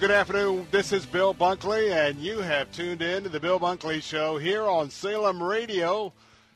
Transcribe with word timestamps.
Good 0.00 0.12
afternoon. 0.12 0.68
This 0.70 0.92
is 0.92 1.04
Bill 1.04 1.34
Bunkley, 1.34 1.90
and 1.90 2.20
you 2.20 2.38
have 2.38 2.70
tuned 2.70 3.02
in 3.02 3.24
to 3.24 3.28
the 3.28 3.40
Bill 3.40 3.58
Bunkley 3.58 4.00
Show 4.00 4.38
here 4.38 4.62
on 4.62 4.90
Salem 4.90 5.42
Radio 5.42 6.12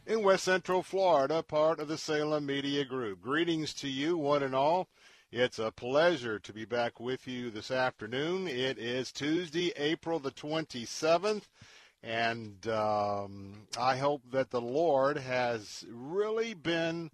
in 0.06 0.22
West 0.22 0.44
Central 0.44 0.84
Florida, 0.84 1.42
part 1.42 1.80
of 1.80 1.88
the 1.88 1.98
Salem 1.98 2.46
Media 2.46 2.84
Group. 2.84 3.20
Greetings 3.20 3.74
to 3.74 3.88
you, 3.88 4.16
one 4.16 4.44
and 4.44 4.54
all. 4.54 4.86
It's 5.32 5.58
a 5.58 5.72
pleasure 5.72 6.38
to 6.38 6.52
be 6.52 6.64
back 6.64 7.00
with 7.00 7.26
you 7.26 7.50
this 7.50 7.72
afternoon. 7.72 8.46
It 8.46 8.78
is 8.78 9.10
Tuesday, 9.10 9.72
April 9.76 10.20
the 10.20 10.30
27th, 10.30 11.48
and 12.00 12.64
um, 12.68 13.66
I 13.76 13.96
hope 13.96 14.22
that 14.30 14.50
the 14.50 14.60
Lord 14.60 15.18
has 15.18 15.84
really 15.90 16.54
been 16.54 17.10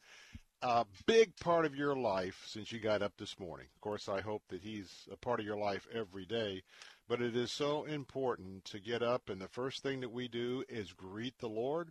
a 0.62 0.84
big 1.06 1.36
part 1.36 1.64
of 1.64 1.76
your 1.76 1.94
life 1.94 2.42
since 2.46 2.72
you 2.72 2.80
got 2.80 3.02
up 3.02 3.12
this 3.16 3.38
morning. 3.38 3.66
Of 3.74 3.80
course, 3.80 4.08
I 4.08 4.20
hope 4.20 4.42
that 4.48 4.62
He's 4.62 5.08
a 5.10 5.16
part 5.16 5.40
of 5.40 5.46
your 5.46 5.56
life 5.56 5.86
every 5.94 6.24
day. 6.24 6.62
But 7.08 7.22
it 7.22 7.36
is 7.36 7.50
so 7.50 7.84
important 7.84 8.64
to 8.66 8.80
get 8.80 9.02
up, 9.02 9.30
and 9.30 9.40
the 9.40 9.48
first 9.48 9.82
thing 9.82 10.00
that 10.00 10.12
we 10.12 10.28
do 10.28 10.64
is 10.68 10.92
greet 10.92 11.38
the 11.38 11.48
Lord. 11.48 11.90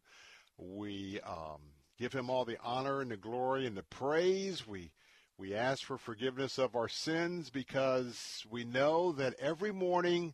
We 0.58 1.20
um, 1.22 1.62
give 1.98 2.14
Him 2.14 2.30
all 2.30 2.46
the 2.46 2.60
honor 2.64 3.02
and 3.02 3.10
the 3.10 3.18
glory 3.18 3.66
and 3.66 3.76
the 3.76 3.84
praise. 3.84 4.68
We 4.68 4.92
we 5.38 5.54
ask 5.54 5.84
for 5.84 5.98
forgiveness 5.98 6.58
of 6.58 6.76
our 6.76 6.90
sins 6.90 7.50
because 7.50 8.44
we 8.50 8.64
know 8.64 9.12
that 9.14 9.36
every 9.40 9.72
morning 9.72 10.34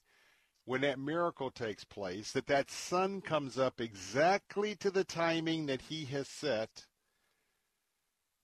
when 0.66 0.81
that 0.81 0.97
miracle 0.97 1.52
takes 1.52 1.84
place, 1.84 2.31
that 2.31 2.47
that 2.47 2.72
sun 2.72 3.19
comes 3.19 3.59
up 3.59 3.81
exactly 3.81 4.75
to 4.75 4.90
the 4.90 5.03
timing 5.03 5.66
that 5.66 5.81
He 5.81 6.06
has 6.06 6.28
set 6.28 6.86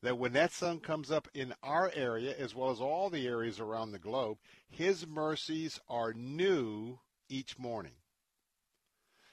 that 0.01 0.17
when 0.17 0.33
that 0.33 0.51
sun 0.51 0.79
comes 0.79 1.11
up 1.11 1.27
in 1.33 1.53
our 1.61 1.91
area, 1.93 2.33
as 2.37 2.55
well 2.55 2.69
as 2.69 2.79
all 2.79 3.09
the 3.09 3.27
areas 3.27 3.59
around 3.59 3.91
the 3.91 3.99
globe, 3.99 4.37
His 4.69 5.05
mercies 5.05 5.79
are 5.89 6.13
new 6.13 6.99
each 7.27 7.59
morning. 7.59 7.93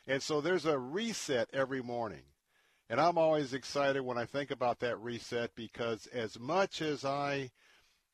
And 0.06 0.22
so 0.22 0.40
there's 0.40 0.66
a 0.66 0.78
reset 0.78 1.48
every 1.52 1.82
morning. 1.82 2.22
And 2.88 3.00
I'm 3.00 3.18
always 3.18 3.52
excited 3.52 4.02
when 4.02 4.18
I 4.18 4.26
think 4.26 4.52
about 4.52 4.78
that 4.80 5.00
reset 5.00 5.50
because 5.56 6.06
as 6.08 6.38
much 6.38 6.80
as 6.80 7.04
I 7.04 7.50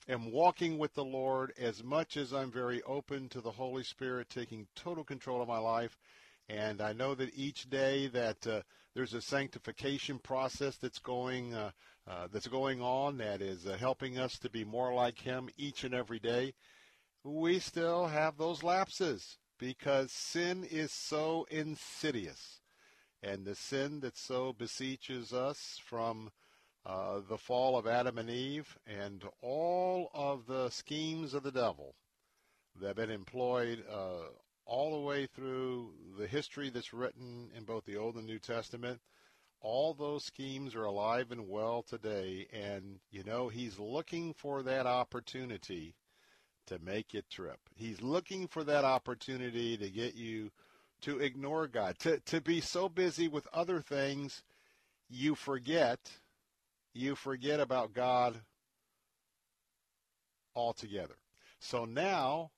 am 0.08 0.32
walking 0.32 0.78
with 0.78 0.94
the 0.94 1.04
Lord, 1.04 1.52
as 1.58 1.84
much 1.84 2.16
as 2.16 2.32
I'm 2.32 2.50
very 2.50 2.82
open 2.84 3.28
to 3.30 3.42
the 3.42 3.50
Holy 3.50 3.82
Spirit 3.82 4.30
taking 4.30 4.66
total 4.74 5.04
control 5.04 5.42
of 5.42 5.48
my 5.48 5.58
life, 5.58 5.98
and 6.48 6.80
I 6.80 6.94
know 6.94 7.14
that 7.14 7.34
each 7.34 7.68
day 7.68 8.08
that 8.08 8.46
uh, 8.46 8.62
there's 8.94 9.14
a 9.14 9.20
sanctification 9.20 10.18
process 10.18 10.76
that's 10.76 10.98
going 10.98 11.54
uh, 11.54 11.70
uh, 12.08 12.26
that's 12.32 12.48
going 12.48 12.80
on 12.80 13.18
that 13.18 13.40
is 13.40 13.66
uh, 13.66 13.76
helping 13.78 14.18
us 14.18 14.38
to 14.38 14.50
be 14.50 14.64
more 14.64 14.92
like 14.92 15.18
Him 15.18 15.48
each 15.56 15.84
and 15.84 15.94
every 15.94 16.18
day. 16.18 16.54
We 17.24 17.58
still 17.60 18.06
have 18.06 18.36
those 18.36 18.62
lapses 18.62 19.38
because 19.58 20.10
sin 20.10 20.64
is 20.64 20.92
so 20.92 21.46
insidious, 21.50 22.60
and 23.22 23.44
the 23.44 23.54
sin 23.54 24.00
that 24.00 24.16
so 24.16 24.52
beseeches 24.52 25.32
us 25.32 25.80
from 25.84 26.32
uh, 26.84 27.20
the 27.28 27.38
fall 27.38 27.78
of 27.78 27.86
Adam 27.86 28.18
and 28.18 28.28
Eve 28.28 28.76
and 28.86 29.22
all 29.40 30.10
of 30.12 30.46
the 30.46 30.68
schemes 30.70 31.32
of 31.32 31.44
the 31.44 31.52
devil 31.52 31.94
that 32.80 32.88
have 32.88 32.96
been 32.96 33.10
employed 33.10 33.84
uh, 33.88 34.28
all 34.64 34.92
the 34.92 35.06
way 35.06 35.26
through 35.26 35.92
the 36.18 36.26
history 36.26 36.70
that's 36.70 36.92
written 36.92 37.50
in 37.56 37.64
both 37.64 37.84
the 37.84 37.96
Old 37.96 38.16
and 38.16 38.26
New 38.26 38.38
Testament. 38.38 39.00
All 39.62 39.94
those 39.94 40.24
schemes 40.24 40.74
are 40.74 40.84
alive 40.84 41.30
and 41.30 41.48
well 41.48 41.82
today, 41.82 42.48
and 42.52 42.98
you 43.10 43.22
know 43.22 43.48
he's 43.48 43.78
looking 43.78 44.34
for 44.34 44.62
that 44.64 44.86
opportunity 44.86 45.94
to 46.66 46.80
make 46.80 47.14
it 47.14 47.30
trip. 47.30 47.60
He's 47.76 48.02
looking 48.02 48.48
for 48.48 48.64
that 48.64 48.84
opportunity 48.84 49.76
to 49.76 49.88
get 49.88 50.14
you 50.14 50.50
to 51.02 51.20
ignore 51.20 51.68
God, 51.68 51.98
to 52.00 52.18
to 52.20 52.40
be 52.40 52.60
so 52.60 52.88
busy 52.88 53.28
with 53.28 53.46
other 53.52 53.80
things, 53.80 54.42
you 55.08 55.36
forget, 55.36 55.98
you 56.92 57.14
forget 57.14 57.60
about 57.60 57.92
God 57.92 58.40
altogether. 60.54 61.16
So 61.60 61.84
now 61.84 62.50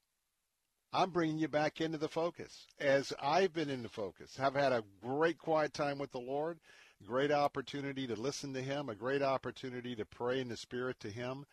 I'm 0.93 1.11
bringing 1.11 1.39
you 1.39 1.49
back 1.49 1.81
into 1.81 1.99
the 1.99 2.09
focus 2.09 2.67
as 2.79 3.13
I've 3.21 3.53
been 3.53 3.69
in 3.69 3.83
the 3.83 3.89
focus. 3.89 4.39
I've 4.41 4.55
had 4.55 4.73
a 4.73 4.85
great 5.03 5.39
quiet 5.39 5.75
time 5.75 5.99
with 5.99 6.13
the 6.13 6.21
Lord, 6.21 6.61
great 7.03 7.31
opportunity 7.31 8.07
to 8.07 8.15
listen 8.15 8.55
to 8.55 8.63
Him, 8.63 8.89
a 8.89 8.95
great 8.95 9.23
opportunity 9.23 9.95
to 9.97 10.05
pray 10.05 10.41
in 10.41 10.49
the 10.49 10.57
Spirit 10.57 11.01
to 11.01 11.11
Him, 11.11 11.47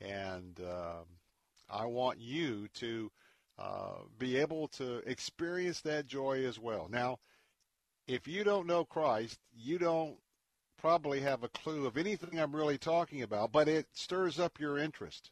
and 0.00 0.60
uh, 0.60 1.02
I 1.70 1.86
want 1.86 2.20
you 2.20 2.68
to 2.74 3.10
uh, 3.58 4.02
be 4.18 4.36
able 4.36 4.68
to 4.68 4.98
experience 5.08 5.80
that 5.80 6.06
joy 6.06 6.44
as 6.46 6.58
well. 6.58 6.88
Now, 6.90 7.18
if 8.06 8.28
you 8.28 8.44
don't 8.44 8.66
know 8.66 8.84
Christ, 8.84 9.38
you 9.56 9.78
don't 9.78 10.16
probably 10.78 11.20
have 11.20 11.42
a 11.42 11.48
clue 11.48 11.86
of 11.86 11.96
anything 11.96 12.38
I'm 12.38 12.54
really 12.54 12.78
talking 12.78 13.22
about, 13.22 13.52
but 13.52 13.68
it 13.68 13.86
stirs 13.92 14.38
up 14.38 14.60
your 14.60 14.78
interest 14.78 15.30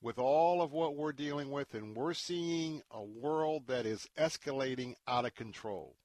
with 0.00 0.18
all 0.18 0.62
of 0.62 0.72
what 0.72 0.96
we're 0.96 1.12
dealing 1.12 1.50
with, 1.50 1.74
and 1.74 1.96
we're 1.96 2.14
seeing 2.14 2.82
a 2.90 3.02
world 3.02 3.66
that 3.66 3.86
is 3.86 4.08
escalating 4.18 4.94
out 5.08 5.24
of 5.24 5.34
control. 5.34 5.96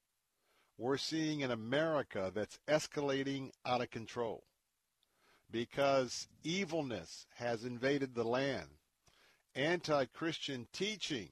We're 0.79 0.95
seeing 0.95 1.43
an 1.43 1.51
America 1.51 2.31
that's 2.33 2.57
escalating 2.65 3.51
out 3.65 3.81
of 3.81 3.91
control 3.91 4.45
because 5.51 6.29
evilness 6.41 7.25
has 7.35 7.65
invaded 7.65 8.15
the 8.15 8.23
land. 8.23 8.69
Anti 9.55 10.05
Christian 10.05 10.67
teaching 10.71 11.31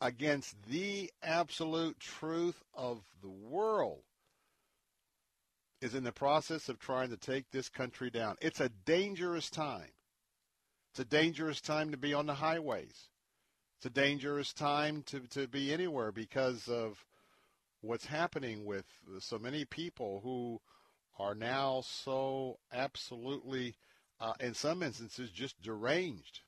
against 0.00 0.56
the 0.70 1.10
absolute 1.22 2.00
truth 2.00 2.62
of 2.72 3.02
the 3.20 3.28
world 3.28 4.04
is 5.82 5.94
in 5.94 6.02
the 6.02 6.10
process 6.10 6.70
of 6.70 6.78
trying 6.78 7.10
to 7.10 7.18
take 7.18 7.50
this 7.50 7.68
country 7.68 8.08
down. 8.08 8.36
It's 8.40 8.60
a 8.60 8.70
dangerous 8.86 9.50
time. 9.50 9.90
It's 10.92 11.00
a 11.00 11.04
dangerous 11.04 11.60
time 11.60 11.90
to 11.90 11.98
be 11.98 12.14
on 12.14 12.24
the 12.24 12.34
highways. 12.34 13.10
It's 13.76 13.86
a 13.86 13.90
dangerous 13.90 14.54
time 14.54 15.02
to, 15.08 15.20
to 15.32 15.46
be 15.46 15.74
anywhere 15.74 16.10
because 16.10 16.68
of 16.68 17.04
what's 17.80 18.06
happening 18.06 18.64
with 18.64 18.84
so 19.20 19.38
many 19.38 19.64
people 19.64 20.20
who 20.22 20.60
are 21.18 21.34
now 21.34 21.82
so 21.84 22.58
absolutely, 22.72 23.76
uh, 24.20 24.34
in 24.40 24.54
some 24.54 24.82
instances, 24.82 25.30
just 25.30 25.60
deranged. 25.60 26.40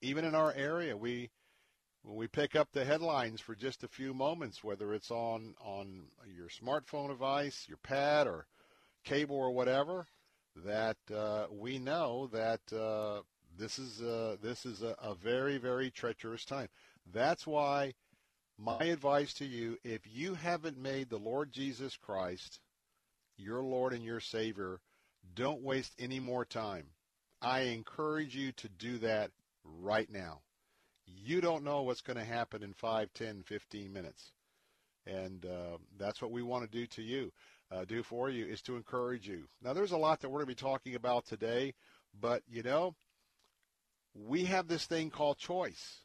Even 0.00 0.24
in 0.24 0.34
our 0.34 0.52
area, 0.54 0.96
we 0.96 1.30
when 2.02 2.16
we 2.16 2.26
pick 2.26 2.56
up 2.56 2.68
the 2.72 2.84
headlines 2.84 3.40
for 3.40 3.54
just 3.54 3.84
a 3.84 3.88
few 3.88 4.14
moments, 4.14 4.64
whether 4.64 4.94
it's 4.94 5.10
on 5.10 5.54
on 5.60 6.04
your 6.26 6.48
smartphone 6.48 7.08
device, 7.08 7.66
your 7.68 7.78
pad, 7.78 8.26
or 8.26 8.46
cable 9.04 9.36
or 9.36 9.50
whatever, 9.50 10.06
that 10.56 10.96
uh, 11.14 11.46
we 11.50 11.78
know 11.78 12.28
that 12.32 12.60
uh, 12.72 13.20
this 13.58 13.78
is 13.78 14.00
uh, 14.00 14.36
this 14.42 14.64
is 14.64 14.82
a, 14.82 14.94
a 15.02 15.14
very 15.14 15.58
very 15.58 15.90
treacherous 15.90 16.44
time. 16.44 16.68
That's 17.12 17.46
why 17.46 17.94
my 18.60 18.84
advice 18.84 19.32
to 19.34 19.46
you, 19.46 19.78
if 19.84 20.02
you 20.04 20.34
haven't 20.34 20.76
made 20.76 21.08
the 21.08 21.16
Lord 21.16 21.50
Jesus 21.50 21.96
Christ 21.96 22.60
your 23.36 23.62
Lord 23.62 23.94
and 23.94 24.04
your 24.04 24.20
Savior, 24.20 24.80
don't 25.34 25.62
waste 25.62 25.94
any 25.98 26.20
more 26.20 26.44
time. 26.44 26.84
I 27.40 27.60
encourage 27.60 28.36
you 28.36 28.52
to 28.52 28.68
do 28.68 28.98
that 28.98 29.30
right 29.64 30.10
now. 30.10 30.40
You 31.06 31.40
don't 31.40 31.64
know 31.64 31.82
what's 31.82 32.02
going 32.02 32.18
to 32.18 32.24
happen 32.24 32.62
in 32.62 32.74
5, 32.74 33.08
10, 33.14 33.44
15 33.46 33.92
minutes. 33.92 34.32
And 35.06 35.46
uh, 35.46 35.78
that's 35.98 36.20
what 36.20 36.30
we 36.30 36.42
want 36.42 36.70
to 36.70 36.78
do 36.78 36.86
to 36.88 37.02
you, 37.02 37.32
uh, 37.72 37.86
do 37.86 38.02
for 38.02 38.28
you, 38.28 38.44
is 38.44 38.60
to 38.62 38.76
encourage 38.76 39.26
you. 39.26 39.44
Now, 39.62 39.72
there's 39.72 39.92
a 39.92 39.96
lot 39.96 40.20
that 40.20 40.28
we're 40.28 40.44
going 40.44 40.54
to 40.54 40.62
be 40.62 40.68
talking 40.68 40.94
about 40.94 41.24
today, 41.24 41.72
but, 42.20 42.42
you 42.46 42.62
know, 42.62 42.94
we 44.14 44.44
have 44.44 44.68
this 44.68 44.84
thing 44.84 45.08
called 45.08 45.38
choice 45.38 46.00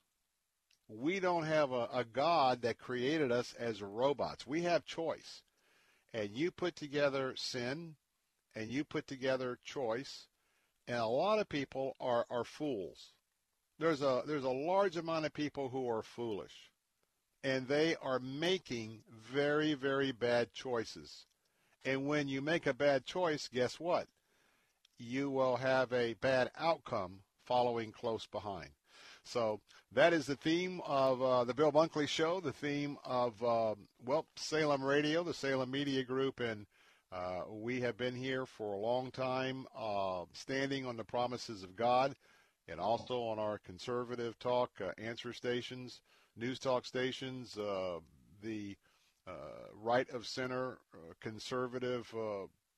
we 0.88 1.20
don't 1.20 1.46
have 1.46 1.72
a, 1.72 1.88
a 1.94 2.04
God 2.04 2.62
that 2.62 2.78
created 2.78 3.32
us 3.32 3.54
as 3.58 3.82
robots. 3.82 4.46
We 4.46 4.64
have 4.64 4.86
choice. 4.86 5.42
And 6.14 6.30
you 6.32 6.52
put 6.52 6.76
together 6.76 7.34
sin 7.36 7.96
and 8.56 8.70
you 8.70 8.84
put 8.84 9.06
together 9.08 9.60
choice, 9.66 10.28
and 10.88 10.98
a 10.98 11.06
lot 11.06 11.40
of 11.40 11.50
people 11.50 11.96
are, 12.00 12.26
are 12.30 12.46
fools. 12.46 13.12
There's 13.80 14.02
a 14.02 14.24
there's 14.26 14.46
a 14.46 14.50
large 14.50 14.96
amount 14.96 15.26
of 15.26 15.34
people 15.34 15.68
who 15.68 15.90
are 15.90 16.02
foolish. 16.02 16.54
And 17.44 17.68
they 17.68 17.96
are 18.02 18.20
making 18.20 19.04
very, 19.12 19.74
very 19.74 20.12
bad 20.12 20.54
choices. 20.54 21.26
And 21.84 22.08
when 22.08 22.28
you 22.28 22.42
make 22.42 22.66
a 22.66 22.74
bad 22.74 23.06
choice, 23.06 23.50
guess 23.54 23.80
what? 23.80 24.08
You 24.98 25.30
will 25.30 25.58
have 25.58 25.94
a 25.94 26.14
bad 26.14 26.50
outcome 26.58 27.20
following 27.46 27.92
close 27.92 28.26
behind. 28.26 28.70
So 29.25 29.60
that 29.92 30.13
is 30.13 30.27
the 30.27 30.36
theme 30.36 30.81
of 30.86 31.22
uh, 31.22 31.44
the 31.45 31.54
Bill 31.54 31.72
Bunkley 31.72 32.07
Show, 32.07 32.39
the 32.39 32.54
theme 32.54 32.98
of, 33.04 33.42
uh, 33.44 33.75
well, 34.06 34.27
Salem 34.36 34.83
Radio, 34.83 35.24
the 35.24 35.33
Salem 35.33 35.72
Media 35.72 36.04
Group, 36.04 36.39
and 36.39 36.68
uh, 37.12 37.42
we 37.50 37.81
have 37.81 37.98
been 37.98 38.16
here 38.16 38.45
for 38.45 38.74
a 38.74 38.80
long 38.80 39.10
time, 39.10 39.66
uh, 39.75 40.25
standing 40.33 40.86
on 40.86 40.95
the 40.95 41.04
promises 41.04 41.63
of 41.63 41.75
God, 41.75 42.16
and 42.68 42.80
also 42.80 43.24
on 43.24 43.39
our 43.39 43.57
conservative 43.57 44.38
talk 44.38 44.69
uh, 44.80 44.92
answer 45.00 45.33
stations, 45.33 46.01
news 46.36 46.60
talk 46.60 46.86
stations, 46.86 47.57
uh, 47.57 48.00
the 48.42 48.77
right 49.74 50.10
of 50.12 50.27
center 50.27 50.77
conservative 51.19 52.13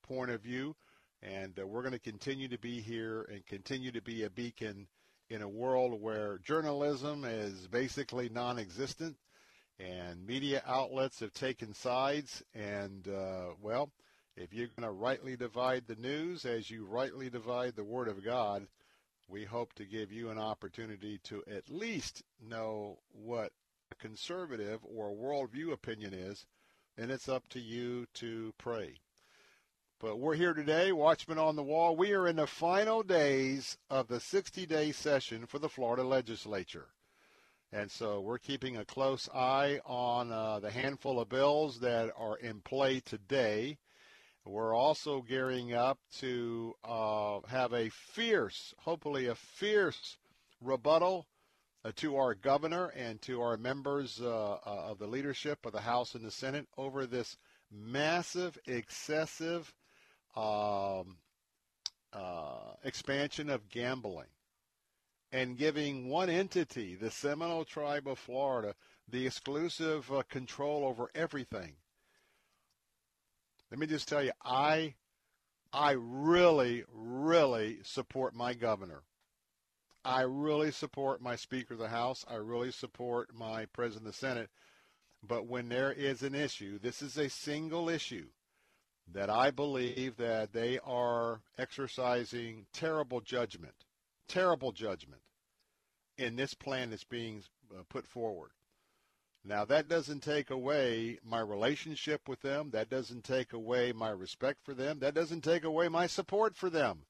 point 0.02 0.32
of 0.32 0.42
view. 0.42 0.76
And 1.22 1.58
we're 1.58 1.82
going 1.82 1.94
to 1.94 2.00
continue 2.00 2.48
to 2.48 2.58
be 2.58 2.80
here 2.80 3.28
and 3.32 3.46
continue 3.46 3.92
to 3.92 4.02
be 4.02 4.24
a 4.24 4.30
beacon 4.30 4.88
in 5.30 5.42
a 5.42 5.50
world 5.50 6.02
where 6.02 6.40
journalism 6.40 7.26
is 7.26 7.68
basically 7.68 8.30
non-existent 8.30 9.16
and 9.80 10.26
media 10.26 10.64
outlets 10.66 11.20
have 11.20 11.34
taken 11.34 11.74
sides 11.74 12.42
and 12.56 13.08
uh, 13.08 13.48
well 13.62 13.92
if 14.36 14.54
you're 14.54 14.68
going 14.68 14.88
to 14.88 14.92
rightly 14.92 15.36
divide 15.36 15.84
the 15.88 15.96
news 15.96 16.46
as 16.46 16.70
you 16.70 16.86
rightly 16.86 17.30
divide 17.30 17.76
the 17.76 17.84
word 17.84 18.08
of 18.08 18.24
god 18.24 18.68
we 19.28 19.44
hope 19.44 19.74
to 19.74 19.86
give 19.86 20.12
you 20.12 20.30
an 20.30 20.40
opportunity 20.40 21.20
to 21.24 21.44
at 21.54 21.70
least 21.70 22.24
know 22.42 22.98
what 23.12 23.52
a 23.92 23.96
conservative 23.96 24.80
or 24.84 25.12
worldview 25.12 25.72
opinion 25.72 26.14
is 26.14 26.46
and 26.98 27.12
it's 27.12 27.30
up 27.30 27.48
to 27.50 27.60
you 27.60 28.06
to 28.14 28.54
pray 28.58 28.96
but 30.00 30.20
we're 30.20 30.36
here 30.36 30.54
today, 30.54 30.92
Watchmen 30.92 31.40
on 31.40 31.56
the 31.56 31.64
Wall. 31.64 31.96
We 31.96 32.12
are 32.12 32.28
in 32.28 32.36
the 32.36 32.46
final 32.46 33.02
days 33.02 33.80
of 33.90 34.08
the 34.08 34.20
60 34.20 34.68
day 34.68 34.92
session 34.92 35.48
for 35.48 35.58
the 35.58 35.70
Florida 35.70 36.04
legislature. 36.04 36.90
And 37.72 37.90
so 37.90 38.22
we're 38.22 38.38
keeping 38.38 38.78
a 38.78 38.86
close 38.86 39.28
eye 39.34 39.80
on 39.86 40.32
uh, 40.32 40.60
the 40.60 40.70
handful 40.70 41.20
of 41.20 41.30
bills 41.30 41.80
that 41.80 42.12
are 42.16 42.38
in 42.38 42.62
play 42.62 43.00
today. 43.00 43.80
We're 44.46 44.76
also 44.76 45.24
gearing 45.24 45.74
up 45.74 45.98
to 46.20 46.76
uh, 46.84 47.40
have 47.48 47.74
a 47.74 47.90
fierce, 47.90 48.76
hopefully 48.78 49.26
a 49.26 49.36
fierce 49.36 50.18
rebuttal 50.62 51.26
uh, 51.84 51.92
to 51.96 52.18
our 52.18 52.36
governor 52.36 52.94
and 52.96 53.20
to 53.24 53.42
our 53.42 53.58
members 53.58 54.22
uh, 54.22 54.28
uh, 54.28 54.60
of 54.64 55.00
the 55.00 55.08
leadership 55.08 55.66
of 55.66 55.72
the 55.72 55.82
House 55.82 56.14
and 56.14 56.24
the 56.24 56.32
Senate 56.32 56.68
over 56.78 57.08
this 57.08 57.36
massive, 57.72 58.60
excessive 58.68 59.74
um, 60.38 61.18
uh, 62.14 62.74
expansion 62.84 63.50
of 63.50 63.70
gambling 63.70 64.28
and 65.32 65.58
giving 65.58 66.10
one 66.10 66.30
entity, 66.30 66.96
the 66.96 67.10
Seminole 67.10 67.66
Tribe 67.66 68.08
of 68.08 68.20
Florida, 68.20 68.76
the 69.10 69.26
exclusive 69.26 70.12
uh, 70.12 70.22
control 70.30 70.86
over 70.86 71.10
everything. 71.16 71.74
Let 73.72 73.80
me 73.80 73.88
just 73.88 74.08
tell 74.08 74.24
you, 74.24 74.32
I, 74.46 74.94
I 75.74 75.96
really, 75.98 76.84
really 76.94 77.80
support 77.84 78.34
my 78.36 78.54
governor. 78.54 79.02
I 80.06 80.22
really 80.22 80.72
support 80.72 81.20
my 81.20 81.36
Speaker 81.36 81.74
of 81.74 81.80
the 81.80 81.90
House. 81.90 82.24
I 82.30 82.36
really 82.36 82.72
support 82.72 83.34
my 83.34 83.66
President 83.66 84.08
of 84.08 84.14
the 84.14 84.18
Senate. 84.18 84.50
But 85.28 85.48
when 85.48 85.68
there 85.68 85.92
is 85.92 86.22
an 86.22 86.36
issue, 86.36 86.78
this 86.80 87.02
is 87.02 87.18
a 87.18 87.28
single 87.28 87.90
issue 87.90 88.28
that 89.14 89.30
I 89.30 89.52
believe 89.52 90.18
that 90.18 90.54
they 90.54 90.80
are 90.80 91.42
exercising 91.58 92.66
terrible 92.74 93.22
judgment, 93.22 93.86
terrible 94.28 94.72
judgment 94.72 95.22
in 96.18 96.36
this 96.36 96.54
plan 96.54 96.90
that's 96.90 97.04
being 97.04 97.44
uh, 97.72 97.84
put 97.90 98.06
forward. 98.06 98.52
Now, 99.46 99.64
that 99.66 99.88
doesn't 99.88 100.24
take 100.24 100.50
away 100.50 101.20
my 101.24 101.40
relationship 101.40 102.28
with 102.28 102.42
them. 102.42 102.72
That 102.72 102.90
doesn't 102.90 103.24
take 103.24 103.54
away 103.54 103.94
my 103.94 104.10
respect 104.10 104.60
for 104.64 104.74
them. 104.74 105.00
That 105.00 105.14
doesn't 105.14 105.42
take 105.42 105.64
away 105.64 105.88
my 105.88 106.08
support 106.08 106.58
for 106.58 106.70
them. 106.70 107.06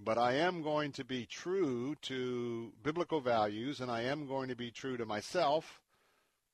But 0.00 0.18
I 0.18 0.34
am 0.34 0.62
going 0.62 0.90
to 0.92 1.04
be 1.04 1.26
true 1.26 1.94
to 2.02 2.72
biblical 2.82 3.20
values, 3.20 3.80
and 3.80 3.90
I 3.90 4.02
am 4.02 4.26
going 4.26 4.48
to 4.48 4.56
be 4.56 4.72
true 4.72 4.96
to 4.96 5.06
myself. 5.06 5.80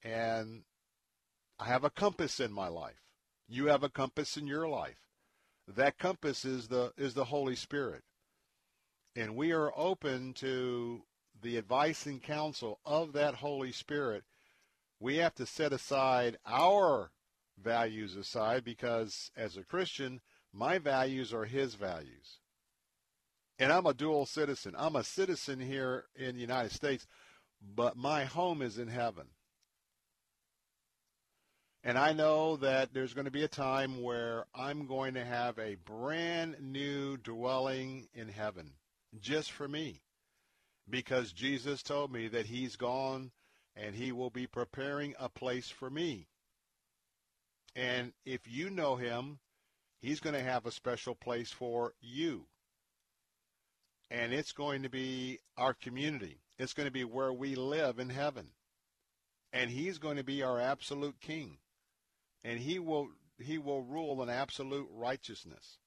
And 0.02 0.64
I 1.58 1.66
have 1.66 1.84
a 1.84 1.90
compass 1.90 2.40
in 2.40 2.52
my 2.52 2.68
life. 2.68 3.02
You 3.48 3.66
have 3.66 3.82
a 3.82 3.88
compass 3.88 4.36
in 4.36 4.46
your 4.46 4.68
life. 4.68 4.98
That 5.66 5.98
compass 5.98 6.44
is 6.44 6.68
the 6.68 6.92
is 6.96 7.14
the 7.14 7.24
Holy 7.24 7.56
Spirit. 7.56 8.02
And 9.16 9.34
we 9.34 9.52
are 9.52 9.72
open 9.76 10.32
to 10.34 11.02
the 11.40 11.56
advice 11.56 12.06
and 12.06 12.22
counsel 12.22 12.80
of 12.86 13.12
that 13.14 13.36
Holy 13.36 13.72
Spirit. 13.72 14.24
We 15.00 15.16
have 15.16 15.34
to 15.36 15.46
set 15.46 15.72
aside 15.72 16.38
our 16.46 17.10
values 17.62 18.16
aside 18.16 18.64
because 18.64 19.30
as 19.36 19.56
a 19.56 19.64
Christian, 19.64 20.20
my 20.52 20.78
values 20.78 21.32
are 21.32 21.44
his 21.44 21.74
values. 21.74 22.38
And 23.58 23.72
I'm 23.72 23.86
a 23.86 23.94
dual 23.94 24.26
citizen. 24.26 24.74
I'm 24.78 24.96
a 24.96 25.04
citizen 25.04 25.60
here 25.60 26.06
in 26.14 26.36
the 26.36 26.40
United 26.40 26.72
States, 26.72 27.06
but 27.60 27.96
my 27.96 28.24
home 28.24 28.62
is 28.62 28.78
in 28.78 28.88
heaven. 28.88 29.26
And 31.88 31.96
I 31.96 32.12
know 32.12 32.56
that 32.56 32.92
there's 32.92 33.14
going 33.14 33.24
to 33.24 33.30
be 33.30 33.44
a 33.44 33.48
time 33.48 34.02
where 34.02 34.44
I'm 34.54 34.86
going 34.86 35.14
to 35.14 35.24
have 35.24 35.58
a 35.58 35.76
brand 35.86 36.56
new 36.60 37.16
dwelling 37.16 38.08
in 38.12 38.28
heaven 38.28 38.74
just 39.18 39.50
for 39.50 39.66
me. 39.66 40.02
Because 40.90 41.32
Jesus 41.32 41.82
told 41.82 42.12
me 42.12 42.28
that 42.28 42.44
he's 42.44 42.76
gone 42.76 43.30
and 43.74 43.94
he 43.94 44.12
will 44.12 44.28
be 44.28 44.46
preparing 44.46 45.14
a 45.18 45.30
place 45.30 45.70
for 45.70 45.88
me. 45.88 46.26
And 47.74 48.12
if 48.26 48.42
you 48.44 48.68
know 48.68 48.96
him, 48.96 49.38
he's 50.02 50.20
going 50.20 50.34
to 50.34 50.42
have 50.42 50.66
a 50.66 50.70
special 50.70 51.14
place 51.14 51.52
for 51.52 51.94
you. 52.02 52.44
And 54.10 54.34
it's 54.34 54.52
going 54.52 54.82
to 54.82 54.90
be 54.90 55.38
our 55.56 55.72
community. 55.72 56.42
It's 56.58 56.74
going 56.74 56.86
to 56.86 56.92
be 56.92 57.04
where 57.04 57.32
we 57.32 57.54
live 57.54 57.98
in 57.98 58.10
heaven. 58.10 58.48
And 59.54 59.70
he's 59.70 59.96
going 59.96 60.18
to 60.18 60.22
be 60.22 60.42
our 60.42 60.60
absolute 60.60 61.18
king 61.22 61.56
and 62.44 62.58
he 62.58 62.78
will 62.78 63.08
he 63.40 63.58
will 63.58 63.82
rule 63.82 64.22
in 64.22 64.28
absolute 64.28 64.88
righteousness. 64.92 65.78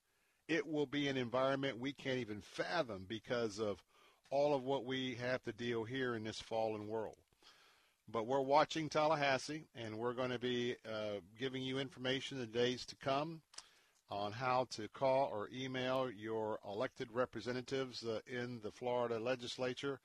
It 0.47 0.67
will 0.67 0.85
be 0.85 1.07
an 1.07 1.17
environment 1.17 1.79
we 1.79 1.93
can't 1.93 2.19
even 2.19 2.41
fathom 2.41 3.05
because 3.07 3.59
of 3.59 3.83
all 4.29 4.55
of 4.55 4.63
what 4.63 4.85
we 4.85 5.15
have 5.15 5.43
to 5.43 5.51
deal 5.53 5.83
here 5.83 6.15
in 6.15 6.23
this 6.23 6.39
fallen 6.41 6.87
world. 6.87 7.17
but 8.11 8.27
we're 8.27 8.41
watching 8.41 8.89
Tallahassee, 8.89 9.65
and 9.75 9.97
we're 9.97 10.13
going 10.13 10.31
to 10.31 10.39
be 10.39 10.75
uh, 10.85 11.19
giving 11.39 11.63
you 11.63 11.79
information 11.79 12.37
in 12.39 12.41
the 12.41 12.59
days 12.59 12.85
to 12.87 12.95
come 12.97 13.41
on 14.09 14.31
how 14.33 14.67
to 14.71 14.87
call 14.89 15.29
or 15.31 15.49
email 15.53 16.09
your 16.11 16.59
elected 16.67 17.09
representatives 17.13 18.03
uh, 18.05 18.19
in 18.27 18.59
the 18.63 18.71
Florida 18.71 19.19
legislature, 19.19 19.99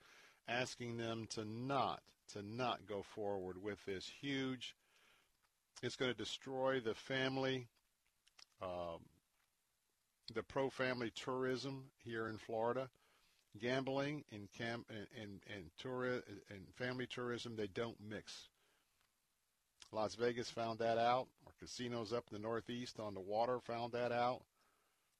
asking 0.47 0.97
them 0.97 1.27
to 1.31 1.43
not 1.45 2.01
to 2.33 2.41
not 2.41 2.85
go 2.87 3.01
forward 3.03 3.61
with 3.61 3.83
this 3.85 4.09
huge. 4.21 4.75
It's 5.83 5.95
going 5.95 6.11
to 6.11 6.17
destroy 6.17 6.79
the 6.79 6.95
family, 6.95 7.67
um, 8.61 8.99
the 10.33 10.43
pro-family 10.43 11.11
tourism 11.15 11.85
here 12.03 12.27
in 12.27 12.37
Florida 12.37 12.89
gambling 13.59 14.23
and 14.31 14.51
camp 14.51 14.85
and 14.89 15.07
and 15.19 15.39
and, 15.55 15.65
and 16.49 16.61
family 16.75 17.07
tourism 17.07 17.55
they 17.55 17.67
don't 17.67 17.97
mix. 18.07 18.49
Las 19.91 20.15
Vegas 20.15 20.49
found 20.49 20.79
that 20.79 20.97
out. 20.97 21.27
Our 21.45 21.53
casinos 21.59 22.11
up 22.11 22.25
in 22.29 22.41
the 22.41 22.47
Northeast 22.47 22.99
on 22.99 23.13
the 23.13 23.21
water 23.21 23.59
found 23.59 23.93
that 23.93 24.11
out. 24.11 24.41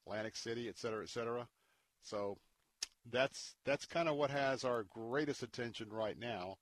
Atlantic 0.06 0.36
City, 0.36 0.68
et 0.68 0.78
cetera, 0.78 1.02
et 1.02 1.08
cetera. 1.08 1.48
So 2.02 2.38
that's 3.10 3.54
that's 3.64 3.86
kind 3.86 4.08
of 4.08 4.16
what 4.16 4.30
has 4.30 4.64
our 4.64 4.84
greatest 4.84 5.42
attention 5.42 5.88
right 5.90 6.18
now, 6.18 6.58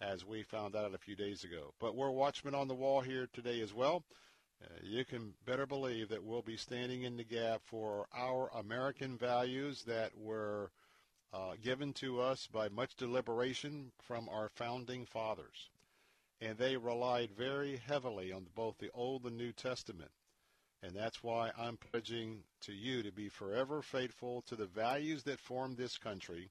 as 0.00 0.24
we 0.24 0.42
found 0.42 0.76
out 0.76 0.94
a 0.94 0.98
few 0.98 1.16
days 1.16 1.44
ago. 1.44 1.72
But 1.80 1.96
we're 1.96 2.10
watchmen 2.10 2.54
on 2.54 2.68
the 2.68 2.74
wall 2.74 3.00
here 3.00 3.28
today 3.32 3.60
as 3.60 3.74
well. 3.74 4.04
Uh, 4.62 4.66
you 4.82 5.04
can 5.04 5.34
better 5.46 5.66
believe 5.66 6.08
that 6.08 6.24
we'll 6.24 6.42
be 6.42 6.56
standing 6.56 7.02
in 7.02 7.16
the 7.16 7.24
gap 7.24 7.60
for 7.64 8.06
our 8.16 8.50
American 8.56 9.16
values 9.16 9.82
that 9.84 10.10
were 10.16 10.70
uh, 11.32 11.52
given 11.62 11.92
to 11.92 12.20
us 12.20 12.48
by 12.52 12.68
much 12.68 12.96
deliberation 12.96 13.92
from 14.02 14.28
our 14.28 14.48
founding 14.48 15.04
fathers. 15.06 15.70
And 16.40 16.56
they 16.56 16.76
relied 16.76 17.30
very 17.36 17.76
heavily 17.76 18.32
on 18.32 18.46
both 18.54 18.78
the 18.78 18.90
Old 18.94 19.24
and 19.24 19.36
New 19.36 19.52
Testament. 19.52 20.10
And 20.82 20.94
that's 20.94 21.22
why 21.22 21.50
I'm 21.58 21.76
pledging 21.76 22.44
to 22.62 22.72
you 22.72 23.02
to 23.02 23.10
be 23.10 23.28
forever 23.28 23.82
faithful 23.82 24.42
to 24.42 24.54
the 24.54 24.66
values 24.66 25.24
that 25.24 25.40
form 25.40 25.74
this 25.74 25.98
country. 25.98 26.50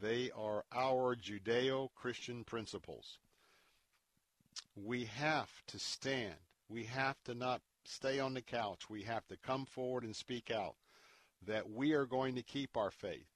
They 0.00 0.30
are 0.36 0.64
our 0.72 1.14
Judeo-Christian 1.16 2.44
principles. 2.44 3.18
We 4.76 5.04
have 5.04 5.50
to 5.68 5.78
stand. 5.78 6.34
We 6.68 6.84
have 6.84 7.22
to 7.24 7.34
not 7.34 7.62
stay 7.84 8.18
on 8.18 8.34
the 8.34 8.42
couch. 8.42 8.90
We 8.90 9.02
have 9.02 9.26
to 9.28 9.36
come 9.36 9.66
forward 9.66 10.04
and 10.04 10.16
speak 10.16 10.50
out 10.50 10.74
that 11.46 11.70
we 11.70 11.92
are 11.92 12.06
going 12.06 12.34
to 12.34 12.42
keep 12.42 12.76
our 12.76 12.90
faith 12.90 13.26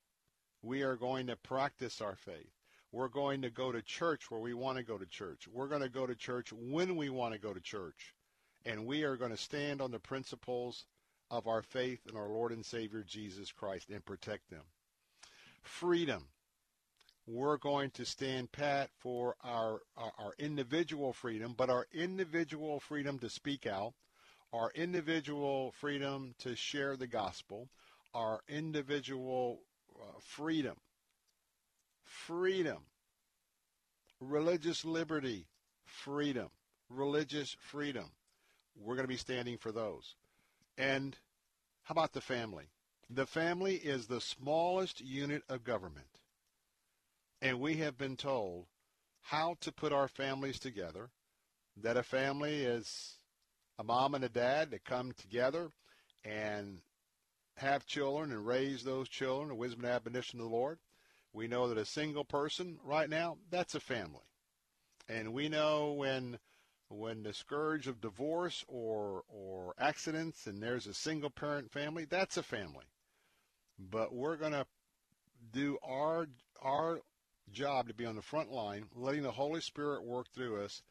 we 0.62 0.82
are 0.82 0.96
going 0.96 1.26
to 1.28 1.36
practice 1.36 2.00
our 2.00 2.16
faith. 2.16 2.50
We're 2.90 3.08
going 3.08 3.42
to 3.42 3.50
go 3.50 3.70
to 3.70 3.82
church 3.82 4.30
where 4.30 4.40
we 4.40 4.54
want 4.54 4.78
to 4.78 4.84
go 4.84 4.98
to 4.98 5.06
church. 5.06 5.46
We're 5.46 5.68
going 5.68 5.82
to 5.82 5.88
go 5.88 6.06
to 6.06 6.14
church 6.14 6.52
when 6.52 6.96
we 6.96 7.10
want 7.10 7.34
to 7.34 7.40
go 7.40 7.52
to 7.52 7.60
church. 7.60 8.14
And 8.64 8.86
we 8.86 9.04
are 9.04 9.16
going 9.16 9.30
to 9.30 9.36
stand 9.36 9.80
on 9.80 9.90
the 9.90 9.98
principles 9.98 10.86
of 11.30 11.46
our 11.46 11.62
faith 11.62 12.00
in 12.10 12.16
our 12.16 12.28
Lord 12.28 12.52
and 12.52 12.64
Savior 12.64 13.04
Jesus 13.06 13.52
Christ 13.52 13.90
and 13.90 14.04
protect 14.04 14.50
them. 14.50 14.62
Freedom. 15.62 16.24
We're 17.30 17.58
going 17.58 17.90
to 17.90 18.06
stand 18.06 18.52
pat 18.52 18.88
for 19.00 19.36
our, 19.44 19.82
our, 19.98 20.12
our 20.18 20.32
individual 20.38 21.12
freedom, 21.12 21.54
but 21.54 21.68
our 21.68 21.86
individual 21.92 22.80
freedom 22.80 23.18
to 23.18 23.28
speak 23.28 23.66
out, 23.66 23.92
our 24.50 24.70
individual 24.74 25.74
freedom 25.78 26.34
to 26.38 26.56
share 26.56 26.96
the 26.96 27.06
gospel, 27.06 27.68
our 28.14 28.40
individual 28.48 29.60
uh, 29.94 30.04
freedom, 30.24 30.76
freedom, 32.02 32.78
religious 34.20 34.86
liberty, 34.86 35.48
freedom, 35.84 36.48
religious 36.88 37.58
freedom. 37.60 38.06
We're 38.74 38.94
going 38.94 39.04
to 39.04 39.06
be 39.06 39.18
standing 39.18 39.58
for 39.58 39.70
those. 39.70 40.14
And 40.78 41.14
how 41.82 41.92
about 41.92 42.14
the 42.14 42.22
family? 42.22 42.70
The 43.10 43.26
family 43.26 43.74
is 43.74 44.06
the 44.06 44.22
smallest 44.22 45.02
unit 45.02 45.42
of 45.50 45.62
government. 45.62 46.17
And 47.40 47.60
we 47.60 47.76
have 47.76 47.96
been 47.96 48.16
told 48.16 48.66
how 49.20 49.56
to 49.60 49.72
put 49.72 49.92
our 49.92 50.08
families 50.08 50.58
together, 50.58 51.10
that 51.76 51.96
a 51.96 52.02
family 52.02 52.64
is 52.64 53.18
a 53.78 53.84
mom 53.84 54.14
and 54.14 54.24
a 54.24 54.28
dad 54.28 54.70
that 54.72 54.84
come 54.84 55.12
together 55.12 55.70
and 56.24 56.80
have 57.56 57.86
children 57.86 58.32
and 58.32 58.46
raise 58.46 58.82
those 58.82 59.08
children, 59.08 59.48
the 59.48 59.54
wisdom 59.54 59.84
and 59.84 59.92
admonition 59.92 60.40
of 60.40 60.46
the 60.46 60.56
Lord. 60.56 60.78
We 61.32 61.46
know 61.46 61.68
that 61.68 61.78
a 61.78 61.84
single 61.84 62.24
person 62.24 62.78
right 62.82 63.08
now, 63.08 63.38
that's 63.50 63.74
a 63.74 63.80
family. 63.80 64.24
And 65.08 65.32
we 65.32 65.48
know 65.48 65.92
when 65.92 66.38
when 66.90 67.22
the 67.22 67.34
scourge 67.34 67.86
of 67.86 68.00
divorce 68.00 68.64
or 68.66 69.22
or 69.28 69.74
accidents 69.78 70.46
and 70.46 70.62
there's 70.62 70.86
a 70.86 70.94
single 70.94 71.30
parent 71.30 71.70
family, 71.70 72.04
that's 72.04 72.36
a 72.36 72.42
family. 72.42 72.86
But 73.78 74.12
we're 74.12 74.36
going 74.36 74.52
to 74.52 74.66
do 75.52 75.78
our 75.82 76.28
our 76.60 77.00
job 77.52 77.88
to 77.88 77.94
be 77.94 78.06
on 78.06 78.16
the 78.16 78.22
front 78.22 78.50
line, 78.50 78.86
letting 78.94 79.22
the 79.22 79.32
Holy 79.32 79.60
Spirit 79.60 80.04
work 80.04 80.28
through 80.34 80.62
us 80.62 80.82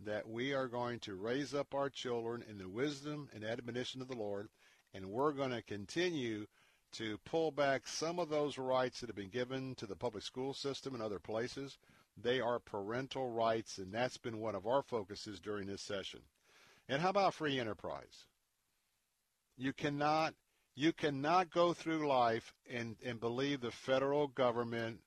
that 0.00 0.28
we 0.28 0.52
are 0.52 0.68
going 0.68 0.98
to 1.00 1.14
raise 1.14 1.54
up 1.54 1.74
our 1.74 1.88
children 1.88 2.44
in 2.48 2.58
the 2.58 2.68
wisdom 2.68 3.28
and 3.34 3.44
admonition 3.44 4.00
of 4.00 4.08
the 4.08 4.16
Lord 4.16 4.48
and 4.94 5.10
we're 5.10 5.32
going 5.32 5.50
to 5.50 5.62
continue 5.62 6.46
to 6.92 7.18
pull 7.24 7.50
back 7.50 7.86
some 7.86 8.20
of 8.20 8.28
those 8.28 8.56
rights 8.56 9.00
that 9.00 9.08
have 9.08 9.16
been 9.16 9.28
given 9.28 9.74
to 9.74 9.86
the 9.86 9.96
public 9.96 10.22
school 10.22 10.54
system 10.54 10.94
and 10.94 11.02
other 11.02 11.18
places. 11.18 11.76
They 12.16 12.40
are 12.40 12.60
parental 12.60 13.28
rights, 13.28 13.78
and 13.78 13.92
that's 13.92 14.16
been 14.16 14.38
one 14.38 14.54
of 14.54 14.66
our 14.66 14.82
focuses 14.82 15.40
during 15.40 15.66
this 15.66 15.82
session. 15.82 16.20
And 16.88 17.02
how 17.02 17.10
about 17.10 17.34
free 17.34 17.58
enterprise? 17.58 18.26
You 19.56 19.72
cannot 19.72 20.34
you 20.76 20.92
cannot 20.92 21.52
go 21.52 21.72
through 21.72 22.08
life 22.08 22.52
and, 22.68 22.96
and 23.04 23.20
believe 23.20 23.60
the 23.60 23.70
federal 23.70 24.26
government 24.26 24.98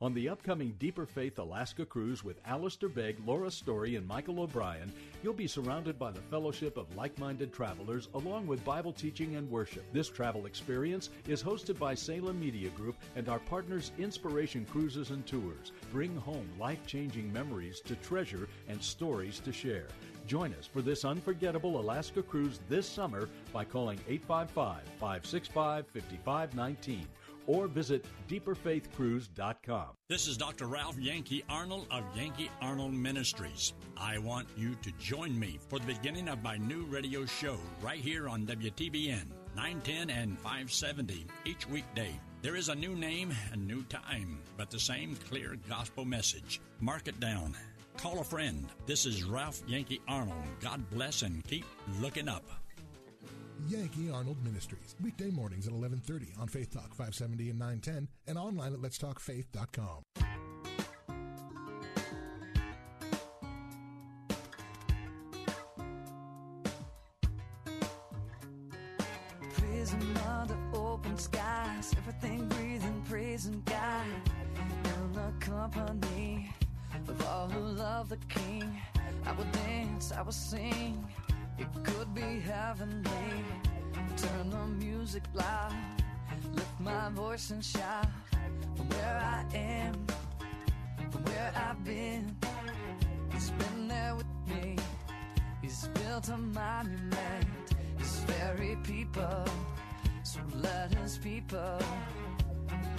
On 0.00 0.12
the 0.12 0.28
upcoming 0.28 0.74
Deeper 0.78 1.06
Faith 1.06 1.38
Alaska 1.38 1.86
cruise 1.86 2.22
with 2.22 2.40
Alistair 2.44 2.88
Begg, 2.88 3.16
Laura 3.24 3.50
Story, 3.50 3.96
and 3.96 4.06
Michael 4.06 4.40
O'Brien, 4.40 4.92
you'll 5.22 5.32
be 5.32 5.46
surrounded 5.46 5.98
by 5.98 6.10
the 6.10 6.20
fellowship 6.20 6.76
of 6.76 6.94
like 6.96 7.18
minded 7.18 7.52
travelers 7.52 8.08
along 8.14 8.46
with 8.46 8.64
Bible 8.64 8.92
teaching 8.92 9.36
and 9.36 9.50
worship. 9.50 9.84
This 9.92 10.10
travel 10.10 10.46
experience 10.46 11.10
is 11.26 11.42
hosted 11.42 11.78
by 11.78 11.94
Salem 11.94 12.38
Media 12.38 12.68
Group 12.70 12.96
and 13.16 13.28
our 13.28 13.38
partners 13.38 13.92
Inspiration 13.98 14.66
Cruises 14.66 15.10
and 15.10 15.24
Tours. 15.26 15.72
Bring 15.90 16.14
home 16.16 16.48
life 16.58 16.84
changing 16.86 17.32
memories 17.32 17.80
to 17.80 17.96
treasure 17.96 18.48
and 18.68 18.82
stories 18.82 19.40
to 19.40 19.52
share. 19.52 19.86
Join 20.26 20.54
us 20.54 20.66
for 20.66 20.82
this 20.82 21.04
unforgettable 21.04 21.80
Alaska 21.80 22.22
cruise 22.22 22.60
this 22.68 22.86
summer 22.86 23.28
by 23.52 23.64
calling 23.64 23.98
855 24.08 24.82
565 24.98 25.86
5519 25.88 27.06
or 27.46 27.66
visit 27.66 28.04
deeperfaithcruise.com. 28.28 29.86
This 30.08 30.26
is 30.26 30.36
Dr. 30.36 30.66
Ralph 30.66 30.98
Yankee 30.98 31.44
Arnold 31.48 31.86
of 31.90 32.04
Yankee 32.16 32.50
Arnold 32.60 32.94
Ministries. 32.94 33.72
I 33.96 34.18
want 34.18 34.48
you 34.56 34.74
to 34.82 34.92
join 34.92 35.38
me 35.38 35.58
for 35.68 35.78
the 35.78 35.86
beginning 35.86 36.28
of 36.28 36.42
my 36.42 36.56
new 36.56 36.84
radio 36.84 37.24
show 37.24 37.56
right 37.80 38.00
here 38.00 38.28
on 38.28 38.46
WTBN 38.46 39.26
910 39.54 40.10
and 40.10 40.38
570 40.38 41.26
each 41.44 41.68
weekday. 41.68 42.18
There 42.42 42.56
is 42.56 42.68
a 42.68 42.74
new 42.74 42.96
name 42.96 43.32
and 43.52 43.66
new 43.66 43.82
time, 43.84 44.40
but 44.56 44.70
the 44.70 44.78
same 44.80 45.16
clear 45.28 45.56
gospel 45.68 46.04
message. 46.04 46.60
Mark 46.80 47.06
it 47.06 47.20
down. 47.20 47.54
Call 47.96 48.20
a 48.20 48.24
friend. 48.24 48.66
This 48.86 49.06
is 49.06 49.22
Ralph 49.22 49.62
Yankee 49.66 50.00
Arnold. 50.08 50.42
God 50.60 50.82
bless 50.90 51.22
and 51.22 51.44
keep 51.44 51.64
looking 52.00 52.28
up. 52.28 52.42
Yankee 53.68 54.10
Arnold 54.10 54.36
Ministries. 54.44 54.94
Weekday 55.02 55.30
mornings 55.30 55.66
at 55.66 55.72
11:30 55.72 56.38
on 56.40 56.48
Faith 56.48 56.70
Talk 56.72 56.94
570 56.94 57.50
and 57.50 57.58
910 57.58 58.08
and 58.26 58.38
online 58.38 58.72
at 58.72 58.80
letstalkfaith.com. 58.80 60.02
Prison 69.54 70.16
under 70.28 70.56
open 70.74 71.16
skies, 71.18 71.94
everything 71.98 72.48
breathing, 72.48 73.02
praising 73.08 73.62
God. 73.66 74.06
In 74.84 75.12
the 75.12 75.32
company 75.40 76.54
of 77.08 77.26
all 77.26 77.48
who 77.48 77.60
love 77.60 78.08
the 78.08 78.16
King, 78.28 78.80
I 79.26 79.32
will 79.32 79.44
dance, 79.52 80.12
I 80.12 80.22
will 80.22 80.32
sing. 80.32 81.04
It 81.62 81.84
could 81.84 82.12
be 82.12 82.40
heavenly. 82.40 83.44
Turn 84.16 84.50
the 84.50 84.66
music 84.84 85.22
loud, 85.32 85.72
lift 86.54 86.80
my 86.80 87.08
voice 87.10 87.50
and 87.50 87.64
shout. 87.64 88.08
From 88.76 88.88
where 88.88 89.18
I 89.22 89.56
am, 89.56 89.94
from 91.12 91.22
where 91.22 91.52
I've 91.54 91.84
been, 91.84 92.36
He's 93.32 93.50
been 93.50 93.86
there 93.86 94.16
with 94.16 94.26
me. 94.48 94.76
He's 95.62 95.86
built 95.94 96.28
a 96.30 96.36
monument. 96.36 97.46
His 97.96 98.18
very 98.24 98.76
people, 98.82 99.44
so 100.24 100.40
let 100.56 100.92
His 100.94 101.16
people 101.16 101.78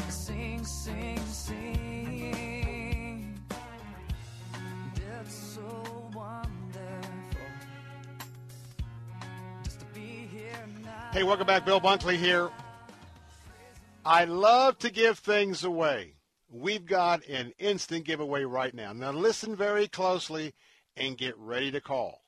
sing, 0.08 0.64
sing, 0.64 1.20
sing. 1.28 2.63
Hey, 11.14 11.22
welcome 11.22 11.46
back. 11.46 11.64
Bill 11.64 11.80
Bunkley 11.80 12.16
here. 12.16 12.50
I 14.04 14.26
love 14.26 14.80
to 14.80 14.90
give 14.90 15.20
things 15.20 15.64
away. 15.64 16.16
We've 16.50 16.88
got 16.88 17.24
an 17.28 17.54
instant 17.60 18.06
giveaway 18.06 18.46
right 18.46 18.74
now. 18.74 18.94
Now, 18.94 19.12
listen 19.12 19.56
very 19.56 19.88
closely 19.88 20.56
and 20.98 21.16
get 21.16 21.38
ready 21.38 21.70
to 21.70 21.80
call. 21.80 22.24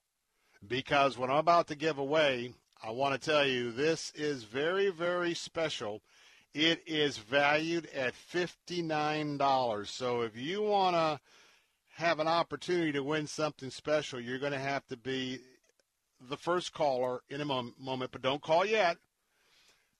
Because 0.67 1.17
what 1.17 1.31
I'm 1.31 1.37
about 1.37 1.67
to 1.69 1.75
give 1.75 1.97
away, 1.97 2.53
I 2.83 2.91
want 2.91 3.19
to 3.19 3.27
tell 3.27 3.43
you 3.43 3.71
this 3.71 4.11
is 4.13 4.43
very, 4.43 4.91
very 4.91 5.33
special. 5.33 6.03
It 6.53 6.83
is 6.85 7.17
valued 7.17 7.87
at 7.87 8.13
$59. 8.13 9.87
So 9.87 10.21
if 10.21 10.37
you 10.37 10.61
want 10.61 10.95
to 10.95 11.19
have 11.95 12.19
an 12.19 12.27
opportunity 12.27 12.91
to 12.91 13.01
win 13.01 13.25
something 13.25 13.71
special, 13.71 14.19
you're 14.19 14.37
going 14.37 14.51
to 14.51 14.59
have 14.59 14.85
to 14.89 14.97
be 14.97 15.39
the 16.19 16.37
first 16.37 16.73
caller 16.73 17.21
in 17.29 17.41
a 17.41 17.45
mom- 17.45 17.75
moment, 17.77 18.11
but 18.11 18.21
don't 18.21 18.41
call 18.41 18.65
yet. 18.65 18.97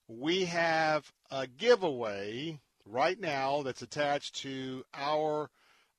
We 0.08 0.44
have 0.44 1.12
a 1.30 1.46
giveaway 1.46 2.60
right 2.84 3.18
now 3.18 3.62
that's 3.62 3.82
attached 3.82 4.36
to 4.36 4.84
our 4.94 5.50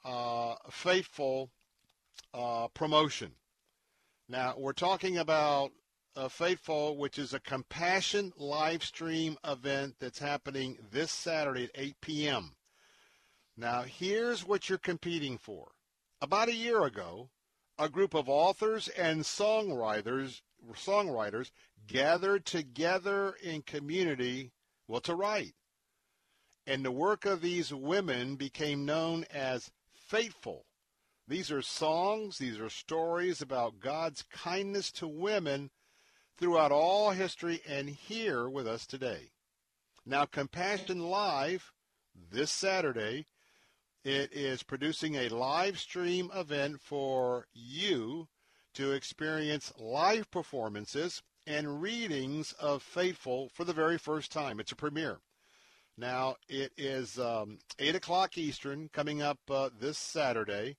uh, 0.05 0.55
faithful 0.69 1.49
uh, 2.33 2.67
promotion. 2.69 3.33
Now, 4.29 4.55
we're 4.57 4.73
talking 4.73 5.17
about 5.17 5.71
Faithful, 6.29 6.97
which 6.97 7.19
is 7.19 7.31
a 7.31 7.39
compassion 7.39 8.33
live 8.37 8.83
stream 8.83 9.37
event 9.43 9.97
that's 9.99 10.17
happening 10.17 10.79
this 10.89 11.11
Saturday 11.11 11.65
at 11.65 11.71
8 11.75 12.01
p.m. 12.01 12.55
Now, 13.55 13.83
here's 13.83 14.43
what 14.43 14.67
you're 14.67 14.79
competing 14.79 15.37
for. 15.37 15.73
About 16.19 16.49
a 16.49 16.55
year 16.55 16.83
ago, 16.83 17.29
a 17.79 17.89
group 17.89 18.13
of 18.13 18.29
authors 18.29 18.87
and 18.89 19.21
songwriters 19.21 20.41
songwriters 20.73 21.51
gathered 21.87 22.45
together 22.45 23.35
in 23.41 23.61
community 23.61 24.51
well 24.87 25.01
to 25.01 25.15
write. 25.15 25.53
And 26.65 26.83
the 26.83 26.91
work 26.91 27.25
of 27.25 27.41
these 27.41 27.73
women 27.73 28.35
became 28.35 28.85
known 28.85 29.25
as 29.31 29.71
faithful 29.93 30.65
these 31.27 31.51
are 31.51 31.61
songs 31.61 32.37
these 32.37 32.57
are 32.57 32.69
stories 32.69 33.41
about 33.41 33.81
god's 33.81 34.23
kindness 34.31 34.91
to 34.93 35.07
women 35.07 35.69
throughout 36.37 36.71
all 36.71 37.11
history 37.11 37.61
and 37.67 37.89
here 37.89 38.47
with 38.47 38.67
us 38.67 38.85
today. 38.85 39.31
Now 40.05 40.25
compassion 40.25 41.09
live 41.09 41.73
this 42.15 42.51
saturday 42.51 43.25
it 44.07 44.31
is 44.31 44.63
producing 44.63 45.15
a 45.15 45.27
live 45.27 45.77
stream 45.77 46.31
event 46.33 46.79
for 46.79 47.45
you 47.53 48.29
to 48.73 48.93
experience 48.93 49.73
live 49.77 50.31
performances 50.31 51.21
and 51.45 51.81
readings 51.81 52.53
of 52.53 52.81
Faithful 52.81 53.49
for 53.53 53.65
the 53.65 53.73
very 53.73 53.97
first 53.97 54.31
time. 54.31 54.61
It's 54.61 54.71
a 54.71 54.77
premiere. 54.77 55.19
Now, 55.97 56.37
it 56.47 56.71
is 56.77 57.19
um, 57.19 57.59
8 57.79 57.95
o'clock 57.95 58.37
Eastern 58.37 58.89
coming 58.93 59.21
up 59.21 59.39
uh, 59.49 59.71
this 59.77 59.97
Saturday. 59.97 60.77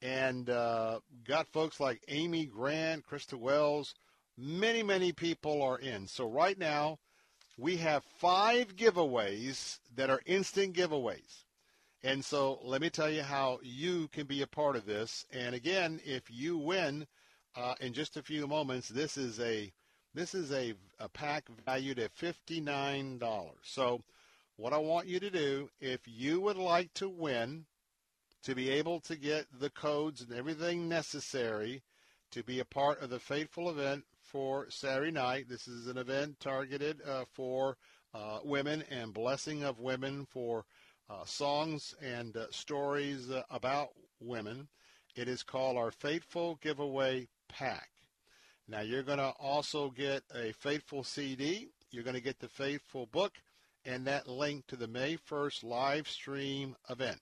And 0.00 0.48
uh, 0.48 1.00
got 1.28 1.48
folks 1.48 1.80
like 1.80 2.02
Amy 2.08 2.46
Grant, 2.46 3.04
Krista 3.06 3.34
Wells. 3.34 3.94
Many, 4.38 4.82
many 4.82 5.12
people 5.12 5.60
are 5.60 5.78
in. 5.78 6.06
So 6.06 6.24
right 6.24 6.58
now, 6.58 6.98
we 7.58 7.76
have 7.76 8.04
five 8.04 8.74
giveaways 8.74 9.80
that 9.96 10.08
are 10.08 10.22
instant 10.24 10.74
giveaways. 10.74 11.44
And 12.02 12.24
so 12.24 12.58
let 12.62 12.80
me 12.80 12.88
tell 12.88 13.10
you 13.10 13.22
how 13.22 13.58
you 13.62 14.08
can 14.08 14.26
be 14.26 14.42
a 14.42 14.46
part 14.46 14.76
of 14.76 14.86
this. 14.86 15.26
And 15.32 15.54
again, 15.54 16.00
if 16.04 16.22
you 16.30 16.56
win 16.56 17.06
uh, 17.54 17.74
in 17.80 17.92
just 17.92 18.16
a 18.16 18.22
few 18.22 18.46
moments, 18.46 18.88
this 18.88 19.16
is 19.16 19.38
a 19.40 19.72
this 20.14 20.34
is 20.34 20.50
a, 20.50 20.74
a 20.98 21.08
pack 21.08 21.44
valued 21.66 21.98
at 21.98 22.12
fifty 22.12 22.60
nine 22.60 23.18
dollars. 23.18 23.58
So 23.62 24.02
what 24.56 24.72
I 24.72 24.78
want 24.78 25.06
you 25.06 25.20
to 25.20 25.30
do, 25.30 25.68
if 25.80 26.00
you 26.06 26.40
would 26.40 26.56
like 26.56 26.92
to 26.94 27.08
win, 27.08 27.66
to 28.44 28.54
be 28.54 28.70
able 28.70 29.00
to 29.00 29.16
get 29.16 29.46
the 29.60 29.70
codes 29.70 30.22
and 30.22 30.32
everything 30.32 30.88
necessary 30.88 31.82
to 32.30 32.42
be 32.42 32.60
a 32.60 32.64
part 32.64 33.02
of 33.02 33.10
the 33.10 33.18
fateful 33.18 33.68
event 33.68 34.04
for 34.22 34.66
Saturday 34.70 35.10
night. 35.10 35.48
This 35.48 35.68
is 35.68 35.86
an 35.86 35.98
event 35.98 36.40
targeted 36.40 37.00
uh, 37.06 37.24
for 37.32 37.76
uh, 38.14 38.38
women 38.44 38.84
and 38.90 39.12
blessing 39.12 39.64
of 39.64 39.78
women 39.80 40.26
for 40.30 40.64
uh, 41.10 41.24
songs 41.24 41.94
and 42.02 42.36
uh, 42.36 42.46
stories 42.50 43.30
uh, 43.30 43.42
about 43.50 43.88
women. 44.20 44.68
It 45.16 45.28
is 45.28 45.42
called 45.42 45.76
our 45.76 45.90
Faithful 45.90 46.58
Giveaway 46.62 47.28
Pack. 47.48 47.90
Now, 48.68 48.80
you're 48.80 49.02
going 49.02 49.18
to 49.18 49.32
also 49.40 49.90
get 49.90 50.22
a 50.34 50.52
Faithful 50.52 51.02
CD. 51.02 51.70
You're 51.90 52.04
going 52.04 52.14
to 52.14 52.22
get 52.22 52.38
the 52.38 52.48
Faithful 52.48 53.06
book 53.06 53.32
and 53.84 54.06
that 54.06 54.28
link 54.28 54.66
to 54.68 54.76
the 54.76 54.86
May 54.86 55.16
1st 55.16 55.64
live 55.64 56.08
stream 56.08 56.76
event. 56.88 57.20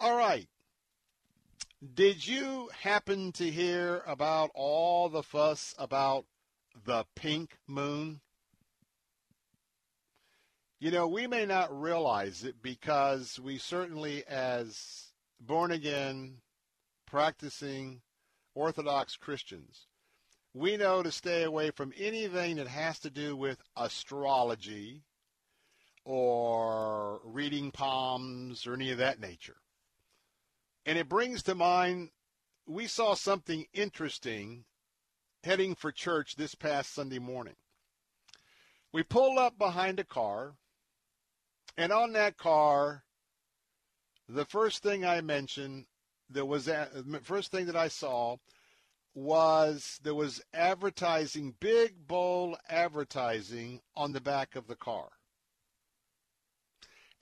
All 0.00 0.16
right. 0.16 0.48
Did 1.94 2.26
you 2.26 2.68
happen 2.82 3.30
to 3.32 3.48
hear 3.48 4.02
about 4.06 4.50
all 4.54 5.08
the 5.08 5.22
fuss 5.22 5.74
about 5.78 6.26
the 6.84 7.04
pink 7.14 7.58
moon? 7.66 8.20
You 10.78 10.90
know, 10.90 11.06
we 11.06 11.26
may 11.26 11.44
not 11.44 11.78
realize 11.78 12.42
it 12.44 12.62
because 12.62 13.38
we 13.38 13.58
certainly, 13.58 14.24
as 14.26 15.12
born 15.38 15.70
again, 15.72 16.38
practicing 17.06 18.00
Orthodox 18.54 19.16
Christians, 19.16 19.86
we 20.54 20.76
know 20.76 21.02
to 21.02 21.12
stay 21.12 21.42
away 21.42 21.70
from 21.70 21.92
anything 21.98 22.56
that 22.56 22.68
has 22.68 22.98
to 23.00 23.10
do 23.10 23.36
with 23.36 23.62
astrology 23.76 25.02
or 26.04 27.20
reading 27.24 27.70
palms 27.70 28.66
or 28.66 28.74
any 28.74 28.90
of 28.90 28.98
that 28.98 29.20
nature. 29.20 29.58
And 30.86 30.98
it 30.98 31.08
brings 31.08 31.42
to 31.44 31.54
mind 31.54 32.10
we 32.66 32.86
saw 32.86 33.14
something 33.14 33.66
interesting 33.72 34.64
heading 35.42 35.74
for 35.74 35.90
church 35.90 36.36
this 36.36 36.54
past 36.54 36.94
Sunday 36.94 37.18
morning. 37.18 37.54
We 38.92 39.02
pulled 39.02 39.38
up 39.38 39.58
behind 39.58 39.98
a 39.98 40.04
car, 40.04 40.54
and 41.76 41.92
on 41.92 42.12
that 42.12 42.36
car, 42.36 43.04
the 44.28 44.44
first 44.44 44.82
thing 44.82 45.04
I 45.04 45.20
mentioned, 45.20 45.86
there 46.28 46.44
was 46.44 46.66
the 46.66 47.20
first 47.22 47.50
thing 47.50 47.66
that 47.66 47.76
I 47.76 47.88
saw 47.88 48.36
was 49.14 49.98
there 50.02 50.14
was 50.14 50.42
advertising, 50.52 51.54
big 51.58 52.06
bold 52.06 52.56
advertising 52.68 53.80
on 53.96 54.12
the 54.12 54.20
back 54.20 54.54
of 54.54 54.66
the 54.66 54.76
car. 54.76 55.08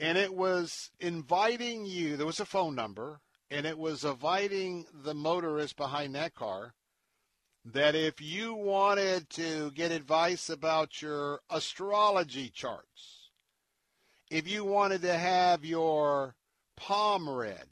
And 0.01 0.19
it 0.19 0.35
was 0.35 0.91
inviting 1.01 1.87
you, 1.87 2.17
there 2.17 2.27
was 2.27 2.41
a 2.41 2.47
phone 2.47 2.75
number, 2.75 3.21
and 3.51 3.67
it 3.67 3.79
was 3.79 4.05
inviting 4.05 4.87
the 4.93 5.15
motorist 5.15 5.77
behind 5.77 6.15
that 6.15 6.35
car 6.35 6.75
that 7.73 7.95
if 7.95 8.21
you 8.21 8.55
wanted 8.55 9.29
to 9.31 9.71
get 9.73 9.91
advice 9.91 10.49
about 10.49 11.03
your 11.03 11.41
astrology 11.51 12.49
charts, 12.49 13.31
if 14.31 14.49
you 14.49 14.65
wanted 14.65 15.03
to 15.03 15.13
have 15.13 15.65
your 15.65 16.35
palm 16.77 17.29
read, 17.29 17.67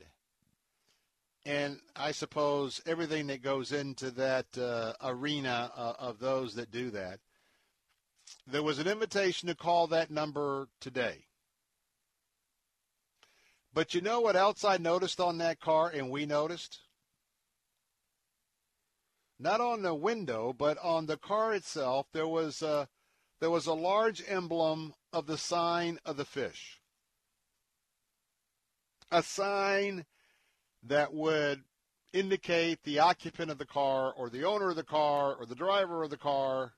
and 1.46 1.78
I 1.94 2.12
suppose 2.12 2.82
everything 2.86 3.28
that 3.28 3.42
goes 3.42 3.72
into 3.72 4.10
that 4.12 4.46
uh, 4.58 4.94
arena 5.02 5.70
uh, 5.76 5.92
of 5.98 6.18
those 6.18 6.54
that 6.56 6.70
do 6.70 6.90
that, 6.90 7.20
there 8.46 8.62
was 8.62 8.78
an 8.78 8.88
invitation 8.88 9.48
to 9.48 9.54
call 9.54 9.86
that 9.88 10.10
number 10.10 10.68
today. 10.80 11.24
But 13.72 13.94
you 13.94 14.00
know 14.00 14.20
what 14.20 14.36
else 14.36 14.64
I 14.64 14.78
noticed 14.78 15.20
on 15.20 15.38
that 15.38 15.60
car, 15.60 15.88
and 15.88 16.10
we 16.10 16.26
noticed? 16.26 16.80
Not 19.38 19.60
on 19.60 19.82
the 19.82 19.94
window, 19.94 20.54
but 20.56 20.78
on 20.78 21.06
the 21.06 21.16
car 21.16 21.54
itself, 21.54 22.06
there 22.12 22.28
was 22.28 22.62
a, 22.62 22.88
there 23.40 23.50
was 23.50 23.66
a 23.66 23.74
large 23.74 24.22
emblem 24.26 24.94
of 25.12 25.26
the 25.26 25.38
sign 25.38 25.98
of 26.04 26.16
the 26.16 26.24
fish. 26.24 26.80
A 29.10 29.22
sign 29.22 30.06
that 30.82 31.12
would 31.12 31.62
indicate 32.12 32.82
the 32.82 32.98
occupant 32.98 33.50
of 33.50 33.58
the 33.58 33.66
car 33.66 34.12
or 34.16 34.30
the 34.30 34.44
owner 34.44 34.70
of 34.70 34.76
the 34.76 34.82
car 34.82 35.34
or 35.34 35.44
the 35.44 35.54
driver 35.54 36.02
of 36.02 36.10
the 36.10 36.16
car 36.16 36.72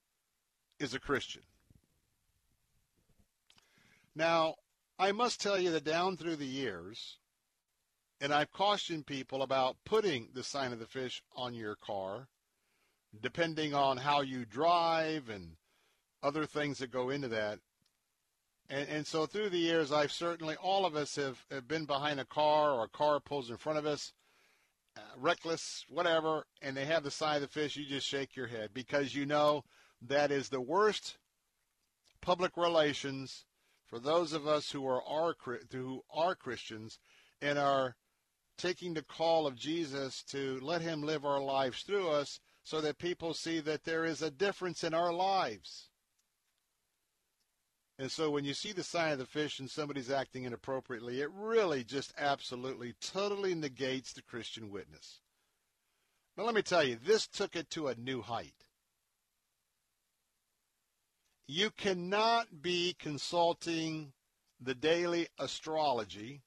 is 0.80 0.94
a 0.94 1.00
Christian. 1.00 1.42
Now, 4.14 4.56
I 4.98 5.12
must 5.12 5.40
tell 5.40 5.60
you 5.60 5.70
that 5.70 5.84
down 5.84 6.16
through 6.16 6.36
the 6.36 6.44
years, 6.46 7.18
and 8.20 8.34
I've 8.34 8.52
cautioned 8.52 9.06
people 9.06 9.42
about 9.42 9.76
putting 9.84 10.30
the 10.34 10.42
sign 10.42 10.72
of 10.72 10.80
the 10.80 10.86
fish 10.86 11.22
on 11.36 11.54
your 11.54 11.76
car 11.76 12.26
depending 13.20 13.74
on 13.74 13.96
how 13.96 14.20
you 14.20 14.44
drive 14.44 15.28
and 15.28 15.56
other 16.22 16.46
things 16.46 16.78
that 16.78 16.90
go 16.90 17.10
into 17.10 17.28
that. 17.28 17.58
And, 18.70 18.88
and 18.88 19.06
so 19.06 19.26
through 19.26 19.50
the 19.50 19.58
years, 19.58 19.92
I've 19.92 20.12
certainly, 20.12 20.56
all 20.56 20.84
of 20.84 20.94
us 20.94 21.16
have, 21.16 21.38
have 21.50 21.66
been 21.66 21.86
behind 21.86 22.20
a 22.20 22.24
car 22.24 22.72
or 22.72 22.84
a 22.84 22.88
car 22.88 23.20
pulls 23.20 23.50
in 23.50 23.56
front 23.56 23.78
of 23.78 23.86
us, 23.86 24.12
uh, 24.96 25.00
reckless, 25.16 25.84
whatever, 25.88 26.46
and 26.60 26.76
they 26.76 26.84
have 26.84 27.02
the 27.02 27.10
sign 27.10 27.36
of 27.36 27.42
the 27.42 27.48
fish, 27.48 27.76
you 27.76 27.86
just 27.86 28.06
shake 28.06 28.36
your 28.36 28.48
head 28.48 28.70
because 28.74 29.14
you 29.14 29.24
know 29.24 29.64
that 30.02 30.30
is 30.30 30.48
the 30.48 30.60
worst 30.60 31.16
public 32.20 32.56
relations 32.56 33.44
for 33.86 33.98
those 33.98 34.32
of 34.32 34.46
us 34.46 34.70
who 34.70 34.86
are, 34.86 35.02
are 35.02 35.34
who 35.72 36.02
are 36.12 36.34
Christians 36.34 36.98
and 37.40 37.58
are 37.58 37.96
taking 38.58 38.92
the 38.92 39.02
call 39.02 39.46
of 39.46 39.56
Jesus 39.56 40.22
to 40.24 40.58
let 40.60 40.82
him 40.82 41.02
live 41.02 41.24
our 41.24 41.40
lives 41.40 41.82
through 41.82 42.10
us 42.10 42.40
so 42.68 42.82
that 42.82 42.98
people 42.98 43.32
see 43.32 43.60
that 43.60 43.84
there 43.84 44.04
is 44.04 44.20
a 44.20 44.30
difference 44.30 44.84
in 44.84 44.92
our 44.92 45.10
lives. 45.10 45.88
And 47.98 48.12
so 48.12 48.30
when 48.30 48.44
you 48.44 48.52
see 48.52 48.72
the 48.72 48.82
sign 48.82 49.12
of 49.12 49.18
the 49.18 49.24
fish 49.24 49.58
and 49.58 49.70
somebody's 49.70 50.10
acting 50.10 50.44
inappropriately, 50.44 51.22
it 51.22 51.30
really 51.32 51.82
just 51.82 52.12
absolutely, 52.18 52.92
totally 53.00 53.54
negates 53.54 54.12
the 54.12 54.20
Christian 54.20 54.70
witness. 54.70 55.20
Now, 56.36 56.44
let 56.44 56.54
me 56.54 56.60
tell 56.60 56.84
you, 56.84 56.98
this 57.02 57.26
took 57.26 57.56
it 57.56 57.70
to 57.70 57.88
a 57.88 57.94
new 57.94 58.20
height. 58.20 58.66
You 61.46 61.70
cannot 61.70 62.60
be 62.60 62.94
consulting 62.98 64.12
the 64.60 64.74
daily 64.74 65.28
astrology 65.38 66.42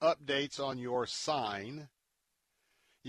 updates 0.00 0.58
on 0.58 0.78
your 0.78 1.04
sign 1.04 1.90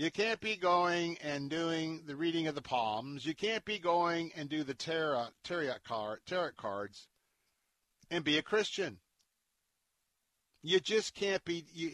you 0.00 0.10
can't 0.10 0.40
be 0.40 0.56
going 0.56 1.18
and 1.22 1.50
doing 1.50 2.04
the 2.06 2.16
reading 2.16 2.46
of 2.46 2.54
the 2.54 2.62
palms. 2.62 3.26
You 3.26 3.34
can't 3.34 3.62
be 3.66 3.78
going 3.78 4.32
and 4.34 4.48
do 4.48 4.64
the 4.64 4.72
tarot, 4.72 5.26
tarot, 5.44 5.74
card, 5.86 6.20
tarot 6.24 6.52
cards 6.56 7.06
and 8.10 8.24
be 8.24 8.38
a 8.38 8.42
Christian. 8.42 8.96
You 10.62 10.80
just 10.80 11.14
can't 11.14 11.44
be. 11.44 11.66
You, 11.74 11.90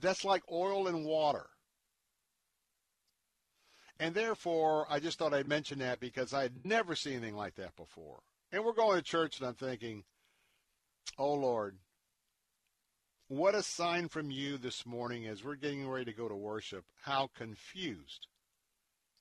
that's 0.00 0.24
like 0.24 0.42
oil 0.50 0.86
and 0.86 1.04
water. 1.04 1.50
And 4.00 4.14
therefore, 4.14 4.86
I 4.88 4.98
just 4.98 5.18
thought 5.18 5.34
I'd 5.34 5.46
mention 5.46 5.80
that 5.80 6.00
because 6.00 6.32
I 6.32 6.40
had 6.40 6.64
never 6.64 6.96
seen 6.96 7.16
anything 7.18 7.36
like 7.36 7.56
that 7.56 7.76
before. 7.76 8.20
And 8.52 8.64
we're 8.64 8.72
going 8.72 8.96
to 8.96 9.02
church, 9.02 9.38
and 9.38 9.46
I'm 9.46 9.54
thinking, 9.54 10.04
oh, 11.18 11.34
Lord, 11.34 11.76
what 13.32 13.54
a 13.54 13.62
sign 13.62 14.08
from 14.08 14.30
you 14.30 14.58
this 14.58 14.84
morning 14.84 15.26
as 15.26 15.42
we're 15.42 15.54
getting 15.54 15.88
ready 15.88 16.04
to 16.04 16.12
go 16.12 16.28
to 16.28 16.34
worship, 16.34 16.84
how 17.04 17.30
confused, 17.34 18.26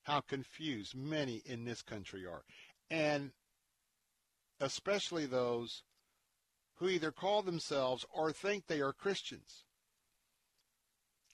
how 0.04 0.20
confused 0.20 0.94
many 0.94 1.42
in 1.46 1.64
this 1.64 1.82
country 1.82 2.26
are. 2.26 2.44
And 2.90 3.32
especially 4.60 5.26
those 5.26 5.84
who 6.76 6.90
either 6.90 7.14
call 7.14 7.42
themselves 7.42 8.06
or 8.14 8.34
think 8.34 8.68
they 8.68 8.82
are 8.82 8.92
Christians 8.92 9.64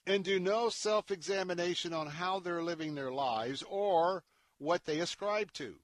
and 0.06 0.22
do 0.22 0.38
no 0.38 0.68
self 0.68 1.10
examination 1.10 1.92
on 1.92 2.06
how 2.06 2.38
they're 2.38 2.62
living 2.62 2.94
their 2.94 3.10
lives 3.10 3.64
or 3.68 4.22
what 4.58 4.84
they 4.84 5.00
ascribe 5.00 5.52
to. 5.54 5.74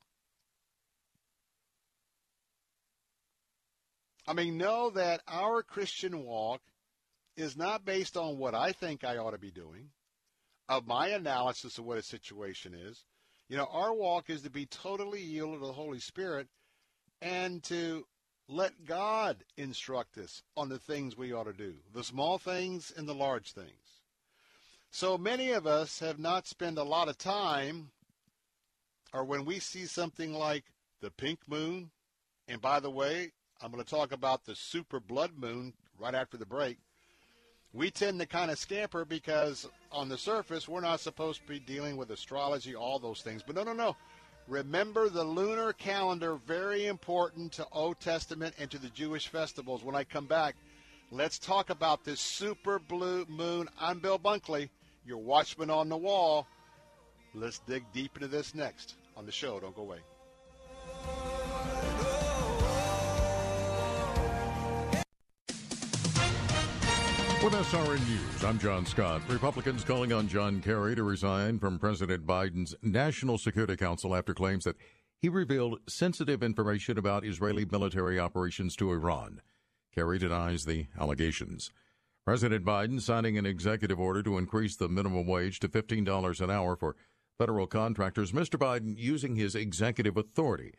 I 4.28 4.32
mean, 4.32 4.56
know 4.56 4.90
that 4.90 5.22
our 5.26 5.64
Christian 5.64 6.22
walk 6.22 6.60
is 7.36 7.56
not 7.56 7.84
based 7.84 8.16
on 8.16 8.38
what 8.38 8.54
I 8.54 8.72
think 8.72 9.04
I 9.04 9.16
ought 9.16 9.32
to 9.32 9.38
be 9.38 9.50
doing, 9.50 9.90
of 10.68 10.86
my 10.86 11.08
analysis 11.08 11.78
of 11.78 11.84
what 11.84 11.98
a 11.98 12.02
situation 12.02 12.74
is. 12.74 13.04
You 13.48 13.56
know, 13.56 13.68
our 13.70 13.92
walk 13.92 14.30
is 14.30 14.42
to 14.42 14.50
be 14.50 14.66
totally 14.66 15.20
yielded 15.20 15.60
to 15.60 15.66
the 15.66 15.72
Holy 15.72 15.98
Spirit 15.98 16.48
and 17.20 17.62
to 17.64 18.06
let 18.48 18.84
God 18.84 19.44
instruct 19.56 20.18
us 20.18 20.42
on 20.56 20.68
the 20.68 20.78
things 20.78 21.16
we 21.16 21.32
ought 21.32 21.44
to 21.44 21.52
do, 21.52 21.74
the 21.92 22.04
small 22.04 22.38
things 22.38 22.92
and 22.96 23.08
the 23.08 23.14
large 23.14 23.52
things. 23.52 23.68
So 24.90 25.18
many 25.18 25.50
of 25.50 25.66
us 25.66 25.98
have 26.00 26.18
not 26.18 26.46
spent 26.46 26.78
a 26.78 26.84
lot 26.84 27.08
of 27.08 27.18
time, 27.18 27.90
or 29.12 29.24
when 29.24 29.44
we 29.44 29.58
see 29.58 29.86
something 29.86 30.32
like 30.32 30.64
the 31.00 31.10
pink 31.10 31.40
moon, 31.48 31.90
and 32.46 32.60
by 32.60 32.80
the 32.80 32.90
way, 32.90 33.32
I'm 33.60 33.72
going 33.72 33.82
to 33.82 33.90
talk 33.90 34.12
about 34.12 34.44
the 34.44 34.54
super 34.54 35.00
blood 35.00 35.32
moon 35.36 35.72
right 35.98 36.14
after 36.14 36.36
the 36.36 36.46
break. 36.46 36.78
We 37.74 37.90
tend 37.90 38.20
to 38.20 38.26
kind 38.26 38.52
of 38.52 38.58
scamper 38.58 39.04
because 39.04 39.68
on 39.90 40.08
the 40.08 40.16
surface, 40.16 40.68
we're 40.68 40.80
not 40.80 41.00
supposed 41.00 41.40
to 41.40 41.48
be 41.48 41.58
dealing 41.58 41.96
with 41.96 42.12
astrology, 42.12 42.76
all 42.76 43.00
those 43.00 43.20
things. 43.20 43.42
But 43.44 43.56
no, 43.56 43.64
no, 43.64 43.72
no. 43.72 43.96
Remember 44.46 45.08
the 45.08 45.24
lunar 45.24 45.72
calendar, 45.72 46.36
very 46.46 46.86
important 46.86 47.50
to 47.54 47.66
Old 47.72 47.98
Testament 47.98 48.54
and 48.60 48.70
to 48.70 48.78
the 48.78 48.90
Jewish 48.90 49.26
festivals. 49.26 49.82
When 49.82 49.96
I 49.96 50.04
come 50.04 50.26
back, 50.26 50.54
let's 51.10 51.38
talk 51.38 51.70
about 51.70 52.04
this 52.04 52.20
super 52.20 52.78
blue 52.78 53.26
moon. 53.28 53.68
I'm 53.80 53.98
Bill 53.98 54.20
Bunkley, 54.20 54.68
your 55.04 55.18
watchman 55.18 55.70
on 55.70 55.88
the 55.88 55.96
wall. 55.96 56.46
Let's 57.34 57.58
dig 57.60 57.84
deep 57.92 58.16
into 58.16 58.28
this 58.28 58.54
next 58.54 58.94
on 59.16 59.26
the 59.26 59.32
show. 59.32 59.58
Don't 59.58 59.74
go 59.74 59.82
away. 59.82 61.33
With 67.44 67.52
SRN 67.52 68.08
News, 68.08 68.42
I'm 68.42 68.58
John 68.58 68.86
Scott. 68.86 69.20
Republicans 69.28 69.84
calling 69.84 70.14
on 70.14 70.28
John 70.28 70.62
Kerry 70.62 70.96
to 70.96 71.02
resign 71.02 71.58
from 71.58 71.78
President 71.78 72.26
Biden's 72.26 72.74
National 72.80 73.36
Security 73.36 73.76
Council 73.76 74.16
after 74.16 74.32
claims 74.32 74.64
that 74.64 74.78
he 75.20 75.28
revealed 75.28 75.80
sensitive 75.86 76.42
information 76.42 76.96
about 76.96 77.22
Israeli 77.22 77.66
military 77.66 78.18
operations 78.18 78.74
to 78.76 78.90
Iran. 78.90 79.42
Kerry 79.94 80.18
denies 80.18 80.64
the 80.64 80.86
allegations. 80.98 81.70
President 82.24 82.64
Biden 82.64 82.98
signing 82.98 83.36
an 83.36 83.44
executive 83.44 84.00
order 84.00 84.22
to 84.22 84.38
increase 84.38 84.76
the 84.76 84.88
minimum 84.88 85.26
wage 85.26 85.60
to 85.60 85.68
$15 85.68 86.40
an 86.40 86.50
hour 86.50 86.76
for 86.76 86.96
federal 87.36 87.66
contractors. 87.66 88.32
Mr. 88.32 88.58
Biden 88.58 88.94
using 88.96 89.36
his 89.36 89.54
executive 89.54 90.16
authority 90.16 90.72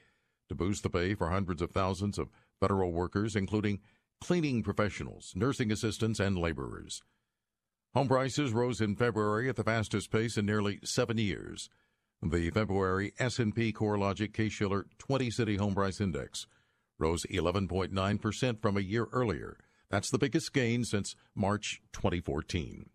to 0.49 0.55
boost 0.55 0.81
the 0.81 0.89
pay 0.89 1.13
for 1.13 1.29
hundreds 1.29 1.61
of 1.61 1.69
thousands 1.69 2.17
of 2.17 2.29
federal 2.59 2.91
workers, 2.91 3.35
including 3.35 3.81
cleaning 4.25 4.63
professionals, 4.63 5.33
nursing 5.35 5.71
assistants, 5.71 6.19
and 6.19 6.35
laborers. 6.35 7.03
Home 7.93 8.07
prices 8.07 8.53
rose 8.53 8.81
in 8.81 8.95
February 8.95 9.47
at 9.47 9.55
the 9.55 9.63
fastest 9.63 10.11
pace 10.11 10.35
in 10.35 10.47
nearly 10.47 10.79
seven 10.83 11.19
years. 11.19 11.69
The 12.23 12.49
February 12.49 13.13
S&P 13.19 13.71
CoreLogic 13.71 14.33
Case-Shiller 14.33 14.87
20-City 14.97 15.57
Home 15.57 15.75
Price 15.75 16.01
Index 16.01 16.47
rose 16.97 17.23
11.9% 17.31 18.61
from 18.63 18.77
a 18.77 18.81
year 18.81 19.05
earlier. 19.13 19.59
That's 19.91 20.09
the 20.09 20.17
biggest 20.17 20.51
gain 20.53 20.85
since 20.85 21.15
March 21.35 21.83
2014. 21.93 22.89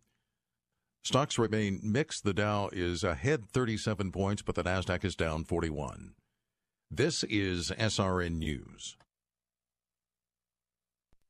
Stocks 1.05 1.38
remain 1.38 1.79
mixed. 1.81 2.25
The 2.25 2.35
Dow 2.35 2.71
is 2.73 3.05
ahead 3.05 3.47
37 3.47 4.11
points, 4.11 4.43
but 4.43 4.57
the 4.57 4.64
Nasdaq 4.64 5.05
is 5.05 5.14
down 5.14 5.45
41. 5.45 6.14
This 6.90 7.23
is 7.23 7.71
SRN 7.79 8.38
News. 8.38 8.97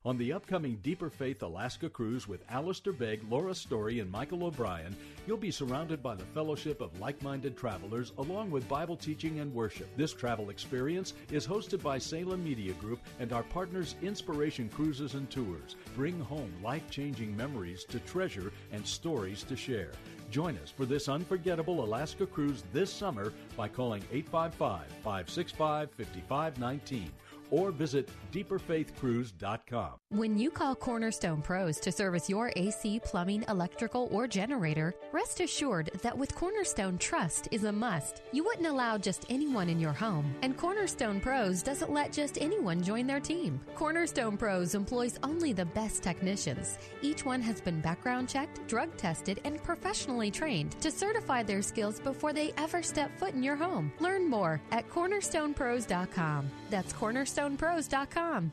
On 0.03 0.17
the 0.17 0.33
upcoming 0.33 0.79
Deeper 0.83 1.11
Faith 1.11 1.43
Alaska 1.43 1.91
cruise 1.91 2.27
with 2.27 2.43
Alistair 2.49 2.95
Begg, 2.95 3.21
Laura 3.29 3.55
Story, 3.55 4.01
and 4.01 4.11
Michael 4.11 4.45
O'Brien, 4.45 4.97
you'll 5.27 5.37
be 5.37 5.51
surrounded 5.51 6.03
by 6.03 6.15
the 6.15 6.25
fellowship 6.25 6.81
of 6.81 6.99
like 6.99 7.21
minded 7.21 7.55
travelers 7.55 8.15
along 8.17 8.51
with 8.51 8.67
Bible 8.67 8.97
teaching 8.97 9.41
and 9.41 9.53
worship. 9.53 9.95
This 9.99 10.15
travel 10.15 10.49
experience 10.49 11.13
is 11.31 11.47
hosted 11.47 11.83
by 11.83 11.99
Salem 11.99 12.43
Media 12.43 12.73
Group 12.75 13.01
and 13.19 13.35
our 13.35 13.43
partners 13.43 13.95
Inspiration 14.01 14.71
Cruises 14.71 15.13
and 15.13 15.29
Tours. 15.29 15.77
Bring 15.95 16.19
home 16.19 16.51
life 16.63 16.89
changing 16.89 17.37
memories 17.37 17.85
to 17.85 18.01
treasure 18.01 18.55
and 18.73 18.87
stories 18.87 19.43
to 19.43 19.55
share. 19.55 19.93
Join 20.31 20.57
us 20.59 20.71
for 20.71 20.87
this 20.87 21.11
unforgettable 21.11 21.85
Alaska 21.85 22.25
cruise 22.25 22.65
this 22.73 22.91
summer 22.91 23.35
by 23.55 23.69
calling 23.69 24.03
855 24.11 24.87
565 25.03 25.91
5519 25.91 27.13
or 27.51 27.71
visit 27.71 28.09
deeperfaithcruise.com. 28.33 29.91
When 30.11 30.39
you 30.39 30.51
call 30.51 30.75
Cornerstone 30.75 31.43
Pros 31.43 31.79
to 31.81 31.93
service 31.93 32.29
your 32.29 32.53
AC, 32.57 33.01
plumbing, 33.05 33.45
electrical, 33.49 34.09
or 34.13 34.27
generator, 34.27 34.95
rest 35.13 35.41
assured 35.41 35.91
that 36.03 36.17
with 36.17 36.35
Cornerstone, 36.35 36.99
trust 36.99 37.49
is 37.51 37.65
a 37.65 37.73
must. 37.73 38.23
You 38.33 38.45
wouldn't 38.45 38.67
allow 38.67 38.99
just 38.99 39.27
anyone 39.31 39.69
in 39.69 39.81
your 39.81 39.93
home, 39.93 40.35
and 40.43 40.57
Cornerstone 40.57 41.21
Pros 41.21 41.63
doesn't 41.63 41.93
let 41.93 42.13
just 42.13 42.39
anyone 42.41 42.83
join 42.83 43.07
their 43.07 43.21
team. 43.21 43.61
Cornerstone 43.75 44.37
Pros 44.37 44.75
employs 44.75 45.19
only 45.23 45.53
the 45.53 45.65
best 45.65 46.03
technicians. 46.03 46.79
Each 47.03 47.25
one 47.25 47.41
has 47.43 47.61
been 47.61 47.81
background 47.81 48.29
checked, 48.29 48.67
drug 48.69 48.97
tested, 48.97 49.41
and 49.45 49.63
professionally 49.63 50.31
trained 50.31 50.73
to 50.81 50.91
certify 50.91 51.43
their 51.43 51.63
skills 51.63 52.01
before 52.01 52.33
they 52.33 52.53
ever 52.57 52.83
step 52.83 53.17
foot 53.19 53.35
in 53.35 53.43
your 53.43 53.57
home. 53.57 53.93
Learn 54.01 54.29
more 54.29 54.61
at 54.71 54.89
cornerstonepros.com. 54.89 56.51
That's 56.71 56.93
cornerstonepros.com. 57.41 58.53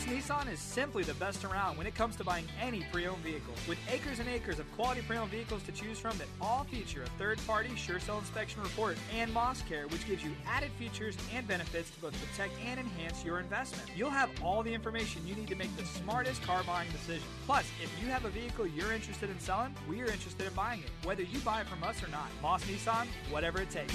Moss 0.00 0.08
Nissan 0.08 0.52
is 0.52 0.58
simply 0.58 1.02
the 1.02 1.14
best 1.14 1.44
around 1.44 1.76
when 1.76 1.86
it 1.86 1.94
comes 1.94 2.16
to 2.16 2.24
buying 2.24 2.46
any 2.60 2.86
pre-owned 2.92 3.22
vehicle. 3.22 3.52
With 3.68 3.78
acres 3.90 4.18
and 4.18 4.28
acres 4.28 4.58
of 4.58 4.70
quality 4.74 5.02
pre-owned 5.02 5.30
vehicles 5.30 5.62
to 5.64 5.72
choose 5.72 5.98
from 5.98 6.16
that 6.18 6.26
all 6.40 6.64
feature 6.64 7.02
a 7.02 7.06
third-party 7.18 7.74
sure 7.76 8.00
sale 8.00 8.18
inspection 8.18 8.62
report 8.62 8.96
and 9.14 9.32
Moss 9.32 9.62
Care, 9.62 9.88
which 9.88 10.06
gives 10.06 10.24
you 10.24 10.30
added 10.46 10.70
features 10.78 11.16
and 11.34 11.46
benefits 11.46 11.90
to 11.90 12.00
both 12.00 12.14
protect 12.26 12.54
and 12.64 12.80
enhance 12.80 13.24
your 13.24 13.40
investment. 13.40 13.88
You'll 13.94 14.10
have 14.10 14.30
all 14.42 14.62
the 14.62 14.72
information 14.72 15.26
you 15.26 15.34
need 15.34 15.48
to 15.48 15.56
make 15.56 15.74
the 15.76 15.84
smartest 15.84 16.42
car 16.42 16.62
buying 16.64 16.90
decision. 16.92 17.26
Plus, 17.44 17.66
if 17.82 17.90
you 18.02 18.08
have 18.10 18.24
a 18.24 18.30
vehicle 18.30 18.66
you're 18.66 18.92
interested 18.92 19.28
in 19.28 19.38
selling, 19.38 19.74
we 19.88 20.00
are 20.00 20.06
interested 20.06 20.46
in 20.46 20.54
buying 20.54 20.80
it, 20.80 20.90
whether 21.06 21.22
you 21.22 21.38
buy 21.40 21.60
it 21.60 21.66
from 21.66 21.82
us 21.82 22.02
or 22.02 22.08
not. 22.08 22.28
Moss 22.40 22.64
Nissan, 22.64 23.06
whatever 23.30 23.60
it 23.60 23.70
takes. 23.70 23.94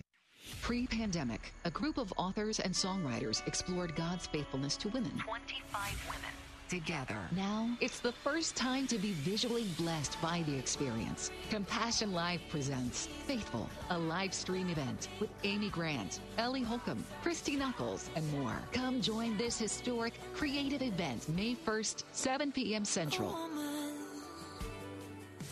Pre 0.61 0.85
pandemic, 0.85 1.53
a 1.65 1.71
group 1.71 1.97
of 1.97 2.13
authors 2.17 2.59
and 2.59 2.71
songwriters 2.71 3.45
explored 3.47 3.95
God's 3.95 4.27
faithfulness 4.27 4.77
to 4.77 4.89
women. 4.89 5.11
25 5.25 6.07
women. 6.07 6.29
Together. 6.69 7.17
Now, 7.31 7.75
it's 7.81 7.99
the 7.99 8.11
first 8.11 8.55
time 8.55 8.85
to 8.87 8.99
be 8.99 9.11
visually 9.11 9.65
blessed 9.77 10.21
by 10.21 10.43
the 10.45 10.55
experience. 10.55 11.31
Compassion 11.49 12.13
Live 12.13 12.41
presents 12.49 13.07
Faithful, 13.25 13.67
a 13.89 13.97
live 13.97 14.35
stream 14.35 14.69
event 14.69 15.09
with 15.19 15.29
Amy 15.43 15.69
Grant, 15.69 16.21
Ellie 16.37 16.61
Holcomb, 16.61 17.03
Christy 17.23 17.57
Nockels, 17.57 18.09
and 18.15 18.31
more. 18.31 18.55
Come 18.71 19.01
join 19.01 19.35
this 19.37 19.57
historic, 19.57 20.13
creative 20.35 20.83
event 20.83 21.27
May 21.27 21.55
1st, 21.55 22.03
7 22.11 22.51
p.m. 22.51 22.85
Central. 22.85 23.35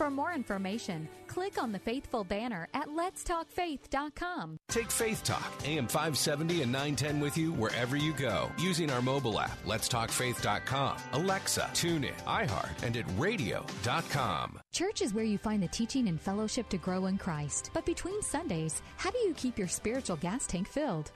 For 0.00 0.08
more 0.08 0.32
information, 0.32 1.06
click 1.26 1.62
on 1.62 1.72
the 1.72 1.78
Faithful 1.78 2.24
banner 2.24 2.68
at 2.72 2.88
letstalkfaith.com. 2.88 4.56
Take 4.70 4.90
Faith 4.90 5.22
Talk, 5.22 5.52
AM 5.66 5.86
570 5.88 6.62
and 6.62 6.72
910 6.72 7.20
with 7.20 7.36
you 7.36 7.52
wherever 7.52 7.98
you 7.98 8.14
go 8.14 8.50
using 8.58 8.90
our 8.90 9.02
mobile 9.02 9.38
app, 9.38 9.62
letstalkfaith.com, 9.66 10.96
Alexa, 11.12 11.68
TuneIn, 11.74 12.16
iHeart, 12.22 12.82
and 12.82 12.96
at 12.96 13.04
radio.com. 13.18 14.58
Church 14.72 15.02
is 15.02 15.12
where 15.12 15.22
you 15.22 15.36
find 15.36 15.62
the 15.62 15.68
teaching 15.68 16.08
and 16.08 16.18
fellowship 16.18 16.70
to 16.70 16.78
grow 16.78 17.04
in 17.04 17.18
Christ. 17.18 17.68
But 17.74 17.84
between 17.84 18.22
Sundays, 18.22 18.80
how 18.96 19.10
do 19.10 19.18
you 19.18 19.34
keep 19.34 19.58
your 19.58 19.68
spiritual 19.68 20.16
gas 20.16 20.46
tank 20.46 20.66
filled? 20.66 21.10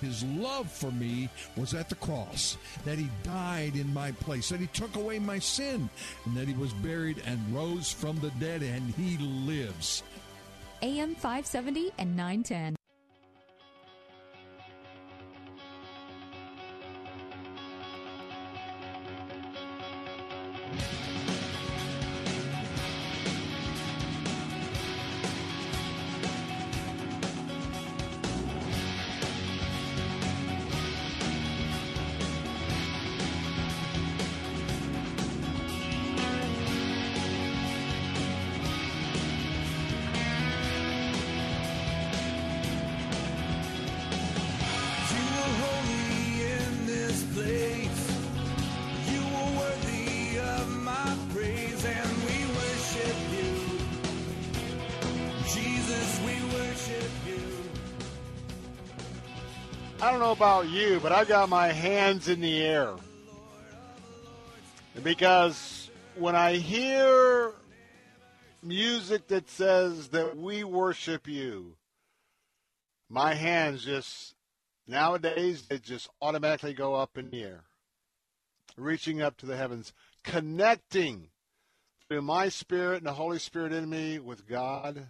His 0.00 0.22
love 0.24 0.70
for 0.70 0.90
me 0.92 1.28
was 1.56 1.74
at 1.74 1.88
the 1.88 1.94
cross, 1.96 2.56
that 2.84 2.98
he 2.98 3.08
died 3.22 3.74
in 3.74 3.92
my 3.92 4.12
place, 4.12 4.48
that 4.50 4.60
he 4.60 4.68
took 4.68 4.94
away 4.96 5.18
my 5.18 5.38
sin, 5.38 5.90
and 6.24 6.36
that 6.36 6.48
he 6.48 6.54
was 6.54 6.72
buried 6.74 7.22
and 7.26 7.54
rose 7.54 7.90
from 7.90 8.18
the 8.20 8.30
dead, 8.38 8.62
and 8.62 8.94
he 8.94 9.18
lives. 9.18 10.02
AM 10.82 11.14
570 11.14 11.90
and 11.98 12.16
910. 12.16 12.77
About 60.38 60.68
you, 60.68 61.00
but 61.02 61.10
I've 61.10 61.26
got 61.26 61.48
my 61.48 61.72
hands 61.72 62.28
in 62.28 62.40
the 62.40 62.62
air. 62.62 62.94
Because 65.02 65.90
when 66.14 66.36
I 66.36 66.58
hear 66.58 67.50
music 68.62 69.26
that 69.28 69.50
says 69.50 70.10
that 70.10 70.36
we 70.36 70.62
worship 70.62 71.26
you, 71.26 71.74
my 73.10 73.34
hands 73.34 73.84
just, 73.84 74.36
nowadays, 74.86 75.64
they 75.68 75.78
just 75.78 76.08
automatically 76.22 76.72
go 76.72 76.94
up 76.94 77.18
in 77.18 77.30
the 77.30 77.42
air, 77.42 77.64
reaching 78.76 79.20
up 79.20 79.38
to 79.38 79.46
the 79.46 79.56
heavens, 79.56 79.92
connecting 80.22 81.30
through 82.08 82.22
my 82.22 82.48
spirit 82.48 82.98
and 82.98 83.06
the 83.06 83.14
Holy 83.14 83.40
Spirit 83.40 83.72
in 83.72 83.90
me 83.90 84.20
with 84.20 84.46
God, 84.46 85.08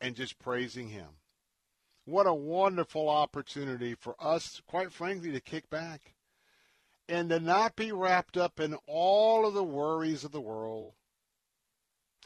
and 0.00 0.14
just 0.14 0.38
praising 0.38 0.88
Him. 0.88 1.08
What 2.08 2.26
a 2.26 2.32
wonderful 2.32 3.06
opportunity 3.10 3.94
for 3.94 4.16
us, 4.18 4.62
quite 4.66 4.94
frankly, 4.94 5.30
to 5.32 5.40
kick 5.40 5.68
back 5.68 6.14
and 7.06 7.28
to 7.28 7.38
not 7.38 7.76
be 7.76 7.92
wrapped 7.92 8.38
up 8.38 8.58
in 8.58 8.78
all 8.86 9.46
of 9.46 9.52
the 9.52 9.62
worries 9.62 10.24
of 10.24 10.32
the 10.32 10.40
world, 10.40 10.94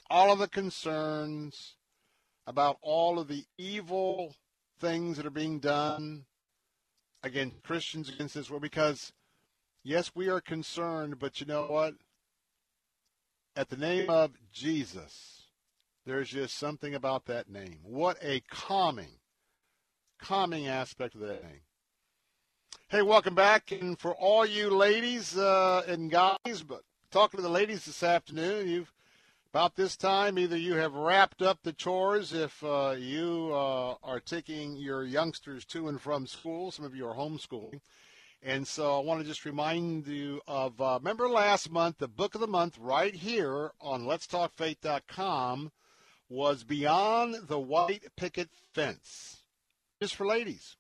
all 0.09 0.33
of 0.33 0.39
the 0.39 0.47
concerns 0.47 1.75
about 2.47 2.79
all 2.81 3.19
of 3.19 3.27
the 3.27 3.45
evil 3.59 4.37
things 4.79 5.17
that 5.17 5.27
are 5.27 5.31
being 5.31 5.59
done 5.59 6.27
against 7.25 7.65
Christians 7.65 8.09
against 8.09 8.37
this 8.37 8.49
world. 8.49 8.63
Because, 8.63 9.13
yes, 9.83 10.13
we 10.15 10.29
are 10.29 10.41
concerned, 10.41 11.19
but 11.19 11.41
you 11.41 11.47
know 11.47 11.65
what? 11.65 11.95
At 13.57 13.69
the 13.69 13.77
name 13.77 14.09
of 14.09 14.31
Jesus, 14.53 15.47
there's 16.07 16.31
just 16.31 16.57
something 16.57 16.95
about 16.95 17.25
that 17.25 17.51
name. 17.51 17.81
What 17.83 18.17
a 18.23 18.43
calming, 18.49 19.19
calming 20.23 20.69
aspect 20.69 21.15
of 21.15 21.21
that 21.23 21.43
name. 21.43 21.61
Hey, 22.89 23.03
welcome 23.03 23.35
back. 23.35 23.73
And 23.73 23.99
for 23.99 24.15
all 24.15 24.47
you 24.47 24.71
ladies 24.71 25.37
uh, 25.37 25.83
and 25.89 26.11
guys, 26.11 26.63
but 26.67 26.83
talking 27.11 27.39
to 27.39 27.43
the 27.43 27.49
ladies 27.49 27.85
this 27.85 28.03
afternoon, 28.03 28.69
you've 28.69 28.93
about 29.53 29.77
this 29.77 29.99
time, 29.99 30.39
either 30.39 30.57
you 30.57 30.75
have 30.77 30.95
wrapped 30.95 31.43
up 31.43 31.59
the 31.63 31.75
chores 31.75 32.33
if 32.33 32.65
uh, 32.65 32.95
you 32.99 33.51
uh, 33.53 33.97
are 34.03 34.19
taking 34.19 34.77
your 34.77 35.05
youngsters 35.05 35.67
to 35.67 35.89
and 35.89 36.01
from 36.01 36.27
school. 36.27 36.71
Some 36.71 36.87
of 36.87 36.95
you 36.95 37.07
are 37.07 37.15
homeschooling. 37.15 37.81
And 38.43 38.67
so 38.67 38.99
I 38.99 39.05
want 39.05 39.21
to 39.21 39.27
just 39.27 39.45
remind 39.45 40.07
you 40.07 40.41
of, 40.47 40.81
uh, 40.81 40.99
remember 41.01 41.29
last 41.29 41.71
month, 41.71 41.99
the 41.99 42.09
book 42.09 42.35
of 42.35 42.41
the 42.41 42.47
month 42.47 42.79
right 42.79 43.15
here 43.15 43.73
on 43.79 44.05
letstalkfaith.com 44.05 45.71
was 46.31 46.65
Beyond 46.65 47.49
the 47.49 47.59
White 47.59 48.05
Picket 48.17 48.49
Fence. 48.73 49.42
Just 50.03 50.17
for 50.17 50.27
ladies. 50.27 50.77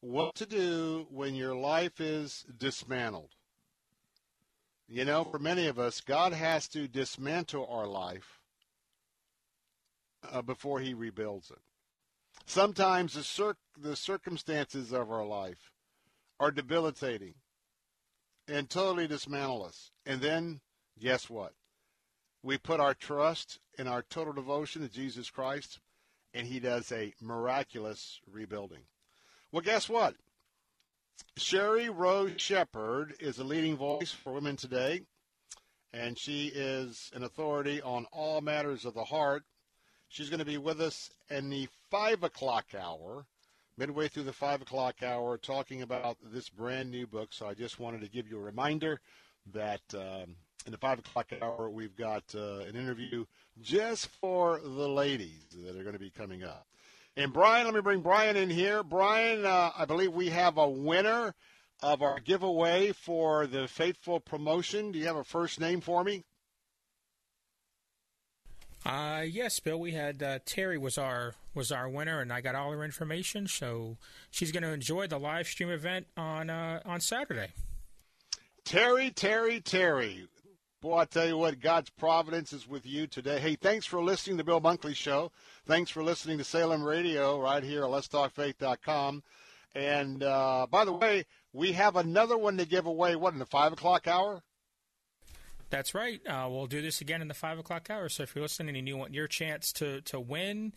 What 0.00 0.34
to 0.34 0.44
do 0.44 1.06
when 1.08 1.36
your 1.36 1.54
life 1.54 2.00
is 2.00 2.44
dismantled. 2.58 3.30
You 4.88 5.04
know, 5.04 5.22
for 5.22 5.38
many 5.38 5.68
of 5.68 5.78
us, 5.78 6.00
God 6.00 6.32
has 6.32 6.66
to 6.70 6.88
dismantle 6.88 7.64
our 7.70 7.86
life 7.86 8.40
uh, 10.32 10.42
before 10.42 10.80
He 10.80 10.94
rebuilds 10.94 11.52
it. 11.52 11.60
Sometimes 12.44 13.14
the, 13.14 13.22
cir- 13.22 13.54
the 13.80 13.94
circumstances 13.94 14.92
of 14.92 15.12
our 15.12 15.24
life 15.24 15.70
are 16.40 16.50
debilitating 16.50 17.34
and 18.48 18.68
totally 18.68 19.06
dismantle 19.06 19.64
us. 19.64 19.92
And 20.06 20.20
then, 20.20 20.60
guess 21.00 21.30
what? 21.30 21.52
We 22.42 22.58
put 22.58 22.80
our 22.80 22.94
trust 22.94 23.60
in 23.78 23.86
our 23.86 24.02
total 24.02 24.32
devotion 24.32 24.82
to 24.82 24.88
Jesus 24.88 25.30
Christ, 25.30 25.78
and 26.34 26.46
He 26.46 26.60
does 26.60 26.92
a 26.92 27.14
miraculous 27.20 28.20
rebuilding. 28.30 28.82
Well, 29.52 29.62
guess 29.62 29.88
what? 29.88 30.16
Sheri 31.38 31.88
Rose 31.94 32.32
Shepherd 32.36 33.14
is 33.20 33.38
a 33.38 33.44
leading 33.44 33.76
voice 33.76 34.10
for 34.10 34.32
women 34.32 34.56
today, 34.56 35.02
and 35.92 36.18
she 36.18 36.48
is 36.48 37.10
an 37.14 37.22
authority 37.22 37.80
on 37.80 38.06
all 38.12 38.40
matters 38.40 38.84
of 38.84 38.94
the 38.94 39.04
heart. 39.04 39.44
She's 40.08 40.28
going 40.28 40.40
to 40.40 40.44
be 40.44 40.58
with 40.58 40.80
us 40.80 41.10
in 41.30 41.50
the 41.50 41.68
5 41.90 42.24
o'clock 42.24 42.66
hour, 42.78 43.26
midway 43.76 44.08
through 44.08 44.24
the 44.24 44.32
5 44.32 44.62
o'clock 44.62 45.02
hour, 45.02 45.38
talking 45.38 45.82
about 45.82 46.18
this 46.22 46.48
brand 46.48 46.90
new 46.90 47.06
book. 47.06 47.32
So 47.32 47.46
I 47.46 47.54
just 47.54 47.78
wanted 47.78 48.00
to 48.02 48.08
give 48.08 48.28
you 48.28 48.38
a 48.38 48.42
reminder 48.42 49.00
that 49.52 49.82
um, 49.94 50.36
in 50.66 50.72
the 50.72 50.78
5 50.78 51.00
o'clock 51.00 51.32
hour, 51.40 51.68
we've 51.70 51.96
got 51.96 52.24
uh, 52.34 52.60
an 52.60 52.76
interview 52.76 53.24
just 53.60 54.08
for 54.20 54.60
the 54.60 54.88
ladies 54.88 55.46
that 55.64 55.76
are 55.76 55.82
going 55.82 55.94
to 55.94 55.98
be 55.98 56.10
coming 56.10 56.42
up. 56.42 56.66
And 57.16 57.32
Brian, 57.32 57.64
let 57.64 57.74
me 57.74 57.80
bring 57.80 58.00
Brian 58.00 58.36
in 58.36 58.50
here. 58.50 58.82
Brian, 58.82 59.44
uh, 59.44 59.70
I 59.76 59.84
believe 59.84 60.12
we 60.12 60.30
have 60.30 60.58
a 60.58 60.68
winner 60.68 61.34
of 61.82 62.02
our 62.02 62.18
giveaway 62.18 62.92
for 62.92 63.46
the 63.46 63.68
Faithful 63.68 64.18
promotion. 64.18 64.90
Do 64.90 64.98
you 64.98 65.06
have 65.06 65.16
a 65.16 65.24
first 65.24 65.60
name 65.60 65.80
for 65.80 66.02
me? 66.02 66.24
Uh, 68.84 69.24
yes, 69.26 69.60
Bill. 69.60 69.80
We 69.80 69.92
had 69.92 70.22
uh, 70.22 70.40
Terry 70.44 70.76
was 70.76 70.98
our 70.98 71.34
was 71.54 71.72
our 71.72 71.88
winner, 71.88 72.20
and 72.20 72.32
I 72.32 72.40
got 72.40 72.54
all 72.54 72.70
her 72.72 72.84
information. 72.84 73.46
So 73.46 73.96
she's 74.30 74.52
going 74.52 74.62
to 74.62 74.72
enjoy 74.72 75.06
the 75.06 75.18
live 75.18 75.46
stream 75.46 75.70
event 75.70 76.06
on 76.16 76.50
uh, 76.50 76.80
on 76.84 77.00
Saturday. 77.00 77.52
Terry, 78.64 79.10
Terry, 79.10 79.60
Terry. 79.60 80.26
Boy, 80.84 80.98
I 80.98 81.04
tell 81.06 81.26
you 81.26 81.38
what, 81.38 81.60
God's 81.60 81.88
providence 81.88 82.52
is 82.52 82.68
with 82.68 82.84
you 82.84 83.06
today. 83.06 83.40
Hey, 83.40 83.56
thanks 83.56 83.86
for 83.86 84.02
listening 84.02 84.36
to 84.36 84.44
Bill 84.44 84.60
Bunkley 84.60 84.94
Show. 84.94 85.32
Thanks 85.64 85.90
for 85.90 86.02
listening 86.04 86.36
to 86.36 86.44
Salem 86.44 86.84
Radio 86.84 87.40
right 87.40 87.62
here 87.62 87.84
at 87.84 87.88
letstalkfaith.com. 87.88 89.22
And 89.74 90.22
uh, 90.22 90.66
by 90.70 90.84
the 90.84 90.92
way, 90.92 91.24
we 91.54 91.72
have 91.72 91.96
another 91.96 92.36
one 92.36 92.58
to 92.58 92.66
give 92.66 92.84
away. 92.84 93.16
What 93.16 93.32
in 93.32 93.38
the 93.38 93.46
five 93.46 93.72
o'clock 93.72 94.06
hour? 94.06 94.42
That's 95.70 95.94
right. 95.94 96.20
Uh, 96.26 96.48
we'll 96.50 96.66
do 96.66 96.82
this 96.82 97.00
again 97.00 97.22
in 97.22 97.28
the 97.28 97.32
five 97.32 97.58
o'clock 97.58 97.88
hour. 97.88 98.10
So 98.10 98.22
if 98.22 98.36
you're 98.36 98.42
listening 98.42 98.76
and 98.76 98.86
you 98.86 98.98
want 98.98 99.14
your 99.14 99.26
chance 99.26 99.72
to 99.72 100.02
to 100.02 100.20
win, 100.20 100.74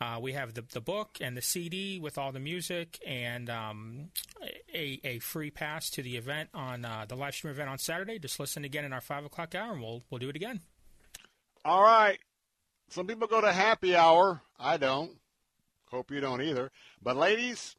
uh, 0.00 0.18
we 0.20 0.32
have 0.32 0.54
the 0.54 0.64
the 0.72 0.80
book 0.80 1.18
and 1.20 1.36
the 1.36 1.42
CD 1.42 1.98
with 1.98 2.18
all 2.18 2.30
the 2.30 2.40
music 2.40 3.00
and 3.06 3.50
um, 3.50 4.10
a 4.72 5.00
a 5.04 5.18
free 5.18 5.50
pass 5.50 5.90
to 5.90 6.02
the 6.02 6.16
event 6.16 6.50
on 6.54 6.84
uh, 6.84 7.04
the 7.08 7.16
live 7.16 7.34
stream 7.34 7.52
event 7.52 7.68
on 7.68 7.78
Saturday. 7.78 8.18
Just 8.18 8.38
listen 8.38 8.64
again 8.64 8.84
in 8.84 8.92
our 8.92 9.00
five 9.00 9.24
o'clock 9.24 9.54
hour, 9.54 9.72
and 9.72 9.82
we'll 9.82 10.02
we'll 10.10 10.18
do 10.18 10.28
it 10.28 10.36
again. 10.36 10.60
All 11.64 11.82
right. 11.82 12.18
Some 12.90 13.06
people 13.06 13.26
go 13.26 13.40
to 13.40 13.52
happy 13.52 13.94
hour. 13.94 14.40
I 14.58 14.76
don't. 14.76 15.12
Hope 15.90 16.10
you 16.10 16.20
don't 16.20 16.42
either. 16.42 16.70
But 17.02 17.16
ladies, 17.16 17.76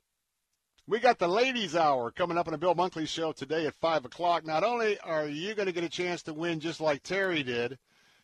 we 0.88 1.00
got 1.00 1.20
the 1.20 1.28
ladies 1.28 1.76
hour 1.76 2.12
coming 2.12 2.38
up 2.38 2.48
on 2.48 2.52
the 2.52 2.58
Bill 2.58 2.76
Bunkley 2.76 3.08
show 3.08 3.32
today 3.32 3.66
at 3.66 3.76
five 3.76 4.06
o'clock. 4.06 4.46
Not 4.46 4.64
only 4.64 5.00
are 5.00 5.28
you 5.28 5.56
going 5.56 5.68
to 5.68 5.72
get 5.72 5.84
a 5.84 5.90
chance 5.90 6.24
to 6.24 6.34
win 6.34 6.60
just 6.60 6.82
like 6.82 7.02
Terry 7.02 7.44
did, 7.44 7.78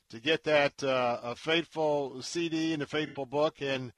to 0.09 0.19
get 0.19 0.43
that 0.43 0.83
uh, 0.83 1.19
a 1.23 1.35
faithful 1.35 2.21
CD 2.21 2.73
and 2.73 2.83
a 2.83 2.87
faithful 2.87 3.25
book 3.25 3.61
and 3.61 3.91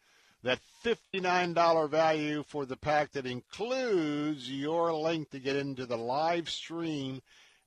that 0.43 0.59
$59 0.85 1.89
value 1.89 2.43
for 2.43 2.65
the 2.65 2.77
pack 2.77 3.11
that 3.11 3.25
includes 3.25 4.49
your 4.49 4.93
link 4.93 5.29
to 5.31 5.39
get 5.39 5.55
into 5.55 5.85
the 5.85 5.97
live 5.97 6.49
stream 6.49 7.21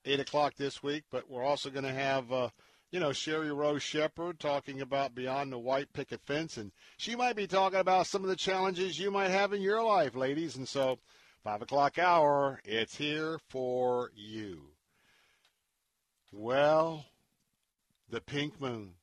8 0.05 0.21
o'clock 0.21 0.55
this 0.57 0.83
week. 0.83 1.05
But 1.11 1.29
we're 1.29 1.45
also 1.45 1.69
going 1.69 1.85
to 1.85 1.93
have, 1.93 2.33
uh, 2.33 2.49
you 2.91 3.01
know, 3.01 3.11
Sheri 3.11 3.55
Rose 3.55 3.83
Shepherd 3.83 4.39
talking 4.39 4.81
about 4.81 5.15
Beyond 5.15 5.53
the 5.53 5.59
White 5.59 5.93
Picket 5.93 6.23
Fence. 6.23 6.57
And 6.57 6.73
she 6.97 7.17
might 7.17 7.37
be 7.37 7.47
talking 7.47 7.81
about 7.81 8.07
some 8.07 8.23
of 8.23 8.31
the 8.31 8.37
challenges 8.37 8.99
you 8.99 9.11
might 9.11 9.31
have 9.31 9.53
in 9.53 9.61
your 9.61 9.83
life, 9.83 10.15
ladies. 10.15 10.57
And 10.57 10.67
so, 10.67 10.99
5 11.45 11.63
o'clock 11.63 11.99
hour, 11.99 12.61
it's 12.65 12.97
here 12.97 13.39
for 13.49 14.11
you. 14.15 14.71
Well, 16.33 17.05
the 18.11 18.21
pink 18.21 18.61
moon. 18.61 18.95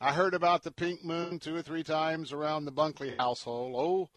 I 0.00 0.12
heard 0.12 0.34
about 0.34 0.62
the 0.62 0.70
pink 0.70 1.04
moon 1.04 1.38
two 1.38 1.54
or 1.54 1.62
three 1.62 1.82
times 1.82 2.32
around 2.32 2.64
the 2.64 2.72
Bunkley 2.72 3.16
household. 3.18 3.74
Oh, 3.76 4.10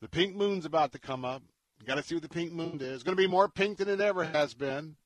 the 0.00 0.08
pink 0.08 0.34
moon's 0.34 0.64
about 0.64 0.92
to 0.92 0.98
come 0.98 1.24
up. 1.24 1.42
Got 1.84 1.96
to 1.96 2.02
see 2.02 2.14
what 2.14 2.22
the 2.22 2.28
pink 2.28 2.52
moon 2.52 2.78
is. 2.80 2.94
It's 2.94 3.02
going 3.02 3.16
to 3.16 3.22
be 3.22 3.28
more 3.28 3.48
pink 3.48 3.78
than 3.78 3.88
it 3.88 4.00
ever 4.00 4.24
has 4.24 4.54
been. 4.54 4.96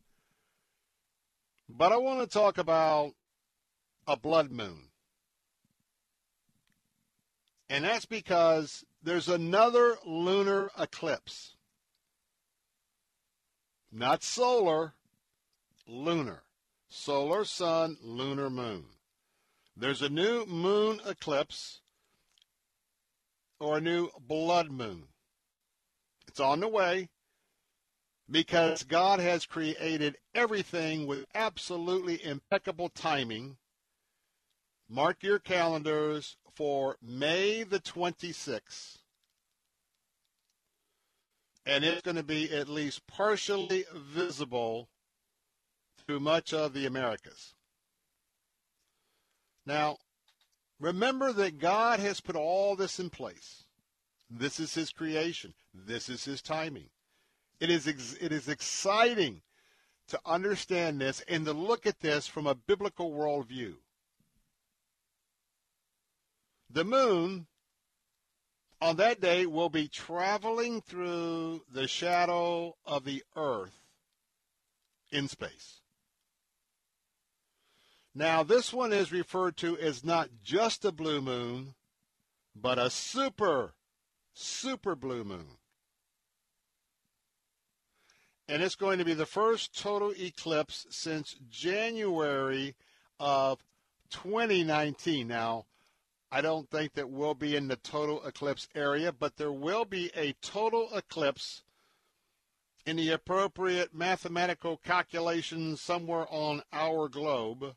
But 1.68 1.92
I 1.92 1.96
want 1.96 2.20
to 2.20 2.26
talk 2.26 2.58
about 2.58 3.12
a 4.06 4.16
blood 4.16 4.50
moon. 4.50 4.90
And 7.68 7.84
that's 7.84 8.06
because 8.06 8.84
there's 9.02 9.28
another 9.28 9.96
lunar 10.04 10.70
eclipse. 10.78 11.56
Not 13.90 14.22
solar, 14.22 14.92
lunar. 15.88 16.42
Solar 16.98 17.44
sun, 17.44 17.98
lunar 18.02 18.48
moon. 18.48 18.86
There's 19.76 20.00
a 20.00 20.08
new 20.08 20.46
moon 20.46 21.00
eclipse 21.06 21.82
or 23.60 23.76
a 23.76 23.80
new 23.82 24.08
blood 24.18 24.70
moon. 24.70 25.04
It's 26.26 26.40
on 26.40 26.60
the 26.60 26.68
way 26.68 27.10
because 28.28 28.82
God 28.82 29.20
has 29.20 29.44
created 29.44 30.16
everything 30.34 31.06
with 31.06 31.26
absolutely 31.34 32.24
impeccable 32.24 32.88
timing. 32.88 33.58
Mark 34.88 35.22
your 35.22 35.38
calendars 35.38 36.38
for 36.54 36.96
May 37.02 37.62
the 37.62 37.78
26th. 37.78 38.96
And 41.66 41.84
it's 41.84 42.02
going 42.02 42.16
to 42.16 42.24
be 42.24 42.50
at 42.50 42.68
least 42.68 43.06
partially 43.06 43.84
visible 43.94 44.88
through 46.06 46.20
much 46.20 46.52
of 46.52 46.72
the 46.72 46.86
Americas. 46.86 47.54
Now, 49.64 49.98
remember 50.78 51.32
that 51.32 51.58
God 51.58 51.98
has 51.98 52.20
put 52.20 52.36
all 52.36 52.76
this 52.76 53.00
in 53.00 53.10
place. 53.10 53.64
This 54.30 54.60
is 54.60 54.74
his 54.74 54.90
creation. 54.90 55.54
This 55.74 56.08
is 56.08 56.24
his 56.24 56.40
timing. 56.40 56.90
It 57.58 57.70
is, 57.70 57.88
ex- 57.88 58.16
it 58.20 58.32
is 58.32 58.48
exciting 58.48 59.42
to 60.08 60.20
understand 60.24 61.00
this 61.00 61.22
and 61.28 61.44
to 61.46 61.52
look 61.52 61.86
at 61.86 62.00
this 62.00 62.26
from 62.26 62.46
a 62.46 62.54
biblical 62.54 63.10
worldview. 63.10 63.74
The 66.70 66.84
moon 66.84 67.46
on 68.80 68.96
that 68.96 69.20
day 69.20 69.46
will 69.46 69.70
be 69.70 69.88
traveling 69.88 70.80
through 70.82 71.62
the 71.72 71.88
shadow 71.88 72.76
of 72.84 73.04
the 73.04 73.24
earth 73.34 73.80
in 75.10 75.28
space. 75.28 75.80
Now, 78.18 78.42
this 78.42 78.72
one 78.72 78.94
is 78.94 79.12
referred 79.12 79.58
to 79.58 79.76
as 79.76 80.02
not 80.02 80.30
just 80.42 80.86
a 80.86 80.90
blue 80.90 81.20
moon, 81.20 81.74
but 82.54 82.78
a 82.78 82.88
super, 82.88 83.74
super 84.32 84.96
blue 84.96 85.22
moon. 85.22 85.58
And 88.48 88.62
it's 88.62 88.74
going 88.74 88.98
to 89.00 89.04
be 89.04 89.12
the 89.12 89.26
first 89.26 89.78
total 89.78 90.14
eclipse 90.18 90.86
since 90.88 91.36
January 91.50 92.74
of 93.20 93.58
2019. 94.08 95.28
Now, 95.28 95.66
I 96.32 96.40
don't 96.40 96.70
think 96.70 96.94
that 96.94 97.10
we'll 97.10 97.34
be 97.34 97.54
in 97.54 97.68
the 97.68 97.76
total 97.76 98.24
eclipse 98.24 98.66
area, 98.74 99.12
but 99.12 99.36
there 99.36 99.52
will 99.52 99.84
be 99.84 100.10
a 100.16 100.32
total 100.40 100.88
eclipse 100.94 101.64
in 102.86 102.96
the 102.96 103.10
appropriate 103.10 103.92
mathematical 103.92 104.78
calculations 104.78 105.82
somewhere 105.82 106.26
on 106.30 106.62
our 106.72 107.10
globe. 107.10 107.74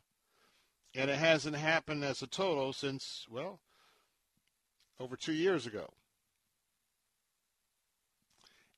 And 0.94 1.10
it 1.10 1.18
hasn't 1.18 1.56
happened 1.56 2.04
as 2.04 2.20
a 2.22 2.26
total 2.26 2.72
since, 2.72 3.26
well, 3.30 3.60
over 4.98 5.16
two 5.16 5.32
years 5.32 5.66
ago. 5.66 5.88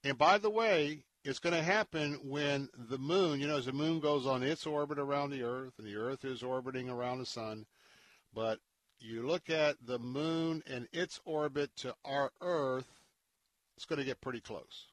And 0.04 0.18
by 0.18 0.38
the 0.38 0.50
way, 0.50 1.04
it's 1.24 1.38
going 1.38 1.54
to 1.54 1.62
happen 1.62 2.18
when 2.24 2.68
the 2.76 2.98
moon, 2.98 3.40
you 3.40 3.46
know, 3.46 3.56
as 3.56 3.66
the 3.66 3.72
moon 3.72 4.00
goes 4.00 4.26
on 4.26 4.42
its 4.42 4.66
orbit 4.66 4.98
around 4.98 5.30
the 5.30 5.42
earth 5.42 5.74
and 5.78 5.86
the 5.86 5.96
earth 5.96 6.24
is 6.24 6.42
orbiting 6.42 6.88
around 6.88 7.18
the 7.18 7.26
sun, 7.26 7.66
but 8.34 8.58
you 8.98 9.26
look 9.26 9.48
at 9.48 9.76
the 9.84 9.98
moon 9.98 10.62
and 10.66 10.88
its 10.92 11.20
orbit 11.24 11.70
to 11.76 11.94
our 12.04 12.32
earth, 12.40 13.00
it's 13.76 13.86
going 13.86 13.98
to 13.98 14.04
get 14.04 14.20
pretty 14.20 14.40
close. 14.40 14.86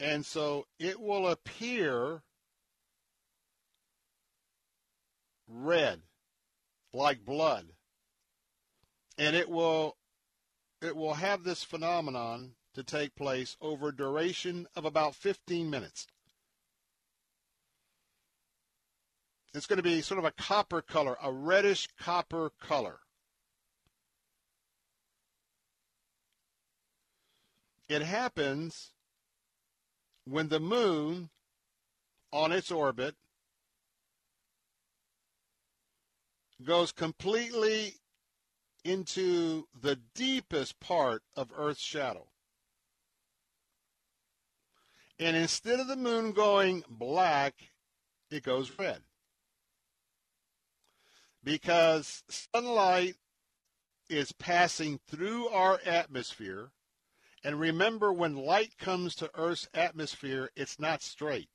And 0.00 0.24
so 0.24 0.66
it 0.78 1.00
will 1.00 1.28
appear 1.28 2.22
red 5.48 6.02
like 6.92 7.24
blood. 7.24 7.66
And 9.16 9.34
it 9.34 9.48
will 9.48 9.96
it 10.80 10.94
will 10.94 11.14
have 11.14 11.42
this 11.42 11.64
phenomenon 11.64 12.52
to 12.74 12.84
take 12.84 13.16
place 13.16 13.56
over 13.60 13.88
a 13.88 13.96
duration 13.96 14.66
of 14.76 14.84
about 14.84 15.16
15 15.16 15.68
minutes. 15.68 16.06
It's 19.54 19.66
going 19.66 19.78
to 19.78 19.82
be 19.82 20.02
sort 20.02 20.18
of 20.18 20.24
a 20.24 20.30
copper 20.30 20.82
color, 20.82 21.16
a 21.20 21.32
reddish 21.32 21.88
copper 21.98 22.52
color. 22.60 23.00
It 27.88 28.02
happens 28.02 28.92
when 30.24 30.48
the 30.48 30.60
moon 30.60 31.30
on 32.32 32.52
its 32.52 32.70
orbit 32.70 33.16
goes 36.64 36.92
completely 36.92 37.94
into 38.84 39.66
the 39.80 39.96
deepest 40.14 40.80
part 40.80 41.22
of 41.36 41.52
Earth's 41.56 41.80
shadow. 41.80 42.26
And 45.18 45.36
instead 45.36 45.80
of 45.80 45.88
the 45.88 45.96
moon 45.96 46.32
going 46.32 46.84
black, 46.88 47.54
it 48.30 48.42
goes 48.42 48.70
red 48.78 49.02
because 51.42 52.22
sunlight 52.28 53.14
is 54.08 54.32
passing 54.32 55.00
through 55.08 55.48
our 55.48 55.80
atmosphere. 55.84 56.70
And 57.44 57.58
remember, 57.58 58.12
when 58.12 58.36
light 58.36 58.76
comes 58.78 59.14
to 59.16 59.30
Earth's 59.34 59.68
atmosphere, 59.72 60.50
it's 60.56 60.78
not 60.78 61.02
straight. 61.02 61.48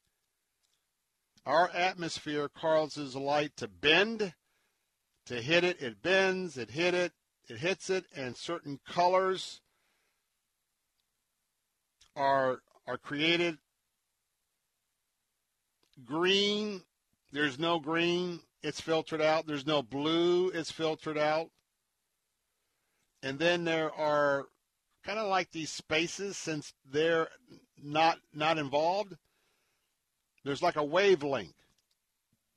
Our 1.45 1.69
atmosphere 1.71 2.49
causes 2.49 3.15
light 3.15 3.55
to 3.57 3.67
bend, 3.67 4.33
to 5.25 5.41
hit 5.41 5.63
it, 5.63 5.81
it 5.81 6.01
bends, 6.01 6.57
it 6.57 6.71
hit 6.71 6.93
it, 6.93 7.13
it 7.47 7.57
hits 7.57 7.89
it, 7.89 8.05
and 8.15 8.35
certain 8.35 8.79
colors 8.87 9.61
are 12.15 12.59
are 12.87 12.97
created. 12.97 13.57
Green, 16.05 16.81
there's 17.31 17.57
no 17.59 17.79
green 17.79 18.41
it's 18.63 18.79
filtered 18.79 19.21
out. 19.21 19.45
There's 19.45 19.67
no 19.67 19.83
blue, 19.83 20.49
it's 20.49 20.71
filtered 20.71 21.17
out. 21.17 21.49
And 23.21 23.37
then 23.37 23.65
there 23.65 23.93
are 23.93 24.45
kind 25.03 25.19
of 25.19 25.27
like 25.27 25.51
these 25.51 25.69
spaces 25.69 26.37
since 26.37 26.73
they're 26.89 27.27
not 27.81 28.19
not 28.33 28.57
involved. 28.57 29.15
There's 30.45 30.61
like 30.61 30.77
a 30.77 30.83
wavelength. 30.83 31.53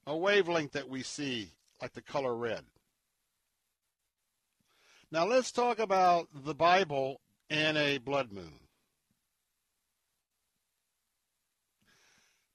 A 0.06 0.16
wavelength 0.16 0.72
that 0.72 0.88
we 0.88 1.02
see 1.02 1.50
like 1.80 1.92
the 1.92 2.02
color 2.02 2.34
red. 2.34 2.64
Now 5.10 5.26
let's 5.26 5.52
talk 5.52 5.78
about 5.78 6.28
the 6.34 6.54
Bible 6.54 7.20
and 7.48 7.76
a 7.76 7.98
blood 7.98 8.32
moon. 8.32 8.60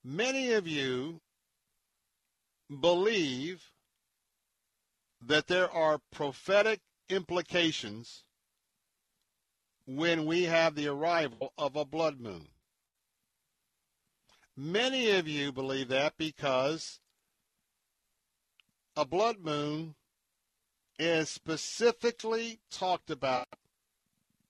Many 0.04 0.52
of 0.54 0.68
you 0.68 1.22
believe 2.80 3.72
that 5.22 5.48
there 5.48 5.70
are 5.72 6.00
prophetic 6.12 6.80
implications 7.10 8.24
when 9.86 10.26
we 10.26 10.44
have 10.44 10.76
the 10.76 10.88
arrival 10.88 11.54
of 11.58 11.76
a 11.76 11.86
blood 11.86 12.20
moon. 12.20 12.48
Many 14.56 15.12
of 15.12 15.28
you 15.28 15.52
believe 15.52 15.90
that 15.90 16.14
because 16.18 17.01
a 18.96 19.06
blood 19.06 19.40
moon 19.40 19.96
is 21.00 21.30
specifically 21.30 22.60
talked 22.70 23.10
about 23.10 23.48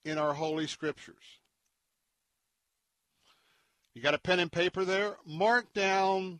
in 0.03 0.17
our 0.17 0.33
Holy 0.33 0.67
Scriptures. 0.67 1.39
You 3.93 4.01
got 4.01 4.13
a 4.13 4.19
pen 4.19 4.39
and 4.39 4.51
paper 4.51 4.85
there? 4.85 5.17
Mark 5.25 5.73
down 5.73 6.39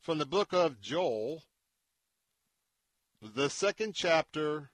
from 0.00 0.18
the 0.18 0.26
book 0.26 0.52
of 0.52 0.80
Joel, 0.80 1.42
the 3.22 3.48
second 3.48 3.94
chapter 3.94 4.70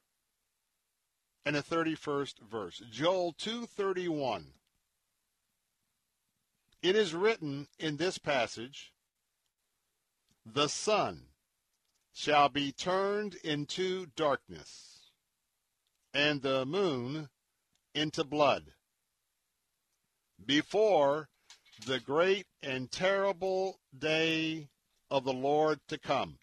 and 1.46 1.56
the 1.56 1.62
31st 1.62 2.40
verse. 2.40 2.82
Joel 2.90 3.32
2:31. 3.32 4.52
It 6.82 6.96
is 6.96 7.14
written 7.14 7.68
in 7.78 7.96
this 7.96 8.18
passage, 8.18 8.92
the 10.44 10.68
sun 10.68 11.29
shall 12.12 12.48
be 12.48 12.72
turned 12.72 13.34
into 13.36 14.06
darkness, 14.16 15.10
and 16.12 16.42
the 16.42 16.66
moon 16.66 17.28
into 17.94 18.24
blood, 18.24 18.72
before 20.44 21.28
the 21.86 22.00
great 22.00 22.46
and 22.62 22.90
terrible 22.90 23.80
day 23.96 24.68
of 25.10 25.24
the 25.24 25.32
Lord 25.32 25.80
to 25.88 25.98
come. 25.98 26.38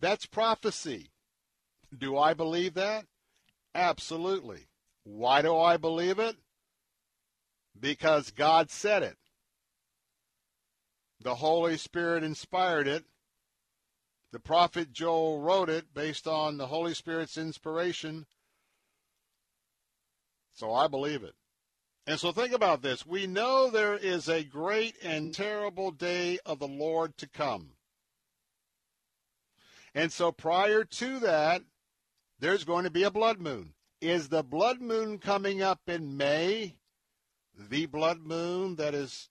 That's 0.00 0.26
prophecy. 0.26 1.10
Do 1.96 2.16
I 2.16 2.34
believe 2.34 2.74
that? 2.74 3.06
Absolutely. 3.74 4.68
Why 5.04 5.42
do 5.42 5.56
I 5.56 5.76
believe 5.76 6.18
it? 6.18 6.36
Because 7.78 8.30
God 8.30 8.70
said 8.70 9.02
it. 9.02 9.16
The 11.20 11.36
Holy 11.36 11.76
Spirit 11.76 12.22
inspired 12.22 12.86
it. 12.86 13.04
The 14.30 14.40
prophet 14.40 14.92
Joel 14.92 15.40
wrote 15.40 15.70
it 15.70 15.94
based 15.94 16.26
on 16.26 16.58
the 16.58 16.66
Holy 16.66 16.94
Spirit's 16.94 17.38
inspiration. 17.38 18.26
So 20.52 20.72
I 20.72 20.86
believe 20.86 21.22
it. 21.22 21.34
And 22.06 22.18
so 22.18 22.32
think 22.32 22.52
about 22.52 22.82
this. 22.82 23.06
We 23.06 23.26
know 23.26 23.70
there 23.70 23.96
is 23.96 24.28
a 24.28 24.42
great 24.42 24.96
and 25.02 25.34
terrible 25.34 25.90
day 25.90 26.38
of 26.44 26.58
the 26.58 26.68
Lord 26.68 27.16
to 27.18 27.28
come. 27.28 27.72
And 29.94 30.12
so 30.12 30.32
prior 30.32 30.84
to 30.84 31.18
that, 31.20 31.62
there's 32.38 32.64
going 32.64 32.84
to 32.84 32.90
be 32.90 33.02
a 33.02 33.10
blood 33.10 33.40
moon. 33.40 33.74
Is 34.00 34.28
the 34.28 34.42
blood 34.42 34.80
moon 34.80 35.18
coming 35.18 35.60
up 35.60 35.80
in 35.86 36.16
May? 36.16 36.76
The 37.58 37.86
blood 37.86 38.20
moon 38.20 38.76
that 38.76 38.94
is 38.94 39.28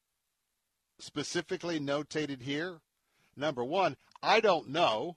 specifically 0.99 1.79
notated 1.79 2.41
here? 2.41 2.81
Number 3.37 3.63
one, 3.63 3.95
I 4.21 4.39
don't 4.39 4.69
know, 4.69 5.15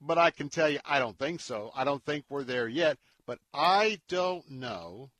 but 0.00 0.16
I 0.16 0.30
can 0.30 0.48
tell 0.48 0.70
you 0.70 0.80
I 0.84 0.98
don't 0.98 1.18
think 1.18 1.40
so. 1.40 1.70
I 1.74 1.84
don't 1.84 2.02
think 2.04 2.24
we're 2.28 2.44
there 2.44 2.66
yet, 2.66 2.98
but 3.26 3.38
I 3.52 4.00
don't 4.08 4.50
know, 4.50 5.10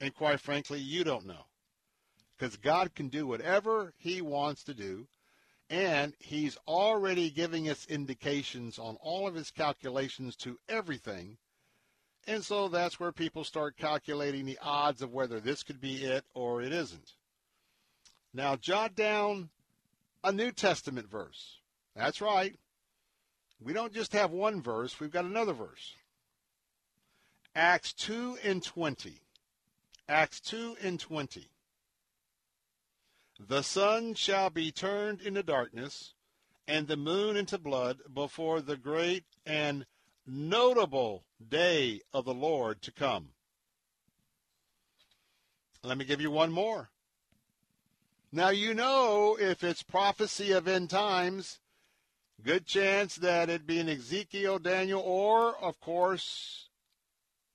and 0.00 0.14
quite 0.14 0.40
frankly, 0.40 0.78
you 0.78 1.02
don't 1.02 1.26
know. 1.26 1.46
Because 2.36 2.56
God 2.56 2.94
can 2.94 3.08
do 3.08 3.26
whatever 3.26 3.92
He 3.96 4.22
wants 4.22 4.62
to 4.64 4.74
do, 4.74 5.08
and 5.68 6.14
He's 6.20 6.56
already 6.68 7.30
giving 7.30 7.68
us 7.68 7.84
indications 7.86 8.78
on 8.78 8.96
all 9.00 9.26
of 9.26 9.34
His 9.34 9.50
calculations 9.50 10.36
to 10.36 10.56
everything. 10.68 11.36
And 12.28 12.44
so 12.44 12.68
that's 12.68 13.00
where 13.00 13.10
people 13.10 13.42
start 13.42 13.76
calculating 13.76 14.46
the 14.46 14.58
odds 14.62 15.02
of 15.02 15.12
whether 15.12 15.40
this 15.40 15.64
could 15.64 15.80
be 15.80 16.04
it 16.04 16.24
or 16.32 16.62
it 16.62 16.72
isn't. 16.72 17.14
Now, 18.32 18.54
jot 18.54 18.94
down 18.94 19.48
a 20.24 20.32
New 20.32 20.52
Testament 20.52 21.10
verse. 21.10 21.58
That's 21.94 22.20
right. 22.20 22.58
We 23.60 23.72
don't 23.72 23.92
just 23.92 24.12
have 24.12 24.30
one 24.30 24.62
verse, 24.62 25.00
we've 25.00 25.10
got 25.10 25.24
another 25.24 25.52
verse. 25.52 25.94
Acts 27.54 27.92
2 27.94 28.38
and 28.44 28.62
20. 28.62 29.20
Acts 30.08 30.40
2 30.40 30.76
and 30.80 31.00
20. 31.00 31.48
The 33.40 33.62
sun 33.62 34.14
shall 34.14 34.50
be 34.50 34.70
turned 34.70 35.20
into 35.20 35.42
darkness, 35.42 36.14
and 36.66 36.86
the 36.86 36.96
moon 36.96 37.36
into 37.36 37.58
blood 37.58 37.98
before 38.12 38.60
the 38.60 38.76
great 38.76 39.24
and 39.46 39.86
notable 40.26 41.24
day 41.48 42.00
of 42.12 42.24
the 42.24 42.34
Lord 42.34 42.82
to 42.82 42.92
come. 42.92 43.30
Let 45.82 45.98
me 45.98 46.04
give 46.04 46.20
you 46.20 46.30
one 46.30 46.52
more. 46.52 46.90
Now, 48.30 48.50
you 48.50 48.74
know, 48.74 49.38
if 49.40 49.64
it's 49.64 49.82
prophecy 49.82 50.52
of 50.52 50.68
end 50.68 50.90
times, 50.90 51.60
good 52.42 52.66
chance 52.66 53.16
that 53.16 53.48
it'd 53.48 53.66
be 53.66 53.78
in 53.78 53.88
Ezekiel, 53.88 54.58
Daniel, 54.58 55.00
or, 55.00 55.56
of 55.56 55.80
course, 55.80 56.68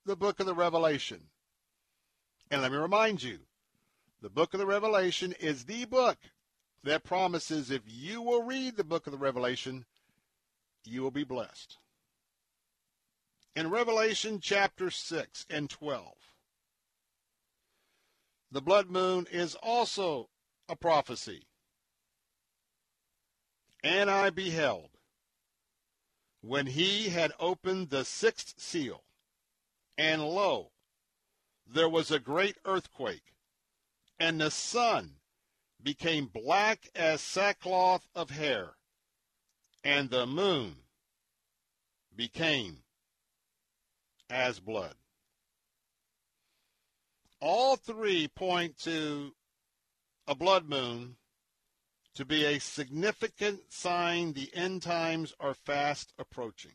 the 0.05 0.15
book 0.15 0.39
of 0.39 0.47
the 0.47 0.55
Revelation. 0.55 1.29
And 2.49 2.63
let 2.63 2.71
me 2.71 2.77
remind 2.77 3.21
you, 3.21 3.39
the 4.21 4.31
book 4.31 4.55
of 4.55 4.59
the 4.59 4.65
Revelation 4.65 5.33
is 5.39 5.65
the 5.65 5.85
book 5.85 6.17
that 6.83 7.03
promises 7.03 7.69
if 7.69 7.83
you 7.85 8.21
will 8.21 8.41
read 8.41 8.75
the 8.75 8.83
book 8.83 9.05
of 9.05 9.11
the 9.11 9.19
Revelation, 9.19 9.85
you 10.85 11.03
will 11.03 11.11
be 11.11 11.23
blessed. 11.23 11.77
In 13.55 13.69
Revelation 13.69 14.39
chapter 14.41 14.89
6 14.89 15.45
and 15.51 15.69
12, 15.69 16.13
the 18.51 18.61
blood 18.61 18.89
moon 18.89 19.27
is 19.31 19.55
also 19.55 20.29
a 20.69 20.75
prophecy. 20.75 21.43
And 23.83 24.09
I 24.09 24.29
beheld, 24.29 24.89
when 26.41 26.67
he 26.67 27.09
had 27.09 27.33
opened 27.39 27.89
the 27.89 28.05
sixth 28.05 28.55
seal, 28.57 29.03
and 29.97 30.23
lo, 30.23 30.71
there 31.65 31.89
was 31.89 32.11
a 32.11 32.19
great 32.19 32.57
earthquake, 32.65 33.33
and 34.19 34.39
the 34.39 34.51
sun 34.51 35.15
became 35.81 36.27
black 36.27 36.89
as 36.95 37.21
sackcloth 37.21 38.07
of 38.15 38.29
hair, 38.29 38.75
and 39.83 40.09
the 40.09 40.25
moon 40.25 40.75
became 42.15 42.83
as 44.29 44.59
blood. 44.59 44.95
All 47.41 47.75
three 47.75 48.29
point 48.29 48.77
to 48.79 49.33
a 50.27 50.35
blood 50.35 50.69
moon 50.69 51.17
to 52.15 52.25
be 52.25 52.45
a 52.45 52.59
significant 52.59 53.61
sign 53.69 54.33
the 54.33 54.49
end 54.53 54.81
times 54.81 55.33
are 55.39 55.53
fast 55.53 56.13
approaching. 56.17 56.73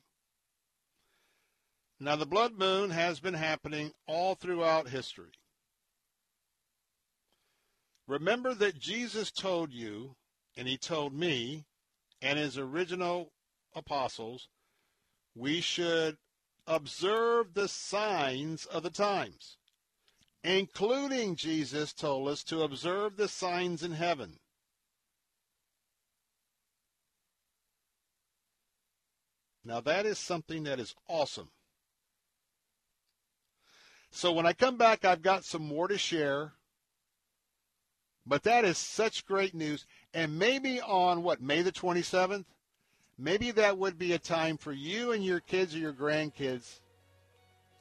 Now, 2.00 2.16
the 2.16 2.26
blood 2.26 2.54
moon 2.54 2.90
has 2.90 3.20
been 3.20 3.34
happening 3.34 3.92
all 4.06 4.34
throughout 4.34 4.88
history. 4.88 5.32
Remember 8.06 8.54
that 8.54 8.78
Jesus 8.78 9.30
told 9.30 9.72
you, 9.72 10.16
and 10.56 10.66
he 10.66 10.78
told 10.78 11.12
me, 11.12 11.66
and 12.22 12.38
his 12.38 12.56
original 12.56 13.32
apostles, 13.74 14.48
we 15.34 15.60
should 15.60 16.16
observe 16.66 17.54
the 17.54 17.68
signs 17.68 18.64
of 18.66 18.82
the 18.82 18.90
times 18.90 19.57
including 20.44 21.36
Jesus 21.36 21.92
told 21.92 22.28
us 22.28 22.42
to 22.44 22.62
observe 22.62 23.16
the 23.16 23.28
signs 23.28 23.82
in 23.82 23.92
heaven. 23.92 24.38
Now, 29.64 29.80
that 29.80 30.06
is 30.06 30.18
something 30.18 30.64
that 30.64 30.80
is 30.80 30.94
awesome. 31.08 31.50
So, 34.10 34.32
when 34.32 34.46
I 34.46 34.54
come 34.54 34.78
back, 34.78 35.04
I've 35.04 35.20
got 35.20 35.44
some 35.44 35.62
more 35.62 35.88
to 35.88 35.98
share. 35.98 36.52
But 38.24 38.44
that 38.44 38.64
is 38.64 38.78
such 38.78 39.26
great 39.26 39.54
news. 39.54 39.84
And 40.14 40.38
maybe 40.38 40.80
on 40.80 41.22
what, 41.22 41.42
May 41.42 41.62
the 41.62 41.72
27th? 41.72 42.46
Maybe 43.18 43.50
that 43.50 43.76
would 43.76 43.98
be 43.98 44.12
a 44.12 44.18
time 44.18 44.56
for 44.56 44.72
you 44.72 45.12
and 45.12 45.24
your 45.24 45.40
kids 45.40 45.74
or 45.74 45.78
your 45.78 45.92
grandkids 45.92 46.80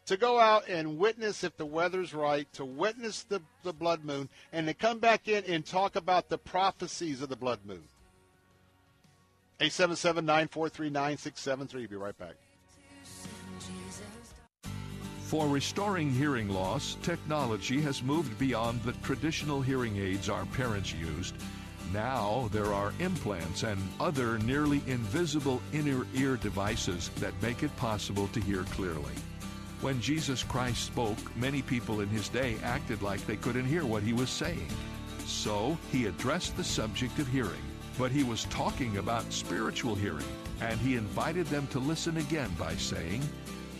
to 0.07 0.17
go 0.17 0.39
out 0.39 0.67
and 0.69 0.97
witness 0.97 1.43
if 1.43 1.55
the 1.57 1.65
weather's 1.65 2.13
right, 2.13 2.51
to 2.53 2.65
witness 2.65 3.23
the, 3.23 3.41
the 3.63 3.73
blood 3.73 4.03
moon, 4.03 4.29
and 4.53 4.67
to 4.67 4.73
come 4.73 4.99
back 4.99 5.27
in 5.27 5.43
and 5.45 5.65
talk 5.65 5.95
about 5.95 6.29
the 6.29 6.37
prophecies 6.37 7.21
of 7.21 7.29
the 7.29 7.35
blood 7.35 7.59
moon. 7.65 7.83
877 9.59 10.25
943 10.25 10.89
9673. 10.89 11.87
Be 11.87 11.95
right 11.95 12.17
back. 12.17 12.35
For 15.23 15.47
restoring 15.47 16.13
hearing 16.13 16.47
loss, 16.47 16.95
technology 17.01 17.81
has 17.81 18.01
moved 18.01 18.37
beyond 18.39 18.81
the 18.83 18.93
traditional 19.03 19.61
hearing 19.61 19.97
aids 19.97 20.29
our 20.29 20.45
parents 20.45 20.93
used. 20.93 21.35
Now 21.91 22.49
there 22.53 22.71
are 22.71 22.93
implants 22.99 23.63
and 23.63 23.81
other 23.99 24.39
nearly 24.39 24.81
invisible 24.87 25.61
inner 25.73 26.05
ear 26.15 26.37
devices 26.37 27.09
that 27.17 27.33
make 27.41 27.63
it 27.63 27.75
possible 27.75 28.27
to 28.29 28.39
hear 28.39 28.63
clearly. 28.63 29.13
When 29.81 30.01
Jesus 30.01 30.41
Christ 30.41 30.85
spoke, 30.85 31.17
many 31.35 31.61
people 31.61 32.01
in 32.01 32.09
his 32.09 32.29
day 32.29 32.57
acted 32.63 33.03
like 33.03 33.25
they 33.25 33.35
couldn't 33.35 33.65
hear 33.65 33.85
what 33.85 34.01
he 34.01 34.11
was 34.11 34.29
saying. 34.29 34.67
So 35.25 35.77
he 35.91 36.07
addressed 36.07 36.57
the 36.57 36.63
subject 36.63 37.19
of 37.19 37.27
hearing, 37.27 37.61
but 37.99 38.09
he 38.09 38.23
was 38.23 38.45
talking 38.45 38.97
about 38.97 39.31
spiritual 39.31 39.93
hearing, 39.93 40.25
and 40.61 40.79
he 40.79 40.95
invited 40.95 41.45
them 41.47 41.67
to 41.67 41.79
listen 41.79 42.17
again 42.17 42.49
by 42.57 42.75
saying, 42.75 43.21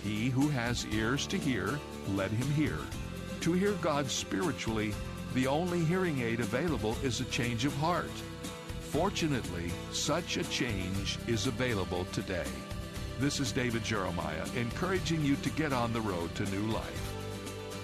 He 0.03 0.29
who 0.29 0.49
has 0.49 0.85
ears 0.91 1.25
to 1.27 1.37
hear, 1.37 1.79
let 2.13 2.29
him 2.29 2.51
hear. 2.51 2.77
To 3.41 3.53
hear 3.53 3.73
God 3.81 4.07
spiritually, 4.11 4.93
the 5.33 5.47
only 5.47 5.83
hearing 5.83 6.21
aid 6.21 6.41
available 6.41 6.95
is 7.01 7.21
a 7.21 7.25
change 7.25 7.65
of 7.65 7.75
heart. 7.77 8.11
Fortunately, 8.81 9.71
such 9.91 10.37
a 10.37 10.43
change 10.45 11.17
is 11.27 11.47
available 11.47 12.05
today. 12.11 12.45
This 13.19 13.39
is 13.39 13.51
David 13.51 13.83
Jeremiah, 13.83 14.45
encouraging 14.55 15.25
you 15.25 15.37
to 15.37 15.49
get 15.49 15.73
on 15.73 15.91
the 15.91 16.01
road 16.01 16.35
to 16.35 16.45
new 16.51 16.71
life. 16.71 17.15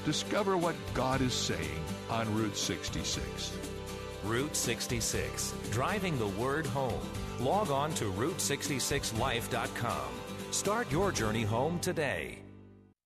Discover 0.06 0.58
what 0.58 0.76
God 0.94 1.22
is 1.22 1.34
saying 1.34 1.84
on 2.08 2.32
Route 2.36 2.56
66. 2.56 3.58
Route 4.24 4.56
66, 4.56 5.56
driving 5.72 6.20
the 6.20 6.28
word 6.28 6.68
home. 6.68 7.02
Log 7.40 7.72
on 7.72 7.96
to 7.96 8.12
Route66Life.com. 8.12 10.12
Start 10.52 10.92
your 10.92 11.12
journey 11.12 11.44
home 11.44 11.80
today. 11.80 12.38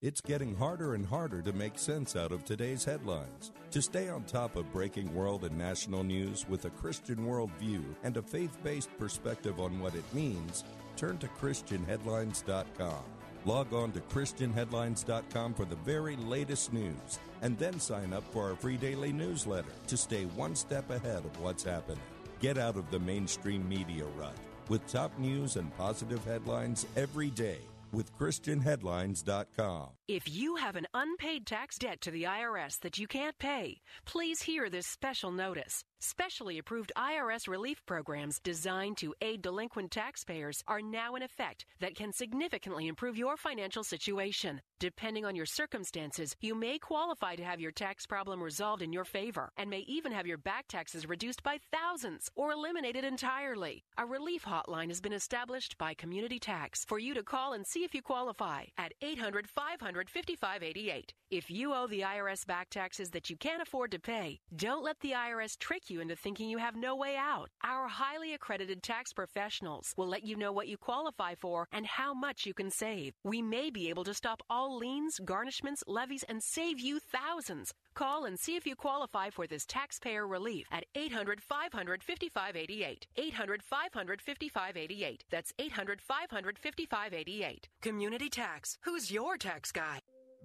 It's 0.02 0.20
getting 0.20 0.54
harder 0.54 0.96
and 0.96 1.06
harder 1.06 1.42
to 1.42 1.54
make 1.54 1.80
sense 1.80 2.18
out 2.18 2.34
of 2.34 2.44
today's 2.44 2.84
headlines. 2.84 3.54
To 3.72 3.82
stay 3.82 4.10
on 4.10 4.26
top 4.26 4.58
of 4.58 4.72
breaking 4.74 5.16
world 5.16 5.46
and 5.46 5.58
national 5.58 6.04
news 6.04 6.46
with 6.48 6.66
a 6.66 6.72
Christian 6.72 7.26
worldview 7.26 7.84
and 8.04 8.18
a 8.18 8.22
faith 8.22 8.58
based 8.64 8.90
perspective 9.00 9.62
on 9.62 9.80
what 9.80 9.96
it 9.96 10.04
means, 10.14 10.66
turn 10.98 11.18
to 11.20 11.28
ChristianHeadlines.com. 11.28 13.04
Log 13.46 13.74
on 13.74 13.92
to 13.94 14.02
ChristianHeadlines.com 14.02 15.54
for 15.54 15.64
the 15.64 15.78
very 15.78 16.18
latest 16.18 16.74
news 16.74 17.20
and 17.42 17.58
then 17.58 17.80
sign 17.80 18.12
up 18.12 18.24
for 18.34 18.50
our 18.50 18.56
free 18.56 18.78
daily 18.78 19.14
newsletter 19.14 19.72
to 19.88 19.96
stay 19.96 20.26
one 20.26 20.56
step 20.56 20.90
ahead 20.90 21.24
of 21.24 21.40
what's 21.40 21.64
happening. 21.64 22.02
Get 22.40 22.58
out 22.58 22.76
of 22.76 22.92
the 22.92 23.00
mainstream 23.00 23.68
media 23.70 24.06
rut 24.18 24.36
with 24.68 24.86
top 24.88 25.18
news 25.18 25.56
and 25.56 25.76
positive 25.78 26.24
headlines 26.26 26.86
every 26.96 27.30
day 27.30 27.60
with 27.94 28.16
ChristianHeadlines.com. 28.18 29.97
If 30.08 30.34
you 30.34 30.56
have 30.56 30.78
an 30.78 30.88
unpaid 30.94 31.46
tax 31.46 31.78
debt 31.78 32.00
to 32.00 32.12
the 32.12 32.24
IRS 32.24 32.80
that 32.80 32.98
you 32.98 33.08
can't 33.08 33.38
pay, 33.38 33.82
please 34.06 34.42
hear 34.42 34.70
this 34.70 34.88
special 34.88 35.34
notice. 35.34 35.84
Specially 36.00 36.60
approved 36.60 36.94
IRS 36.96 37.46
relief 37.48 37.86
programs 37.86 38.40
designed 38.40 38.98
to 38.98 39.16
aid 39.20 39.42
delinquent 39.42 39.92
taxpayers 39.92 40.64
are 40.66 40.82
now 40.82 41.16
in 41.16 41.24
effect 41.24 41.66
that 41.82 41.96
can 41.96 42.14
significantly 42.14 42.88
improve 42.88 43.18
your 43.18 43.36
financial 43.36 43.84
situation. 43.84 44.62
Depending 44.80 45.26
on 45.26 45.36
your 45.36 45.48
circumstances, 45.48 46.36
you 46.40 46.56
may 46.56 46.78
qualify 46.78 47.36
to 47.36 47.44
have 47.44 47.60
your 47.60 47.72
tax 47.72 48.06
problem 48.06 48.42
resolved 48.42 48.84
in 48.84 48.94
your 48.94 49.06
favor 49.06 49.50
and 49.58 49.70
may 49.70 49.84
even 49.88 50.12
have 50.14 50.28
your 50.28 50.38
back 50.38 50.68
taxes 50.70 51.10
reduced 51.10 51.44
by 51.44 51.58
thousands 51.72 52.30
or 52.36 52.54
eliminated 52.54 53.04
entirely. 53.04 53.84
A 53.98 54.06
relief 54.06 54.46
hotline 54.46 54.90
has 54.90 55.02
been 55.02 55.14
established 55.14 55.78
by 55.80 55.96
Community 55.96 56.40
Tax 56.40 56.86
for 56.86 57.00
you 57.00 57.16
to 57.16 57.24
call 57.24 57.54
and 57.54 57.66
see 57.66 57.84
if 57.84 57.96
you 57.96 58.04
qualify 58.04 58.66
at 58.78 58.94
800 59.02 59.50
500 59.50 59.97
5588. 60.06 61.14
If 61.30 61.50
you 61.50 61.74
owe 61.74 61.88
the 61.88 62.02
IRS 62.02 62.46
back 62.46 62.70
taxes 62.70 63.10
that 63.10 63.30
you 63.30 63.36
can't 63.36 63.62
afford 63.62 63.92
to 63.92 64.00
pay, 64.00 64.40
don't 64.56 64.84
let 64.84 65.00
the 65.02 65.12
IRS 65.12 65.58
trick 65.60 65.90
you 65.90 66.00
into 66.00 66.16
thinking 66.16 66.50
you 66.50 66.58
have 66.58 66.76
no 66.76 66.96
way 66.96 67.18
out. 67.18 67.50
Our 67.64 67.88
highly 67.88 68.34
accredited 68.34 68.84
tax 68.84 69.12
professionals 69.12 69.94
will 69.98 70.08
let 70.08 70.24
you 70.24 70.36
know 70.36 70.52
what 70.52 70.68
you 70.68 70.78
qualify 70.78 71.36
for 71.36 71.68
and 71.72 71.86
how 71.86 72.14
much 72.14 72.46
you 72.46 72.54
can 72.54 72.70
save. 72.70 73.14
We 73.24 73.42
may 73.42 73.72
be 73.72 73.90
able 73.90 74.04
to 74.06 74.14
stop 74.14 74.42
all 74.50 74.78
liens, 74.78 75.20
garnishments, 75.26 75.82
levies, 75.88 76.24
and 76.30 76.42
save 76.44 76.80
you 76.80 77.00
thousands. 77.00 77.74
Call 77.96 78.26
and 78.26 78.40
see 78.40 78.56
if 78.56 78.68
you 78.68 78.76
qualify 78.76 79.30
for 79.30 79.48
this 79.48 79.66
taxpayer 79.66 80.28
relief 80.28 80.68
at 80.72 80.86
800 80.96 81.42
500 81.42 82.04
5588. 82.04 83.08
800 83.16 83.64
500 83.64 84.22
5588. 84.22 85.24
That's 85.32 85.52
800 85.58 86.02
500 86.02 86.60
5588. 86.60 87.70
Community 87.82 88.30
Tax. 88.30 88.78
Who's 88.84 89.12
your 89.12 89.38
tax 89.38 89.72
guy? 89.72 89.87